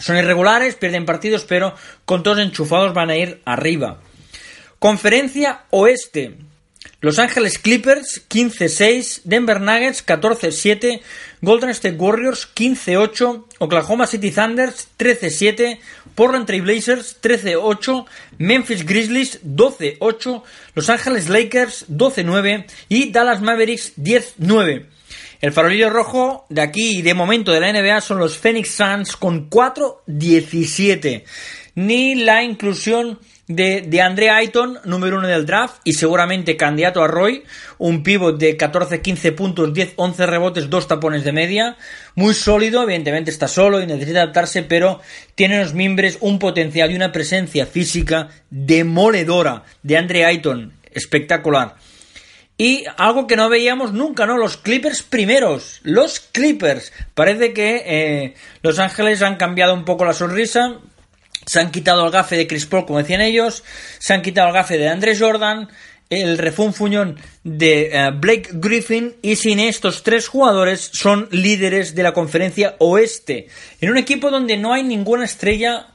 son 0.01 0.17
irregulares, 0.17 0.75
pierden 0.75 1.07
partidos, 1.07 1.45
pero 1.45 1.75
con 2.05 2.23
todos 2.23 2.41
enchufados 2.41 2.93
van 2.93 3.11
a 3.11 3.17
ir 3.17 3.41
arriba. 3.45 4.01
Conferencia 4.81 5.67
Oeste. 5.71 6.50
Los 7.03 7.19
Ángeles 7.19 7.59
Clippers 7.59 8.23
15-6, 8.29 9.23
Denver 9.25 9.61
Nuggets 9.61 10.05
14-7, 10.07 11.01
Golden 11.41 11.71
State 11.71 11.97
Warriors 11.97 12.49
15-8, 12.55 13.45
Oklahoma 13.59 14.07
City 14.07 14.31
Thunders 14.31 14.89
13-7, 14.99 15.79
Portland 16.15 16.47
Trail 16.47 16.63
Blazers 16.63 17.17
13-8, 17.23 18.07
Memphis 18.39 18.85
Grizzlies 18.85 19.41
12-8, 19.43 20.43
Los 20.75 20.91
Ángeles 20.91 21.29
Lakers 21.29 21.87
12-9 21.89 22.67
y 22.89 23.11
Dallas 23.11 23.41
Mavericks 23.41 23.97
10-9. 23.97 24.87
El 25.41 25.53
farolillo 25.53 25.89
rojo 25.89 26.45
de 26.51 26.61
aquí 26.61 26.99
y 26.99 27.03
de 27.03 27.15
momento 27.15 27.53
de 27.53 27.61
la 27.61 27.73
NBA 27.73 28.03
son 28.03 28.19
los 28.19 28.37
Phoenix 28.37 28.73
Suns 28.73 29.17
con 29.17 29.49
4-17. 29.49 31.25
Ni 31.77 32.15
la 32.15 32.43
inclusión 32.43 33.19
de, 33.51 33.83
de 33.83 34.01
Andre 34.01 34.31
Ayton, 34.31 34.79
número 34.85 35.19
uno 35.19 35.27
del 35.27 35.45
draft 35.45 35.81
y 35.83 35.95
seguramente 35.95 36.57
candidato 36.57 37.03
a 37.03 37.09
Roy, 37.09 37.43
un 37.79 38.05
pivot 38.05 38.39
de 38.39 38.57
14-15 38.57 39.35
puntos, 39.35 39.73
10-11 39.73 40.27
rebotes, 40.27 40.71
dos 40.71 40.87
tapones 40.87 41.25
de 41.25 41.33
media, 41.33 41.77
muy 42.15 42.33
sólido, 42.33 42.85
evidentemente 42.85 43.33
está 43.33 43.49
solo 43.49 43.81
y 43.81 43.87
necesita 43.87 44.23
adaptarse, 44.23 44.63
pero 44.63 45.01
tiene 45.35 45.57
en 45.57 45.63
los 45.63 45.75
mimbres 45.75 46.19
un 46.21 46.39
potencial 46.39 46.93
y 46.93 46.97
una 46.97 47.11
presencia 47.11 47.67
física 47.67 48.29
demoledora 48.51 49.65
de 49.83 49.97
Andre 49.97 50.25
Ayton, 50.25 50.73
espectacular. 50.93 51.75
Y 52.57 52.85
algo 52.99 53.27
que 53.27 53.37
no 53.37 53.49
veíamos 53.49 53.95
nunca, 53.95 54.27
¿no? 54.27 54.37
Los 54.37 54.59
Clippers 54.59 55.03
primeros. 55.03 55.81
Los 55.83 56.21
Clippers. 56.21 56.93
Parece 57.15 57.55
que 57.55 57.83
eh, 57.87 58.35
Los 58.63 58.79
Ángeles 58.79 59.23
han 59.23 59.37
cambiado 59.37 59.73
un 59.73 59.87
poco 59.87 60.05
la 60.05 60.13
sonrisa 60.13 60.79
se 61.47 61.61
han 61.61 61.71
quitado 61.71 62.05
el 62.05 62.13
gafe 62.13 62.37
de 62.37 62.47
Chris 62.47 62.67
Paul, 62.67 62.87
como 62.87 62.99
decían 62.99 63.21
ellos, 63.21 63.65
se 63.99 64.15
han 64.15 64.23
quitado 64.23 64.49
el 64.49 64.55
gafe 64.55 64.79
de 64.79 64.89
Andrés 64.89 65.19
Jordan, 65.21 65.69
el 66.11 66.39
refunfuñón 66.39 67.17
de 67.45 67.91
eh, 67.93 68.11
Blake 68.13 68.51
Griffin 68.53 69.15
y 69.23 69.37
sin 69.37 69.61
estos 69.61 70.03
tres 70.03 70.27
jugadores 70.27 70.91
son 70.93 71.29
líderes 71.31 71.95
de 71.95 72.03
la 72.03 72.13
conferencia 72.13 72.75
oeste. 72.79 73.47
En 73.81 73.91
un 73.91 73.97
equipo 73.97 74.31
donde 74.31 74.57
no 74.57 74.73
hay 74.73 74.83
ninguna 74.83 75.25
estrella 75.25 75.87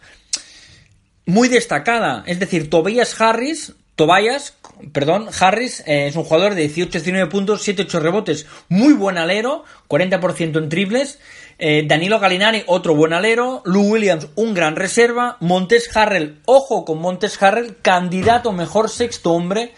muy 1.26 1.50
destacada. 1.50 2.24
Es 2.28 2.40
decir, 2.40 2.70
Tobias 2.70 3.20
Harris, 3.20 3.74
Tobias, 3.96 4.56
perdón, 4.94 5.28
Harris 5.40 5.82
eh, 5.82 6.08
es 6.08 6.16
un 6.16 6.24
jugador 6.24 6.56
de 6.56 6.70
18-19 6.70 7.30
puntos, 7.30 7.68
7-8 7.68 8.00
rebotes, 8.00 8.46
muy 8.70 8.94
buen 8.94 9.18
alero, 9.18 9.66
40% 9.90 10.58
en 10.58 10.70
triples. 10.70 11.20
Eh, 11.58 11.86
Danilo 11.88 12.20
Galinari, 12.20 12.64
otro 12.68 12.96
buen 12.96 13.14
alero. 13.14 13.62
Lou 13.66 13.94
Williams, 13.94 14.28
un 14.36 14.54
gran 14.54 14.76
reserva. 14.76 15.38
Montes 15.40 15.96
Harrell, 15.96 16.42
ojo 16.46 16.84
con 16.84 17.00
Montes 17.00 17.42
Harrell, 17.42 17.78
candidato 17.82 18.52
mejor 18.52 18.90
sexto 18.90 19.32
hombre. 19.32 19.74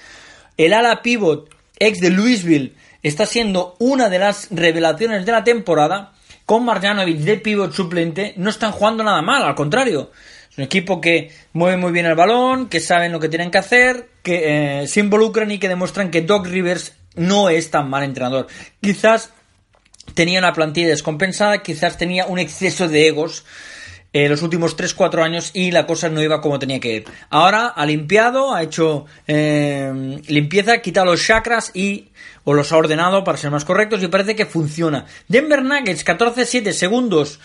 El 0.58 0.74
ala 0.74 1.04
pivot, 1.04 1.50
ex 1.78 2.00
de 2.00 2.10
Louisville, 2.10 2.74
está 3.04 3.28
siendo 3.28 3.76
una 3.80 4.10
de 4.10 4.20
las 4.20 4.48
revelaciones 4.50 5.26
de 5.26 5.32
la 5.32 5.44
temporada. 5.44 6.14
Con 6.46 6.64
Marjanovic 6.64 7.18
de 7.18 7.38
pivot 7.38 7.74
suplente, 7.74 8.34
no 8.38 8.50
están 8.50 8.72
jugando 8.72 9.04
nada 9.04 9.22
mal, 9.22 9.44
al 9.44 9.54
contrario. 9.54 10.12
Es 10.50 10.58
un 10.58 10.64
equipo 10.64 11.02
que 11.02 11.30
mueve 11.54 11.78
muy 11.78 11.92
bien 11.92 12.06
el 12.06 12.16
balón, 12.16 12.70
que 12.70 12.80
saben 12.80 13.12
lo 13.12 13.20
que 13.20 13.30
tienen 13.30 13.52
que 13.52 13.58
hacer, 13.58 14.10
que 14.24 14.82
eh, 14.82 14.88
se 14.88 15.02
involucran 15.02 15.52
y 15.52 15.60
que 15.60 15.68
demuestran 15.68 16.10
que 16.10 16.22
Doc 16.22 16.48
Rivers 16.48 16.94
no 17.16 17.50
es 17.50 17.70
tan 17.70 17.90
mal 17.90 18.04
entrenador. 18.04 18.48
Quizás 18.82 19.34
tenía 20.14 20.40
una 20.40 20.54
plantilla 20.54 20.90
descompensada, 20.90 21.64
quizás 21.64 21.98
tenía 21.98 22.26
un 22.26 22.40
exceso 22.40 22.88
de 22.88 23.08
egos 23.08 23.46
eh, 24.14 24.30
los 24.30 24.42
últimos 24.42 24.78
3-4 24.78 25.22
años 25.24 25.52
y 25.54 25.72
la 25.72 25.86
cosa 25.86 26.10
no 26.10 26.24
iba 26.24 26.42
como 26.42 26.60
tenía 26.60 26.80
que 26.80 26.96
ir. 26.96 27.06
Ahora 27.30 27.68
ha 27.68 27.86
limpiado, 27.86 28.56
ha 28.56 28.64
hecho 28.64 29.06
eh, 29.28 30.22
limpieza, 30.28 30.74
ha 30.74 30.82
quitado 30.82 31.08
los 31.08 31.24
chakras 31.24 31.72
y 31.74 32.08
o 32.44 32.54
los 32.54 32.72
ha 32.72 32.78
ordenado 32.78 33.24
para 33.24 33.38
ser 33.38 33.52
más 33.52 33.66
correctos 33.66 34.02
y 34.02 34.08
parece 34.08 34.36
que 34.36 34.46
funciona. 34.46 35.06
Denver 35.28 35.62
Nuggets 35.62 36.06
14-7 36.06 36.72
segundos 36.72 37.40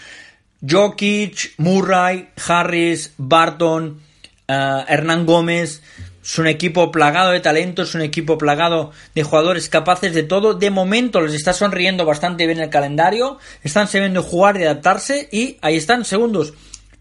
Jokic, 0.66 1.55
Murray, 1.59 2.28
Harris, 2.47 3.12
Barton, 3.18 4.01
eh, 4.47 4.84
Hernán 4.89 5.26
Gómez. 5.26 5.82
Es 6.23 6.39
un 6.39 6.47
equipo 6.47 6.93
plagado 6.93 7.32
de 7.32 7.40
talentos, 7.40 7.89
es 7.89 7.94
un 7.97 8.03
equipo 8.03 8.39
plagado 8.39 8.93
de 9.15 9.24
jugadores 9.24 9.69
capaces 9.69 10.15
de 10.15 10.23
todo. 10.23 10.55
De 10.55 10.70
momento 10.70 11.20
les 11.20 11.35
está 11.35 11.53
sonriendo 11.53 12.05
bastante 12.05 12.47
bien 12.47 12.61
el 12.61 12.70
calendario. 12.70 13.39
Están 13.62 13.89
sabiendo 13.89 14.23
jugar 14.23 14.57
y 14.57 14.62
adaptarse. 14.62 15.28
Y 15.32 15.59
ahí 15.62 15.77
están, 15.77 16.05
segundos. 16.05 16.55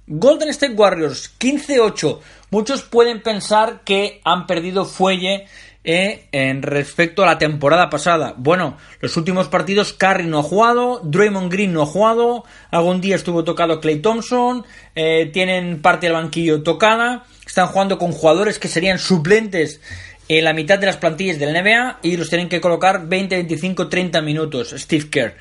Golden 0.07 0.49
State 0.49 0.73
Warriors, 0.73 1.31
15-8. 1.39 2.19
Muchos 2.49 2.81
pueden 2.81 3.21
pensar 3.21 3.81
que 3.85 4.19
han 4.25 4.47
perdido 4.47 4.85
fuelle 4.85 5.45
eh, 5.83 6.27
en 6.31 6.61
respecto 6.61 7.23
a 7.23 7.25
la 7.25 7.37
temporada 7.37 7.89
pasada. 7.89 8.35
Bueno, 8.37 8.77
los 8.99 9.17
últimos 9.17 9.47
partidos 9.47 9.93
Curry 9.93 10.25
no 10.25 10.39
ha 10.39 10.43
jugado, 10.43 11.01
Draymond 11.03 11.51
Green 11.51 11.73
no 11.73 11.81
ha 11.81 11.85
jugado, 11.87 12.43
algún 12.69 13.01
día 13.01 13.15
estuvo 13.15 13.43
tocado 13.43 13.79
Clay 13.79 13.99
Thompson, 13.99 14.63
eh, 14.95 15.29
tienen 15.33 15.81
parte 15.81 16.05
del 16.05 16.13
banquillo 16.13 16.61
tocada, 16.61 17.25
están 17.45 17.67
jugando 17.67 17.97
con 17.97 18.11
jugadores 18.11 18.59
que 18.59 18.67
serían 18.67 18.99
suplentes 18.99 19.81
en 20.27 20.43
la 20.45 20.53
mitad 20.53 20.79
de 20.79 20.85
las 20.85 20.97
plantillas 20.97 21.39
del 21.39 21.53
NBA 21.53 21.99
y 22.03 22.15
los 22.15 22.29
tienen 22.29 22.47
que 22.47 22.61
colocar 22.61 23.07
20, 23.07 23.35
25, 23.35 23.89
30 23.89 24.21
minutos. 24.21 24.73
Steve 24.77 25.09
Kerr. 25.09 25.35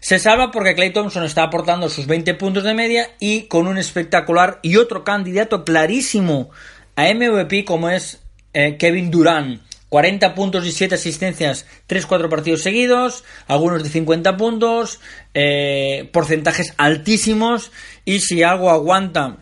Se 0.00 0.18
salva 0.18 0.50
porque 0.50 0.74
Clay 0.74 0.92
Thompson 0.92 1.24
está 1.24 1.42
aportando 1.42 1.88
sus 1.88 2.06
20 2.06 2.34
puntos 2.34 2.64
de 2.64 2.72
media 2.72 3.10
y 3.18 3.42
con 3.42 3.66
un 3.66 3.76
espectacular 3.76 4.58
y 4.62 4.76
otro 4.76 5.04
candidato 5.04 5.64
clarísimo 5.64 6.50
a 6.96 7.12
MVP 7.12 7.64
como 7.64 7.90
es 7.90 8.20
eh, 8.52 8.76
Kevin 8.78 9.10
Durant. 9.10 9.60
40 9.90 10.34
puntos 10.34 10.66
y 10.66 10.72
7 10.72 10.94
asistencias, 10.94 11.66
3-4 11.88 12.28
partidos 12.28 12.62
seguidos, 12.62 13.24
algunos 13.46 13.82
de 13.82 13.90
50 13.90 14.36
puntos, 14.36 15.00
eh, 15.34 16.08
porcentajes 16.12 16.72
altísimos 16.78 17.70
y 18.04 18.20
si 18.20 18.42
algo 18.42 18.70
aguanta 18.70 19.38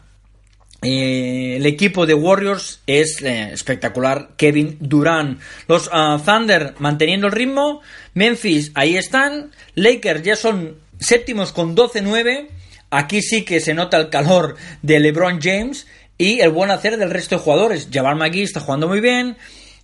eh, 0.81 1.57
el 1.57 1.67
equipo 1.67 2.07
de 2.07 2.15
Warriors 2.15 2.81
es 2.87 3.21
eh, 3.23 3.51
espectacular. 3.53 4.31
Kevin 4.37 4.77
Durant. 4.81 5.41
Los 5.67 5.91
ah, 5.93 6.21
Thunder 6.25 6.75
manteniendo 6.79 7.27
el 7.27 7.33
ritmo. 7.33 7.81
Memphis 8.15 8.71
ahí 8.75 8.97
están. 8.97 9.51
Lakers 9.75 10.23
ya 10.23 10.37
son 10.37 10.77
séptimos 11.01 11.53
con 11.53 11.77
12-9. 11.77 12.49
Aquí 12.91 13.23
sí 13.23 13.45
que 13.45 13.61
se 13.61 13.75
nota 13.75 13.97
el 13.99 14.09
calor 14.09 14.57
de 14.83 15.01
LeBron 15.01 15.41
James 15.43 15.87
y 16.17 16.41
el 16.41 16.51
buen 16.51 16.71
hacer 16.71 16.97
del 16.97 17.11
resto 17.11 17.37
de 17.37 17.43
jugadores. 17.43 17.89
Jabal 17.93 18.17
McGee 18.17 18.43
está 18.43 18.61
jugando 18.61 18.89
muy 18.89 19.01
bien. 19.01 19.37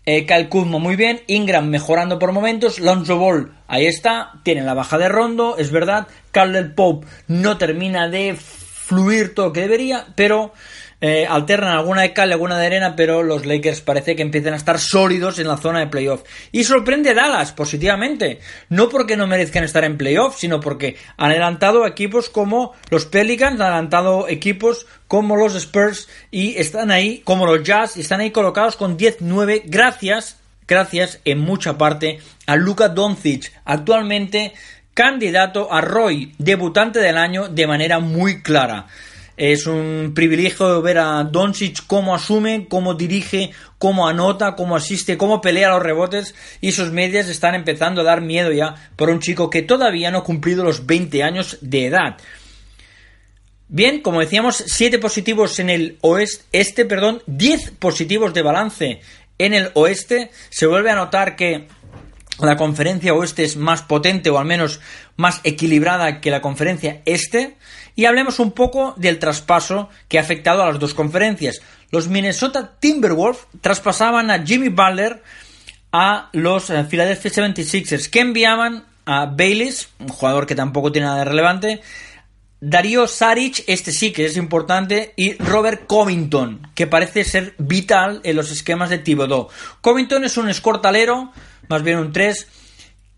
Eh, 0.07 0.27
Kyle 0.27 0.49
muy 0.65 0.97
bien, 0.97 1.23
Ingram 1.29 1.69
mejorando 1.69 2.19
por 2.19 2.33
momentos, 2.33 2.79
Lonzo 2.79 3.17
Ball 3.17 3.53
ahí 3.69 3.87
está, 3.87 4.33
tiene 4.43 4.61
la 4.63 4.75
baja 4.75 4.99
de 4.99 5.09
Rondo, 5.09 5.57
es 5.57 5.71
verdad, 5.71 6.09
Caldwell 6.31 6.75
Pope 6.75 7.07
no 7.27 7.57
termina 7.57 8.11
de 8.11 8.37
fluir 8.37 9.35
todo 9.35 9.47
lo 9.47 9.53
que 9.55 9.63
debería, 9.63 10.07
pero 10.15 10.53
eh, 11.07 11.27
alternan 11.29 11.73
alguna 11.73 12.01
de 12.01 12.15
cal 12.15 12.33
alguna 12.33 12.59
de 12.59 12.65
arena, 12.65 12.97
pero 12.97 13.23
los 13.23 13.45
Lakers 13.45 13.83
parece 13.83 14.17
que 14.17 14.23
empiezan 14.23 14.55
a 14.55 14.57
estar 14.57 14.79
sólidos 14.79 15.39
en 15.39 15.49
la 15.49 15.59
zona 15.59 15.81
de 15.81 15.89
playoff. 15.89 16.23
Y 16.51 16.65
sorprende 16.65 17.13
Dallas 17.13 17.53
positivamente, 17.53 18.41
no 18.71 18.89
porque 18.89 19.15
no 19.15 19.27
merezcan 19.27 19.65
estar 19.65 19.85
en 19.85 19.99
playoff, 19.99 20.39
sino 20.39 20.61
porque 20.61 20.97
han 21.19 21.33
adelantado 21.33 21.87
equipos 21.87 22.31
como 22.31 22.73
los 22.89 23.05
Pelicans, 23.05 23.61
han 23.61 23.67
adelantado 23.67 24.29
equipos 24.29 24.87
como 25.07 25.37
los 25.37 25.55
Spurs 25.57 26.09
y 26.31 26.57
están 26.57 26.91
ahí, 26.91 27.21
como 27.23 27.45
los 27.45 27.63
Jazz, 27.63 27.99
y 27.99 28.01
están 28.01 28.21
ahí 28.21 28.31
colocados 28.31 28.77
con 28.77 28.97
10-9 28.97 29.65
gracias, 29.67 30.39
gracias 30.67 31.21
en 31.27 31.39
mucha 31.39 31.77
parte 31.77 32.21
a 32.47 32.57
Luka 32.57 32.89
Doncic, 32.89 33.53
actualmente 33.67 34.55
candidato 34.95 35.71
a 35.71 35.83
Roy, 35.83 36.33
debutante 36.39 37.01
del 37.01 37.19
año 37.19 37.49
de 37.49 37.67
manera 37.67 37.99
muy 37.99 38.41
clara. 38.41 38.87
Es 39.37 39.67
un 39.67 40.13
privilegio 40.15 40.81
ver 40.81 40.99
a 40.99 41.25
Doncic 41.25 41.87
cómo 41.87 42.15
asume, 42.15 42.67
cómo 42.69 42.95
dirige, 42.95 43.51
cómo 43.79 44.07
anota, 44.07 44.55
cómo 44.55 44.77
asiste, 44.77 45.19
cómo 45.19 45.41
pelea 45.41 45.71
los 45.71 45.83
rebotes 45.83 46.35
y 46.61 46.73
sus 46.73 46.93
medias 46.93 47.29
están 47.29 47.57
empezando 47.57 48.03
a 48.03 48.05
dar 48.05 48.21
miedo 48.21 48.53
ya 48.53 48.75
por 48.95 49.11
un 49.11 49.19
chico 49.19 49.51
que 49.51 49.63
todavía 49.63 50.13
no 50.13 50.19
ha 50.19 50.25
cumplido 50.25 50.63
los 50.63 50.87
20 50.87 51.23
años 51.25 51.59
de 51.61 51.87
edad. 51.87 52.17
Bien, 53.67 54.03
como 54.03 54.21
decíamos, 54.21 54.63
7 54.67 54.99
positivos 54.99 55.59
en 55.59 55.71
el 55.71 55.99
oeste, 56.03 56.45
este, 56.53 56.85
perdón, 56.85 57.23
10 57.27 57.73
positivos 57.73 58.33
de 58.35 58.43
balance 58.43 59.01
en 59.39 59.55
el 59.55 59.71
oeste. 59.75 60.31
Se 60.51 60.67
vuelve 60.67 60.91
a 60.91 60.95
notar 60.95 61.35
que 61.35 61.67
la 62.41 62.57
conferencia 62.57 63.15
oeste 63.15 63.45
es 63.45 63.57
más 63.57 63.83
potente 63.83 64.31
o 64.31 64.39
al 64.39 64.45
menos 64.45 64.81
más 65.17 65.41
equilibrada 65.45 66.21
que 66.21 66.31
la 66.31 66.41
conferencia 66.41 67.01
este. 67.05 67.57
Y 67.97 68.07
hablemos 68.07 68.41
un 68.41 68.53
poco 68.53 68.95
del 68.97 69.19
traspaso 69.19 69.89
que 70.09 70.19
ha 70.19 70.23
afectado 70.23 70.63
a 70.63 70.67
las 70.67 70.81
dos 70.81 70.95
conferencias. 70.95 71.61
Los 71.91 72.09
Minnesota 72.09 72.73
Timberwolves 72.81 73.47
traspasaban 73.61 74.31
a 74.31 74.45
Jimmy 74.45 74.69
Butler 74.69 75.23
a 75.93 76.29
los 76.33 76.71
eh, 76.71 76.85
Philadelphia 76.91 77.31
76ers, 77.31 78.11
que 78.11 78.21
enviaban 78.21 78.85
a 79.07 79.27
Baylis, 79.27 79.91
un 80.01 80.09
jugador 80.09 80.47
que 80.47 80.57
tampoco 80.57 80.91
tiene 80.91 81.07
nada 81.07 81.21
de 81.21 81.25
relevante, 81.27 81.83
Darío 82.61 83.07
Saric, 83.07 83.63
este 83.67 83.93
sí 83.93 84.11
que 84.11 84.25
es 84.25 84.39
importante, 84.39 85.13
y 85.17 85.35
Robert 85.35 85.87
Covington, 85.87 86.67
que 86.75 86.87
parece 86.87 87.23
ser 87.23 87.55
vital 87.59 88.23
en 88.25 88.37
los 88.37 88.51
esquemas 88.51 88.89
de 88.89 88.99
Thibodeau. 88.99 89.49
Covington 89.83 90.25
es 90.25 90.39
un 90.39 90.49
escortalero, 90.49 91.31
más 91.69 91.83
bien 91.83 91.99
un 91.99 92.13
3, 92.13 92.49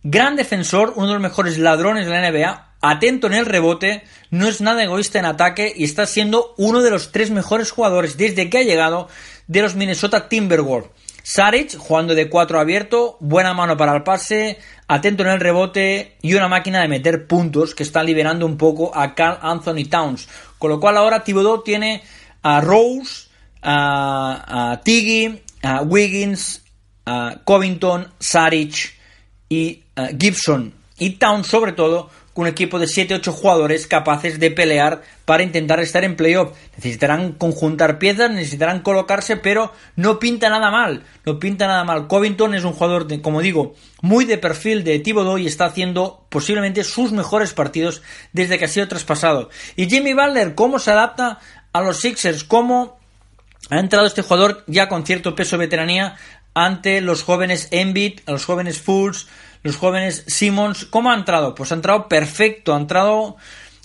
gran 0.03 0.37
defensor, 0.37 0.93
uno 0.97 1.09
de 1.09 1.13
los 1.15 1.23
mejores 1.23 1.59
ladrones 1.59 2.07
de 2.07 2.13
la 2.13 2.31
NBA, 2.31 2.75
atento 2.81 3.27
en 3.27 3.35
el 3.35 3.47
rebote, 3.47 4.05
no 4.31 4.49
es 4.49 4.61
nada 4.61 4.85
egoísta 4.85 5.19
en 5.19 5.25
ataque 5.25 5.73
y 5.75 5.85
está 5.85 6.07
siendo 6.07 6.55
uno 6.57 6.83
de 6.83 6.91
los 6.91 7.13
tres 7.13 7.31
mejores 7.31 7.71
jugadores 7.71 8.17
desde 8.17 8.49
que 8.49 8.59
ha 8.59 8.63
llegado 8.63 9.09
de 9.47 9.63
los 9.63 9.75
Minnesota 9.75 10.29
Timberwolves. 10.29 10.91
Saric 11.23 11.77
jugando 11.77 12.15
de 12.15 12.31
4 12.31 12.61
abierto, 12.61 13.17
buena 13.19 13.53
mano 13.53 13.77
para 13.77 13.97
el 13.97 14.05
pase, 14.05 14.59
atento 14.87 15.25
en 15.25 15.31
el 15.31 15.41
rebote 15.41 16.17
y 16.23 16.35
una 16.35 16.47
máquina 16.47 16.81
de 16.81 16.87
meter 16.87 17.27
puntos 17.27 17.75
que 17.75 17.83
está 17.83 18.05
liberando 18.05 18.47
un 18.47 18.57
poco 18.57 18.97
a 18.97 19.17
Carl 19.17 19.41
Anthony 19.43 19.89
Towns. 19.91 20.29
Con 20.57 20.71
lo 20.71 20.79
cual 20.79 20.97
ahora 20.97 21.25
Thibodeau 21.25 21.65
tiene 21.65 22.05
a 22.43 22.61
Rose, 22.61 23.27
a, 23.61 24.71
a 24.71 24.81
Tiggy, 24.83 25.43
a 25.63 25.83
Wiggins, 25.83 26.63
Covington, 27.45 28.09
Saric 28.19 28.95
y 29.49 29.83
Gibson. 30.19 30.75
Y 30.99 31.11
Towns 31.11 31.47
sobre 31.47 31.73
todo 31.73 32.11
un 32.37 32.47
equipo 32.47 32.79
de 32.79 32.87
7-8 32.87 33.33
jugadores 33.33 33.87
capaces 33.87 34.39
de 34.39 34.51
pelear 34.51 35.03
para 35.25 35.43
intentar 35.43 35.81
estar 35.81 36.05
en 36.05 36.17
playoff. 36.17 36.57
Necesitarán 36.77 37.33
conjuntar 37.33 37.99
piezas, 37.99 38.31
necesitarán 38.31 38.81
colocarse, 38.81 39.37
pero 39.37 39.73
no 39.97 40.19
pinta 40.19 40.51
nada 40.51 40.71
mal. 40.71 41.03
No 41.25 41.39
pinta 41.39 41.67
nada 41.67 41.85
mal. 41.85 42.07
Covington 42.07 42.55
es 42.55 42.65
un 42.65 42.75
jugador, 42.75 43.07
de, 43.07 43.23
como 43.23 43.41
digo, 43.41 43.75
muy 44.03 44.27
de 44.27 44.39
perfil 44.39 44.85
de 44.85 44.99
Thibodeau 44.99 45.39
y 45.39 45.47
está 45.47 45.65
haciendo 45.65 46.27
posiblemente 46.29 46.85
sus 46.85 47.11
mejores 47.13 47.55
partidos 47.55 48.03
desde 48.33 48.59
que 48.59 48.67
ha 48.67 48.69
sido 48.69 48.87
traspasado. 48.87 49.49
Y 49.75 49.89
Jimmy 49.89 50.13
Butler, 50.13 50.55
¿cómo 50.55 50.79
se 50.79 50.91
adapta 50.91 51.39
a 51.73 51.81
los 51.81 52.01
Sixers? 52.01 52.45
¿Cómo 52.45 52.99
ha 53.71 53.81
entrado 53.81 54.07
este 54.07 54.23
jugador 54.23 54.63
ya 54.67 54.89
con 54.89 55.05
cierto 55.05 55.35
peso 55.35 55.57
de 55.57 55.65
veteranía 55.65 56.17
ante 56.57 57.03
los 57.03 57.23
jóvenes 57.23 57.69
a 57.71 58.31
los 58.33 58.47
jóvenes 58.47 58.81
Fools, 58.81 59.29
los 59.63 59.77
jóvenes 59.77 60.25
Simmons. 60.27 60.87
¿Cómo 60.87 61.11
ha 61.11 61.15
entrado? 61.15 61.55
Pues 61.55 61.71
ha 61.71 61.75
entrado 61.75 62.09
perfecto, 62.09 62.75
ha 62.75 62.79
entrado... 62.79 63.37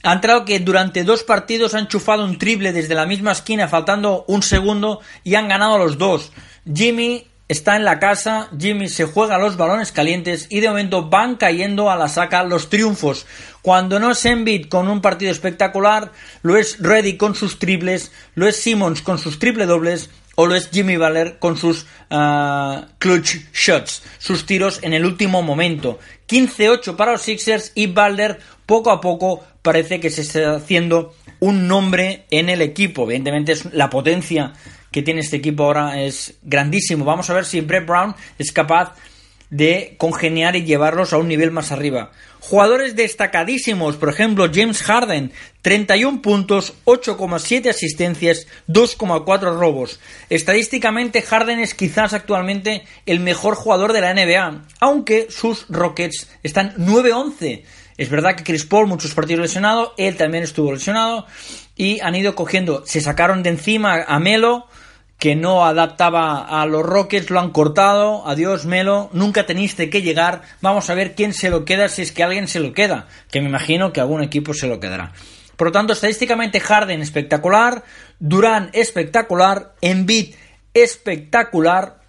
Ha 0.03 0.14
entrado 0.14 0.45
que 0.45 0.60
durante 0.60 1.03
dos 1.03 1.22
partidos 1.22 1.76
han 1.76 1.88
chufado 1.88 2.26
un 2.26 2.39
triple 2.39 2.73
desde 2.73 2.95
la 2.95 3.06
misma 3.06 3.34
esquina, 3.34 3.68
faltando 3.68 4.26
un 4.27 4.41
segundo, 4.41 4.99
y 5.23 5.35
han 5.35 5.48
ganado 5.48 5.77
los 5.77 5.99
dos. 5.99 6.31
Jimmy 6.73 7.27
está 7.48 7.76
en 7.76 7.85
la 7.85 7.99
casa, 7.99 8.49
Jimmy 8.57 8.89
se 8.89 9.06
juega 9.06 9.38
los 9.38 9.57
balones 9.57 9.91
calientes 9.91 10.48
y 10.49 10.61
de 10.61 10.69
momento 10.69 11.07
van 11.07 11.35
cayendo 11.35 11.91
a 11.91 11.95
la 11.95 12.07
saca 12.07 12.41
los 12.41 12.72
triunfos. 12.72 13.27
Cuando 13.61 13.99
no 13.99 14.10
es 14.10 14.26
Embiid 14.26 14.69
con 14.69 14.88
un 14.88 15.02
partido 15.02 15.31
espectacular, 15.31 16.14
lo 16.41 16.57
es 16.57 16.80
Reddy 16.80 17.18
con 17.18 17.35
sus 17.35 17.60
triples, 17.60 18.11
lo 18.34 18.48
es 18.48 18.56
Simmons 18.56 19.03
con 19.03 19.19
sus 19.19 19.38
triple 19.38 19.68
dobles 19.68 20.10
o 20.36 20.48
lo 20.48 20.56
es 20.56 20.70
Jimmy 20.70 20.98
Butler 20.98 21.40
con 21.40 21.58
sus 21.58 21.86
ah, 22.10 22.88
clutch 22.98 23.38
shots, 23.53 24.03
sus 24.18 24.45
tiros 24.45 24.80
en 24.82 24.94
el 24.94 25.06
último 25.06 25.41
momento. 25.41 25.99
15-8 26.28 26.95
para 26.95 27.14
los 27.14 27.22
Sixers 27.22 27.72
y 27.76 27.88
Butler 27.88 28.40
poco 28.66 28.91
a 28.91 29.02
poco 29.02 29.44
parece 29.62 29.99
que 29.99 30.10
se 30.10 30.22
está 30.22 30.56
haciendo 30.56 31.14
un 31.40 31.68
nombre 31.68 32.26
en 32.32 32.49
el 32.49 32.62
equipo. 32.62 33.03
Evidentemente 33.03 33.52
es 33.52 33.66
la 33.74 33.90
potencia 33.90 34.53
que 34.91 35.02
tiene 35.02 35.22
este 35.22 35.38
equipo 35.38 35.64
ahora 35.64 36.02
es 36.02 36.36
grandísimo. 36.44 37.06
Vamos 37.06 37.30
a 37.30 37.34
ver 37.34 37.45
si 37.45 37.62
Brett 37.62 37.86
Brown 37.86 38.16
es 38.38 38.52
capaz 38.52 38.95
de 39.49 39.95
congeniar 39.98 40.56
y 40.56 40.64
llevarlos 40.64 41.14
a 41.14 41.18
un 41.18 41.28
nivel 41.28 41.52
más 41.52 41.72
arriba. 41.72 42.12
Jugadores 42.42 42.96
destacadísimos, 42.96 43.98
por 43.98 44.10
ejemplo, 44.10 44.50
James 44.52 44.82
Harden, 44.82 45.32
31 45.62 46.24
puntos, 46.24 46.74
8,7 46.86 47.70
asistencias, 47.70 48.48
2,4 48.68 49.60
robos. 49.60 50.00
Estadísticamente, 50.32 51.22
Harden 51.22 51.60
es 51.60 51.76
quizás 51.76 52.14
actualmente 52.14 52.84
el 53.06 53.20
mejor 53.20 53.54
jugador 53.54 53.94
de 53.94 54.02
la 54.02 54.16
NBA, 54.16 54.64
aunque 54.80 55.28
sus 55.30 55.68
Rockets 55.70 56.32
están 56.42 56.74
9-11 56.78 57.62
Es 57.98 58.10
verdad 58.10 58.36
que 58.36 58.44
Chris 58.44 58.66
Paul 58.66 58.88
muchos 58.88 59.14
partidos 59.14 59.44
lesionado, 59.44 59.94
él 59.98 60.18
también 60.18 60.44
estuvo 60.44 60.74
lesionado 60.74 61.28
y 61.76 62.00
han 62.00 62.16
ido 62.16 62.34
cogiendo, 62.34 62.84
se 62.88 63.02
sacaron 63.02 63.44
de 63.44 63.52
encima 63.52 64.04
a 64.08 64.20
Melo, 64.20 64.66
que 65.22 65.35
no 65.35 65.64
adaptaba 65.68 66.39
a 66.39 66.65
los 66.65 66.84
Rockets, 66.84 67.30
lo 67.30 67.39
han 67.39 67.52
cortado, 67.52 68.27
adiós 68.27 68.65
Melo, 68.65 69.11
nunca 69.14 69.45
teniste 69.45 69.91
que 69.91 70.02
llegar, 70.02 70.41
vamos 70.61 70.89
a 70.89 70.95
ver 70.95 71.14
quién 71.14 71.31
se 71.35 71.52
lo 71.52 71.64
queda 71.64 71.89
si 71.89 72.02
es 72.02 72.11
que 72.11 72.23
alguien 72.23 72.48
se 72.48 72.60
lo 72.60 72.73
queda, 72.73 73.06
que 73.30 73.39
me 73.39 73.48
imagino 73.48 73.93
que 73.93 73.99
algún 73.99 74.23
equipo 74.23 74.56
se 74.56 74.65
lo 74.65 74.80
quedará. 74.80 75.14
Por 75.57 75.68
lo 75.68 75.72
tanto, 75.72 75.93
estadísticamente 75.93 76.60
Harden 76.60 77.03
espectacular, 77.03 77.84
Durán 78.18 78.72
espectacular, 78.73 79.76
Embiid 79.81 80.34
espectacular, 80.73 82.02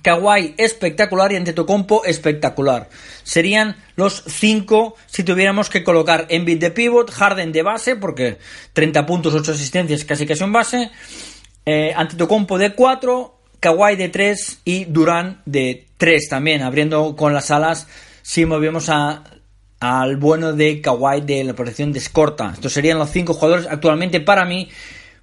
Kawhi 0.00 0.54
espectacular 0.56 1.32
y 1.32 1.36
Antetokounmpo 1.36 2.06
espectacular. 2.06 2.88
Serían 3.22 3.76
los 3.96 4.24
cinco 4.26 4.96
si 5.04 5.24
tuviéramos 5.24 5.68
que 5.68 5.84
colocar 5.84 6.24
Embiid 6.30 6.58
de 6.58 6.70
pivot, 6.70 7.10
Harden 7.10 7.52
de 7.52 7.62
base, 7.62 7.96
porque 7.96 8.38
30 8.72 9.04
puntos, 9.04 9.34
8 9.34 9.52
asistencias, 9.52 10.06
casi 10.06 10.26
casi 10.26 10.42
un 10.42 10.52
base, 10.52 10.90
eh, 11.66 11.92
Antetokounmpo 11.96 12.58
de 12.58 12.74
4, 12.74 13.38
Kawhi 13.60 13.96
de 13.96 14.08
3 14.08 14.60
y 14.64 14.84
Durán 14.86 15.42
de 15.44 15.86
3 15.96 16.28
también, 16.28 16.62
abriendo 16.62 17.14
con 17.16 17.34
las 17.34 17.50
alas 17.50 17.86
si 18.22 18.46
movemos 18.46 18.88
a, 18.88 19.24
al 19.80 20.16
bueno 20.16 20.52
de 20.52 20.80
Kawhi 20.80 21.22
de 21.22 21.44
la 21.44 21.54
protección 21.54 21.92
de 21.92 21.98
escorta. 21.98 22.50
Estos 22.54 22.72
serían 22.72 22.98
los 22.98 23.10
cinco 23.10 23.34
jugadores 23.34 23.66
actualmente 23.68 24.20
para 24.20 24.44
mí 24.44 24.68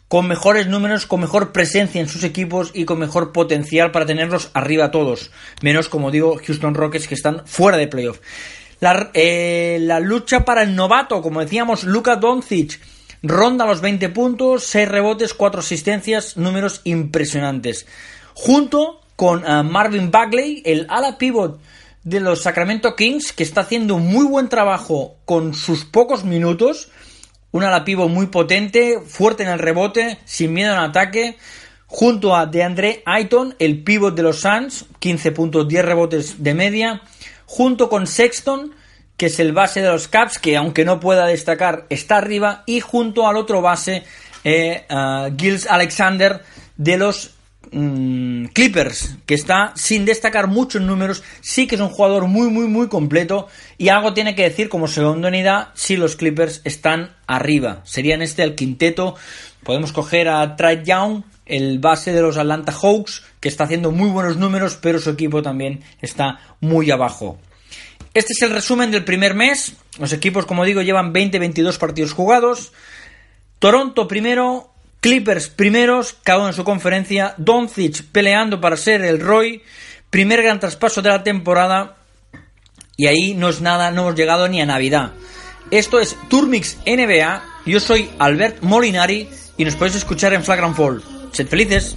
con 0.07 0.27
mejores 0.27 0.67
números, 0.67 1.05
con 1.05 1.19
mejor 1.19 1.51
presencia 1.51 1.99
en 1.99 2.07
sus 2.07 2.23
equipos 2.23 2.71
y 2.73 2.85
con 2.85 2.99
mejor 2.99 3.31
potencial 3.33 3.91
para 3.91 4.05
tenerlos 4.05 4.51
arriba 4.53 4.91
todos. 4.91 5.31
Menos, 5.61 5.89
como 5.89 6.11
digo, 6.11 6.39
Houston 6.45 6.75
Rockets 6.75 7.07
que 7.07 7.15
están 7.15 7.45
fuera 7.45 7.77
de 7.77 7.87
playoff. 7.87 8.19
La, 8.79 9.09
eh, 9.13 9.79
lucha 10.01 10.45
para 10.45 10.63
el 10.63 10.75
novato, 10.75 11.21
como 11.21 11.41
decíamos, 11.41 11.83
Luka 11.83 12.15
Doncic 12.15 12.79
ronda 13.23 13.65
los 13.65 13.81
20 13.81 14.09
puntos, 14.09 14.63
6 14.65 14.87
rebotes, 14.87 15.33
4 15.33 15.59
asistencias, 15.59 16.37
números 16.37 16.81
impresionantes. 16.83 17.85
Junto 18.33 19.01
con 19.15 19.45
eh, 19.45 19.63
Marvin 19.63 20.11
Bagley, 20.11 20.61
el 20.65 20.85
ala 20.89 21.17
pivot 21.17 21.59
de 22.03 22.19
los 22.19 22.43
Sacramento 22.43 22.95
Kings, 22.95 23.33
que 23.33 23.43
está 23.43 23.61
haciendo 23.61 23.97
muy 23.97 24.25
buen 24.25 24.49
trabajo 24.49 25.15
con 25.25 25.53
sus 25.53 25.85
pocos 25.85 26.23
minutos 26.23 26.89
un 27.51 27.63
ala 27.63 27.85
pivot 27.85 28.09
muy 28.09 28.27
potente, 28.27 28.99
fuerte 29.05 29.43
en 29.43 29.49
el 29.49 29.59
rebote, 29.59 30.19
sin 30.25 30.53
miedo 30.53 30.73
en 30.73 30.79
ataque. 30.79 31.37
Junto 31.87 32.35
a 32.35 32.45
DeAndre 32.45 33.01
Ayton, 33.05 33.55
el 33.59 33.83
pivot 33.83 34.13
de 34.13 34.23
los 34.23 34.41
Suns, 34.41 34.85
15 34.99 35.31
puntos, 35.31 35.67
10 35.67 35.85
rebotes 35.85 36.43
de 36.43 36.53
media. 36.53 37.01
Junto 37.45 37.87
con 37.87 38.05
Sexton, 38.05 38.75
que 39.17 39.25
es 39.25 39.39
el 39.39 39.51
base 39.51 39.81
de 39.81 39.89
los 39.89 40.07
Caps, 40.07 40.39
que 40.39 40.55
aunque 40.55 40.85
no 40.85 40.99
pueda 40.99 41.25
destacar, 41.25 41.85
está 41.89 42.17
arriba. 42.17 42.63
Y 42.65 42.79
junto 42.79 43.27
al 43.27 43.35
otro 43.35 43.61
base, 43.61 44.03
eh, 44.43 44.85
Alexander 44.89 46.41
de 46.77 46.97
los 46.97 47.37
Mm, 47.71 48.45
Clippers, 48.53 49.17
que 49.25 49.33
está 49.33 49.73
sin 49.75 50.05
destacar 50.05 50.47
mucho 50.47 50.77
en 50.77 50.87
números, 50.87 51.23
sí 51.41 51.67
que 51.67 51.75
es 51.75 51.81
un 51.81 51.89
jugador 51.89 52.27
muy, 52.27 52.49
muy, 52.49 52.67
muy 52.67 52.87
completo. 52.87 53.47
Y 53.77 53.89
algo 53.89 54.13
tiene 54.13 54.35
que 54.35 54.43
decir 54.43 54.69
como 54.69 54.87
segunda 54.87 55.27
unidad 55.27 55.69
si 55.73 55.97
los 55.97 56.15
Clippers 56.15 56.61
están 56.63 57.15
arriba. 57.25 57.81
Serían 57.83 58.21
este 58.21 58.43
el 58.43 58.55
quinteto. 58.55 59.15
Podemos 59.63 59.91
coger 59.91 60.29
a 60.29 60.55
Trey 60.55 60.83
Young, 60.85 61.23
el 61.45 61.79
base 61.79 62.13
de 62.13 62.21
los 62.21 62.37
Atlanta 62.37 62.71
Hawks, 62.71 63.23
que 63.39 63.49
está 63.49 63.65
haciendo 63.65 63.91
muy 63.91 64.09
buenos 64.09 64.37
números, 64.37 64.77
pero 64.81 64.99
su 64.99 65.09
equipo 65.09 65.41
también 65.41 65.81
está 66.01 66.39
muy 66.61 66.89
abajo. 66.89 67.37
Este 68.17 68.33
es 68.33 68.41
el 68.41 68.49
resumen 68.49 68.89
del 68.89 69.03
primer 69.03 69.35
mes. 69.35 69.73
Los 69.99 70.11
equipos, 70.11 70.47
como 70.47 70.65
digo, 70.65 70.81
llevan 70.81 71.13
20-22 71.13 71.77
partidos 71.77 72.13
jugados. 72.13 72.73
Toronto 73.59 74.07
primero, 74.07 74.73
Clippers 75.01 75.49
primeros, 75.49 76.17
cada 76.23 76.47
en 76.47 76.55
su 76.55 76.63
conferencia. 76.63 77.35
Doncic 77.37 78.01
peleando 78.11 78.59
para 78.59 78.75
ser 78.75 79.03
el 79.03 79.19
Roy. 79.19 79.61
Primer 80.09 80.41
gran 80.41 80.59
traspaso 80.59 81.03
de 81.03 81.09
la 81.09 81.21
temporada. 81.21 81.97
Y 82.95 83.05
ahí 83.05 83.35
no 83.35 83.49
es 83.49 83.61
nada, 83.61 83.91
no 83.91 84.01
hemos 84.01 84.15
llegado 84.15 84.47
ni 84.47 84.61
a 84.61 84.65
Navidad. 84.65 85.11
Esto 85.69 85.99
es 85.99 86.17
Turmix 86.27 86.77
NBA. 86.87 87.43
Yo 87.67 87.79
soy 87.79 88.09
Albert 88.17 88.63
Molinari 88.63 89.29
y 89.57 89.63
nos 89.63 89.75
podéis 89.75 89.97
escuchar 89.97 90.33
en 90.33 90.43
Flagrant 90.43 90.75
Fall. 90.75 91.03
Sed 91.33 91.47
felices. 91.47 91.95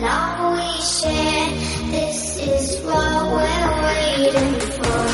Love 0.00 0.54
we 0.56 0.80
shared, 0.80 1.52
this 1.90 2.36
is 2.38 2.80
what 2.84 3.26
we're 3.34 3.70
waiting 3.82 4.54
for. 4.76 5.04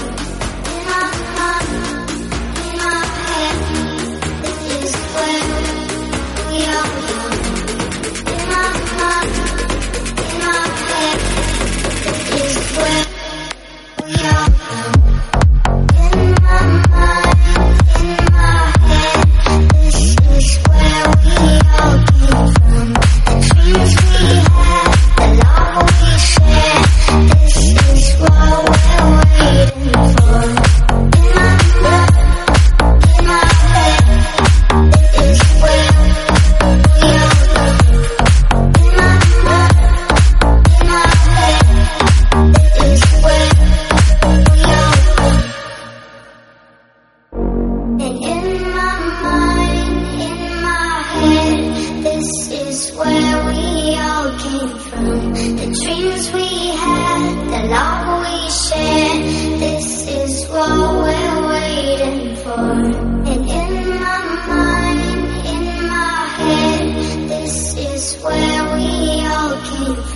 In 0.73 0.82
my 0.90 1.06
heart, 1.36 1.69
in 2.65 2.74
my 2.85 3.01
head, 3.24 3.56
this 4.43 4.61
is 4.82 4.93
where 5.15 5.44
we 6.51 6.59
are 6.65 7.05
young. 14.23 14.64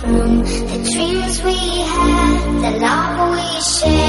The 0.01 0.89
dreams 0.93 1.43
we 1.43 1.81
had, 1.81 2.39
the 2.63 2.71
love 2.79 3.31
we 3.31 3.61
shared, 3.61 4.08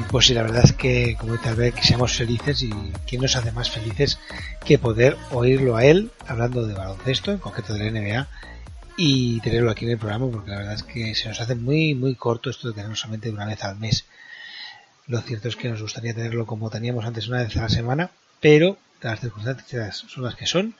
Pues 0.00 0.26
sí, 0.26 0.32
la 0.32 0.42
verdad 0.42 0.64
es 0.64 0.72
que, 0.72 1.16
como 1.20 1.38
tal 1.38 1.54
vez, 1.54 1.74
que 1.74 1.82
seamos 1.82 2.16
felices 2.16 2.62
y 2.62 2.70
quién 3.06 3.20
nos 3.20 3.36
hace 3.36 3.52
más 3.52 3.70
felices 3.70 4.18
que 4.64 4.78
poder 4.78 5.18
oírlo 5.32 5.76
a 5.76 5.84
él 5.84 6.10
hablando 6.26 6.66
de 6.66 6.72
baloncesto, 6.72 7.30
en 7.30 7.36
concreto 7.36 7.74
de 7.74 7.90
NBA, 7.90 8.26
y 8.96 9.40
tenerlo 9.40 9.70
aquí 9.70 9.84
en 9.84 9.90
el 9.90 9.98
programa 9.98 10.30
porque 10.30 10.50
la 10.50 10.58
verdad 10.58 10.74
es 10.74 10.82
que 10.82 11.14
se 11.14 11.28
nos 11.28 11.40
hace 11.42 11.56
muy 11.56 11.94
muy 11.94 12.14
corto 12.14 12.48
esto 12.48 12.68
de 12.68 12.74
tenerlo 12.74 12.96
solamente 12.96 13.28
una 13.28 13.44
vez 13.44 13.62
al 13.64 13.76
mes. 13.76 14.06
Lo 15.08 15.20
cierto 15.20 15.48
es 15.48 15.56
que 15.56 15.68
nos 15.68 15.82
gustaría 15.82 16.14
tenerlo 16.14 16.46
como 16.46 16.70
teníamos 16.70 17.04
antes 17.04 17.28
una 17.28 17.42
vez 17.42 17.54
a 17.58 17.62
la 17.62 17.68
semana, 17.68 18.10
pero 18.40 18.78
las 19.02 19.20
circunstancias 19.20 20.06
son 20.08 20.24
las 20.24 20.36
que 20.36 20.46
son 20.46 20.74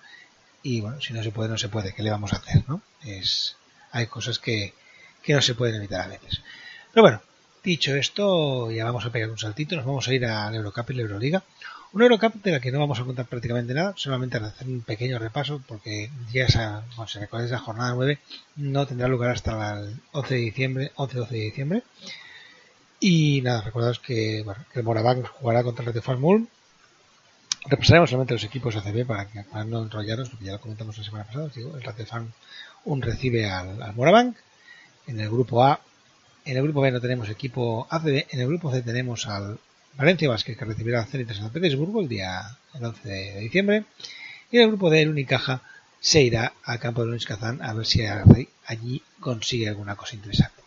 y 0.63 0.81
bueno, 0.81 1.03
si 1.03 1.13
no 1.13 1.23
se 1.23 1.33
puede, 1.33 1.51
no 1.51 1.59
se 1.59 1.69
puede. 1.69 1.93
¿Qué 1.93 2.03
le 2.03 2.11
vamos 2.11 2.33
a 2.33 2.37
hacer, 2.37 2.65
no? 2.67 2.81
Es, 3.05 3.57
hay 3.91 4.07
cosas 4.07 4.39
que, 4.39 4.73
que 5.23 5.35
no 5.35 5.43
se 5.43 5.55
pueden 5.55 5.75
evitar 5.75 6.01
a 6.01 6.09
veces. 6.09 6.41
Pero 6.93 7.03
bueno, 7.03 7.21
dicho 7.63 7.95
esto, 7.95 8.71
ya 8.71 8.85
vamos 8.85 9.05
a 9.07 9.11
pegar 9.11 9.31
un 9.31 9.39
saltito, 9.39 9.77
nos 9.77 9.85
vamos 9.85 10.09
a 10.09 10.15
ir 10.15 10.27
al 10.27 10.55
Eurocup 10.55 10.91
y 10.91 10.95
la 10.95 11.03
Euroliga. 11.03 11.43
Un 11.93 12.03
Eurocup 12.03 12.43
de 12.43 12.53
la 12.53 12.61
que 12.61 12.73
no 12.73 12.81
vamos 12.81 12.99
a 13.01 13.05
contar 13.05 13.27
prácticamente 13.27 13.75
nada, 13.75 13.93
solamente 13.97 14.39
hacer 14.39 14.67
un 14.67 14.81
pequeño 14.81 15.19
repaso, 15.19 15.63
porque 15.69 16.11
ya 16.33 16.45
esa, 16.47 16.85
bueno, 16.97 17.07
si 17.07 17.19
recordáis 17.19 17.51
la 17.51 17.59
jornada 17.59 17.93
9, 17.95 18.19
no 18.57 18.87
tendrá 18.87 19.09
lugar 19.09 19.31
hasta 19.31 19.79
el 19.79 20.01
11 20.13 20.35
de 20.35 20.41
diciembre, 20.41 20.93
11-12 20.97 21.29
de 21.29 21.39
diciembre. 21.39 21.83
Y 22.99 23.43
nada, 23.43 23.63
recordaos 23.63 23.99
que, 23.99 24.43
bueno, 24.45 24.65
que 24.73 24.79
el 24.79 24.85
Morabank 24.85 25.27
jugará 25.27 25.63
contra 25.63 25.83
el 25.83 25.87
Retefan 25.89 26.21
Mulm. 26.21 26.47
Repasaremos 27.67 28.11
solamente 28.11 28.35
los 28.35 28.45
equipos 28.45 28.75
ACB 28.75 29.07
para, 29.07 29.29
que, 29.29 29.43
para 29.45 29.65
no 29.65 29.83
enrollaros, 29.83 30.31
porque 30.31 30.47
ya 30.47 30.53
lo 30.53 30.61
comentamos 30.61 30.97
la 30.97 31.05
semana 31.05 31.25
pasada. 31.25 31.49
Digo, 31.55 31.77
el 31.77 31.83
Ratefan 31.83 32.33
un 32.85 33.03
recibe 33.03 33.51
al, 33.51 33.83
al 33.83 33.95
Morabank. 33.95 34.37
En 35.07 35.21
el 35.21 35.29
grupo 35.29 35.65
A, 35.65 35.81
en 36.44 36.56
el 36.56 36.62
grupo 36.62 36.81
B 36.81 36.90
no 36.90 37.01
tenemos 37.01 37.28
equipo 37.28 37.86
ACB. 37.90 38.27
En 38.31 38.40
el 38.40 38.48
grupo 38.48 38.73
C 38.73 38.82
tenemos 38.82 39.27
al 39.27 39.59
Valencia 39.94 40.28
Vázquez 40.28 40.56
que 40.56 40.64
recibirá 40.64 41.01
al 41.01 41.06
Zenit 41.06 41.28
de 41.28 41.35
San 41.35 41.51
Petersburgo 41.51 42.01
el 42.01 42.09
día 42.09 42.56
el 42.74 42.85
11 42.85 43.09
de 43.09 43.40
diciembre. 43.40 43.85
Y 44.51 44.56
en 44.56 44.62
el 44.62 44.69
grupo 44.69 44.90
D 44.90 45.02
el 45.02 45.10
Unicaja 45.10 45.62
se 46.01 46.23
irá 46.23 46.52
al 46.64 46.81
campo 46.81 47.02
de 47.02 47.10
Luis 47.10 47.27
Kazán 47.27 47.62
a 47.62 47.73
ver 47.74 47.86
si 47.86 48.02
allí 48.66 49.02
consigue 49.20 49.69
alguna 49.69 49.97
cosa 49.97 50.16
interesante. 50.16 50.62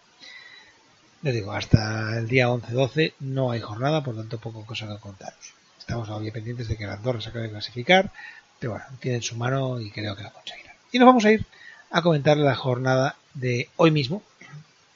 Les 1.21 1.33
digo, 1.33 1.51
hasta 1.51 2.17
el 2.17 2.27
día 2.27 2.47
11-12 2.47 3.13
no 3.19 3.51
hay 3.51 3.59
jornada, 3.59 4.03
por 4.03 4.15
tanto 4.15 4.39
poco 4.39 4.65
cosa 4.65 4.87
que 4.87 4.99
contaros. 4.99 5.53
Estamos 5.79 6.07
todavía 6.07 6.31
pendientes 6.31 6.67
de 6.67 6.77
que 6.77 6.85
las 6.85 6.97
Andorra 6.97 7.19
se 7.19 7.29
acabe 7.29 7.45
de 7.45 7.51
clasificar, 7.51 8.11
pero 8.59 8.73
bueno, 8.73 8.85
tienen 8.99 9.21
su 9.21 9.35
mano 9.35 9.79
y 9.79 9.91
creo 9.91 10.15
que 10.15 10.23
la 10.23 10.31
conseguirán. 10.31 10.75
Y 10.91 10.99
nos 10.99 11.07
vamos 11.07 11.25
a 11.25 11.31
ir 11.31 11.45
a 11.91 12.01
comentar 12.01 12.37
la 12.37 12.55
jornada 12.55 13.15
de 13.33 13.69
hoy 13.75 13.91
mismo. 13.91 14.23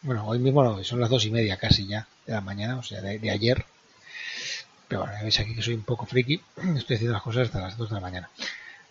Bueno, 0.01 0.25
hoy 0.27 0.39
mismo 0.39 0.81
son 0.83 1.01
las 1.01 1.09
dos 1.09 1.25
y 1.25 1.31
media 1.31 1.57
casi 1.57 1.85
ya 1.85 2.07
de 2.25 2.31
la 2.33 2.39
mañana, 2.41 2.77
o 2.77 2.83
sea, 2.83 3.01
de, 3.01 3.29
ayer. 3.29 3.65
Pero 4.87 5.01
bueno, 5.01 5.15
ya 5.17 5.23
veis 5.23 5.39
aquí 5.39 5.53
que 5.53 5.61
soy 5.61 5.73
un 5.73 5.83
poco 5.83 6.05
friki, 6.05 6.41
estoy 6.77 6.95
haciendo 6.95 7.13
las 7.13 7.21
cosas 7.21 7.47
hasta 7.47 7.59
las 7.59 7.77
2 7.77 7.89
de 7.89 7.95
la 7.95 8.01
mañana. 8.01 8.29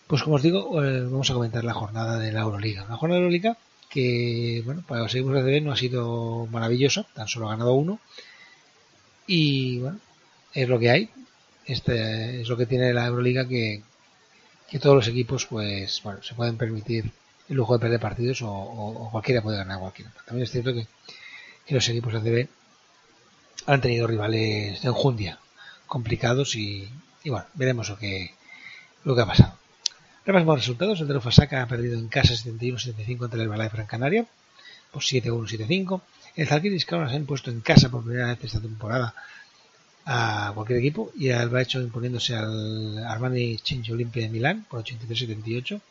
Pues 0.07 0.21
como 0.23 0.35
os 0.35 0.43
digo, 0.43 0.83
eh, 0.83 1.01
vamos 1.03 1.29
a 1.29 1.33
comentar 1.33 1.63
la 1.63 1.73
jornada 1.73 2.19
de 2.19 2.31
la 2.31 2.41
Euroliga. 2.41 2.83
Una 2.85 2.97
jornada 2.97 3.19
de 3.19 3.25
Euroliga 3.25 3.57
que, 3.89 4.61
bueno, 4.65 4.83
para 4.87 5.01
los 5.01 5.15
equipos 5.15 5.43
de 5.43 5.61
no 5.61 5.71
ha 5.71 5.75
sido 5.75 6.47
maravillosa, 6.51 7.05
tan 7.15 7.27
solo 7.27 7.47
ha 7.47 7.51
ganado 7.51 7.73
uno. 7.73 7.99
Y 9.27 9.79
bueno, 9.79 9.99
es 10.53 10.69
lo 10.69 10.79
que 10.79 10.89
hay. 10.91 11.09
Este 11.65 12.41
es 12.41 12.49
lo 12.49 12.57
que 12.57 12.65
tiene 12.67 12.93
la 12.93 13.07
Euroliga 13.07 13.47
que, 13.47 13.81
que 14.69 14.79
todos 14.79 14.95
los 14.95 15.07
equipos, 15.07 15.47
pues, 15.47 16.01
bueno, 16.03 16.21
se 16.23 16.35
pueden 16.35 16.57
permitir 16.57 17.11
el 17.49 17.55
lujo 17.55 17.73
de 17.73 17.79
perder 17.79 17.99
partidos 17.99 18.41
o, 18.41 18.51
o, 18.51 19.11
cualquiera 19.11 19.41
puede 19.41 19.57
ganar 19.57 19.77
a 19.77 19.81
cualquiera. 19.81 20.11
También 20.25 20.43
es 20.43 20.51
cierto 20.51 20.73
que, 20.73 20.87
que 21.65 21.75
los 21.75 21.87
equipos 21.89 22.13
de 22.13 22.19
CB 22.21 22.49
han 23.65 23.81
tenido 23.81 24.07
rivales 24.07 24.81
de 24.81 24.87
enjundia 24.87 25.39
complicados 25.87 26.55
y, 26.55 26.89
y 27.23 27.29
bueno, 27.29 27.45
veremos 27.55 27.89
lo 27.89 27.97
que, 27.97 28.33
lo 29.03 29.15
que 29.15 29.21
ha 29.21 29.25
pasado. 29.25 29.53
Repasamos 30.25 30.59
resultados. 30.59 31.01
El 31.01 31.07
de 31.07 31.19
Fasaka 31.19 31.63
ha 31.63 31.67
perdido 31.67 31.97
en 31.97 32.07
casa 32.07 32.33
71-75 32.33 33.17
contra 33.17 33.41
el 33.41 33.49
Balay 33.49 33.69
Gran 33.69 33.87
Canaria 33.87 34.27
por 34.91 35.01
7-1-7-5. 35.01 36.01
El 36.35 36.47
Zalgiris 36.47 36.85
Kaunas 36.85 37.11
ha 37.11 37.15
impuesto 37.15 37.49
en 37.49 37.61
casa 37.61 37.89
por 37.89 38.03
primera 38.03 38.27
vez 38.27 38.43
esta 38.43 38.61
temporada 38.61 39.13
a 40.05 40.51
cualquier 40.55 40.79
equipo 40.79 41.11
y 41.15 41.29
el 41.29 41.55
hecho 41.57 41.81
imponiéndose 41.81 42.35
al 42.35 42.97
Armani 43.05 43.57
Change 43.57 43.91
Olimpia 43.91 44.23
de 44.23 44.29
Milán 44.29 44.65
por 44.69 44.83
83-78. 44.83 45.81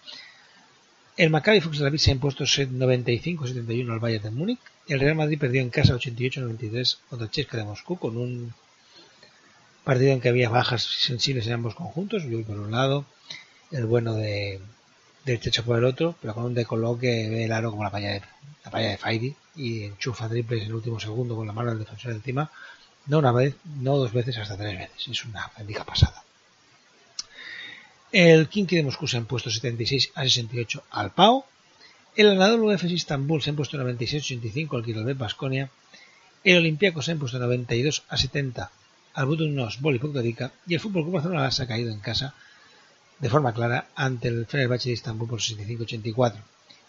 El 1.19 1.31
Maccabi 1.31 1.59
de 1.59 1.90
la 1.90 1.99
se 1.99 2.12
ha 2.12 2.15
impuesto 2.15 2.45
95-71 2.45 3.93
al 3.93 3.99
Bayern 3.99 4.23
de 4.23 4.31
Múnich. 4.31 4.61
El 4.86 5.01
Real 5.01 5.16
Madrid 5.16 5.36
perdió 5.36 5.61
en 5.61 5.69
casa 5.69 5.97
88-93 5.97 6.99
contra 7.11 7.28
Chesca 7.28 7.57
de 7.57 7.65
Moscú 7.65 7.99
con 7.99 8.16
un 8.16 8.55
partido 9.82 10.12
en 10.12 10.20
que 10.20 10.28
había 10.28 10.49
bajas 10.49 10.85
sensibles 10.85 11.49
en 11.49 11.55
ambos 11.55 11.74
conjuntos. 11.74 12.23
Yo 12.23 12.40
por 12.45 12.61
un 12.61 12.70
lado, 12.70 13.05
el 13.73 13.86
bueno 13.86 14.15
de 14.15 14.61
del 15.24 15.40
por 15.65 15.78
el 15.78 15.86
otro, 15.86 16.15
pero 16.23 16.35
con 16.35 16.45
un 16.45 16.55
decoloque 16.55 17.28
ve 17.28 17.47
el 17.47 17.53
aro 17.53 17.73
como 17.73 17.82
la 17.82 17.90
palla 17.90 18.12
de 18.12 18.23
la 18.65 18.70
palla 18.70 18.90
de 18.90 18.97
Faidi 18.97 19.35
y 19.57 19.82
enchufa 19.82 20.28
triples 20.28 20.62
en 20.62 20.69
el 20.69 20.74
último 20.74 21.01
segundo 21.01 21.35
con 21.35 21.49
la 21.49 21.53
mano 21.53 21.70
del 21.70 21.81
defensor 21.81 22.12
encima, 22.12 22.49
no 23.07 23.19
una 23.19 23.32
vez, 23.32 23.57
no 23.81 23.97
dos 23.97 24.12
veces, 24.12 24.39
hasta 24.39 24.57
tres 24.57 24.78
veces. 24.78 25.09
Es 25.09 25.24
una 25.24 25.51
bendiga 25.59 25.82
pasada. 25.82 26.23
El 28.10 28.48
Kinky 28.48 28.76
de 28.76 28.85
Moscú 28.85 29.06
se 29.06 29.18
ha 29.18 29.20
impuesto 29.20 29.51
76 29.51 30.12
a 30.14 30.22
68 30.22 30.82
al 30.90 31.12
Pau. 31.12 31.44
El 32.16 32.30
Anadolu 32.30 32.70
Efes 32.72 32.90
Istanbul 32.90 33.43
se 33.43 33.51
ha 33.51 33.52
impuesto 33.52 33.76
96-85 33.76 34.76
al 34.76 34.85
Kirolbet 34.85 35.18
Basconia. 35.18 35.70
El 36.43 36.56
Olympiacos 36.56 37.05
se 37.05 37.10
ha 37.10 37.14
impuesto 37.14 37.39
92 37.39 38.05
a 38.09 38.16
70 38.16 38.70
al 39.12 39.26
Budunnos 39.26 39.82
Volipok 39.82 40.16
Rica. 40.16 40.52
Y 40.66 40.74
el 40.74 40.80
Fútbol 40.80 41.02
Club 41.02 41.14
Barcelona 41.16 41.51
ha 41.51 41.66
caído 41.66 41.93
en 41.93 42.01
casa 42.01 42.35
de 43.18 43.28
forma 43.28 43.52
clara 43.52 43.89
ante 43.94 44.28
el 44.28 44.47
Fenerbahce 44.47 44.89
de 44.89 44.94
Istanbul 44.94 45.28
por 45.28 45.40
65-84. 45.40 46.36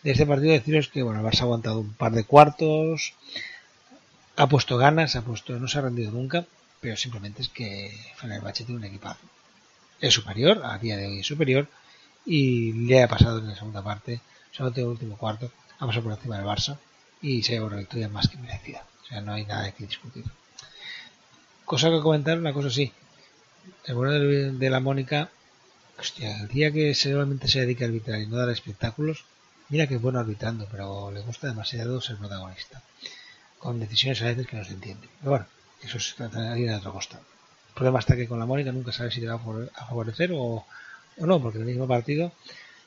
De 0.04 0.12
este 0.12 0.26
partido 0.26 0.54
deciros 0.54 0.88
que 0.88 1.04
bueno, 1.04 1.20
el 1.20 1.26
ha 1.26 1.41
aguantado 1.41 1.80
un 1.80 1.94
par 1.96 2.14
de 2.14 2.24
cuartos, 2.24 3.14
ha 4.38 4.48
puesto 4.48 4.78
ganas, 4.78 5.18
ha 5.18 5.24
puesto, 5.24 5.60
no 5.60 5.68
se 5.68 5.80
ha 5.80 5.82
rendido 5.82 6.12
nunca, 6.12 6.46
pero 6.80 6.96
simplemente 6.96 7.41
es 7.41 7.50
que 7.50 7.94
Fenerbahce 8.16 8.64
tiene 8.64 8.80
un 8.80 8.86
equipazo. 8.86 9.20
Es 10.02 10.14
superior, 10.14 10.62
a 10.64 10.78
día 10.78 10.98
de 10.98 11.08
hoy 11.08 11.20
es 11.20 11.28
superior, 11.28 11.68
y 12.26 12.74
le 12.74 13.04
ha 13.04 13.08
pasado 13.08 13.40
en 13.40 13.48
la 13.48 13.56
segunda 13.56 13.84
parte, 13.84 14.22
solamente 14.52 14.82
en 14.82 14.88
el 14.88 14.92
último 14.92 15.18
cuarto, 15.18 15.52
ha 15.80 15.86
pasado 15.86 16.04
por 16.04 16.14
encima 16.14 16.38
del 16.38 16.46
Barça 16.46 16.78
y 17.22 17.44
se 17.44 17.52
ha 17.52 17.56
llevado 17.56 17.74
una 17.74 17.80
victoria 17.80 18.10
más 18.10 18.28
que 18.28 18.38
merecida. 18.38 18.86
O 19.04 19.06
sea, 19.08 19.22
no 19.22 19.34
hay 19.34 19.46
nada 19.46 19.72
que 19.72 19.86
discutir. 19.86 20.24
Cosa 21.66 21.90
que 21.90 22.02
comentar, 22.02 22.38
una 22.38 22.54
cosa 22.54 22.70
sí. 22.70 22.92
El 23.86 23.96
bueno 23.96 24.14
de, 24.14 24.70
la 24.70 24.80
Mónica 24.80 25.30
Hostia, 26.00 26.40
el 26.40 26.48
día 26.48 26.72
que 26.72 26.96
solamente 26.96 27.48
se 27.48 27.60
dedica 27.60 27.84
a 27.84 27.90
arbitrar 27.90 28.22
y 28.22 28.28
no 28.28 28.38
dar 28.38 28.50
espectáculos, 28.50 29.26
mira 29.68 29.86
que 29.86 29.96
es 29.96 30.02
bueno 30.02 30.20
arbitrando, 30.20 30.68
pero 30.72 31.12
le 31.12 31.20
gusta 31.22 31.48
demasiado 31.48 32.00
ser 32.00 32.18
protagonista. 32.18 32.82
Con 33.58 33.80
decisiones 33.80 34.22
a 34.22 34.26
veces 34.26 34.48
que 34.48 34.56
no 34.56 34.64
se 34.64 34.74
entienden. 34.74 35.10
Pero 35.20 35.32
bueno, 35.32 35.46
eso 35.82 36.00
se 36.00 36.16
trataría 36.16 36.72
de 36.72 36.78
otro 36.78 36.94
costado. 36.94 37.24
Problema 37.80 38.00
está 38.00 38.18
que 38.18 38.28
con 38.28 38.40
la 38.40 38.46
Mónica 38.46 38.74
nunca 38.74 38.92
sabes 38.92 39.14
si 39.14 39.22
te 39.22 39.28
va 39.28 39.36
a 39.36 39.86
favorecer 39.88 40.34
o, 40.34 40.66
o 41.18 41.26
no, 41.26 41.42
porque 41.42 41.60
el 41.60 41.64
mismo 41.64 41.88
partido 41.88 42.34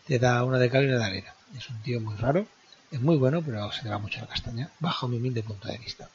te 0.06 0.18
da 0.18 0.44
una 0.44 0.58
de 0.58 0.68
cal 0.68 0.84
y 0.84 0.88
una 0.88 0.98
de 0.98 1.04
arena. 1.06 1.34
Es 1.56 1.70
un 1.70 1.80
tío 1.80 1.98
muy 1.98 2.14
raro, 2.16 2.46
es 2.90 3.00
muy 3.00 3.16
bueno, 3.16 3.40
pero 3.40 3.72
se 3.72 3.84
le 3.84 3.90
va 3.90 3.96
mucho 3.96 4.20
la 4.20 4.26
castaña, 4.26 4.70
bajo 4.80 5.08
mi 5.08 5.16
humilde 5.16 5.42
punto 5.42 5.66
de 5.66 5.78
vista. 5.78 6.10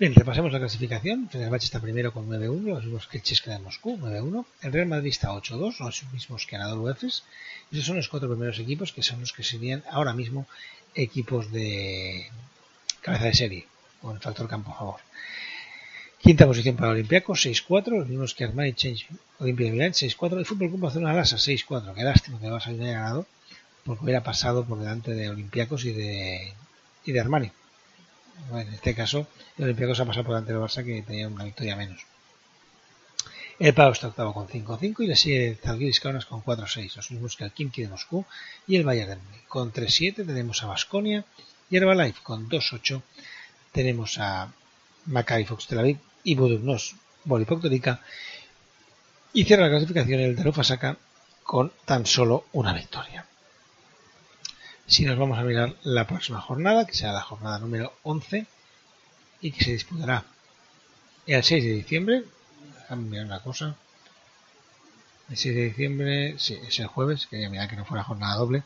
Bien, 0.00 0.12
repasemos 0.12 0.50
la 0.50 0.58
clasificación. 0.58 1.28
Fenerbahce 1.28 1.66
está 1.66 1.78
primero 1.78 2.12
con 2.12 2.28
9-1, 2.28 2.62
los 2.62 2.84
mismos 2.84 3.06
que 3.06 3.18
el 3.18 3.22
Chesca 3.22 3.52
de 3.52 3.60
Moscú, 3.60 3.96
9-1. 3.96 4.44
El 4.62 4.72
Real 4.72 4.88
Madrid 4.88 5.10
está 5.10 5.28
8-2, 5.30 5.78
los 5.78 6.02
mismos 6.12 6.46
que 6.46 6.56
Anadolu 6.56 6.88
Efes. 6.88 7.22
Esos 7.70 7.84
son 7.84 7.94
los 7.94 8.08
cuatro 8.08 8.28
primeros 8.28 8.58
equipos 8.58 8.92
que 8.92 9.04
son 9.04 9.20
los 9.20 9.32
que 9.32 9.44
serían 9.44 9.84
ahora 9.88 10.14
mismo 10.14 10.48
equipos 10.96 11.52
de 11.52 12.28
cabeza 13.02 13.26
de 13.26 13.34
serie, 13.34 13.66
con 14.02 14.16
el 14.16 14.20
factor 14.20 14.48
campo 14.48 14.72
a 14.72 14.78
favor. 14.78 15.00
Quinta 16.22 16.46
posición 16.46 16.76
para 16.76 16.90
Olympiacos, 16.90 17.46
6-4, 17.46 17.98
los 17.98 18.08
mismos 18.08 18.34
que 18.34 18.44
Armani 18.44 18.74
Change 18.74 19.06
Olimpia 19.38 19.66
de 19.66 19.72
Milán, 19.72 19.92
6-4. 19.92 20.38
El 20.38 20.44
Fútbol 20.44 20.68
Club 20.68 20.80
Barcelona 20.80 21.14
Lasa, 21.14 21.36
6-4. 21.36 21.94
Qué 21.94 22.04
lástima 22.04 22.38
que 22.38 22.46
Barça 22.46 22.66
haya 22.68 22.92
ganado, 22.92 23.26
porque 23.84 24.04
hubiera 24.04 24.22
pasado 24.22 24.66
por 24.66 24.78
delante 24.78 25.14
de 25.14 25.30
Olympiacos 25.30 25.86
y 25.86 25.92
de, 25.92 26.52
y 27.06 27.12
de 27.12 27.20
Armani. 27.20 27.50
Bueno, 28.50 28.68
en 28.68 28.74
este 28.74 28.94
caso, 28.94 29.26
el 29.56 29.64
Olympiacos 29.64 29.98
ha 30.00 30.04
pasado 30.04 30.24
por 30.24 30.34
delante 30.34 30.52
del 30.52 30.60
Barça 30.60 30.84
que 30.84 31.00
tenía 31.02 31.26
una 31.26 31.44
victoria 31.44 31.74
menos. 31.74 32.04
El 33.58 33.72
Pau 33.72 33.90
está 33.90 34.08
octavo 34.08 34.34
con 34.34 34.46
5-5 34.46 34.96
y 35.00 35.06
le 35.06 35.16
sigue 35.16 35.48
el 35.48 35.56
Zalgiris 35.56 36.00
Kaunas 36.00 36.26
con 36.26 36.42
4-6, 36.42 36.96
los 36.96 37.10
mismos 37.12 37.36
que 37.36 37.44
el 37.44 37.52
Kimki 37.52 37.82
de 37.82 37.88
Moscú 37.88 38.26
y 38.66 38.76
el 38.76 38.84
Bayern 38.84 39.10
de 39.10 39.16
Múnich. 39.16 39.46
Con 39.48 39.72
3-7 39.72 40.26
tenemos 40.26 40.62
a 40.62 40.66
Basconia 40.66 41.24
y 41.70 41.76
Herbalife 41.76 42.20
con 42.22 42.48
2-8 42.48 43.02
tenemos 43.72 44.18
a 44.18 44.52
Maccabi 45.06 45.44
Fox 45.44 45.66
Tel 45.66 45.78
Aviv 45.78 45.98
y 46.24 46.34
Budugnos 46.34 46.94
Volipok 47.24 47.64
Rica 47.64 48.00
y 49.32 49.44
cierra 49.44 49.64
la 49.64 49.70
clasificación 49.70 50.20
el 50.20 50.36
Darufa 50.36 50.64
Saka 50.64 50.96
con 51.42 51.72
tan 51.84 52.06
solo 52.06 52.46
una 52.52 52.72
victoria. 52.72 53.26
Si 54.86 55.04
nos 55.04 55.18
vamos 55.18 55.38
a 55.38 55.42
mirar 55.42 55.76
la 55.82 56.06
próxima 56.06 56.40
jornada, 56.40 56.84
que 56.84 56.94
será 56.94 57.12
la 57.12 57.22
jornada 57.22 57.58
número 57.58 57.94
11 58.02 58.46
y 59.40 59.52
que 59.52 59.64
se 59.64 59.72
disputará 59.72 60.24
el 61.26 61.44
6 61.44 61.62
de 61.62 61.70
diciembre, 61.70 62.24
déjame 62.80 63.08
mirar 63.08 63.26
una 63.26 63.40
cosa, 63.40 63.76
el 65.28 65.36
6 65.36 65.54
de 65.54 65.64
diciembre, 65.66 66.34
sí, 66.38 66.58
es 66.66 66.78
el 66.80 66.88
jueves, 66.88 67.28
quería 67.28 67.48
mirar 67.48 67.68
que 67.68 67.76
no 67.76 67.84
fuera 67.84 68.02
jornada 68.02 68.34
doble, 68.34 68.64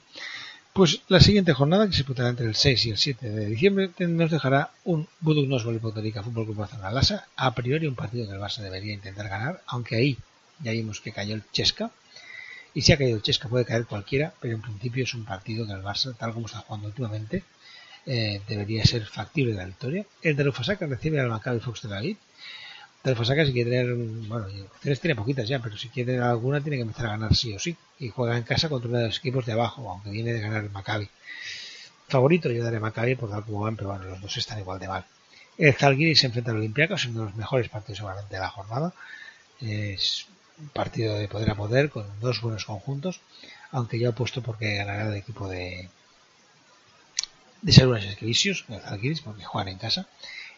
Pues 0.75 1.03
la 1.07 1.21
siguiente 1.21 1.53
jornada, 1.53 1.87
que 1.87 1.93
se 1.93 1.99
disputará 1.99 2.31
entre 2.31 2.47
el 2.47 2.57
6 2.57 2.87
y 2.87 2.91
el 2.91 2.99
7 2.99 3.31
de 3.31 3.47
diciembre, 3.47 3.91
nos 4.09 4.29
dejará 4.29 4.73
un 4.83 5.07
Budugnos 5.21 5.65
Volipotérica 5.65 6.25
Fútbol 6.25 6.47
Club 6.47 6.57
Barcelona 6.57 6.91
Lasa. 6.91 7.29
A 7.37 7.55
priori 7.55 7.87
un 7.87 7.95
partido 7.95 8.27
que 8.27 8.35
el 8.35 8.41
Barça 8.41 8.61
debería 8.61 8.93
intentar 8.93 9.29
ganar, 9.29 9.63
aunque 9.69 9.95
ahí 9.95 10.19
ya 10.59 10.73
vimos 10.73 11.01
que 11.01 11.13
cayó 11.13 11.37
el 11.37 11.45
Chesca. 11.53 11.93
Y 12.75 12.83
si 12.83 12.91
ha 12.91 12.99
caído 12.99 13.15
el 13.17 13.23
Chesca 13.23 13.49
puede 13.49 13.65
caer 13.65 13.87
cualquiera, 13.87 14.35
pero 14.41 14.57
en 14.57 14.63
principio 14.63 15.05
es 15.05 15.15
un 15.15 15.25
partido 15.25 15.65
que 15.65 15.75
el 15.75 15.83
Barça, 15.85 16.13
tal 16.19 16.33
como 16.33 16.47
está 16.47 16.59
jugando 16.59 16.89
últimamente, 16.89 17.45
eh, 18.05 18.43
debería 18.49 18.85
ser 18.85 19.07
factible 19.07 19.55
la 19.55 19.67
victoria. 19.67 20.05
El 20.23 20.35
de 20.35 20.43
Rufasaka 20.43 20.87
recibe 20.87 21.21
al 21.21 21.29
Maccabi 21.29 21.61
Fox 21.61 21.83
de 21.83 21.89
la 21.89 22.01
League. 22.01 22.19
Del 23.05 23.17
si 23.17 23.53
quiere 23.53 23.71
tener, 23.71 23.95
bueno, 24.29 24.47
opciones 24.47 24.99
tiene 24.99 25.15
poquitas 25.15 25.47
ya, 25.47 25.59
pero 25.59 25.77
si 25.77 25.91
quiere 25.91 26.13
tener 26.13 26.23
alguna 26.23 26.63
tiene 26.63 26.79
que 26.79 26.83
empezar 26.83 27.07
a 27.07 27.11
ganar 27.11 27.37
sí 27.37 27.53
o 27.53 27.59
sí. 27.59 27.77
Y 27.99 28.09
juega 28.09 28.39
en 28.39 28.45
casa 28.45 28.71
contra 28.71 28.89
uno 28.89 28.99
de 28.99 29.09
los 29.09 29.19
equipos 29.19 29.45
de 29.45 29.53
abajo, 29.53 29.91
aunque 29.91 30.09
viene 30.09 30.33
de 30.33 30.41
ganar 30.41 30.65
el 30.65 30.71
Maccabi. 30.71 31.07
Favorito 32.09 32.51
yo 32.51 32.65
daré 32.65 32.81
Maccabi 32.81 33.15
por 33.15 33.29
tal 33.29 33.45
como 33.45 33.61
van, 33.61 33.77
pero 33.77 33.91
bueno, 33.91 34.07
los 34.07 34.23
dos 34.23 34.37
están 34.39 34.59
igual 34.59 34.79
de 34.79 34.89
mal. 34.89 35.05
El 35.59 35.75
Zalgiris 35.75 36.21
se 36.21 36.29
enfrenta 36.29 36.51
al 36.51 36.57
Olympiacos, 36.57 37.05
uno 37.05 37.21
de 37.21 37.27
los 37.27 37.35
mejores 37.35 37.69
partidos 37.69 37.99
seguramente 37.99 38.37
de 38.37 38.41
la 38.41 38.49
jornada. 38.49 38.95
Es 39.61 40.27
un 40.59 40.69
partido 40.69 41.19
de 41.19 41.29
poder 41.29 41.51
a 41.51 41.57
poder 41.57 41.91
con 41.91 42.07
dos 42.21 42.41
buenos 42.41 42.65
conjuntos, 42.65 43.21
aunque 43.71 43.99
yo 43.99 44.09
apuesto 44.11 44.41
porque 44.41 44.77
ganará 44.77 45.09
el 45.09 45.17
equipo 45.17 45.47
de 45.47 45.91
de 47.61 47.73
Saluras 47.73 48.05
Esquivicius, 48.05 48.65
el 48.69 48.81
Zalgiris, 48.81 49.23
porque 49.23 49.45
juegan 49.45 49.69
en 49.69 49.79
casa. 49.79 50.07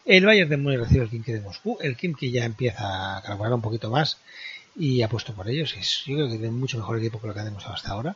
El 0.07 0.25
Bayern 0.25 0.49
de 0.49 0.55
Múnich 0.55 0.79
recibe 0.79 1.03
el 1.03 1.09
Kimki 1.09 1.33
de 1.33 1.41
Moscú. 1.41 1.77
El 1.81 1.97
Kimki 1.97 2.31
ya 2.31 2.45
empieza 2.45 3.17
a 3.17 3.21
calcular 3.21 3.51
un 3.51 3.61
poquito 3.61 3.89
más 3.91 4.17
y 4.73 5.01
ha 5.01 5.09
puesto 5.09 5.33
por 5.33 5.49
ellos. 5.49 5.75
Yo 6.05 6.15
creo 6.15 6.29
que 6.29 6.37
tiene 6.37 6.51
mucho 6.51 6.77
mejor 6.77 6.97
equipo 6.97 7.19
que 7.19 7.27
lo 7.27 7.33
que 7.33 7.41
ha 7.41 7.43
demostrado 7.43 7.75
hasta 7.75 7.91
ahora. 7.91 8.15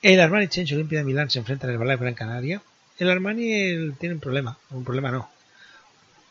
El 0.00 0.18
Armani 0.18 0.48
Chencho 0.48 0.76
Olimpia 0.76 1.00
de 1.00 1.04
Milán 1.04 1.28
se 1.28 1.40
enfrenta 1.40 1.66
en 1.66 1.74
el 1.74 1.78
Balai 1.78 1.98
Gran 1.98 2.14
Canaria. 2.14 2.62
El 2.98 3.10
Armani 3.10 3.92
tiene 4.00 4.14
un 4.14 4.20
problema, 4.20 4.56
un 4.70 4.82
problema 4.82 5.10
no, 5.10 5.28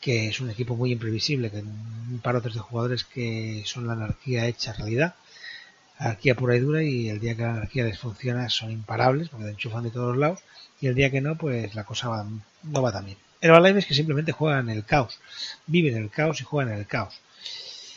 que 0.02 0.30
es 0.30 0.40
un 0.40 0.50
equipo 0.50 0.76
muy 0.76 0.92
imprevisible, 0.92 1.52
con 1.52 1.68
un 1.68 2.20
par 2.24 2.42
de 2.42 2.60
jugadores 2.60 3.04
que 3.04 3.62
son 3.68 3.86
la 3.86 3.94
anarquía 3.94 4.48
hecha 4.48 4.74
realidad, 4.74 5.14
anarquía 6.00 6.34
pura 6.34 6.56
y 6.56 6.60
dura, 6.60 6.82
y 6.82 7.10
el 7.10 7.20
día 7.20 7.36
que 7.36 7.44
la 7.44 7.52
anarquía 7.52 7.84
les 7.84 8.00
funciona 8.00 8.50
son 8.50 8.72
imparables, 8.72 9.30
porque 9.30 9.46
te 9.46 9.52
enchufan 9.52 9.84
de 9.84 9.92
todos 9.92 10.18
lados, 10.18 10.40
y 10.82 10.88
el 10.88 10.96
día 10.96 11.12
que 11.12 11.22
no, 11.22 11.38
pues 11.38 11.76
la 11.76 11.84
cosa 11.84 12.10
va, 12.10 12.26
no 12.64 12.82
va 12.82 12.92
tan 12.92 13.06
bien. 13.06 13.18
Es 13.44 13.86
que 13.86 13.94
simplemente 13.94 14.32
juegan 14.32 14.70
el 14.70 14.86
caos, 14.86 15.20
viven 15.68 15.98
en 15.98 16.04
el 16.04 16.10
caos 16.10 16.40
y 16.40 16.46
juegan 16.46 16.74
el 16.74 16.88
caos. 16.88 17.20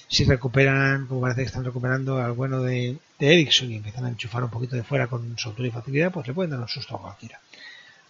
Si 0.09 0.24
recuperan, 0.24 1.06
como 1.06 1.20
parece 1.20 1.43
que 1.43 1.47
están 1.47 1.64
recuperando 1.64 2.18
al 2.18 2.32
bueno 2.32 2.62
de, 2.62 2.97
de 3.20 3.32
Ericsson 3.32 3.70
y 3.70 3.77
empiezan 3.77 4.06
a 4.06 4.09
enchufar 4.09 4.43
un 4.43 4.51
poquito 4.51 4.74
de 4.74 4.82
fuera 4.82 5.06
con 5.06 5.39
soltura 5.39 5.68
y 5.68 5.70
facilidad, 5.70 6.10
pues 6.10 6.27
le 6.27 6.35
pueden 6.35 6.51
dar 6.51 6.59
un 6.59 6.66
susto 6.66 6.97
a 6.97 7.01
cualquiera. 7.01 7.39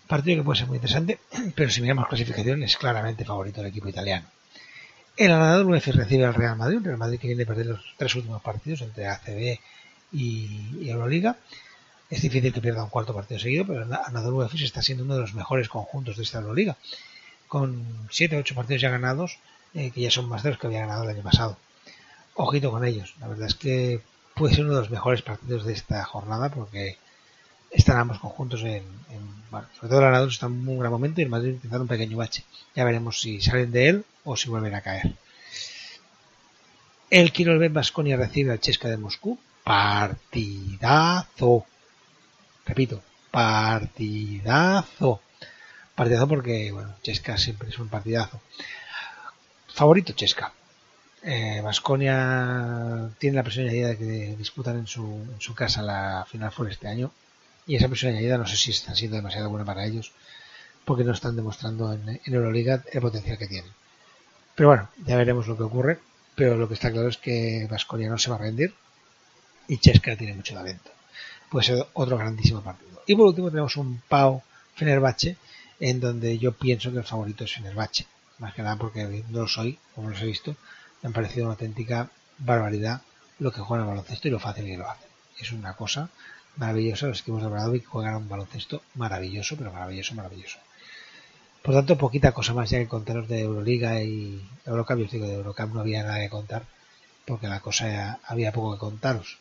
Partido 0.06 0.38
que 0.38 0.44
puede 0.44 0.60
ser 0.60 0.68
muy 0.68 0.76
interesante, 0.76 1.18
pero 1.54 1.68
si 1.68 1.82
miramos 1.82 2.08
clasificación 2.08 2.62
es 2.62 2.74
claramente 2.78 3.26
favorito 3.26 3.60
del 3.60 3.68
equipo 3.68 3.90
italiano. 3.90 4.26
El 5.14 5.28
ganador 5.28 5.66
UEF 5.66 5.88
recibe 5.88 6.24
al 6.24 6.34
Real 6.34 6.56
Madrid, 6.56 6.78
el 6.78 6.84
Real 6.84 6.98
Madrid 6.98 7.18
que 7.20 7.26
viene 7.26 7.42
a 7.42 7.46
perder 7.46 7.66
los 7.66 7.84
tres 7.98 8.14
últimos 8.14 8.40
partidos 8.40 8.80
entre 8.80 9.08
ACB 9.08 9.58
y, 10.12 10.78
y 10.80 10.88
Euroliga. 10.88 11.36
Es 12.08 12.22
difícil 12.22 12.54
que 12.54 12.62
pierda 12.62 12.82
un 12.82 12.88
cuarto 12.88 13.14
partido 13.14 13.38
seguido, 13.40 13.66
pero 13.66 13.82
el 13.82 13.88
ganador 13.90 14.32
UEF 14.32 14.54
está 14.54 14.80
siendo 14.80 15.04
uno 15.04 15.16
de 15.16 15.20
los 15.20 15.34
mejores 15.34 15.68
conjuntos 15.68 16.16
de 16.16 16.22
esta 16.22 16.38
Euroliga 16.38 16.78
con 17.48 18.08
7 18.10 18.36
o 18.36 18.40
8 18.40 18.54
partidos 18.54 18.82
ya 18.82 18.90
ganados, 18.90 19.38
eh, 19.74 19.90
que 19.90 20.00
ya 20.00 20.10
son 20.10 20.28
más 20.28 20.42
de 20.42 20.50
los 20.50 20.58
que 20.58 20.66
había 20.66 20.80
ganado 20.80 21.04
el 21.04 21.10
año 21.10 21.22
pasado. 21.22 21.56
Ojito 22.34 22.70
con 22.70 22.84
ellos, 22.84 23.14
la 23.20 23.28
verdad 23.28 23.46
es 23.46 23.54
que 23.54 24.02
puede 24.34 24.54
ser 24.54 24.64
uno 24.64 24.74
de 24.74 24.80
los 24.80 24.90
mejores 24.90 25.22
partidos 25.22 25.64
de 25.64 25.72
esta 25.72 26.04
jornada 26.04 26.50
porque 26.50 26.98
están 27.70 27.98
ambos 27.98 28.18
conjuntos 28.18 28.62
en, 28.62 28.84
sobre 29.50 29.88
todo 29.88 29.98
el 29.98 30.04
ganador 30.04 30.28
está 30.28 30.46
en 30.46 30.68
un 30.68 30.78
gran 30.78 30.92
momento 30.92 31.20
y 31.20 31.24
el 31.24 31.30
Madrid 31.30 31.54
intentando 31.54 31.82
un 31.82 31.88
pequeño 31.88 32.16
bache. 32.16 32.44
Ya 32.74 32.84
veremos 32.84 33.20
si 33.20 33.40
salen 33.40 33.72
de 33.72 33.88
él 33.88 34.04
o 34.24 34.36
si 34.36 34.48
vuelven 34.48 34.74
a 34.74 34.82
caer. 34.82 35.14
El 37.10 37.32
Kirolben 37.32 37.72
Basconia 37.72 38.16
recibe 38.16 38.52
al 38.52 38.60
Chesca 38.60 38.88
de 38.88 38.96
Moscú. 38.96 39.38
Partidazo. 39.62 41.64
Repito, 42.64 43.02
partidazo. 43.30 45.20
Partidazo 45.96 46.28
porque, 46.28 46.70
bueno, 46.72 46.94
Chesca 47.02 47.38
siempre 47.38 47.70
es 47.70 47.78
un 47.78 47.88
partidazo. 47.88 48.40
Favorito 49.68 50.12
Chesca. 50.12 50.52
Vasconia 51.64 53.10
tiene 53.18 53.36
la 53.36 53.42
presión 53.42 53.64
añadida 53.64 53.88
de 53.88 53.98
que 53.98 54.36
disputan 54.36 54.78
en 54.78 54.86
su, 54.86 55.02
en 55.02 55.40
su 55.40 55.54
casa 55.54 55.82
la 55.82 56.26
final 56.30 56.52
full 56.52 56.68
este 56.68 56.86
año. 56.86 57.10
Y 57.66 57.76
esa 57.76 57.88
presión 57.88 58.12
añadida 58.12 58.38
no 58.38 58.46
sé 58.46 58.56
si 58.56 58.70
está 58.70 58.94
siendo 58.94 59.16
demasiado 59.16 59.48
buena 59.48 59.64
para 59.64 59.86
ellos. 59.86 60.12
Porque 60.84 61.02
no 61.02 61.12
están 61.12 61.34
demostrando 61.34 61.92
en, 61.92 62.20
en 62.24 62.34
Euroliga 62.34 62.84
el 62.92 63.00
potencial 63.00 63.38
que 63.38 63.48
tienen. 63.48 63.72
Pero 64.54 64.68
bueno, 64.68 64.88
ya 65.04 65.16
veremos 65.16 65.48
lo 65.48 65.56
que 65.56 65.62
ocurre. 65.62 65.98
Pero 66.34 66.58
lo 66.58 66.68
que 66.68 66.74
está 66.74 66.92
claro 66.92 67.08
es 67.08 67.16
que 67.16 67.66
Vasconia 67.70 68.10
no 68.10 68.18
se 68.18 68.28
va 68.28 68.36
a 68.36 68.40
rendir. 68.40 68.74
Y 69.66 69.78
Chesca 69.78 70.14
tiene 70.14 70.34
mucho 70.34 70.52
talento. 70.54 70.90
Puede 71.50 71.66
ser 71.66 71.86
otro 71.94 72.18
grandísimo 72.18 72.60
partido. 72.60 73.02
Y 73.06 73.16
por 73.16 73.26
último 73.28 73.50
tenemos 73.50 73.76
un 73.78 74.02
Pau 74.06 74.42
Fenerbahce 74.74 75.36
en 75.80 76.00
donde 76.00 76.38
yo 76.38 76.52
pienso 76.52 76.92
que 76.92 76.98
el 76.98 77.04
favorito 77.04 77.44
es 77.44 77.54
Fenerbahce. 77.54 78.06
Más 78.38 78.54
que 78.54 78.62
nada 78.62 78.76
porque 78.76 79.04
no 79.28 79.40
lo 79.40 79.48
soy, 79.48 79.78
como 79.94 80.10
los 80.10 80.20
he 80.20 80.26
visto, 80.26 80.56
me 81.02 81.08
han 81.08 81.12
parecido 81.12 81.46
una 81.46 81.52
auténtica 81.54 82.10
barbaridad 82.38 83.02
lo 83.38 83.52
que 83.52 83.60
juegan 83.60 83.86
al 83.86 83.90
baloncesto 83.90 84.28
y 84.28 84.30
lo 84.30 84.38
fácil 84.38 84.64
que 84.64 84.76
lo 84.76 84.90
hacen. 84.90 85.08
Es 85.38 85.52
una 85.52 85.74
cosa 85.74 86.08
maravillosa 86.56 87.06
los 87.06 87.20
equipos 87.20 87.42
de 87.42 87.80
que 87.80 87.86
juegan 87.86 88.16
un 88.16 88.28
baloncesto 88.28 88.82
maravilloso, 88.94 89.56
pero 89.56 89.72
maravilloso, 89.72 90.14
maravilloso. 90.14 90.58
Por 91.62 91.74
tanto, 91.74 91.98
poquita 91.98 92.32
cosa 92.32 92.54
más 92.54 92.70
ya 92.70 92.78
que 92.78 92.86
contaros 92.86 93.28
de 93.28 93.40
Euroliga 93.40 94.02
y 94.02 94.40
Eurocup. 94.64 94.98
Yo 94.98 95.04
os 95.04 95.10
digo, 95.10 95.26
de 95.26 95.34
Eurocup 95.34 95.74
no 95.74 95.80
había 95.80 96.02
nada 96.02 96.20
que 96.20 96.30
contar, 96.30 96.62
porque 97.24 97.48
la 97.48 97.60
cosa 97.60 97.88
ya 97.88 98.20
había 98.24 98.52
poco 98.52 98.74
que 98.74 98.78
contaros. 98.78 99.38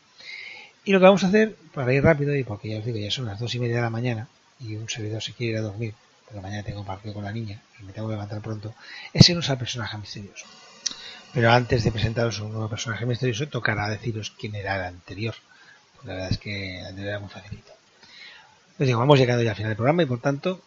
Y 0.83 0.91
lo 0.91 0.99
que 0.99 1.05
vamos 1.05 1.23
a 1.23 1.27
hacer, 1.27 1.55
para 1.73 1.93
ir 1.93 2.03
rápido, 2.03 2.35
y 2.35 2.43
porque 2.43 2.69
ya 2.69 2.79
os 2.79 2.85
digo, 2.85 2.97
ya 2.97 3.11
son 3.11 3.25
las 3.25 3.39
dos 3.39 3.53
y 3.55 3.59
media 3.59 3.75
de 3.77 3.81
la 3.81 3.89
mañana, 3.89 4.27
y 4.59 4.75
un 4.75 4.89
servidor 4.89 5.21
se 5.21 5.33
quiere 5.33 5.53
ir 5.53 5.57
a 5.59 5.61
dormir, 5.61 5.93
porque 6.25 6.41
mañana 6.41 6.63
tengo 6.63 6.83
partido 6.83 7.13
con 7.13 7.23
la 7.23 7.31
niña 7.31 7.61
y 7.79 7.83
me 7.83 7.93
tengo 7.93 8.07
que 8.07 8.13
levantar 8.13 8.41
pronto, 8.41 8.73
es 9.13 9.29
irnos 9.29 9.49
al 9.49 9.57
personaje 9.57 9.97
misterioso. 9.97 10.45
Pero 11.33 11.51
antes 11.51 11.83
de 11.83 11.91
presentaros 11.91 12.39
un 12.39 12.53
nuevo 12.53 12.69
personaje 12.69 13.05
misterioso, 13.05 13.47
tocará 13.47 13.89
deciros 13.89 14.33
quién 14.39 14.55
era 14.55 14.75
el 14.77 14.83
anterior. 14.83 15.35
Porque 15.93 16.07
la 16.07 16.13
verdad 16.13 16.31
es 16.31 16.37
que 16.37 16.79
el 16.79 16.85
anterior 16.85 17.09
era 17.09 17.19
muy 17.19 17.29
facilito. 17.29 17.73
Les 18.77 18.87
digo, 18.87 18.99
vamos 18.99 19.19
llegando 19.19 19.43
ya 19.43 19.51
al 19.51 19.55
final 19.55 19.69
del 19.69 19.77
programa 19.77 20.03
y 20.03 20.05
por 20.05 20.21
tanto 20.21 20.61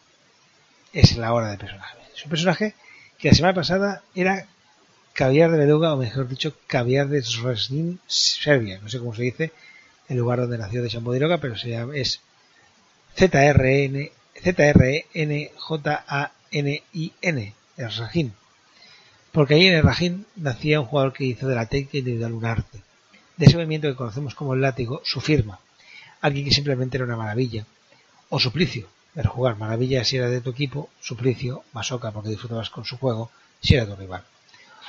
es 0.93 1.17
la 1.17 1.33
hora 1.33 1.49
del 1.49 1.57
personaje. 1.57 1.97
Es 2.15 2.23
un 2.23 2.29
personaje 2.29 2.75
que 3.17 3.29
la 3.29 3.35
semana 3.35 3.53
pasada 3.53 4.03
era 4.15 4.45
caviar 5.13 5.51
de 5.51 5.57
beluga, 5.57 5.93
o 5.93 5.97
mejor 5.97 6.27
dicho, 6.27 6.55
caviar 6.67 7.07
de 7.07 7.21
Sresnin, 7.21 7.99
Serbia. 8.07 8.79
No 8.81 8.89
sé 8.89 8.99
cómo 8.99 9.13
se 9.13 9.23
dice, 9.23 9.51
el 10.07 10.17
lugar 10.17 10.39
donde 10.39 10.57
nació 10.57 10.81
de 10.81 10.89
Champodiroga, 10.89 11.39
pero 11.39 11.57
se 11.57 11.69
llama, 11.69 11.95
es 11.95 12.21
ZRN 13.17 14.11
Z-R-N-J-A-N-I-N, 14.41 15.53
el 17.77 17.95
Rajin. 17.95 18.33
Porque 19.31 19.53
ahí 19.53 19.67
en 19.67 19.75
el 19.75 19.83
Rajin 19.83 20.25
nacía 20.35 20.79
un 20.79 20.87
jugador 20.87 21.13
que 21.13 21.25
hizo 21.25 21.47
de 21.47 21.55
la 21.55 21.67
técnica 21.67 21.97
individual 21.99 22.33
un 22.33 22.45
arte. 22.45 22.81
De 23.37 23.45
ese 23.45 23.55
movimiento 23.55 23.87
que 23.87 23.95
conocemos 23.95 24.35
como 24.35 24.53
el 24.53 24.61
látigo, 24.61 25.01
su 25.03 25.21
firma. 25.21 25.59
Alguien 26.21 26.45
que 26.45 26.51
simplemente 26.51 26.97
era 26.97 27.05
una 27.05 27.15
maravilla. 27.15 27.65
O 28.29 28.39
suplicio, 28.39 28.87
el 29.15 29.27
jugar. 29.27 29.57
Maravilla 29.57 30.03
si 30.03 30.17
era 30.17 30.29
de 30.29 30.41
tu 30.41 30.49
equipo, 30.49 30.89
suplicio, 30.99 31.63
masoca 31.73 32.11
porque 32.11 32.29
disfrutabas 32.29 32.69
con 32.69 32.85
su 32.85 32.97
juego, 32.97 33.31
si 33.61 33.75
era 33.75 33.85
tu 33.85 33.95
rival. 33.95 34.23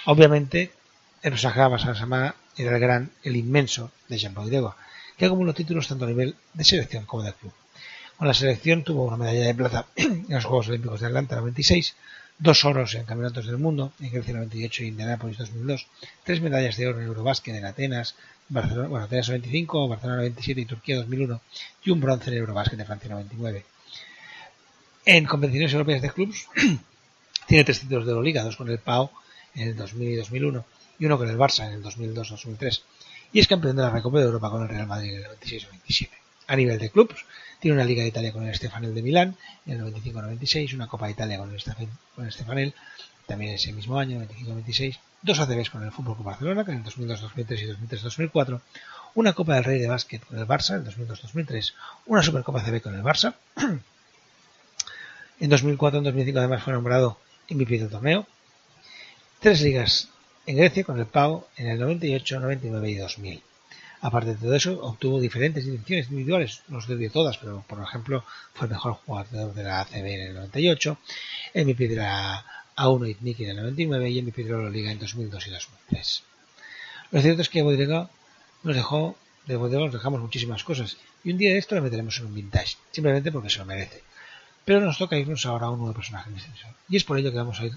Obviamente, 0.07 0.73
el 1.23 1.33
personaje 1.33 1.61
Basasama 1.61 2.35
era 2.57 2.75
el 2.75 2.81
gran, 2.81 3.11
el 3.23 3.37
inmenso 3.37 3.91
de 4.09 4.19
Jean 4.19 4.35
Paul 4.35 4.51
que 5.17 5.27
acumuló 5.27 5.53
títulos 5.53 5.87
tanto 5.87 6.07
a 6.07 6.09
nivel 6.09 6.35
de 6.55 6.65
selección 6.65 7.05
como 7.05 7.23
de 7.23 7.35
club. 7.35 7.53
Con 8.21 8.29
la 8.29 8.35
selección 8.35 8.85
tuvo 8.85 9.07
una 9.07 9.17
medalla 9.17 9.47
de 9.47 9.55
plata 9.55 9.87
en 9.97 10.27
los 10.29 10.45
Juegos 10.45 10.69
Olímpicos 10.69 11.01
de 11.01 11.07
Atlanta 11.07 11.37
96, 11.37 11.97
dos 12.39 12.67
oros 12.67 12.95
en 12.95 13.07
Campeonatos 13.07 13.47
del 13.47 13.57
Mundo 13.57 13.95
en 13.99 14.13
Grecia 14.13 14.35
98 14.35 14.85
y 14.85 14.89
Indianapolis 14.89 15.39
2002, 15.39 15.87
tres 16.23 16.43
medallas 16.43 16.77
de 16.77 16.87
oro 16.87 17.01
en 17.01 17.07
Eurobásquet 17.07 17.55
en 17.55 17.65
Atenas, 17.65 18.17
Barcelona, 18.51 18.89
bueno, 18.89 19.07
Atenas 19.07 19.31
95, 19.31 19.89
Barcelona 19.89 20.19
97 20.19 20.61
y 20.61 20.65
Turquía 20.67 20.97
2001 20.97 21.41
y 21.83 21.91
un 21.91 22.01
bronce 22.03 22.31
en 22.31 22.37
Eurobásquet 22.37 22.79
de 22.79 22.85
Francia 22.85 23.09
99. 23.09 23.65
En 25.07 25.25
competiciones 25.25 25.73
europeas 25.73 26.03
de 26.03 26.11
clubes 26.11 26.47
tiene 27.47 27.65
tres 27.65 27.81
títulos 27.81 28.05
de 28.05 28.11
Euroliga, 28.11 28.45
dos 28.45 28.57
con 28.57 28.69
el 28.69 28.81
PAO 28.81 29.11
en 29.55 29.69
el 29.69 29.77
2000 29.77 30.09
y 30.11 30.17
2001 30.17 30.65
y 30.99 31.07
uno 31.07 31.17
con 31.17 31.31
el 31.31 31.39
Barça 31.39 31.69
en 31.69 31.73
el 31.73 31.83
2002-2003 31.83 32.83
y 33.33 33.41
es 33.41 33.49
campeón 33.49 33.77
de 33.77 33.83
la 33.83 33.89
Recopa 33.89 34.19
de 34.19 34.27
Europa 34.27 34.51
con 34.51 34.61
el 34.61 34.69
Real 34.69 34.87
Madrid 34.87 35.15
en 35.15 35.25
el 35.25 35.31
96-97. 35.39 36.20
A 36.51 36.57
nivel 36.57 36.81
de 36.81 36.91
clubes 36.91 37.25
tiene 37.61 37.77
una 37.77 37.85
Liga 37.85 38.03
de 38.03 38.09
Italia 38.09 38.33
con 38.33 38.45
el 38.45 38.53
Stefanel 38.53 38.93
de 38.93 39.03
Milán 39.03 39.37
en 39.67 39.75
el 39.75 39.95
95-96, 39.95 40.75
una 40.75 40.89
Copa 40.89 41.07
de 41.07 41.13
Italia 41.13 41.39
con 41.39 41.53
el, 41.53 42.33
Stefanel 42.33 42.75
también 43.25 43.55
ese 43.55 43.73
mismo 43.73 44.01
año, 44.01 44.21
95-96, 44.21 44.99
dos 45.23 45.39
ACBs 45.39 45.71
con 45.71 45.85
el 45.85 45.93
Fútbol 45.93 46.17
Club 46.17 46.27
Barcelona, 46.27 46.65
que 46.65 46.73
en 46.73 46.79
el 46.79 46.85
2002-2003 46.85 47.61
y 47.61 47.87
2003-2004, 47.87 48.61
una 49.15 49.33
Copa 49.33 49.55
del 49.55 49.63
Rey 49.63 49.79
de 49.79 49.87
Básquet 49.87 50.27
con 50.27 50.41
el 50.41 50.49
Barça 50.49 50.75
en 50.75 50.85
2002-2003, 50.87 51.73
una 52.07 52.21
Supercopa 52.21 52.65
CB 52.65 52.83
con 52.83 52.97
el 52.97 53.03
Barça. 53.05 53.33
en 55.39 55.51
2004-2005 55.51 56.37
además 56.37 56.65
fue 56.65 56.73
nombrado 56.73 57.21
MVP 57.49 57.79
del 57.79 57.91
torneo. 57.91 58.27
Tres 59.39 59.61
ligas 59.61 60.09
en 60.47 60.57
Grecia 60.57 60.83
con 60.83 60.99
el 60.99 61.07
PAO 61.07 61.47
en 61.57 61.69
el 61.69 61.79
98, 61.79 62.41
99 62.41 62.91
y 62.91 62.97
2000. 62.97 63.50
Aparte 64.03 64.31
de 64.31 64.37
todo 64.37 64.55
eso, 64.55 64.81
obtuvo 64.83 65.21
diferentes 65.21 65.65
distinciones 65.65 66.09
individuales, 66.11 66.63
no 66.69 66.81
se 66.81 66.97
dio 66.97 67.11
todas, 67.11 67.37
pero 67.37 67.65
por 67.69 67.83
ejemplo 67.83 68.25
fue 68.55 68.67
el 68.67 68.73
mejor 68.73 68.95
jugador 68.95 69.53
de 69.55 69.63
la 69.63 69.81
ACB 69.81 70.07
en 70.07 70.21
el 70.21 70.35
98, 70.35 70.99
MVP 71.55 71.89
de 71.89 71.97
la 71.97 72.45
A1 72.77 73.11
Itniki 73.11 73.45
en 73.45 73.51
el 73.51 73.57
99 73.57 74.11
y 74.11 74.23
MVP 74.23 74.45
de 74.45 74.51
la 74.51 74.71
Liga 74.71 74.91
en 74.91 74.99
2002 74.99 75.47
y 75.47 75.51
2003. 75.51 76.23
Lo 77.11 77.21
cierto 77.21 77.43
es 77.43 77.49
que 77.51 77.63
Bodega 77.63 78.09
nos 78.63 78.75
dejó, 78.75 79.17
de 79.47 79.57
Bodega 79.57 79.85
nos 79.85 79.93
dejamos 79.93 80.21
muchísimas 80.21 80.65
cosas 80.65 80.97
y 81.23 81.33
un 81.33 81.39
día 81.39 81.51
de 81.51 81.59
esto 81.59 81.75
le 81.75 81.83
meteremos 81.83 82.19
en 82.21 82.27
un 82.27 82.35
vintage, 82.35 82.77
simplemente 82.93 83.31
porque 83.31 83.51
se 83.51 83.59
lo 83.59 83.67
merece. 83.67 84.03
Pero 84.65 84.81
nos 84.81 84.97
toca 84.97 85.19
irnos 85.19 85.45
ahora 85.45 85.67
a 85.67 85.71
un 85.71 85.79
nuevo 85.79 85.95
personaje 85.95 86.31
misterioso. 86.31 86.69
Y 86.89 86.97
es 86.97 87.05
por 87.05 87.19
ello 87.19 87.31
que 87.31 87.39
vamos 87.39 87.61
a 87.61 87.67
ir, 87.67 87.73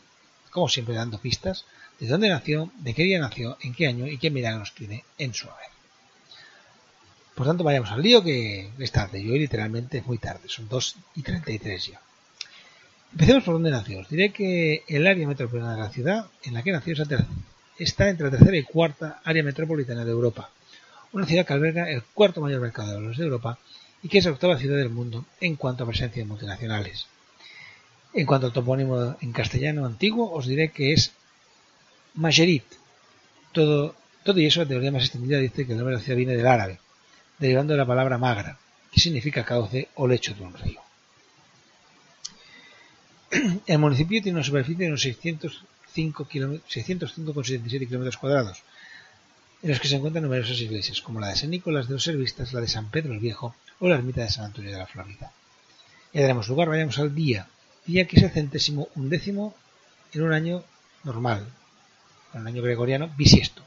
como 0.52 0.70
siempre, 0.70 0.96
dando 0.96 1.18
pistas 1.18 1.66
de 2.00 2.08
dónde 2.08 2.30
nació, 2.30 2.72
de 2.78 2.94
qué 2.94 3.04
día 3.04 3.20
nació, 3.20 3.58
en 3.62 3.74
qué 3.74 3.88
año 3.88 4.08
y 4.08 4.18
qué 4.18 4.30
milagros 4.30 4.74
tiene 4.74 5.04
en 5.18 5.34
su 5.34 5.50
haber. 5.50 5.73
Por 7.36 7.48
tanto, 7.48 7.64
vayamos 7.64 7.92
al 7.92 8.02
lío 8.02 8.24
que 8.24 8.70
es 8.78 8.92
tarde. 8.92 9.20
Y 9.20 9.30
hoy 9.30 9.40
literalmente 9.40 10.00
es 10.00 10.06
muy 10.06 10.18
tarde. 10.18 10.48
Son 10.48 10.68
2 10.70 10.96
y 11.16 11.22
33 11.24 11.88
ya. 11.88 12.02
Empecemos 13.12 13.44
por 13.44 13.56
dónde 13.56 13.72
nació. 13.72 14.00
Os 14.00 14.10
diré 14.10 14.32
que 14.32 14.84
el 14.88 15.06
área 15.06 15.28
metropolitana 15.28 15.76
de 15.76 15.82
la 15.82 15.90
ciudad 15.90 16.26
en 16.44 16.54
la 16.54 16.64
que 16.64 16.72
nació 16.72 16.96
está 17.78 18.10
entre 18.10 18.26
la 18.26 18.32
tercera 18.32 18.58
y 18.58 18.64
cuarta 18.64 19.22
área 19.24 19.44
metropolitana 19.44 20.04
de 20.04 20.12
Europa. 20.12 20.50
Una 21.12 21.26
ciudad 21.26 21.46
que 21.46 21.54
alberga 21.54 21.90
el 21.90 22.02
cuarto 22.02 22.42
mayor 22.42 22.62
mercado 22.62 22.90
de 22.90 22.96
valores 22.96 23.18
de 23.18 23.24
Europa 23.24 23.60
y 24.02 24.10
que 24.10 24.18
es 24.18 24.26
la 24.26 24.32
octava 24.32 24.58
ciudad 24.58 24.78
del 24.78 24.90
mundo 24.90 25.26
en 25.40 25.56
cuanto 25.56 25.84
a 25.84 25.88
presencia 25.88 26.24
de 26.24 26.28
multinacionales. 26.28 27.06
En 28.14 28.26
cuanto 28.26 28.48
al 28.48 28.54
topónimo 28.54 29.16
en 29.22 29.32
castellano 29.32 29.86
antiguo, 29.86 30.32
os 30.32 30.48
diré 30.48 30.70
que 30.70 30.94
es 30.94 31.14
Majerit. 32.16 32.66
Todo, 33.52 33.96
todo 34.24 34.40
y 34.40 34.48
eso, 34.48 34.62
la 34.62 34.68
teoría 34.68 34.92
más 34.92 35.04
extendida 35.04 35.38
dice 35.38 35.66
que 35.66 35.72
el 35.72 35.78
nombre 35.78 35.96
de 35.96 36.00
la 36.00 36.04
ciudad 36.04 36.18
viene 36.18 36.36
del 36.36 36.48
árabe, 36.48 36.80
derivando 37.40 37.74
de 37.74 37.80
la 37.80 37.86
palabra 37.86 38.18
magra, 38.18 38.58
que 38.92 39.00
significa 39.00 39.44
cauce 39.44 39.90
o 39.96 40.08
lecho 40.08 40.34
de 40.34 40.44
un 40.44 40.54
río. 40.54 40.82
El 43.66 43.80
municipio 43.80 44.22
tiene 44.22 44.38
una 44.38 44.46
superficie 44.46 44.86
de 44.86 44.92
unos 44.92 45.06
605,77 45.06 47.88
km 47.88 48.18
cuadrados, 48.18 48.62
en 49.62 49.70
los 49.70 49.80
que 49.80 49.88
se 49.88 49.96
encuentran 49.96 50.24
numerosas 50.24 50.60
iglesias, 50.62 51.02
como 51.02 51.20
la 51.20 51.30
de 51.30 51.36
San 51.36 51.50
Nicolás 51.50 51.88
de 51.88 51.94
los 51.94 52.04
Servistas, 52.04 52.54
la 52.54 52.62
de 52.62 52.68
San 52.68 52.92
Pedro 52.92 53.14
el 53.14 53.20
Viejo 53.20 53.56
o 53.80 53.88
la 53.88 53.96
ermita 53.96 54.22
de 54.22 54.30
San 54.30 54.46
Antonio 54.46 54.72
de 54.72 54.78
la 54.78 54.88
Florida. 54.88 55.32
Ya 56.14 56.22
daremos 56.22 56.48
lugar, 56.48 56.70
vayamos 56.70 57.00
al 57.00 57.16
día, 57.16 57.48
día 57.86 58.06
que 58.06 58.18
es 58.18 58.24
el 58.24 58.32
centésimo 58.32 58.90
undécimo 58.96 59.56
en 60.14 60.22
un 60.22 60.34
año 60.34 60.64
normal, 61.04 61.48
en 62.34 62.42
un 62.42 62.48
año 62.48 62.62
gregoriano 62.62 63.10
bisiesto 63.18 63.64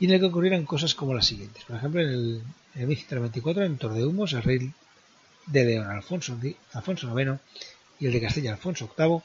y 0.00 0.06
en 0.06 0.12
el 0.12 0.20
que 0.20 0.26
ocurrieron 0.26 0.64
cosas 0.64 0.94
como 0.94 1.14
las 1.14 1.26
siguientes. 1.26 1.62
Por 1.64 1.76
ejemplo, 1.76 2.00
en 2.00 2.08
el, 2.08 2.42
en 2.74 2.88
1194, 2.88 3.64
en 3.64 3.76
Tordehumos, 3.76 4.32
el 4.32 4.42
rey 4.42 4.72
de 5.46 5.64
León, 5.64 5.90
Alfonso, 5.90 6.38
IX, 6.42 7.38
y 8.00 8.06
el 8.06 8.12
de 8.12 8.20
Castilla, 8.20 8.52
Alfonso 8.52 8.90
VIII, 8.96 9.20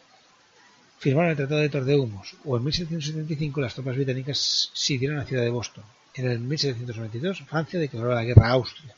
firmaron 0.99 1.31
el 1.31 1.37
Tratado 1.37 1.61
de 1.61 1.69
Tordehumos, 1.69 2.35
o 2.43 2.57
en 2.57 2.63
1775 2.65 3.61
las 3.61 3.73
tropas 3.73 3.95
británicas 3.95 4.69
sitiaron 4.73 5.17
la 5.17 5.25
ciudad 5.25 5.43
de 5.43 5.49
Boston. 5.49 5.85
En 6.13 6.29
el 6.29 6.39
1792, 6.39 7.43
Francia 7.47 7.79
declaró 7.79 8.13
la 8.13 8.23
guerra 8.23 8.47
a 8.47 8.51
Austria. 8.51 8.93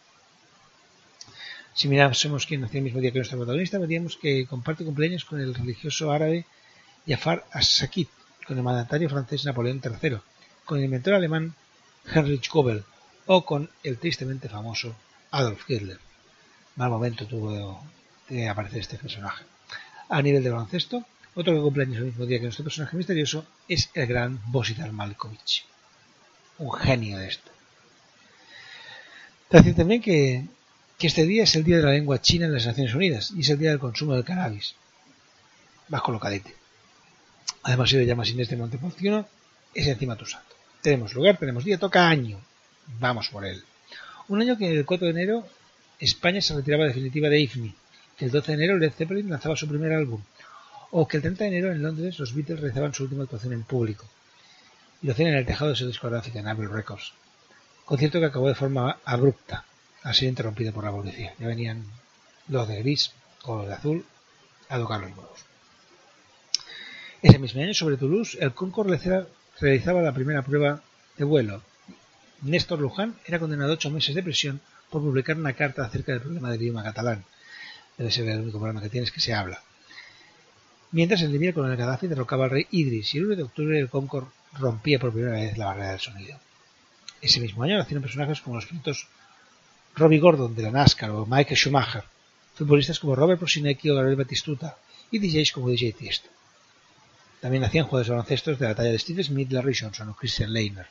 Si 1.76 1.88
mirásemos 1.88 2.48
quién 2.48 2.62
nació 2.62 2.80
el 2.80 2.86
mismo 2.86 3.02
día 3.02 3.12
que 3.12 3.20
nuestro 3.20 3.38
protagonista, 3.38 3.78
veríamos 3.78 4.18
que 4.18 4.48
comparte 4.48 4.84
cumpleaños 4.84 5.26
con 5.26 5.40
el 5.40 5.54
religioso 5.54 6.12
árabe 6.12 6.48
Jafar 7.08 7.46
as-Sakit, 7.52 8.10
con 8.48 8.58
el 8.58 8.64
mandatario 8.64 9.10
francés 9.10 9.46
Napoleón 9.46 9.80
III, 9.84 10.18
con 10.66 10.80
el 10.80 10.86
inventor 10.86 11.14
alemán 11.14 11.54
Heinrich 12.14 12.50
Goebel 12.50 12.84
o 13.26 13.46
con 13.46 13.70
el 13.84 13.98
tristemente 13.98 14.50
famoso 14.50 14.96
Adolf 15.32 15.70
Hitler. 15.70 16.00
Mal 16.76 16.90
momento 16.90 17.26
tuvo 17.26 17.84
de 18.30 18.48
aparecer 18.48 18.80
este 18.80 18.98
personaje. 18.98 19.44
A 20.10 20.22
nivel 20.22 20.44
de 20.44 20.50
baloncesto, 20.50 21.04
otro 21.36 21.54
que 21.54 21.62
cumple 21.62 21.84
años 21.84 21.98
el 21.98 22.06
mismo 22.06 22.26
día 22.26 22.38
que 22.38 22.46
nuestro 22.46 22.64
personaje 22.64 22.98
misterioso 22.98 23.46
es 23.68 23.90
el 23.94 24.08
gran 24.08 24.40
Bositar 24.48 24.92
Malkovich. 24.92 25.66
Un 26.60 26.72
genio 26.74 27.18
de 27.18 27.28
esto. 27.28 27.52
Decir 29.50 29.76
también 29.76 30.02
que, 30.02 30.46
este 31.00 31.26
día 31.26 31.44
es 31.44 31.56
el 31.56 31.64
día 31.64 31.78
de 31.78 31.84
la 31.84 31.92
lengua 31.92 32.22
china 32.22 32.48
en 32.48 32.54
las 32.54 32.66
Naciones 32.66 32.94
Unidas 32.96 33.32
y 33.36 33.42
es 33.42 33.50
el 33.50 33.60
día 33.60 33.70
del 33.70 33.80
consumo 33.80 34.14
del 34.14 34.26
cannabis. 34.26 34.76
Más 35.90 36.02
colocadete. 36.02 36.56
Además, 37.64 37.90
si 37.90 37.98
le 37.98 38.06
llamas 38.06 38.30
Inés 38.30 38.50
de 38.50 38.58
Montepulciano, 38.58 39.28
es 39.74 39.88
encima 39.88 40.16
tu 40.16 40.26
santo. 40.26 40.57
Tenemos 40.82 41.14
lugar, 41.14 41.38
tenemos 41.38 41.64
día, 41.64 41.78
toca 41.78 42.08
año. 42.08 42.40
Vamos 43.00 43.30
por 43.30 43.46
él. 43.46 43.64
Un 44.28 44.42
año 44.42 44.58
que 44.58 44.72
el 44.72 44.86
4 44.86 45.06
de 45.06 45.12
enero 45.12 45.48
España 46.00 46.42
se 46.42 46.56
retiraba 46.56 46.86
definitiva 46.86 47.30
de 47.30 47.40
IFMI, 47.40 47.74
que 48.18 48.26
el 48.26 48.32
12 48.32 48.52
de 48.52 48.54
enero 48.54 48.78
Led 48.78 48.92
Zeppelin 48.92 49.30
lanzaba 49.30 49.56
su 49.56 49.68
primer 49.68 49.94
álbum, 49.94 50.22
o 50.92 51.08
que 51.08 51.18
el 51.18 51.24
30 51.24 51.44
de 51.44 51.50
enero 51.50 51.72
en 51.72 51.82
Londres 51.82 52.20
los 52.20 52.34
Beatles 52.34 52.60
realizaban 52.60 52.94
su 52.94 53.04
última 53.04 53.24
actuación 53.24 53.54
en 53.54 53.64
público, 53.64 54.06
y 55.02 55.08
lo 55.08 55.14
hacían 55.14 55.30
en 55.30 55.36
el 55.36 55.46
tejado 55.46 55.72
de 55.72 55.76
su 55.76 55.88
discográfica, 55.88 56.40
en 56.40 56.48
Apple 56.48 56.68
Records. 56.68 57.14
Concierto 57.86 58.20
que 58.20 58.26
acabó 58.26 58.48
de 58.48 58.56
forma 58.56 59.00
abrupta, 59.06 59.66
al 60.04 60.14
ser 60.14 60.30
interrumpido 60.30 60.74
por 60.74 60.84
la 60.84 60.92
policía. 60.92 61.34
Ya 61.40 61.48
venían 61.48 61.86
los 62.48 62.68
de 62.68 62.80
gris 62.80 63.12
o 63.44 63.58
los 63.58 63.68
de 63.68 63.74
azul 63.74 64.06
a 64.70 64.78
tocar 64.78 65.02
los 65.02 65.12
huevos. 65.12 65.40
Ese 67.22 67.40
mismo 67.40 67.62
año, 67.62 67.74
sobre 67.74 67.98
Toulouse, 67.98 68.38
el 68.40 68.54
realizaba 68.54 69.28
la 69.60 70.14
primera 70.14 70.44
prueba 70.44 70.82
de 71.18 71.24
vuelo. 71.24 71.64
Néstor 72.44 72.80
Luján 72.80 73.16
era 73.26 73.40
condenado 73.40 73.72
a 73.72 73.74
ocho 73.74 73.90
meses 73.90 74.14
de 74.14 74.22
prisión 74.22 74.62
por 74.92 75.02
publicar 75.02 75.36
una 75.36 75.54
carta 75.54 75.84
acerca 75.84 76.12
del 76.12 76.22
problema 76.22 76.52
del 76.52 76.62
idioma 76.62 76.84
catalán. 76.84 77.26
Debe 77.98 78.12
ser 78.12 78.30
el 78.30 78.42
único 78.42 78.60
problema 78.60 78.82
que 78.82 78.90
tienes 78.90 79.12
que 79.12 79.20
se 79.20 79.34
habla. 79.34 79.60
Mientras 80.92 81.22
el 81.24 81.32
Libia 81.32 81.54
con 81.54 81.70
el 81.70 81.76
Gaddafi 81.76 82.08
derrocaba 82.08 82.46
al 82.46 82.52
rey 82.52 82.68
Idris 82.70 83.16
y 83.16 83.18
el 83.18 83.26
1 83.26 83.36
de 83.36 83.44
octubre 83.44 83.80
el 83.80 83.90
Concorde 83.90 84.30
rompía 84.60 85.00
por 85.00 85.12
primera 85.12 85.34
vez 85.34 85.58
la 85.58 85.66
barrera 85.66 85.92
del 85.92 86.00
sonido. 86.00 86.40
Ese 87.20 87.40
mismo 87.40 87.64
año 87.64 87.78
nacieron 87.78 88.04
personajes 88.04 88.42
como 88.42 88.58
los 88.58 88.68
pilotos 88.68 89.08
Robbie 89.96 90.20
Gordon 90.20 90.56
de 90.56 90.62
la 90.62 90.72
NASCAR 90.72 91.10
o 91.10 91.26
Michael 91.26 91.58
Schumacher, 91.58 92.04
futbolistas 92.54 93.00
como 93.00 93.16
Robert 93.16 93.40
Prosinecki 93.40 93.90
o 93.90 93.96
Gabriel 93.96 94.18
Batistuta 94.18 94.78
y 95.10 95.18
DJs 95.18 95.52
como 95.52 95.70
DJ 95.70 95.94
Tiesto. 95.94 96.30
También 97.42 97.64
hacían 97.64 97.86
juegos 97.86 98.08
de 98.08 98.12
baloncestos 98.12 98.58
de 98.58 98.68
la 98.68 98.76
talla 98.76 98.92
de 98.92 99.00
Steve 99.00 99.24
Smith, 99.24 99.52
Larry 99.52 99.76
Johnson 99.76 100.10
o 100.10 100.16
Christian 100.16 100.52
Leitner. 100.54 100.88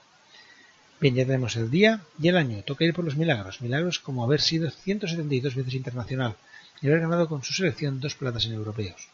Bien, 1.01 1.15
ya 1.15 1.27
tenemos 1.27 1.57
el 1.57 1.71
día 1.71 2.01
y 2.19 2.29
el 2.29 2.37
año. 2.37 2.63
Toca 2.63 2.85
ir 2.85 2.95
por 2.95 3.05
los 3.05 3.17
milagros. 3.17 3.61
Milagros 3.61 3.99
como 3.99 4.25
haber 4.25 4.41
sido 4.41 4.71
172 4.71 5.55
veces 5.55 5.75
internacional 5.75 6.37
y 6.81 6.87
haber 6.87 7.01
ganado 7.01 7.29
con 7.29 7.43
su 7.43 7.53
selección 7.53 8.01
dos 8.01 8.15
platas 8.15 8.47
en 8.47 8.53
europeos. 8.53 9.09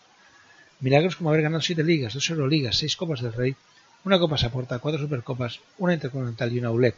Milagros 0.81 1.17
como 1.17 1.31
haber 1.31 1.43
ganado 1.43 1.63
siete 1.63 1.83
ligas, 1.83 2.15
dos 2.15 2.29
Euroligas, 2.29 2.77
seis 2.77 2.97
Copas 2.97 3.21
del 3.21 3.33
Rey, 3.33 3.57
una 4.05 4.19
Copa 4.19 4.37
Saporta, 4.37 4.79
cuatro 4.79 5.01
Supercopas, 5.01 5.61
una 5.79 5.95
Intercontinental 5.95 6.53
y 6.53 6.59
una 6.59 6.71
ULEP. 6.71 6.97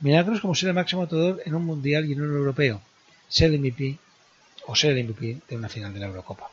Milagros 0.00 0.40
como 0.40 0.54
ser 0.54 0.70
el 0.70 0.74
máximo 0.74 1.02
anotador 1.02 1.42
en 1.44 1.54
un 1.54 1.64
Mundial 1.64 2.04
y 2.06 2.12
en 2.12 2.22
un 2.22 2.36
Europeo, 2.36 2.82
ser 3.28 3.52
el 3.52 3.60
MVP 3.60 3.98
o 4.66 4.74
ser 4.74 4.96
el 4.96 5.04
MVP 5.04 5.40
de 5.48 5.56
una 5.56 5.68
final 5.68 5.94
de 5.94 6.00
la 6.00 6.06
Eurocopa. 6.06 6.50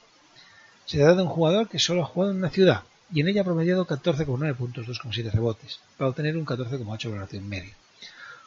Se 0.87 0.97
trata 0.97 1.15
de 1.15 1.23
un 1.23 1.27
jugador 1.27 1.67
que 1.67 1.79
solo 1.79 2.01
ha 2.01 2.05
jugado 2.05 2.31
en 2.31 2.37
una 2.37 2.49
ciudad 2.49 2.83
y 3.13 3.19
en 3.19 3.27
ella 3.27 3.41
ha 3.41 3.43
promediado 3.45 3.85
14,9 3.85 4.55
puntos, 4.55 4.87
2,7 4.87 5.31
rebotes, 5.31 5.81
para 5.97 6.09
obtener 6.09 6.37
un 6.37 6.45
14,8 6.45 7.09
valoración 7.09 7.47
media. 7.47 7.75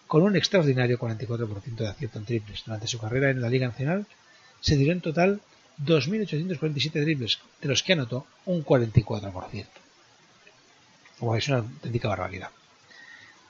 Con 0.07 0.23
un 0.23 0.37
extraordinario 0.37 0.99
44% 0.99 1.77
de 1.77 1.89
acierto 1.89 2.19
en 2.19 2.25
triples 2.25 2.63
durante 2.65 2.87
su 2.87 2.99
carrera 2.99 3.29
en 3.29 3.43
la 3.43 3.51
Liga 3.51 3.69
Nacional, 3.69 4.07
se 4.61 4.77
dio 4.77 4.91
en 4.91 5.03
total 5.03 5.43
2.847 5.85 7.05
triples, 7.05 7.39
de 7.61 7.69
los 7.69 7.83
que 7.83 7.93
anotó 7.93 8.27
un 8.47 8.65
44%. 8.65 9.67
Como 11.19 11.37
es 11.37 11.47
una 11.49 11.59
auténtica 11.59 12.09
barbaridad. 12.09 12.49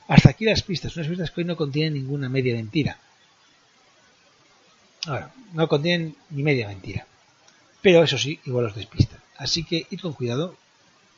Hasta 0.09 0.31
aquí 0.31 0.45
las 0.45 0.62
pistas, 0.62 0.97
unas 0.97 1.07
pistas 1.07 1.31
que 1.31 1.43
hoy 1.43 1.47
no 1.47 1.57
contienen 1.57 1.95
ninguna 1.95 2.29
media 2.29 2.55
mentira. 2.55 2.99
Ahora, 5.07 5.33
no 5.53 5.69
contienen 5.69 6.17
ni 6.31 6.43
media 6.43 6.67
mentira. 6.67 7.07
Pero 7.82 8.02
eso 8.02 8.19
sí, 8.19 8.40
igual 8.44 8.66
os 8.66 8.74
despistan. 8.74 9.20
Así 9.36 9.65
que 9.65 9.86
id 9.90 10.01
con 10.01 10.12
cuidado, 10.12 10.57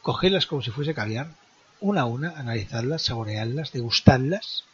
cogedlas 0.03 0.47
como 0.47 0.63
si 0.63 0.71
fuese 0.71 0.95
caviar, 0.95 1.29
una 1.81 2.03
a 2.03 2.05
una, 2.05 2.31
analizadlas, 2.39 3.03
saboreadlas, 3.03 3.73
degustadlas. 3.73 4.65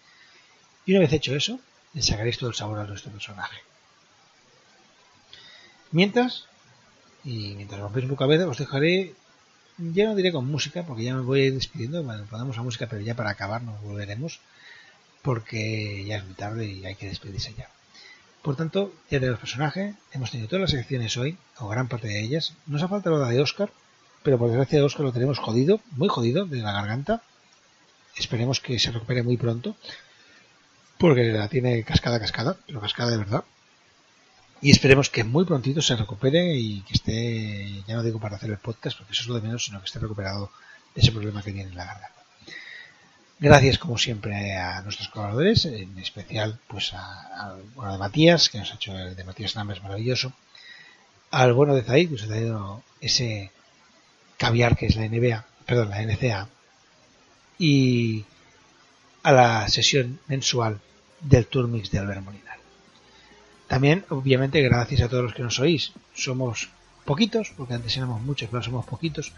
Y 0.85 0.93
una 0.93 1.01
vez 1.01 1.12
hecho 1.12 1.35
eso, 1.35 1.60
le 1.94 2.02
sacaréis 2.02 2.39
todo 2.39 2.51
el 2.51 2.56
sabor 2.56 2.78
a 2.78 2.85
nuestro 2.85 3.10
personaje. 3.10 3.59
Mientras, 5.90 6.44
y 7.24 7.55
mientras 7.55 7.81
rompéis 7.81 8.06
su 8.06 8.16
cabeza, 8.16 8.47
os 8.47 8.59
dejaré, 8.59 9.15
ya 9.78 10.05
no 10.05 10.15
diré 10.15 10.32
con 10.32 10.47
música, 10.47 10.82
porque 10.85 11.05
ya 11.05 11.15
me 11.15 11.23
voy 11.23 11.40
a 11.40 11.44
ir 11.47 11.55
despidiendo, 11.55 12.02
bueno, 12.02 12.27
ponemos 12.28 12.56
la 12.56 12.62
música, 12.62 12.86
pero 12.86 13.01
ya 13.01 13.15
para 13.15 13.31
acabar 13.31 13.62
nos 13.62 13.81
volveremos. 13.82 14.40
porque 15.23 16.05
ya 16.06 16.16
es 16.19 16.24
muy 16.24 16.35
tarde 16.35 16.66
y 16.66 16.86
hay 16.86 16.94
que 16.94 17.09
despedirse 17.09 17.55
ya. 17.55 17.69
Por 18.43 18.56
tanto, 18.56 18.93
ya 19.10 19.19
tenemos 19.19 19.40
personaje, 19.40 19.94
hemos 20.12 20.31
tenido 20.31 20.48
todas 20.48 20.62
las 20.62 20.70
secciones 20.70 21.16
hoy, 21.16 21.36
o 21.59 21.69
gran 21.69 21.89
parte 21.89 22.09
de 22.09 22.20
ellas. 22.20 22.55
Nos 22.66 22.82
ha 22.82 22.89
faltado 22.89 23.19
la 23.19 23.28
de 23.28 23.40
Oscar, 23.40 23.70
pero 24.23 24.39
por 24.39 24.48
desgracia 24.48 24.78
de 24.78 24.85
Oscar 24.85 25.05
lo 25.05 25.12
tenemos 25.12 25.39
jodido, 25.39 25.81
muy 25.93 26.09
jodido, 26.09 26.47
de 26.47 26.59
la 26.59 26.73
garganta. 26.73 27.23
Esperemos 28.16 28.60
que 28.60 28.78
se 28.78 28.90
recupere 28.90 29.23
muy 29.23 29.36
pronto, 29.36 29.77
porque 30.98 31.24
la 31.24 31.48
tiene 31.48 31.82
cascada, 31.85 32.20
cascada, 32.20 32.56
pero 32.66 32.81
cascada 32.81 33.10
de 33.10 33.19
verdad. 33.19 33.44
Y 34.60 34.70
esperemos 34.70 35.09
que 35.10 35.23
muy 35.24 35.44
prontito 35.44 35.82
se 35.82 35.97
recupere 35.97 36.56
y 36.56 36.81
que 36.82 36.94
esté, 36.94 37.85
ya 37.86 37.94
no 37.94 38.02
digo 38.02 38.19
para 38.19 38.36
hacer 38.36 38.51
el 38.51 38.59
podcast, 38.59 38.98
porque 38.98 39.12
eso 39.12 39.23
es 39.23 39.28
lo 39.28 39.35
de 39.35 39.43
menos, 39.43 39.65
sino 39.65 39.78
que 39.78 39.86
esté 39.86 39.98
recuperado 40.01 40.51
de 40.94 41.01
ese 41.01 41.12
problema 41.12 41.43
que 41.43 41.52
tiene 41.52 41.70
en 41.70 41.77
la 41.77 41.85
garganta. 41.85 42.18
Gracias 43.40 43.78
como 43.78 43.98
siempre 43.98 44.56
a 44.56 44.82
nuestros 44.82 45.09
colaboradores, 45.09 45.65
en 45.65 45.97
especial 45.98 46.59
pues 46.66 46.93
a, 46.94 46.98
a- 47.51 47.56
bueno, 47.74 47.93
de 47.93 47.98
Matías, 47.98 48.48
que 48.51 48.59
nos 48.59 48.73
ha 48.73 48.74
hecho 48.74 48.98
el 48.98 49.15
de 49.15 49.24
Matías 49.24 49.55
Nambes 49.55 49.82
maravilloso, 49.82 50.32
al 51.31 51.52
bueno 51.52 51.74
de 51.74 51.82
Zaid, 51.82 52.09
que 52.09 52.15
nos 52.15 52.24
ha 52.24 52.27
traído 52.28 52.82
ese 53.01 53.52
caviar 54.39 54.77
que 54.77 54.86
es 54.86 54.97
la 54.97 55.05
NBA, 55.09 55.44
perdón, 55.66 55.90
la 55.90 56.02
NCA, 56.02 56.48
y 57.59 58.24
a 59.23 59.32
la 59.32 59.69
sesión 59.69 60.20
mensual 60.27 60.81
del 61.20 61.47
Tour 61.47 61.69
Mix 61.69 61.90
de 61.90 61.98
Albert 61.98 62.23
Molinar. 62.23 62.59
También, 63.69 64.05
obviamente, 64.09 64.62
gracias 64.62 65.02
a 65.02 65.09
todos 65.09 65.24
los 65.24 65.35
que 65.35 65.43
nos 65.43 65.59
oís. 65.60 65.93
Somos 66.15 66.70
poquitos, 67.05 67.52
porque 67.56 67.74
antes 67.74 67.97
éramos 67.97 68.20
muchos, 68.23 68.48
pero 68.51 68.62
somos 68.62 68.86
poquitos, 68.86 69.32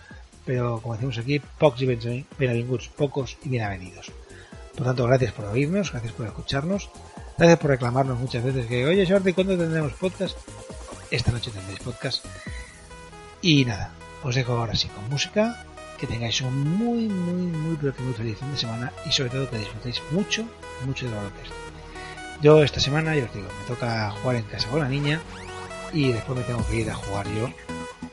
pero 0.50 0.80
como 0.82 0.94
decimos 0.94 1.16
aquí, 1.16 1.38
pocs 1.38 1.80
y 1.82 1.86
ben- 1.86 2.26
benavinguts, 2.36 2.88
pocos 2.88 3.38
y 3.44 3.50
bienvenidos. 3.50 4.10
Por 4.74 4.84
tanto, 4.84 5.06
gracias 5.06 5.30
por 5.32 5.44
oírnos, 5.44 5.92
gracias 5.92 6.12
por 6.12 6.26
escucharnos, 6.26 6.90
gracias 7.38 7.60
por 7.60 7.70
reclamarnos 7.70 8.18
muchas 8.18 8.42
veces 8.42 8.66
que, 8.66 8.84
oye, 8.84 9.06
Jordi, 9.06 9.32
¿cuándo 9.32 9.56
tendremos 9.56 9.92
podcast? 9.92 10.36
Esta 11.12 11.30
noche 11.30 11.52
tendréis 11.52 11.78
podcast. 11.78 12.24
Y 13.40 13.64
nada, 13.64 13.92
os 14.24 14.34
dejo 14.34 14.54
ahora 14.54 14.74
sí 14.74 14.88
con 14.88 15.08
música, 15.08 15.64
que 16.00 16.08
tengáis 16.08 16.40
un 16.40 16.68
muy, 16.76 17.06
muy, 17.06 17.42
muy, 17.56 17.76
pero 17.76 17.94
muy 18.00 18.14
feliz 18.14 18.36
fin 18.36 18.50
de 18.50 18.58
semana 18.58 18.92
y 19.06 19.12
sobre 19.12 19.30
todo 19.30 19.48
que 19.50 19.58
disfrutéis 19.58 20.02
mucho, 20.10 20.44
mucho 20.84 21.06
de 21.06 21.12
la 21.12 21.18
baloncesto. 21.18 21.54
Yo 22.42 22.60
esta 22.64 22.80
semana, 22.80 23.14
ya 23.14 23.26
os 23.26 23.32
digo, 23.32 23.46
me 23.46 23.72
toca 23.72 24.10
jugar 24.10 24.34
en 24.34 24.42
casa 24.42 24.66
con 24.68 24.80
la 24.80 24.88
niña 24.88 25.20
y 25.92 26.10
después 26.10 26.36
me 26.36 26.44
tengo 26.44 26.66
que 26.66 26.74
ir 26.80 26.90
a 26.90 26.94
jugar 26.96 27.28
yo, 27.28 27.50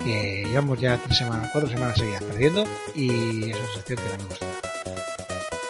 que 0.07 0.45
llevamos 0.47 0.79
ya 0.79 0.97
tres 0.97 1.17
semanas, 1.17 1.49
cuatro 1.51 1.69
semanas 1.69 1.97
seguidas 1.97 2.23
perdiendo 2.23 2.65
y 2.95 3.51
es 3.51 3.57
una 3.57 3.67
sensación 3.67 3.99
que 3.99 4.17
no 4.17 4.17
me 4.17 4.29
gusta. 4.29 4.45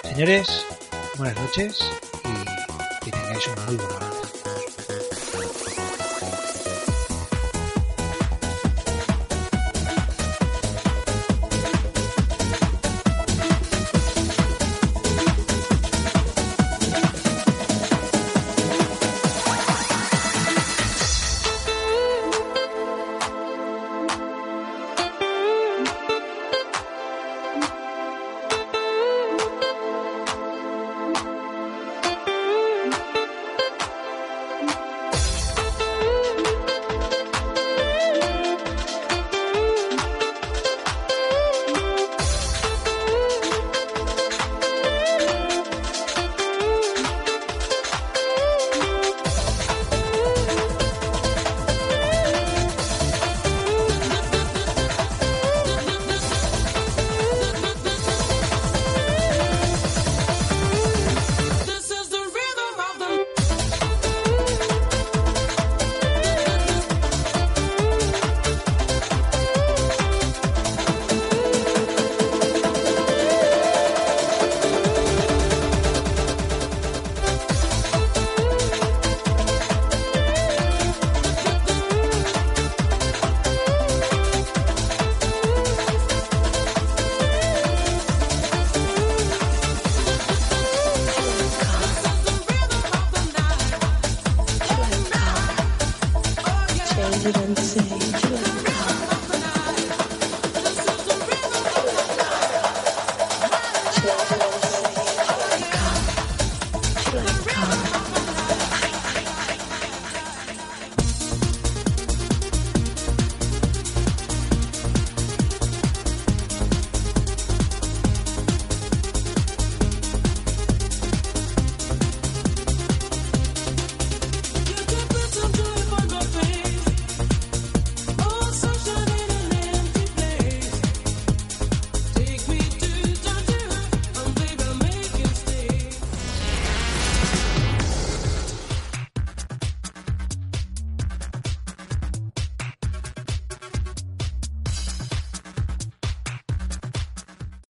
Señores, 0.04 0.66
buenas 1.18 1.36
noches 1.38 1.80
y 2.24 3.06
que 3.06 3.12
tengáis 3.12 3.48
un 3.48 3.78
muy. 3.78 4.07